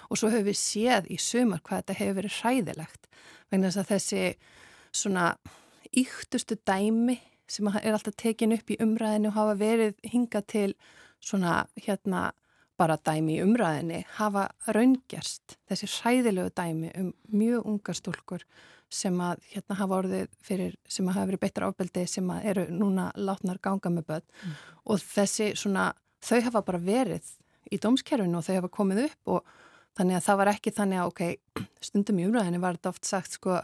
Og 0.08 0.20
svo 0.20 0.30
höfum 0.32 0.46
við 0.48 0.60
séð 0.60 1.08
í 1.10 1.18
sumar 1.22 1.62
hvað 1.64 1.82
þetta 1.82 1.98
hefur 2.00 2.18
verið 2.20 2.36
hræðilegt 2.38 3.08
vegna 3.50 3.70
þess 3.70 3.82
að 3.82 3.90
þessi 3.94 4.22
svona 4.94 5.26
yktustu 5.96 6.58
dæmi 6.68 7.18
sem 7.48 7.68
er 7.80 7.94
alltaf 7.94 8.16
tekin 8.20 8.54
upp 8.56 8.70
í 8.70 8.78
umræðinu 8.82 9.30
og 9.30 9.38
hafa 9.38 9.56
verið 9.60 9.96
hinga 10.12 10.42
til 10.44 10.74
svona 11.24 11.62
hérna 11.80 12.28
bara 12.78 12.98
dæmi 13.02 13.38
í 13.38 13.42
umræðinni 13.42 14.04
hafa 14.18 14.48
raungerst 14.70 15.56
þessi 15.70 15.88
hræðilegu 15.96 16.52
dæmi 16.54 16.92
um 17.00 17.12
mjög 17.32 17.66
unga 17.72 17.94
stúlkur 17.96 18.44
sem 18.92 19.14
að 19.20 19.42
hérna 19.52 19.76
hafa 19.78 19.98
orðið 20.02 20.28
fyrir 20.44 20.76
sem 20.88 21.08
að 21.08 21.18
hafa 21.18 21.30
verið 21.30 21.42
beittra 21.44 21.68
ábeldi 21.68 22.04
sem 22.08 22.30
að 22.32 22.46
eru 22.52 22.66
núna 22.72 23.08
látnar 23.16 23.60
ganga 23.62 23.92
með 23.92 24.06
börn. 24.12 24.28
Mm. 24.42 24.54
og 24.88 25.02
þessi 25.04 25.50
svona 25.60 25.90
þau 26.24 26.40
hafa 26.48 26.62
bara 26.66 26.82
verið 26.82 27.32
í 27.68 27.80
dómskerfinu 27.82 28.38
og 28.38 28.46
þau 28.46 28.54
hafa 28.54 28.72
komið 28.78 29.02
upp 29.06 29.34
og 29.34 29.50
þannig 29.98 30.18
að 30.18 30.26
það 30.28 30.40
var 30.40 30.52
ekki 30.54 30.74
þannig 30.78 31.02
að 31.02 31.10
ok, 31.12 31.22
stundum 31.84 32.20
í 32.22 32.28
umræðinni 32.28 32.62
var 32.62 32.78
þetta 32.78 32.94
oft 32.94 33.08
sagt 33.08 33.36
sko 33.36 33.60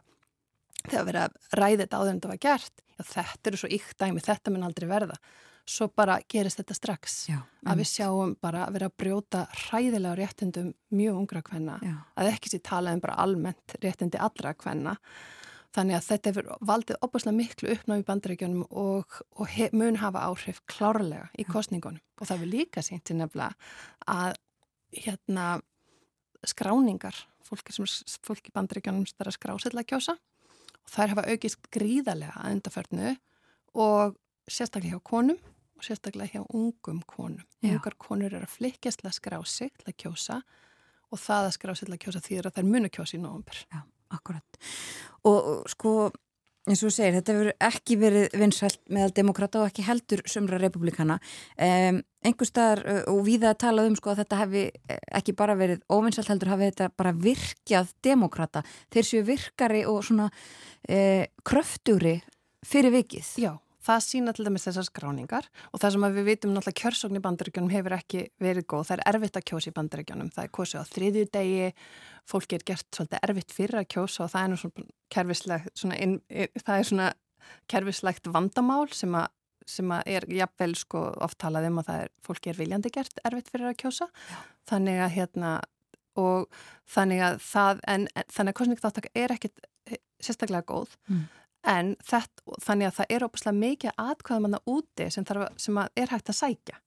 þegar 0.84 1.08
verið 1.08 1.22
að 1.24 1.60
ræði 1.60 1.80
þetta 1.84 2.00
áður 2.00 2.10
en 2.10 2.18
þetta 2.20 2.32
var 2.34 2.42
gert. 2.44 2.84
Já 2.94 3.02
þetta 3.10 3.50
eru 3.50 3.58
svo 3.58 3.70
ykt 3.74 3.96
dæmi, 3.98 4.22
þetta 4.22 4.52
mun 4.52 4.66
aldrei 4.68 4.86
verða 4.90 5.16
svo 5.64 5.88
bara 5.88 6.18
gerist 6.28 6.60
þetta 6.60 6.76
strax. 6.76 7.14
Já, 7.30 7.38
að 7.64 7.80
við 7.80 7.88
sjáum 7.90 8.34
bara 8.40 8.66
að 8.66 8.76
vera 8.76 8.88
að 8.90 8.98
brjóta 9.00 9.44
hræðilega 9.64 10.18
réttindum 10.20 10.74
mjög 10.94 11.20
ungra 11.22 11.42
hvenna 11.46 11.78
að 12.14 12.30
ekki 12.34 12.52
sér 12.52 12.64
tala 12.68 12.92
um 12.94 13.02
bara 13.04 13.16
almennt 13.24 13.76
réttindi 13.82 14.20
allra 14.20 14.54
hvenna 14.60 14.98
þannig 15.74 15.98
að 15.98 16.08
þetta 16.08 16.30
hefur 16.30 16.50
valdið 16.68 17.00
opaslega 17.02 17.36
miklu 17.38 17.70
uppnáð 17.74 18.02
í 18.02 18.06
bandaríkjónum 18.08 18.66
og, 18.70 19.20
og 19.34 19.48
hef, 19.50 19.72
mun 19.74 19.98
hafa 19.98 20.26
áhrif 20.28 20.60
klárlega 20.70 21.30
í 21.38 21.46
kostningunum 21.48 22.02
og 22.20 22.30
það 22.30 22.44
vil 22.44 22.50
líka 22.52 22.84
sínt 22.84 23.06
til 23.08 23.18
nefnilega 23.18 23.56
að 24.06 24.36
hérna 24.94 25.46
skráningar 26.46 27.16
fólki 27.44 27.74
sem 27.74 27.88
fólki 28.24 28.52
í 28.52 28.54
bandaríkjónum 28.54 29.08
starra 29.08 29.34
skrásetla 29.34 29.86
kjósa 29.88 30.14
og 30.14 30.92
þær 30.92 31.14
hafa 31.14 31.26
aukist 31.32 31.72
gríðarlega 31.74 32.36
að 32.38 32.58
undaförnu 32.58 33.16
og 33.74 34.14
sérstaklega 34.46 34.98
hjá 34.98 35.04
konum 35.10 35.40
sérstaklega 35.84 36.38
hjá 36.40 36.44
ungum 36.56 37.02
konum. 37.06 37.44
Já. 37.60 37.74
Ungar 37.74 37.96
konur 38.00 38.32
eru 38.32 38.46
að 38.46 38.56
flikjast 38.56 39.02
til 39.02 39.10
að 39.10 39.18
skrá 39.18 39.38
sig 39.46 39.72
til 39.78 39.92
að 39.92 39.98
kjósa 40.02 40.42
og 41.12 41.20
það 41.20 41.48
að 41.48 41.56
skrá 41.58 41.74
sig 41.74 41.88
til 41.88 41.96
að 41.96 42.02
kjósa 42.04 42.24
þýðir 42.24 42.50
að 42.50 42.60
er 42.60 42.68
munu 42.68 42.90
kjósa 42.92 43.16
í 43.16 43.22
nógumber. 43.22 43.64
Já, 43.70 43.80
akkurat. 44.16 44.60
Og 45.28 45.68
sko, 45.70 45.92
eins 46.68 46.82
og 46.82 46.88
þú 46.88 46.92
segir, 46.96 47.16
þetta 47.18 47.36
hefur 47.36 47.50
ekki 47.68 47.98
verið 48.00 48.36
vinsælt 48.40 48.80
meðal 48.92 49.14
demokrata 49.16 49.62
og 49.62 49.70
ekki 49.70 49.86
heldur 49.86 50.24
sömra 50.30 50.60
republikana. 50.60 51.18
Um, 51.56 52.02
einhver 52.24 52.48
staðar 52.48 52.84
og 53.12 53.20
við 53.26 53.44
að 53.48 53.58
tala 53.66 53.84
um 53.88 53.96
sko 53.98 54.14
að 54.14 54.22
þetta 54.24 54.40
hefði 54.42 54.64
ekki 55.20 55.36
bara 55.36 55.58
verið 55.60 55.82
óvinsælt 55.92 56.32
heldur 56.32 56.54
hafi 56.54 56.70
þetta 56.70 56.88
bara 56.96 57.12
virkjað 57.26 57.92
demokrata. 58.04 58.64
Þeir 58.92 59.10
séu 59.10 59.26
virkari 59.28 59.84
og 59.88 60.00
svona 60.08 60.30
eh, 60.88 61.28
kröfturi 61.44 62.18
fyrir 62.64 62.96
vikið. 62.96 63.36
Já 63.44 63.52
það 63.84 64.02
sína 64.04 64.34
til 64.34 64.46
dæmis 64.46 64.64
þessar 64.66 64.86
skráningar 64.88 65.48
og 65.70 65.82
það 65.82 65.94
sem 65.94 66.06
við 66.16 66.28
vitum 66.28 66.54
náttúrulega 66.54 66.80
kjörsókn 66.80 67.18
í 67.18 67.22
bandaríkjunum 67.24 67.72
hefur 67.72 67.96
ekki 67.98 68.22
verið 68.42 68.66
góð, 68.70 68.86
það 68.88 68.96
er 68.96 69.04
erfitt 69.12 69.38
að 69.40 69.46
kjósa 69.50 69.70
í 69.70 69.76
bandaríkjunum, 69.78 70.32
það 70.34 70.46
er 70.46 70.52
kosið 70.58 70.80
á 70.80 70.84
þriðju 70.92 71.24
degi, 71.36 71.68
fólki 72.30 72.58
er 72.58 72.66
gert 72.70 72.88
svolítið 72.96 73.28
erfitt 73.28 73.54
fyrir 73.54 73.80
að 73.82 73.90
kjósa 73.96 74.24
og 74.24 74.32
það 74.32 74.46
er 74.46 74.62
svona 74.64 74.88
kerfislegt, 75.16 75.70
svona 75.76 76.00
inn, 76.06 76.16
það 76.62 76.74
er 76.78 76.90
svona 76.90 77.10
kerfislegt 77.70 78.32
vandamál 78.32 78.88
sem 78.96 79.14
að, 79.18 79.28
sem 79.68 79.92
að 79.92 80.10
er 80.16 80.28
jafnvel 80.40 80.72
sko 80.80 81.04
oft 81.24 81.40
talað 81.44 81.68
um 81.68 81.82
að 81.82 81.90
það 81.90 82.02
er, 82.06 82.16
fólki 82.24 82.52
er 82.52 82.60
viljandi 82.60 82.92
gert 82.94 83.22
erfitt 83.24 83.52
fyrir 83.52 83.72
að 83.72 83.78
kjósa, 83.84 84.08
Já. 84.32 84.42
þannig 84.72 85.04
að 85.04 85.16
hérna 85.18 85.54
og 86.14 86.60
þannig 86.94 87.24
að 87.26 87.40
það, 87.42 87.80
en, 87.90 88.04
en 88.14 88.28
þannig 88.30 88.52
að 88.52 88.58
kostningþáttak 88.60 89.08
er 89.18 89.32
ekkit 89.34 89.64
eh, 89.90 89.98
sérstaklega 90.22 90.62
góð. 90.70 90.92
Mm 91.10 91.24
en 91.64 91.94
þetta, 92.04 92.56
þannig 92.64 92.88
að 92.88 92.96
það 92.98 93.12
er 93.16 93.26
óbúslega 93.26 93.58
mikið 93.58 94.00
atkvæðum 94.04 94.56
að 94.58 94.72
úti 94.74 95.10
sem, 95.10 95.26
þarf, 95.26 95.52
sem 95.60 95.80
er 95.82 96.12
hægt 96.12 96.32
að 96.32 96.40
sækja. 96.40 96.80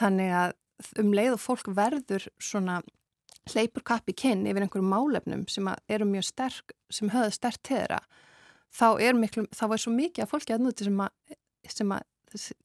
Þannig 0.00 0.34
að 0.34 0.54
um 1.00 1.12
leið 1.14 1.36
og 1.36 1.42
fólk 1.42 1.70
verður 1.76 2.28
svona 2.42 2.80
hleypur 3.52 3.84
kappi 3.84 4.14
kinn 4.16 4.46
yfir 4.48 4.64
einhverju 4.64 4.86
málefnum 4.88 5.44
sem 5.52 5.68
eru 5.92 6.08
mjög 6.08 6.26
sterk, 6.30 6.74
sem 6.92 7.12
höfðu 7.12 7.36
sterk 7.36 7.60
þeirra 7.68 8.00
þá 8.74 8.88
er, 9.02 9.14
miklu, 9.18 9.46
þá 9.54 9.64
er 9.68 9.82
svo 9.82 9.94
mikið 9.94 10.24
að 10.24 10.30
fólki 10.32 10.54
að 10.54 10.64
núti 10.64 10.88
sem, 10.88 11.02
sem 11.70 11.94
að 11.94 12.06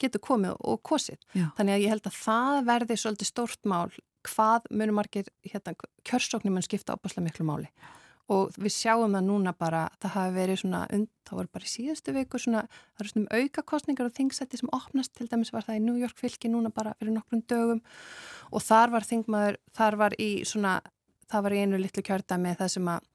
getur 0.02 0.24
komið 0.26 0.56
og 0.66 0.80
kosið. 0.88 1.20
Já. 1.38 1.50
þannig 1.58 1.76
að 1.76 1.84
ég 1.84 1.94
held 1.94 2.08
að 2.10 2.20
það 2.24 2.62
verði 2.72 2.98
svolítið 2.98 3.30
stórt 3.30 3.70
mál 3.70 3.92
hvað 4.26 4.66
munum 4.74 4.98
margir 5.00 5.30
hérna, 5.46 5.76
kjörsóknum 6.08 6.58
mun 6.58 6.66
skipta 6.66 6.96
óbúslega 6.98 7.28
miklu 7.28 7.46
máli 7.48 7.70
og 8.30 8.54
við 8.62 8.74
sjáum 8.76 9.16
það 9.18 9.26
núna 9.26 9.54
bara, 9.58 9.88
það 10.02 10.14
hafi 10.16 10.34
verið 10.36 10.60
svona, 10.62 10.82
það 11.26 11.40
voru 11.40 11.52
bara 11.56 11.66
í 11.66 11.72
síðustu 11.72 12.14
viku 12.14 12.42
svona, 12.42 12.62
það 12.94 13.04
eru 13.04 13.14
svona 13.14 13.40
aukakostningar 13.40 14.10
og 14.10 14.16
þingsætti 14.18 14.60
sem 14.60 14.72
opnast, 14.76 15.14
til 15.18 15.30
dæmis 15.32 15.54
var 15.56 15.66
það 15.66 15.80
í 15.80 15.84
New 15.88 15.98
York 15.98 16.20
fylki 16.20 16.52
núna 16.52 16.70
bara 16.74 16.94
fyrir 17.00 17.16
nokkrum 17.16 17.42
dögum. 17.50 17.82
Og 18.54 18.66
þar 18.66 18.94
var 18.94 19.08
þingmaður, 19.10 19.58
þar 19.78 19.98
var 20.04 20.18
í 20.22 20.30
svona, 20.46 20.76
það 21.30 21.46
var 21.48 21.56
í 21.56 21.64
einu 21.64 21.82
litlu 21.82 22.06
kjördæmi 22.06 22.54
það 22.60 22.74
sem 22.76 22.92
að, 22.94 23.10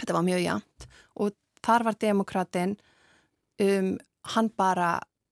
þetta 0.00 0.18
var 0.18 0.26
mjög 0.26 0.42
jæmt 0.46 0.88
og 1.20 1.38
þar 1.66 1.86
var 1.86 2.00
demokratin 2.00 2.76
um, 3.60 3.94
hann 4.34 4.50
bara 4.56 4.90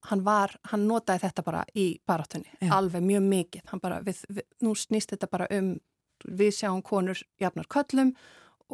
hann 0.08 0.22
var, 0.24 0.54
hann 0.70 0.86
notaði 0.88 1.26
þetta 1.26 1.44
bara 1.44 1.64
í 1.76 1.90
barátunni, 2.06 2.48
alveg 2.72 3.02
mjög 3.04 3.24
mikið, 3.28 3.64
hann 3.72 3.82
bara, 3.82 3.98
við, 4.04 4.22
við, 4.30 4.46
nú 4.64 4.74
snýst 4.78 5.12
þetta 5.12 5.28
bara 5.30 5.48
um 5.58 5.74
við 6.24 6.54
sjáum 6.56 6.80
konur 6.82 7.20
jafnar 7.40 7.68
köllum 7.70 8.14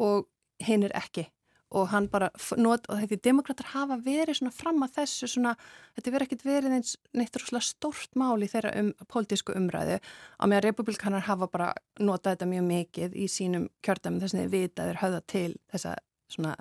og 0.01 0.29
hinn 0.63 0.85
er 0.87 0.93
ekki. 0.97 1.27
Og 1.75 1.89
hann 1.91 2.05
bara 2.07 2.29
not, 2.61 2.85
og 2.87 2.99
þetta 3.01 3.17
demokrater 3.25 3.67
hafa 3.73 3.97
verið 4.05 4.37
svona 4.37 4.53
fram 4.53 4.83
að 4.85 4.99
þessu 4.99 5.27
svona, 5.27 5.55
þetta 5.97 6.13
verið 6.13 6.27
ekkert 6.27 6.45
verið 6.45 6.75
eins 6.77 6.91
neitt 7.17 7.39
rúslega 7.41 7.65
stórt 7.65 8.13
mál 8.15 8.37
í 8.45 8.49
þeirra 8.51 8.75
um 8.79 8.91
pólitísku 9.11 9.55
umræðu 9.57 9.97
á 9.99 10.43
meðan 10.45 10.63
republikanar 10.67 11.25
hafa 11.25 11.49
bara 11.51 11.71
notað 11.99 12.35
þetta 12.35 12.49
mjög 12.53 12.67
mikið 12.69 13.17
í 13.17 13.25
sínum 13.31 13.65
kjördæmi 13.83 14.21
þess 14.21 14.37
að 14.37 14.43
þeir 14.43 14.53
vita 14.53 14.87
þeir 14.87 15.01
höfða 15.01 15.21
til 15.33 15.49
þessa 15.73 15.95
svona, 16.35 16.55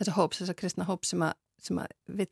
þessa 0.00 0.16
hóps, 0.18 0.42
þessa 0.42 0.58
kristna 0.58 0.88
hóps 0.90 1.14
sem 1.14 1.24
að, 1.24 1.38
sem 1.64 1.80
að 1.80 1.94
vil 2.20 2.28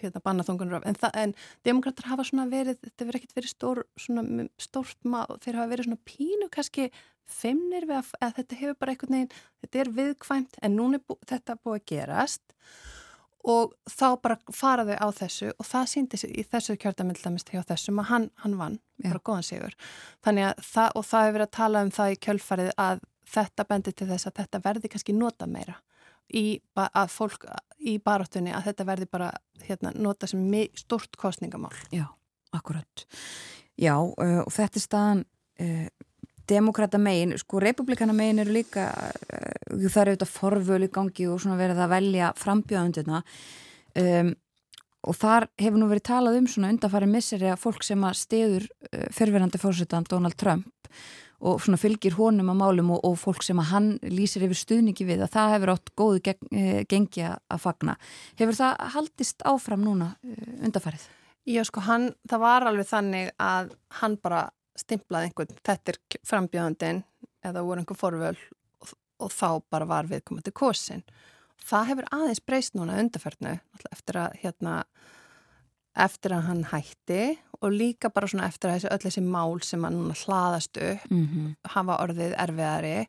hérna 0.00 0.22
banna 0.24 0.44
þungunur 0.46 0.78
af, 0.78 0.86
en, 0.88 0.96
en 1.20 1.34
demokrater 1.66 2.08
hafa 2.10 2.24
svona 2.26 2.46
verið, 2.50 2.78
þetta 2.84 3.08
verið 3.08 3.20
ekkert 3.20 3.36
verið 3.36 3.52
stór, 3.52 3.82
svona 4.00 4.46
stórt 4.60 5.08
mál, 5.08 5.38
þeir 5.44 5.60
hafa 5.60 5.72
verið 5.72 5.88
svona 5.88 6.02
pínu 6.08 6.50
kannski 6.52 6.90
feimnir 7.26 7.86
við 7.88 8.00
að, 8.00 8.12
að 8.22 8.36
þetta 8.40 8.60
hefur 8.60 8.78
bara 8.80 8.94
einhvern 8.94 9.16
veginn, 9.16 9.40
þetta 9.64 9.80
er 9.82 9.94
viðkvæmt 9.96 10.60
en 10.62 10.78
núna 10.78 11.00
er 11.00 11.06
bú, 11.06 11.18
þetta 11.26 11.58
búið 11.58 11.80
að 11.80 11.88
gerast. 11.92 12.46
Og 13.46 13.76
þá 13.86 14.06
bara 14.18 14.36
faraðu 14.50 14.96
á 14.98 15.06
þessu 15.14 15.52
og 15.54 15.66
það 15.68 15.90
síndi 15.92 16.18
í 16.26 16.42
þessu 16.42 16.74
kjörtamildamist 16.82 17.52
hjá 17.52 17.60
þessum 17.68 18.00
að 18.02 18.08
hann, 18.10 18.24
hann 18.42 18.56
vann, 18.58 18.78
Já. 18.98 19.12
bara 19.12 19.22
góðan 19.28 19.46
sigur. 19.46 19.76
Þannig 20.26 20.48
að 20.48 20.64
það, 20.66 20.88
og 20.98 21.06
það 21.06 21.26
hefur 21.26 21.36
verið 21.36 21.46
að 21.46 21.58
tala 21.58 21.82
um 21.86 21.92
það 21.94 22.14
í 22.14 22.18
kjölfarið 22.26 22.72
að 22.86 23.04
þetta 23.36 23.66
bendir 23.70 23.94
til 23.94 24.08
þess 24.10 24.26
að 24.26 24.40
þetta 24.40 24.62
verði 24.64 24.90
kannski 24.90 25.14
nota 25.14 25.46
meira 25.50 25.76
í 26.34 26.46
að 26.74 27.12
fólk 27.12 27.46
í 27.86 27.98
barátunni 28.02 28.54
að 28.54 28.70
þetta 28.70 28.86
verði 28.88 29.08
bara 29.10 29.30
hérna, 29.66 29.92
nota 29.94 30.28
sem 30.30 30.42
stort 30.74 31.16
kostningamál 31.20 31.74
Já, 31.92 32.06
akkurat. 32.56 33.06
Já, 33.76 33.94
uh, 34.00 34.42
og 34.42 34.52
þetta 34.52 34.80
er 34.80 34.84
staðan 34.84 35.22
uh, 35.60 35.86
demokrata 36.48 36.98
megin, 37.02 37.36
sko 37.38 37.60
republikana 37.62 38.14
megin 38.16 38.42
eru 38.44 38.56
líka, 38.56 38.88
uh, 38.88 39.76
það 39.76 40.00
eru 40.02 40.16
auðvitað 40.16 40.32
forvölu 40.32 40.90
gangi 40.92 41.28
og 41.28 41.42
svona 41.42 41.60
verið 41.60 41.84
að 41.84 41.94
velja 41.94 42.32
frambjöðundina 42.40 43.22
um, 44.00 44.32
og 45.06 45.14
þar 45.14 45.46
hefur 45.60 45.78
nú 45.78 45.90
verið 45.90 46.08
talað 46.08 46.40
um 46.40 46.48
svona 46.50 46.72
undanfari 46.72 47.06
misseri 47.10 47.52
að 47.52 47.60
fólk 47.62 47.84
sem 47.86 48.02
að 48.02 48.16
stiður 48.18 48.64
fyrfirandi 49.14 49.60
fórsettan 49.62 50.08
Donald 50.10 50.34
Trump 50.40 50.90
og 51.40 51.60
svona 51.62 51.78
fylgir 51.80 52.16
honum 52.16 52.50
að 52.52 52.60
málum 52.62 52.94
og, 52.96 53.02
og 53.04 53.18
fólk 53.20 53.44
sem 53.44 53.60
að 53.60 53.70
hann 53.72 53.88
lýsir 54.02 54.46
yfir 54.46 54.60
stuðningi 54.60 55.06
við 55.08 55.24
að 55.26 55.34
það 55.36 55.52
hefur 55.54 55.72
átt 55.74 55.92
góðu 55.98 56.22
geng, 56.28 56.48
uh, 56.50 56.80
gengi 56.88 57.26
að 57.28 57.62
fagna. 57.62 57.96
Hefur 58.40 58.58
það 58.58 58.84
haldist 58.96 59.46
áfram 59.48 59.84
núna 59.84 60.12
uh, 60.16 60.50
undanfarið? 60.66 61.06
Já 61.46 61.62
sko, 61.68 61.84
hann, 61.86 62.10
það 62.26 62.42
var 62.42 62.66
alveg 62.66 62.88
þannig 62.90 63.28
að 63.38 63.74
hann 64.00 64.16
bara 64.22 64.46
stimplað 64.76 65.28
einhvern, 65.28 65.58
þetta 65.64 65.92
er 65.92 66.00
frambjöðandin 66.26 67.04
eða 67.46 67.62
voru 67.64 67.82
einhver 67.82 67.98
forvöl 68.00 68.34
og, 68.82 68.96
og 69.22 69.32
þá 69.32 69.48
bara 69.70 69.88
var 69.88 70.10
viðkomandi 70.10 70.52
kosin. 70.56 71.04
Það 71.66 71.92
hefur 71.92 72.08
aðeins 72.14 72.42
breyst 72.44 72.74
núna 72.76 72.98
undarferðnu 73.00 73.54
eftir 73.92 74.18
að 74.24 74.40
hérna 74.42 74.80
eftir 75.96 76.34
að 76.36 76.48
hann 76.50 76.64
hætti 76.72 77.20
og 77.60 77.72
líka 77.72 78.10
bara 78.12 78.28
svona 78.28 78.48
eftir 78.50 78.70
að 78.70 78.76
þessi 78.76 78.90
öll 78.92 79.04
þessi 79.06 79.22
mál 79.24 79.62
sem 79.64 79.86
að 79.86 79.96
núna 79.96 80.16
hlaðastu 80.22 80.90
mm 81.10 81.22
-hmm. 81.26 81.54
hafa 81.74 82.00
orðið 82.04 82.34
erfiðari 82.44 83.06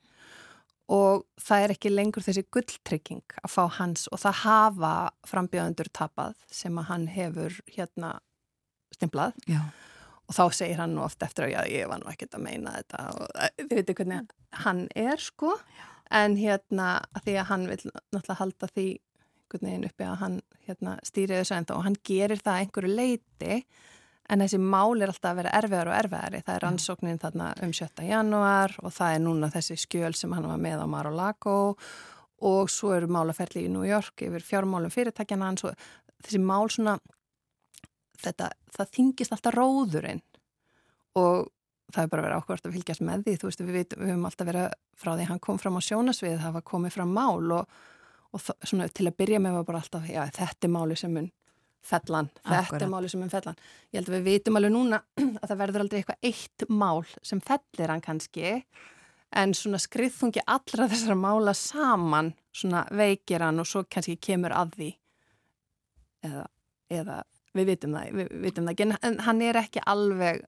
og 0.87 1.25
það 1.41 1.63
er 1.63 1.73
ekki 1.75 1.89
lengur 1.91 2.23
þessi 2.23 2.45
gulltrygging 2.51 3.25
að 3.43 3.51
fá 3.51 3.67
hans 3.79 4.07
og 4.07 4.19
það 4.19 4.39
hafa 4.43 4.93
frambjöðandur 5.27 5.91
tapað 5.91 6.35
sem 6.51 6.77
að 6.77 6.87
hann 6.91 7.07
hefur 7.07 7.59
hérna 7.67 8.19
stimplað. 8.95 9.33
Já 9.47 9.61
og 10.27 10.35
þá 10.35 10.43
segir 10.55 10.81
hann 10.81 10.95
nú 10.95 11.03
oft 11.05 11.23
eftir 11.23 11.47
að 11.47 11.53
já, 11.55 11.61
ég 11.71 11.89
var 11.89 12.01
nú 12.01 12.09
ekkert 12.11 12.35
að 12.35 12.45
meina 12.47 12.75
þetta 12.75 13.03
og 13.15 13.29
þið 13.59 13.75
veitu 13.79 13.95
hvernig 13.97 14.33
hann 14.63 14.81
er 14.95 15.23
sko 15.23 15.53
en 16.17 16.37
hérna 16.39 16.89
að 17.15 17.27
því 17.27 17.35
að 17.41 17.49
hann 17.51 17.67
vil 17.71 17.79
náttúrulega 17.87 18.39
halda 18.41 18.71
því 18.73 18.87
einhvern 19.47 19.69
veginn 19.69 19.87
uppi 19.87 20.07
að 20.07 20.17
hann 20.21 20.41
hérna, 20.67 20.97
stýrið 21.03 21.41
þessu 21.41 21.55
enda 21.57 21.77
og 21.77 21.85
hann 21.85 21.95
gerir 22.03 22.41
það 22.43 22.59
einhverju 22.61 22.95
leiti 22.95 23.61
en 24.27 24.43
þessi 24.43 24.59
mál 24.59 25.01
er 25.01 25.11
alltaf 25.11 25.31
að 25.31 25.39
vera 25.41 25.55
erfiðar 25.55 25.91
og 25.91 25.97
erfiðari 25.97 26.43
það 26.43 26.55
er 26.55 26.65
rannsóknin 26.65 27.21
þarna 27.21 27.49
um 27.63 27.73
7. 27.73 28.03
januar 28.03 28.75
og 28.83 28.93
það 28.93 29.15
er 29.15 29.23
núna 29.23 29.51
þessi 29.53 29.77
skjöl 29.79 30.13
sem 30.15 30.33
hann 30.35 30.47
var 30.49 30.59
með 30.59 30.83
á 30.83 30.87
Mar-a-Lago 30.87 31.59
og 32.47 32.69
svo 32.69 32.93
eru 32.93 33.07
málaferli 33.07 33.65
í 33.65 33.71
New 33.71 33.87
York 33.87 34.27
yfir 34.27 34.43
fjármálum 34.43 34.93
fyrirtækjana 34.93 35.47
hans 35.47 35.63
og 35.65 35.77
þessi 36.25 36.41
mál 36.43 36.67
svona 36.69 36.97
þetta, 38.19 38.51
það 38.75 38.91
þingist 38.97 39.35
alltaf 39.35 39.55
róðurinn 39.55 40.23
og 41.17 41.47
það 41.93 42.03
er 42.03 42.11
bara 42.11 42.25
verið 42.25 42.41
ákvæmst 42.41 42.67
að 42.67 42.75
fylgjast 42.75 43.05
með 43.07 43.23
því 43.25 43.35
þú 43.39 43.47
veist 43.47 43.61
við, 43.63 43.75
við, 43.77 43.93
höfum 44.09 44.27
alltaf 44.27 44.49
verið 44.49 44.73
frá 44.99 45.13
því 45.13 45.27
hann 45.29 45.43
kom 45.43 45.61
fram 45.61 45.79
á 45.79 45.81
sjónasvið 45.87 46.41
það 46.43 46.57
var 46.57 46.65
komið 46.67 46.97
fram 46.97 47.13
mál 47.15 47.53
og, 47.61 47.77
og 48.33 48.43
það, 48.43 48.59
svona, 48.71 48.89
til 48.89 49.07
að 49.09 49.19
byrja 49.21 49.41
með 49.43 49.59
var 49.59 49.67
bara 49.71 49.83
alltaf 49.83 50.09
já 50.09 50.21
þetta 50.39 50.67
er 50.67 50.73
máli 50.73 50.99
sem 50.99 51.13
mun 51.13 51.31
fellan 51.87 52.29
þetta 52.43 52.81
er 52.83 52.91
máli 52.91 53.09
sem 53.11 53.21
mun 53.23 53.31
fellan 53.31 53.57
ég 53.93 54.01
held 54.01 54.11
að 54.11 54.17
við 54.17 54.27
vitum 54.31 54.59
alveg 54.59 54.75
núna 54.75 55.01
að 55.41 55.47
það 55.47 55.59
verður 55.63 55.85
aldrei 55.85 56.01
eitthvað 56.01 56.29
eitt 56.31 56.67
mál 56.69 57.05
sem 57.21 57.41
fellir 57.43 57.93
hann 57.93 58.03
kannski 58.03 58.59
en 59.35 59.53
svona 59.55 59.79
skriðfungi 59.81 60.43
allra 60.47 60.87
þessara 60.87 61.17
mála 61.19 61.53
saman 61.57 62.33
svona 62.57 62.83
veikir 62.95 63.43
hann 63.45 63.61
og 63.61 63.67
svo 63.69 63.83
kannski 63.89 64.17
kemur 64.21 64.55
að 64.55 64.75
því. 64.77 64.91
Eða, 66.27 66.45
eða 66.91 67.17
við 67.57 67.71
vitum 67.71 67.97
það, 67.97 68.13
við 68.17 68.31
vitum 68.45 68.67
það 68.67 68.75
ekki, 68.75 68.87
en 69.09 69.19
hann 69.27 69.43
er 69.45 69.59
ekki 69.61 69.83
alveg, 69.87 70.41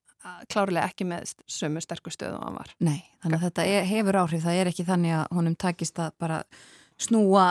klárlega 0.52 0.90
ekki 0.90 1.08
með 1.10 1.34
sömu 1.50 1.82
sterkur 1.84 2.14
stöðu 2.14 2.42
hann 2.42 2.58
var. 2.60 2.74
Nei, 2.84 3.00
þannig 3.24 3.40
að 3.40 3.48
þetta 3.48 3.68
er, 3.76 3.88
hefur 3.90 4.20
áhrif, 4.24 4.44
það 4.46 4.62
er 4.62 4.72
ekki 4.72 4.88
þannig 4.90 5.16
að 5.20 5.38
honum 5.38 5.58
takist 5.60 6.02
að 6.02 6.16
bara 6.22 6.42
snúa, 7.00 7.46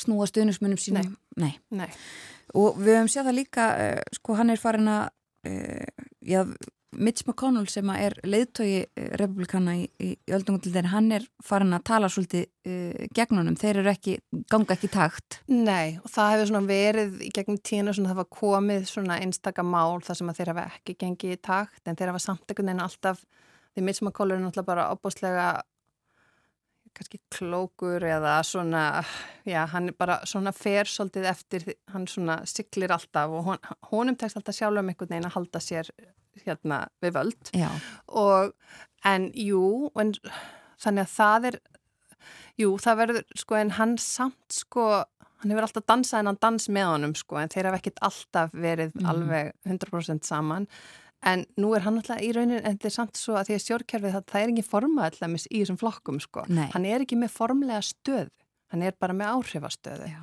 snúa 0.00 0.28
stöðnusmunum 0.30 0.80
sínum. 0.80 1.16
Nei. 1.40 1.54
Nei. 1.72 1.88
Og 2.58 2.76
við 2.80 2.98
höfum 2.98 3.10
séð 3.12 3.28
það 3.30 3.38
líka, 3.38 3.66
eh, 3.80 4.00
sko 4.16 4.36
hann 4.36 4.52
er 4.52 4.60
farin 4.60 4.88
að, 4.92 5.10
eh, 5.48 6.06
já, 6.20 6.44
Mitch 6.92 7.24
McConnell 7.24 7.68
sem 7.72 7.88
er 7.94 8.12
leiðtögi 8.24 8.82
eh, 8.84 9.12
republikana 9.16 9.78
í, 9.80 9.86
í 9.96 10.10
öldungundildin 10.28 10.90
hann 10.92 11.08
er 11.16 11.24
farin 11.44 11.72
að 11.72 11.86
tala 11.88 12.10
svolítið 12.12 12.44
uh, 12.68 13.06
gegnunum, 13.16 13.56
þeir 13.56 13.80
eru 13.80 13.92
ekki 13.94 14.18
ganga 14.52 14.76
ekki 14.76 14.90
takt. 14.92 15.38
Nei 15.48 15.96
og 16.02 16.10
það 16.12 16.34
hefur 16.34 16.50
svona 16.50 16.68
verið 16.68 17.22
í 17.24 17.30
gegnum 17.32 17.60
tína 17.64 17.94
svona 17.96 18.12
það 18.12 18.20
var 18.20 18.28
komið 18.36 18.84
svona 18.90 19.18
einstaka 19.24 19.64
mál 19.64 20.02
þar 20.04 20.20
sem 20.20 20.32
að 20.32 20.40
þeir 20.40 20.52
hafa 20.52 20.66
ekki 20.68 20.98
gengið 21.00 21.36
í 21.38 21.40
takt 21.48 21.88
en 21.88 21.96
þeir 21.96 22.12
hafa 22.12 22.24
samt 22.26 22.44
einhvern 22.44 22.72
veginn 22.72 22.84
alltaf 22.84 23.24
því 23.72 23.86
Mitch 23.86 24.04
McConnell 24.04 24.36
er 24.36 24.44
náttúrulega 24.44 24.68
bara 24.68 24.88
opbúslega 24.92 25.46
kannski 26.96 27.20
klókur 27.32 28.04
eða 28.04 28.38
svona 28.46 29.02
já 29.48 29.64
hann 29.72 29.90
er 29.90 29.96
bara 29.98 30.20
svona 30.28 30.52
fer 30.56 30.88
svolítið 30.90 31.28
eftir 31.30 31.68
hann 31.92 32.06
svona 32.10 32.40
siklir 32.48 32.92
alltaf 32.94 33.32
og 33.32 33.46
hon, 33.50 33.62
honum 33.90 34.18
tekst 34.18 34.38
alltaf 34.40 34.56
sjálf 34.56 34.80
um 34.80 34.90
einhvern 34.92 35.14
veginn 35.14 35.30
að 35.30 35.36
halda 35.38 35.62
sér 35.62 35.92
hérna 36.46 36.86
við 37.02 37.14
völd. 37.18 37.52
Og 38.08 38.52
en 39.04 39.30
jú 39.36 39.90
en, 40.00 40.14
þannig 40.80 41.06
að 41.06 41.14
það 41.16 41.48
er 41.50 41.58
jú 42.60 42.76
það 42.80 43.00
verður 43.02 43.40
sko 43.42 43.58
en 43.58 43.74
hann 43.78 43.96
samt 44.00 44.56
sko 44.56 44.86
hann 45.42 45.50
hefur 45.50 45.66
alltaf 45.66 45.86
dansað 45.90 46.22
en 46.22 46.30
hann 46.30 46.42
dans 46.44 46.68
með 46.70 46.90
honum 46.92 47.14
sko 47.18 47.40
en 47.40 47.52
þeir 47.52 47.68
hafa 47.70 47.80
ekkit 47.80 48.02
alltaf 48.08 48.52
verið 48.54 48.92
mm. 48.94 49.08
alveg 49.10 49.52
100% 49.66 50.28
saman 50.28 50.68
en 51.22 51.44
nú 51.60 51.72
er 51.76 51.84
hann 51.86 52.00
alltaf 52.00 52.22
í 52.22 52.32
raunin 52.34 52.58
en 52.58 52.74
þetta 52.74 52.88
er 52.88 52.94
samt 52.96 53.18
svo 53.18 53.36
að 53.38 53.50
því 53.50 53.56
að 53.56 53.62
stjórnkerfið 53.64 54.16
það, 54.16 54.24
það 54.32 54.42
er 54.44 54.52
ekki 54.52 54.64
forma 54.66 55.04
alltaf 55.06 55.36
í 55.46 55.60
þessum 55.60 55.78
flokkum 55.80 56.18
sko 56.22 56.46
Nei. 56.50 56.66
hann 56.74 56.88
er 56.88 57.04
ekki 57.04 57.18
með 57.20 57.36
formlega 57.36 57.82
stöð 57.86 58.32
hann 58.74 58.82
er 58.82 58.96
bara 58.98 59.16
með 59.16 59.36
áhrifastöðu 59.36 60.10
Já. 60.10 60.20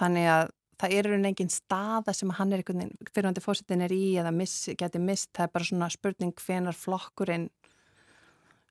þannig 0.00 0.30
að 0.32 0.56
það 0.80 0.96
er 0.96 1.08
einhvern 1.10 1.28
veginn 1.28 1.52
staða 1.52 2.14
sem 2.16 2.32
hann 2.38 2.56
er 2.56 2.64
fyrirhandi 2.64 3.44
fósitin 3.44 3.84
er 3.84 3.92
í 3.92 4.16
eða 4.20 4.32
miss, 4.32 4.70
geti 4.80 5.02
mist, 5.02 5.28
það 5.36 5.46
er 5.46 5.54
bara 5.58 5.68
svona 5.68 5.90
spurning 5.92 6.32
hvenar 6.40 6.78
flokkurinn 6.78 7.50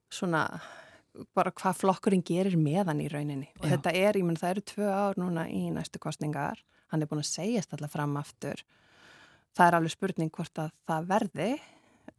svona 0.10 0.48
bara 1.38 1.54
hvað 1.54 1.84
flokkurinn 1.84 2.26
gerir 2.26 2.58
meðan 2.58 3.04
í 3.04 3.10
rauninni 3.12 3.52
og 3.60 3.68
Já. 3.68 3.76
þetta 3.76 3.94
er, 3.94 4.18
ég 4.18 4.26
menn 4.26 4.40
það 4.40 4.56
eru 4.56 4.68
tvö 4.74 4.90
ár 4.90 5.22
núna 5.22 5.46
í 5.52 5.68
næstu 5.74 6.02
kostningar, 6.02 6.64
hann 6.90 7.04
er 7.04 7.10
búin 7.10 7.22
að 7.22 7.30
segjast 7.30 7.76
alltaf 7.76 7.94
fram 7.94 8.18
aftur 8.18 8.66
það 9.58 9.68
er 9.68 9.78
alveg 9.80 9.96
spurning 9.96 10.34
hvort 10.34 10.62
að 10.62 10.74
það 10.90 11.12
verði 11.14 11.52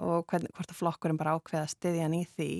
og 0.00 0.24
hvern, 0.30 0.48
hvort 0.54 0.72
að 0.72 0.80
flokkurinn 0.80 1.20
bara 1.20 1.36
ákveða 1.36 1.68
stiðjan 1.70 2.16
í 2.16 2.24
því. 2.36 2.54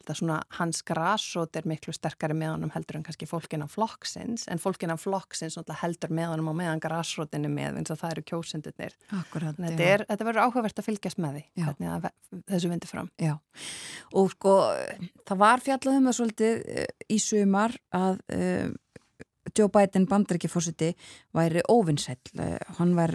Þetta 0.00 0.14
svona 0.16 0.36
hans 0.56 0.78
grásrót 0.88 1.58
er 1.60 1.66
miklu 1.68 1.92
sterkari 1.92 2.32
með 2.34 2.54
honum 2.54 2.70
heldur 2.72 2.96
en 2.96 3.02
kannski 3.04 3.26
fólkin 3.28 3.66
af 3.66 3.74
flokksins 3.74 4.46
en 4.48 4.60
fólkin 4.62 4.92
af 4.94 5.02
flokksins 5.04 5.58
heldur 5.82 6.14
með 6.16 6.30
honum 6.32 6.48
og 6.54 6.56
meðan 6.56 6.80
grásrótin 6.80 7.44
er 7.44 7.52
með 7.52 7.82
eins 7.82 7.92
og 7.92 8.00
það 8.00 8.14
eru 8.14 8.24
kjósendunir 8.30 8.96
þetta, 9.12 10.06
þetta 10.08 10.28
verður 10.30 10.42
áhugavert 10.46 10.80
að 10.80 10.88
fylgjast 10.88 11.20
með 11.20 11.36
því 11.36 11.68
að, 11.92 12.08
þessu 12.48 12.72
vindur 12.72 12.92
fram. 12.94 13.12
Já, 13.20 13.34
og 14.16 14.32
sko 14.32 14.56
það 15.28 15.42
var 15.44 15.64
fjallaðum 15.68 16.08
að 16.08 16.18
svolítið 16.22 16.64
uh, 16.64 16.86
í 17.12 17.20
sumar 17.20 17.76
að 18.00 18.24
uh, 18.32 18.72
Joe 19.56 19.70
Biden 19.72 20.06
bandrækjafósiti 20.10 20.92
væri 21.36 21.62
óvinnsæll 21.68 22.44
hann 22.78 22.94
var, 22.98 23.14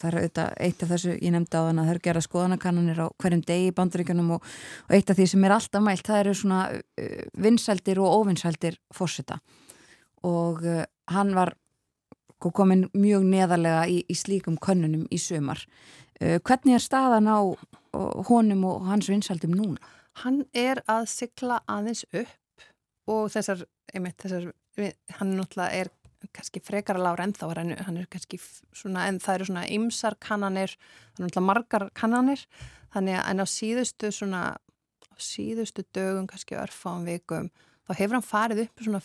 það 0.00 0.08
er 0.10 0.18
auðvitað 0.20 0.54
eitt 0.66 0.84
af 0.84 0.92
þessu, 0.94 1.16
ég 1.18 1.34
nefndi 1.34 1.60
á 1.60 1.66
þann 1.66 1.82
að 1.82 1.88
það 1.88 1.94
eru 1.94 2.04
gera 2.08 2.24
skoðanakannanir 2.24 3.02
á 3.04 3.06
hverjum 3.22 3.44
degi 3.48 3.68
í 3.70 3.74
bandrækjunum 3.76 4.32
og, 4.36 4.48
og 4.88 4.96
eitt 4.96 5.10
af 5.10 5.18
því 5.18 5.28
sem 5.32 5.44
er 5.44 5.56
alltaf 5.56 5.84
mælt 5.84 6.06
það 6.08 6.22
eru 6.22 6.38
svona 6.38 6.62
vinsældir 7.46 8.00
og 8.02 8.16
óvinnsældir 8.20 8.80
fósita 8.94 9.40
og 10.24 10.64
uh, 10.64 10.84
hann 11.12 11.34
var 11.36 11.54
komin 12.44 12.88
mjög 12.92 13.24
neðarlega 13.28 13.84
í, 13.88 14.02
í 14.08 14.16
slíkum 14.16 14.56
könnunum 14.60 15.06
í 15.12 15.20
sömar 15.20 15.62
uh, 16.20 16.38
hvernig 16.40 16.78
er 16.78 16.84
staðan 16.84 17.28
á 17.28 17.40
honum 18.28 18.64
og 18.68 18.88
hans 18.88 19.08
vinsældum 19.08 19.54
núna? 19.54 19.78
Hann 20.22 20.44
er 20.54 20.80
að 20.90 21.08
sykla 21.10 21.60
aðeins 21.70 22.04
upp 22.12 22.68
og 23.10 23.30
þessar, 23.34 23.64
einmitt 23.94 24.18
þessar 24.22 24.52
hann 25.18 25.34
náttúrulega 25.38 25.82
er 25.82 25.92
kannski 26.34 26.62
frekar 26.64 26.98
að 26.98 27.06
lára 27.06 27.26
ennþá 27.26 27.50
hann, 27.52 27.74
hann 27.86 28.00
er 28.00 28.08
kannski 28.10 28.40
svona, 28.40 29.08
en 29.08 29.20
það 29.22 29.38
eru 29.38 29.48
svona 29.50 29.66
ymsar 29.76 30.16
kannanir, 30.22 30.76
það 31.14 31.20
eru 31.20 31.26
náttúrulega 31.26 31.48
margar 31.50 31.86
kannanir, 31.96 32.46
þannig 32.94 33.18
að 33.20 33.28
en 33.30 33.44
á 33.44 33.46
síðustu 33.50 34.10
svona, 34.14 34.42
á 34.56 35.14
síðustu 35.20 35.84
dögum 35.94 36.26
kannski 36.30 36.58
örfáum 36.58 37.06
vikum 37.08 37.52
þá 37.84 37.92
hefur 37.98 38.16
hann 38.16 38.24
farið 38.24 38.60
upp 38.62 38.82
svona 38.86 39.00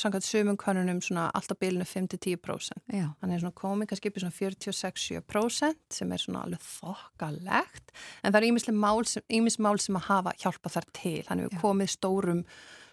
samkvæmt 0.00 0.24
sumum 0.24 0.56
kannunum 0.60 1.00
svona 1.04 1.26
alltaf 1.36 1.58
bylunu 1.60 1.84
5-10% 1.88 2.94
hann 2.94 3.34
er 3.34 3.42
svona 3.42 3.56
komið 3.58 3.90
kannski 3.90 4.08
upp 4.08 4.16
í 4.16 4.22
svona 4.22 4.36
46-7% 4.38 5.98
sem 5.98 6.14
er 6.14 6.22
svona 6.22 6.46
alveg 6.46 6.64
þokkalegt. 6.64 7.92
En 8.22 8.32
það 8.32 8.40
er 8.40 8.48
ímislega 8.48 8.80
mál 8.80 9.04
sem, 9.08 9.48
mál 9.60 9.76
sem 9.82 10.00
að 10.00 10.08
hafa 10.08 10.34
hjálpa 10.40 10.72
þar 10.72 10.88
til, 10.96 11.20
hann 11.28 11.44
hefur 11.44 11.62
komið 11.66 11.92
stórum 11.98 12.44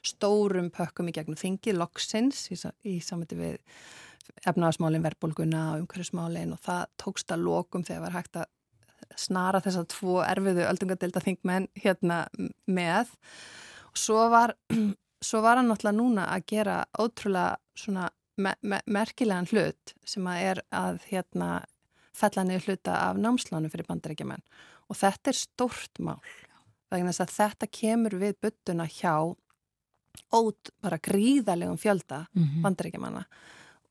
stórum 0.07 0.71
pökkum 0.73 1.09
í 1.09 1.15
gegnum 1.15 1.39
þingið 1.39 1.79
loksins 1.79 2.45
í, 2.53 2.57
í 2.87 2.97
samvætti 3.03 3.39
við 3.39 3.57
efnaðasmálinn, 4.49 5.05
verbulguna 5.05 5.63
og 5.73 5.85
umhverjusmálinn 5.85 6.53
og 6.55 6.61
það 6.65 6.85
tókst 7.01 7.33
að 7.33 7.45
lokum 7.45 7.85
þegar 7.85 8.05
var 8.07 8.17
hægt 8.17 8.39
að 8.41 8.51
snara 9.21 9.61
þess 9.61 9.79
að 9.79 9.89
tvo 9.93 10.19
erfiðu 10.25 10.65
öldungadelda 10.65 11.21
þingmenn 11.23 11.67
hérna 11.77 12.23
með. 12.65 13.11
Og 13.91 14.01
svo 14.01 14.25
var, 14.33 14.55
svo 15.29 15.41
var 15.45 15.59
hann 15.59 15.69
náttúrulega 15.69 15.99
núna 15.99 16.29
að 16.33 16.47
gera 16.51 16.79
ótrúlega 16.97 17.55
svona 17.77 18.09
me 18.37 18.51
me 18.61 18.81
merkilegan 18.85 19.47
hlut 19.51 19.93
sem 20.03 20.25
að 20.27 20.41
er 20.49 20.61
að 20.75 20.97
hérna 21.07 21.49
fella 22.15 22.43
niður 22.43 22.69
hluta 22.69 22.97
af 23.05 23.19
námslánu 23.19 23.71
fyrir 23.71 23.87
bandaríkjaman 23.87 24.43
og 24.89 24.99
þetta 24.99 25.31
er 25.31 25.39
stórt 25.39 26.01
mál 26.03 26.19
vegna 26.91 27.13
þess 27.13 27.23
að 27.23 27.35
þetta 27.35 27.71
kemur 27.79 28.17
við 28.19 28.35
byttuna 28.43 28.87
hjá 28.91 29.15
ót 30.33 30.71
bara 30.81 30.97
gríðalegum 30.97 31.77
fjölda 31.77 32.25
mm 32.33 32.43
-hmm. 32.43 32.61
bandaríkjamanna. 32.61 33.25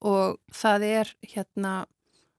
Og 0.01 0.39
það 0.53 0.83
er 0.83 1.17
hérna 1.23 1.87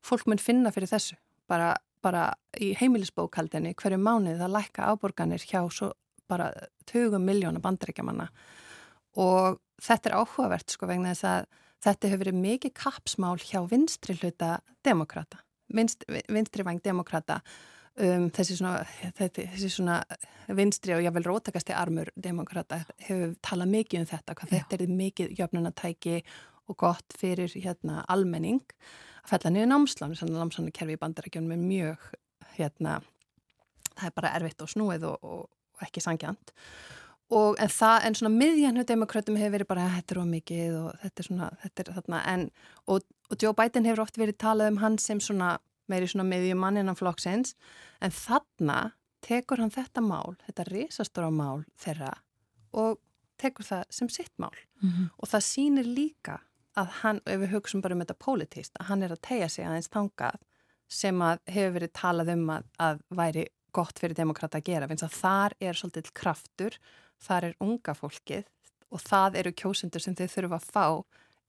fólk 0.03 0.27
mun 0.27 0.37
finna 0.37 0.71
fyrir 0.71 0.87
þessu. 0.87 1.15
Bara, 1.47 1.75
bara 2.01 2.33
í 2.59 2.75
heimilisbókaldinni 2.75 3.73
hverju 3.73 3.97
mánuð 3.97 4.39
það 4.39 4.55
lækka 4.57 4.87
áborganir 4.91 5.41
hjá 5.41 5.71
svo 5.71 5.93
bara 6.27 6.51
20 6.85 7.19
miljóna 7.19 7.59
bandaríkjamanna. 7.59 8.29
Og 9.17 9.59
þetta 9.81 10.09
er 10.09 10.15
áhugavert 10.15 10.69
sko 10.69 10.87
vegna 10.87 11.13
þess 11.13 11.23
að 11.23 11.45
þetta 11.85 12.07
hefur 12.07 12.23
verið 12.23 12.41
mikið 12.41 12.73
kapsmál 12.73 13.37
hjá 13.37 13.61
vinstri 13.69 14.17
hluta 14.19 14.59
demokrata, 14.85 15.37
vinst, 15.73 16.05
vinstri 16.29 16.63
vang 16.63 16.81
demokrata 16.83 17.41
um, 18.01 18.27
þessi, 18.33 18.57
svona, 18.59 18.79
svona 19.67 19.99
vinstri 20.57 20.95
og 20.95 21.03
jável 21.05 21.25
rótakasti 21.25 21.75
armur 21.75 22.11
demokrata 22.15 22.81
hefur 23.07 23.35
talað 23.45 23.73
mikið 23.73 24.03
um 24.03 24.09
þetta, 24.11 24.37
hvað 24.37 24.53
Já. 24.53 24.57
þetta 24.57 24.79
er 24.83 24.93
mikið 24.99 25.33
jöfnunatæki 25.39 26.19
og 26.71 26.79
gott 26.81 27.17
fyrir 27.17 27.51
hérna, 27.53 28.03
almenning 28.11 28.63
að 29.25 29.35
fella 29.35 29.53
niður 29.53 29.71
námslánu, 29.71 30.17
þannig 30.19 30.35
að 30.35 30.43
námslánu 30.43 30.75
kerfi 30.75 30.97
í 30.97 31.01
bandarækjunum 31.01 31.55
er 31.55 31.61
mjög 31.61 32.09
hérna, 32.55 32.99
það 33.93 34.09
er 34.09 34.17
bara 34.19 34.35
erfitt 34.37 34.65
og 34.65 34.71
snúið 34.71 35.07
og, 35.09 35.25
og, 35.25 35.47
og 35.75 35.87
ekki 35.87 36.03
sangjant 36.03 36.53
og 37.33 37.57
en 37.61 37.71
það, 37.73 37.95
en 38.05 38.17
svona 38.19 38.33
miðjannu 38.35 38.83
demokratum 38.85 39.37
hefur 39.39 39.55
verið 39.55 39.69
bara, 39.69 39.87
þetta 39.95 40.13
er 40.13 40.21
ómikið 40.21 40.75
og 40.77 40.99
þetta 41.01 41.21
er 41.21 41.27
svona, 41.29 41.47
þetta 41.63 41.83
er 41.83 41.93
þarna 41.95 42.19
en, 42.33 42.43
og, 42.85 43.07
og 43.31 43.39
Joe 43.41 43.55
Biden 43.57 43.87
hefur 43.89 44.03
oft 44.05 44.19
verið 44.21 44.37
talað 44.43 44.73
um 44.73 44.81
hann 44.83 44.99
sem 45.01 45.21
svona 45.23 45.55
meiri 45.91 46.07
svona 46.09 46.27
miðjumann 46.29 46.79
innan 46.81 46.97
flokksins 46.97 47.55
en 48.01 48.11
þarna 48.11 48.79
tekur 49.25 49.61
hann 49.61 49.73
þetta 49.73 50.03
mál, 50.05 50.35
þetta 50.45 50.67
risastóra 50.69 51.31
mál 51.33 51.65
þeirra 51.81 52.13
og 52.75 52.99
tekur 53.41 53.67
það 53.67 53.85
sem 53.89 54.09
sitt 54.09 54.33
mál 54.37 54.53
mm 54.81 54.89
-hmm. 54.89 55.09
og 55.17 55.29
það 55.29 55.47
sýnir 55.51 55.85
líka 55.85 56.39
að 56.75 56.91
hann, 57.01 57.21
ef 57.25 57.39
við 57.39 57.53
hugsaum 57.55 57.81
bara 57.81 57.95
um 57.95 58.03
þetta 58.03 58.23
politist, 58.25 58.73
að 58.79 58.85
hann 58.85 59.03
er 59.03 59.11
að 59.11 59.21
tegja 59.21 59.49
sig 59.49 59.65
aðeins 59.65 59.89
tangað 59.89 60.39
sem 60.87 61.21
að 61.21 61.39
hefur 61.47 61.73
verið 61.73 61.93
talað 61.93 62.31
um 62.35 62.49
að, 62.49 62.63
að 62.79 62.99
væri 63.09 63.45
gott 63.71 63.99
fyrir 63.99 64.15
demokrata 64.15 64.57
að 64.57 64.67
gera, 64.69 64.87
finnst 64.87 65.03
að 65.03 65.17
þar 65.19 65.55
er 65.59 65.73
svolítið 65.73 66.11
kraftur, 66.13 66.77
þar 67.19 67.43
er 67.49 67.55
unga 67.59 67.93
fólkið 67.93 68.45
og 68.91 69.01
það 69.03 69.39
eru 69.41 69.51
kjósundur 69.51 70.03
sem 70.03 70.15
þau 70.15 70.27
þurfa 70.27 70.59
að 70.59 70.69
fá 70.75 70.85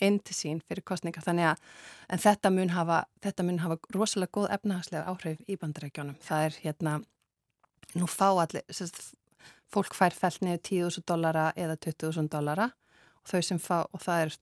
inn 0.01 0.18
til 0.20 0.36
sín 0.36 0.62
fyrir 0.68 0.85
kostningar 0.86 1.24
þannig 1.24 1.52
að 1.52 2.23
þetta 2.23 2.52
mun 2.52 2.73
hafa, 2.74 3.02
þetta 3.24 3.47
mun 3.47 3.60
hafa 3.64 3.78
rosalega 3.94 4.35
góð 4.36 4.48
efnahagslega 4.56 5.12
áhrif 5.12 5.40
í 5.48 5.56
bandarækjónum. 5.60 6.18
Það 6.23 6.48
er 6.48 6.59
hérna, 6.64 6.97
nú 7.97 8.09
fá 8.10 8.28
allir, 8.31 8.64
sérst, 8.70 9.01
fólk 9.73 9.97
fær 9.97 10.14
fælt 10.14 10.43
niður 10.44 10.62
10.000 10.68 11.06
dollara 11.09 11.51
eða 11.56 11.78
20.000 11.89 12.31
dollara 12.32 12.70
og 13.23 13.31
þau 13.32 13.43
sem 13.43 13.60
fá, 13.62 13.78
og 13.90 14.02
það 14.02 14.27
er 14.27 14.36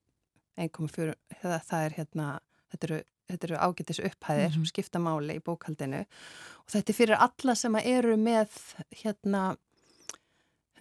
1,4, 0.68 1.14
það 1.42 1.78
er 1.80 1.96
hérna, 1.98 2.28
þetta 2.72 2.88
eru, 2.88 3.00
þetta 3.30 3.48
eru 3.48 3.60
ágættis 3.60 4.02
upphæðir 4.04 4.50
mm 4.50 4.56
-hmm. 4.58 4.70
skipta 4.70 4.98
máli 4.98 5.38
í 5.38 5.44
bókaldinu 5.44 6.04
og 6.04 6.68
þetta 6.74 6.92
er 6.92 6.98
fyrir 6.98 7.16
alla 7.26 7.54
sem 7.54 7.76
eru 7.76 8.16
með 8.16 8.50
hérna 9.02 9.56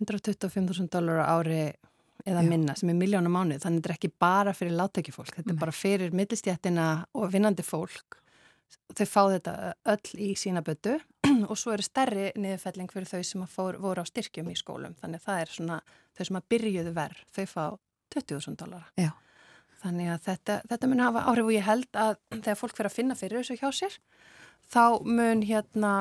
125.000 0.01 0.89
dollara 0.91 1.25
ári 1.25 1.73
eða 2.25 2.43
Já. 2.43 2.49
minna 2.49 2.75
sem 2.79 2.91
er 2.91 2.97
miljónum 2.97 3.33
mánuð 3.35 3.63
þannig 3.63 3.79
að 3.79 3.83
þetta 3.83 3.91
er 3.91 3.95
ekki 3.97 4.11
bara 4.23 4.53
fyrir 4.55 4.77
láttökjufólk 4.79 5.33
þetta 5.37 5.49
Nei. 5.49 5.55
er 5.55 5.63
bara 5.63 5.75
fyrir 5.75 6.13
millistjættina 6.15 6.87
og 7.19 7.33
vinnandi 7.33 7.65
fólk 7.67 8.19
þau 8.93 9.07
fá 9.09 9.21
þetta 9.33 9.55
öll 9.93 10.21
í 10.21 10.29
sína 10.39 10.63
bötu 10.65 10.95
og 11.49 11.57
svo 11.59 11.73
eru 11.75 11.85
stærri 11.85 12.29
niðurfelling 12.39 12.91
fyrir 12.93 13.09
þau 13.09 13.23
sem 13.27 13.43
fór, 13.49 13.79
voru 13.81 14.03
á 14.03 14.05
styrkjum 14.07 14.51
í 14.53 14.57
skólum 14.59 14.95
þannig 15.01 15.21
að 15.21 15.27
það 15.27 15.43
er 15.43 15.53
svona 15.57 15.81
þau 16.13 16.23
sem 16.29 16.39
að 16.39 16.47
byrjuðu 16.53 16.95
verð 16.95 17.27
þau 17.35 17.45
fá 17.49 17.65
20.000 18.15 18.57
dólara 18.61 19.11
þannig 19.83 20.13
að 20.13 20.25
þetta, 20.29 20.59
þetta 20.71 20.89
mun 20.89 21.03
hafa 21.03 21.25
áhrif 21.27 21.49
og 21.49 21.55
ég 21.55 21.67
held 21.67 21.99
að 21.99 22.15
þegar 22.37 22.59
fólk 22.59 22.77
fyrir 22.77 22.91
að 22.91 22.97
finna 22.97 23.19
fyrir 23.19 23.41
þessu 23.41 23.59
hjá 23.59 23.69
sér 23.75 23.97
þá 24.71 24.83
mun 25.03 25.43
hérna 25.43 25.93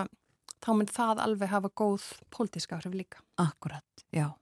þá 0.62 0.70
mun 0.76 0.86
það 0.90 1.24
alveg 1.26 1.52
hafa 1.52 1.72
góð 1.74 2.06
pólitíska 2.30 2.78
áhrif 2.78 2.94
líka 2.94 3.22
Akkurat, 3.36 4.06
já 4.12 4.32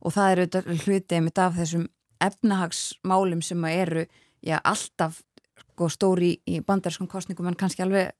og 0.00 0.14
það 0.14 0.32
eru 0.32 0.76
hlutið 0.84 1.24
mitt 1.24 1.38
af 1.42 1.56
þessum 1.58 1.88
efnahagsmálum 2.22 3.42
sem 3.42 3.64
eru 3.70 4.04
já, 4.42 4.58
alltaf 4.62 5.20
sko, 5.58 5.88
stóri 5.92 6.36
í 6.46 6.60
bandarskum 6.66 7.08
kostningum 7.10 7.50
en 7.50 7.58
kannski 7.58 7.84
alveg 7.84 8.14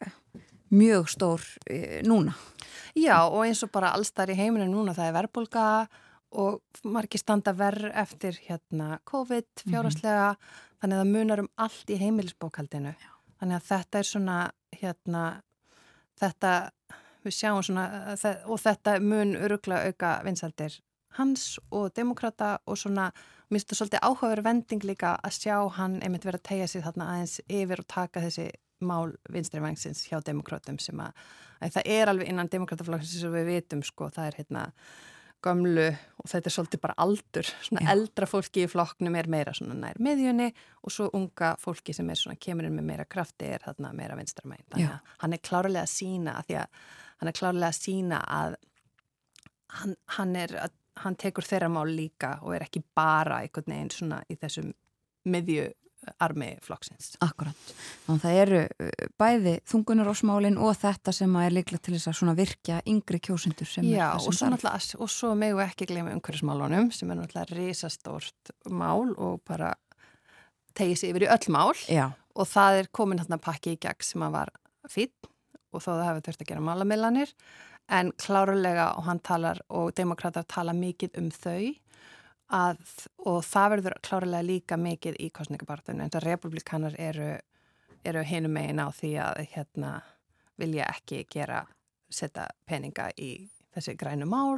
mjög 0.74 1.08
stór 1.08 1.44
e, 1.70 2.02
núna. 2.06 2.34
Já 2.98 3.24
og 3.24 3.46
eins 3.46 3.62
og 3.64 3.72
bara 3.72 3.94
allstar 3.96 4.30
í 4.30 4.36
heiminu 4.36 4.68
núna 4.68 4.94
það 4.96 5.10
er 5.10 5.16
verbulga 5.16 5.66
og 6.38 6.82
margir 6.84 7.22
standa 7.22 7.54
verð 7.56 7.88
eftir 7.96 8.36
hérna 8.44 8.98
COVID 9.08 9.46
mhm. 9.46 9.70
fjárhastlega 9.70 10.30
mm 10.30 10.36
-hmm. 10.36 10.80
þannig 10.80 10.96
að 10.96 11.00
það 11.00 11.12
munar 11.12 11.40
um 11.40 11.48
allt 11.56 11.90
í 11.90 11.98
heimilisbókaldinu 11.98 12.94
Já. 12.94 13.12
þannig 13.40 13.56
að 13.56 13.68
þetta 13.68 13.98
er 13.98 14.04
svona 14.04 14.50
hérna 14.82 15.42
þetta 16.20 16.70
við 17.28 17.38
sjáum 17.38 17.64
svona 17.64 17.88
og 18.48 18.60
þetta 18.62 18.98
mun 19.04 19.36
örugla 19.38 19.84
auka 19.88 20.18
vinsaldir 20.26 20.78
hans 21.18 21.58
og 21.74 21.90
demokrata 21.96 22.58
og 22.66 22.78
svona, 22.78 23.10
mér 23.48 23.58
finnst 23.58 23.72
það 23.72 23.80
svolítið 23.80 24.06
áhugaveru 24.06 24.46
vending 24.46 24.86
líka 24.86 25.16
að 25.24 25.36
sjá 25.40 25.56
hann 25.78 25.98
einmitt 26.04 26.26
vera 26.28 26.40
að 26.40 26.48
tegja 26.50 26.70
sig 26.70 26.84
þarna 26.84 27.12
aðeins 27.14 27.38
yfir 27.48 27.82
og 27.82 27.88
taka 27.90 28.22
þessi 28.24 28.48
mál 28.84 29.12
vinstri 29.32 29.60
vangsins 29.62 30.04
hjá 30.06 30.20
demokratum 30.24 30.78
sem 30.82 30.98
að, 31.02 31.14
að 31.64 31.78
það 31.78 31.92
er 31.94 32.12
alveg 32.12 32.28
innan 32.30 32.50
demokrataflokksins 32.52 33.24
sem 33.24 33.34
við 33.34 33.48
vitum 33.48 33.82
sko, 33.86 34.10
það 34.14 34.28
er 34.28 34.38
hérna 34.42 34.66
gömlu 35.42 35.86
og 36.18 36.30
þetta 36.30 36.50
er 36.50 36.54
svolítið 36.54 36.80
bara 36.82 36.96
aldur, 36.98 37.50
svona 37.62 37.82
Já. 37.84 37.90
eldra 37.94 38.26
fólki 38.26 38.64
í 38.66 38.70
flokknum 38.70 39.18
er 39.18 39.28
meira 39.30 39.54
svona 39.54 39.76
nær 39.78 39.98
meðjunni 40.02 40.48
og 40.82 40.94
svo 40.94 41.10
unga 41.14 41.52
fólki 41.62 41.94
sem 41.94 42.08
er 42.10 42.18
svona 42.18 42.38
kemur 42.42 42.66
inn 42.66 42.74
með 42.78 42.88
meira 42.90 43.06
krafti 43.06 43.50
er 43.54 43.62
þarna 43.66 43.92
meira 43.94 44.18
vinstramæn 44.18 44.64
þannig 44.72 44.90
að 44.90 45.12
hann 45.22 45.36
er 45.36 45.44
klárlega 45.50 45.84
að 45.86 45.94
sína 45.94 46.34
að 46.40 46.48
því 46.48 46.58
að 46.62 46.82
hann 47.18 47.30
er 47.30 47.38
klárlega 47.38 47.72
að 47.72 47.78
sína 47.78 48.20
að 48.24 48.58
hann, 49.80 49.96
hann 50.16 50.36
er 50.38 50.54
að 50.68 50.76
hann 51.04 51.18
tekur 51.18 51.46
þeirra 51.46 51.68
mál 51.70 51.86
líka 51.90 52.38
og 52.42 52.56
er 52.56 52.64
ekki 52.66 52.82
bara 52.96 53.42
einhvern 53.44 53.70
veginn 53.70 53.92
svona 53.94 54.22
í 54.26 54.38
þessum 54.38 54.72
miðju 55.28 55.68
armi 56.22 56.52
flokksins. 56.64 57.16
Akkurat. 57.24 57.56
Þannig 58.06 58.14
að 58.14 58.22
það 58.24 58.38
eru 58.42 58.60
uh, 58.64 59.08
bæði 59.20 59.54
þungunarósmálin 59.68 60.58
og 60.62 60.76
þetta 60.78 61.14
sem 61.14 61.34
er 61.42 61.56
líklega 61.56 61.84
til 61.84 61.94
þess 61.96 62.10
að 62.10 62.16
svona 62.20 62.34
virkja 62.38 62.78
yngri 62.88 63.20
kjósundur 63.28 63.68
sem 63.68 63.88
Já, 63.88 64.06
er 64.14 64.22
þessum 64.24 64.56
þarf. 64.56 64.86
Já, 64.88 65.00
og 65.02 65.12
svo 65.12 65.32
megu 65.38 65.62
ekki 65.64 65.88
gleyma 65.90 66.14
umhverfismálunum 66.16 66.88
sem 66.94 67.12
er 67.12 67.20
náttúrulega 67.20 67.58
risastórt 67.58 68.54
mál 68.70 69.12
og 69.16 69.42
bara 69.48 69.74
tegið 70.78 71.02
sér 71.02 71.12
yfir 71.12 71.26
í 71.26 71.32
öll 71.34 71.52
mál 71.54 71.74
Já. 71.90 72.06
og 72.38 72.48
það 72.48 72.82
er 72.82 72.92
komin 72.94 73.20
hérna 73.20 73.40
pakki 73.42 73.74
í 73.74 73.82
gegn 73.82 74.06
sem 74.06 74.24
að 74.24 74.38
var 74.38 74.54
fín 74.88 75.12
og 75.72 75.82
þó 75.84 75.90
það 75.90 76.06
hefur 76.06 76.24
þurft 76.28 76.44
að 76.44 76.50
gera 76.52 76.64
málamillanir 76.68 77.34
en 77.98 78.12
klárulega 78.20 78.88
og 78.98 79.06
hann 79.08 79.20
talar 79.24 79.60
og 79.68 79.92
demokrater 79.96 80.46
tala 80.48 80.74
mikið 80.76 81.16
um 81.20 81.30
þau 81.32 81.74
að, 82.58 82.82
og 83.28 83.40
það 83.44 83.72
verður 83.74 83.98
klárulega 84.04 84.46
líka 84.46 84.78
mikið 84.80 85.18
í 85.20 85.30
kostningabartunum 85.34 86.04
en 86.04 86.12
það 86.14 86.28
republikanar 86.28 86.96
eru, 87.00 87.32
eru 88.04 88.24
hinum 88.24 88.56
megin 88.56 88.80
á 88.80 88.88
því 88.92 89.12
að 89.24 89.42
hérna 89.54 89.92
vilja 90.58 90.88
ekki 90.92 91.24
gera 91.30 91.64
setja 92.10 92.48
peninga 92.66 93.10
í 93.20 93.32
þessi 93.74 93.96
grænu 93.98 94.28
mál 94.28 94.56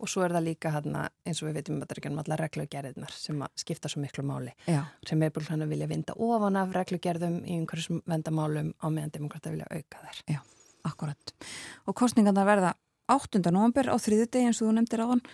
og 0.00 0.10
svo 0.10 0.24
er 0.24 0.34
það 0.34 0.46
líka 0.48 0.72
hérna 0.74 1.06
eins 1.28 1.42
og 1.42 1.48
við 1.50 1.60
veitum 1.60 1.78
að 1.80 1.86
það 1.86 1.94
er 1.94 2.00
ekki 2.00 2.10
um 2.10 2.20
alla 2.22 2.38
reglugerðinar 2.40 3.14
sem 3.14 3.44
skipta 3.60 3.90
svo 3.92 4.02
miklu 4.02 4.24
máli 4.26 4.54
Já. 4.66 4.82
sem 5.06 5.22
er 5.22 5.32
búin 5.34 5.64
að 5.66 5.72
vilja 5.74 5.90
vinda 5.90 6.16
ofan 6.16 6.58
af 6.60 6.74
reglugerðum 6.76 7.40
í 7.44 7.58
einhverjum 7.58 8.02
vendamálum 8.08 8.72
á 8.80 8.86
meðan 8.88 9.14
demokrata 9.14 9.52
vilja 9.52 9.68
auka 9.70 10.04
þær. 10.04 10.22
Já, 10.36 10.40
akkurat. 10.88 11.34
Og 11.86 11.96
kostningarna 11.96 12.46
verða 12.48 12.74
8. 13.10 13.42
november 13.50 13.90
á 13.90 13.96
þriðu 13.98 14.28
degi 14.30 14.50
eins 14.50 14.62
og 14.62 14.70
þú 14.70 14.76
nefndir 14.78 15.04
á 15.04 15.10
hann. 15.12 15.24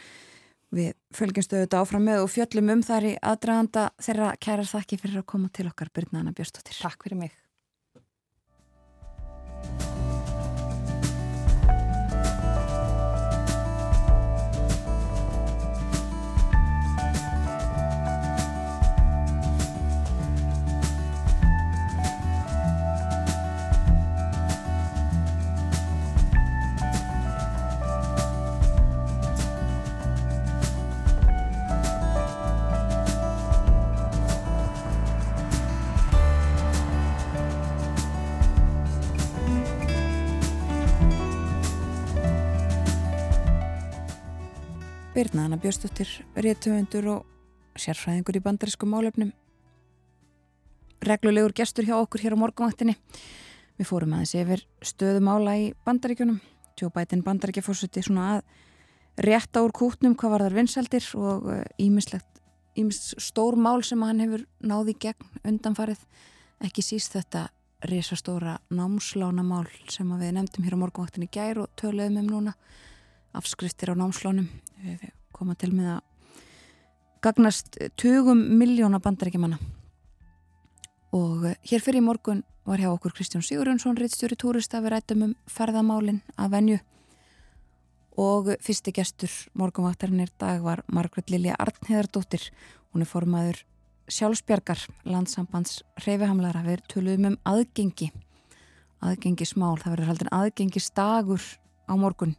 Við 0.77 0.95
fölgjumstu 1.15 1.61
auðvitað 1.61 1.83
áfram 1.85 2.07
með 2.09 2.25
og 2.25 2.31
fjöllum 2.33 2.73
um 2.75 2.85
þar 2.85 3.11
í 3.13 3.17
aðdraganda 3.23 3.89
þeirra 4.03 4.33
kærar 4.43 4.71
þakki 4.73 4.99
fyrir 4.99 5.21
að 5.23 5.29
koma 5.31 5.51
til 5.55 5.69
okkar 5.71 5.93
Byrna 5.95 6.25
Anna 6.25 6.35
Björnstóttir. 6.35 6.81
Takk 6.83 7.07
fyrir 7.07 7.21
mig. 7.23 7.37
Birna 45.17 45.47
Anna 45.47 45.57
Björnstóttir, 45.57 46.11
réttöfundur 46.37 47.07
og 47.09 47.79
sérfræðingur 47.81 48.37
í 48.37 48.41
bandarísku 48.45 48.85
málefnum. 48.85 49.31
Reglulegur 51.01 51.55
gestur 51.57 51.87
hjá 51.89 51.95
okkur 51.97 52.21
hér 52.21 52.37
á 52.37 52.43
morgunvaktinni. 52.43 52.93
Við 53.81 53.89
fórum 53.89 54.13
aðeins 54.13 54.35
yfir 54.37 54.65
stöðumála 54.85 55.55
í 55.57 55.71
bandaríkjunum. 55.89 56.43
Joe 56.77 56.93
Biden 56.93 57.25
bandaríkjafórsiti 57.25 58.03
svona 58.05 58.27
að 58.35 59.25
rétta 59.25 59.65
úr 59.65 59.73
kútnum 59.73 60.19
hvað 60.21 60.35
var 60.35 60.45
þar 60.45 60.59
vinsaldir 60.59 61.09
og 61.17 61.49
ímislegt, 61.81 62.45
ímis 62.77 63.15
stór 63.17 63.57
mál 63.57 63.81
sem 63.89 64.05
hann 64.05 64.21
hefur 64.21 64.45
náði 64.61 64.99
gegn 65.01 65.33
undanfarið. 65.49 66.05
Ekki 66.61 66.85
síst 66.85 67.17
þetta 67.17 67.47
risastóra 67.89 68.59
námslánamál 68.69 69.65
sem 69.89 70.13
við 70.21 70.37
nefndum 70.37 70.69
hér 70.69 70.77
á 70.77 70.83
morgunvaktinni 70.85 71.33
gær 71.33 71.65
og 71.65 71.73
töluðum 71.73 72.21
um 72.21 72.33
núna 72.37 72.59
afskriftir 73.33 73.93
á 73.93 73.95
námslánum 73.97 74.53
koma 75.37 75.57
til 75.59 75.73
með 75.75 75.97
að 75.97 76.03
gagnast 77.25 77.79
20 77.99 78.35
miljóna 78.35 79.01
bandarækjumanna 79.03 79.59
og 81.17 81.47
hér 81.67 81.83
fyrir 81.83 82.03
í 82.03 82.07
morgun 82.07 82.43
var 82.67 82.83
hjá 82.83 82.91
okkur 82.91 83.15
Kristján 83.15 83.45
Sigurjónsson 83.47 83.97
reittstjóri 83.97 84.37
túrista. 84.37 84.81
Við 84.83 84.97
rættum 84.97 85.23
um 85.23 85.35
ferðamálin 85.47 86.19
að 86.35 86.53
venju. 86.57 86.79
Og 88.19 88.51
fyrsti 88.65 88.93
gestur 88.97 89.33
morgunvaktarinn 89.55 90.25
er 90.25 90.33
dag 90.41 90.65
var 90.65 90.83
Margret 90.89 91.31
Lilja 91.31 91.55
Arnheðardóttir 91.63 92.49
hún 92.91 93.05
er 93.05 93.11
formaður 93.11 93.63
sjálfsbjargar 94.09 94.87
landsambands 95.05 95.83
reyfihamlara 96.05 96.63
við 96.67 96.85
töluðum 96.91 97.33
um 97.33 97.39
aðgengi 97.45 98.11
aðgengismál, 99.05 99.77
það 99.77 99.93
verður 99.93 100.11
haldin 100.11 100.33
aðgengistagur 100.33 101.43
á 101.87 101.93
morgun 101.99 102.37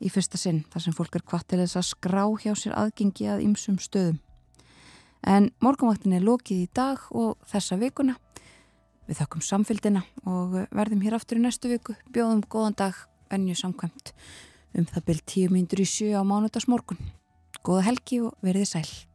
í 0.00 0.10
fyrsta 0.12 0.40
sinn 0.40 0.64
þar 0.72 0.84
sem 0.84 0.96
fólk 0.96 1.18
er 1.18 1.24
hvað 1.28 1.46
til 1.50 1.60
þess 1.62 1.78
að 1.80 1.88
skrá 1.90 2.24
hjá 2.42 2.52
sér 2.56 2.76
aðgengi 2.78 3.28
að 3.28 3.44
ymsum 3.46 3.78
stöðum. 3.82 4.18
En 5.20 5.50
morgunvaktin 5.60 6.16
er 6.16 6.24
lokið 6.24 6.64
í 6.64 6.70
dag 6.74 7.02
og 7.12 7.36
þessa 7.50 7.76
vikuna. 7.80 8.16
Við 9.08 9.20
þakkum 9.20 9.44
samfélgina 9.44 10.04
og 10.24 10.56
verðum 10.72 11.04
hér 11.04 11.18
aftur 11.18 11.40
í 11.40 11.44
næstu 11.44 11.68
viku. 11.72 11.96
Bjóðum 12.14 12.44
góðan 12.48 12.78
dag, 12.78 12.96
venju 13.28 13.58
samkvæmt 13.58 14.14
um 14.78 14.86
það 14.86 15.06
byrj 15.10 15.22
tíu 15.26 15.52
myndur 15.52 15.82
í 15.82 15.88
sjö 15.88 16.14
á 16.16 16.22
mánudagsmorgun. 16.24 17.00
Góða 17.66 17.88
helgi 17.90 18.22
og 18.24 18.36
verið 18.44 18.70
sæl. 18.70 19.09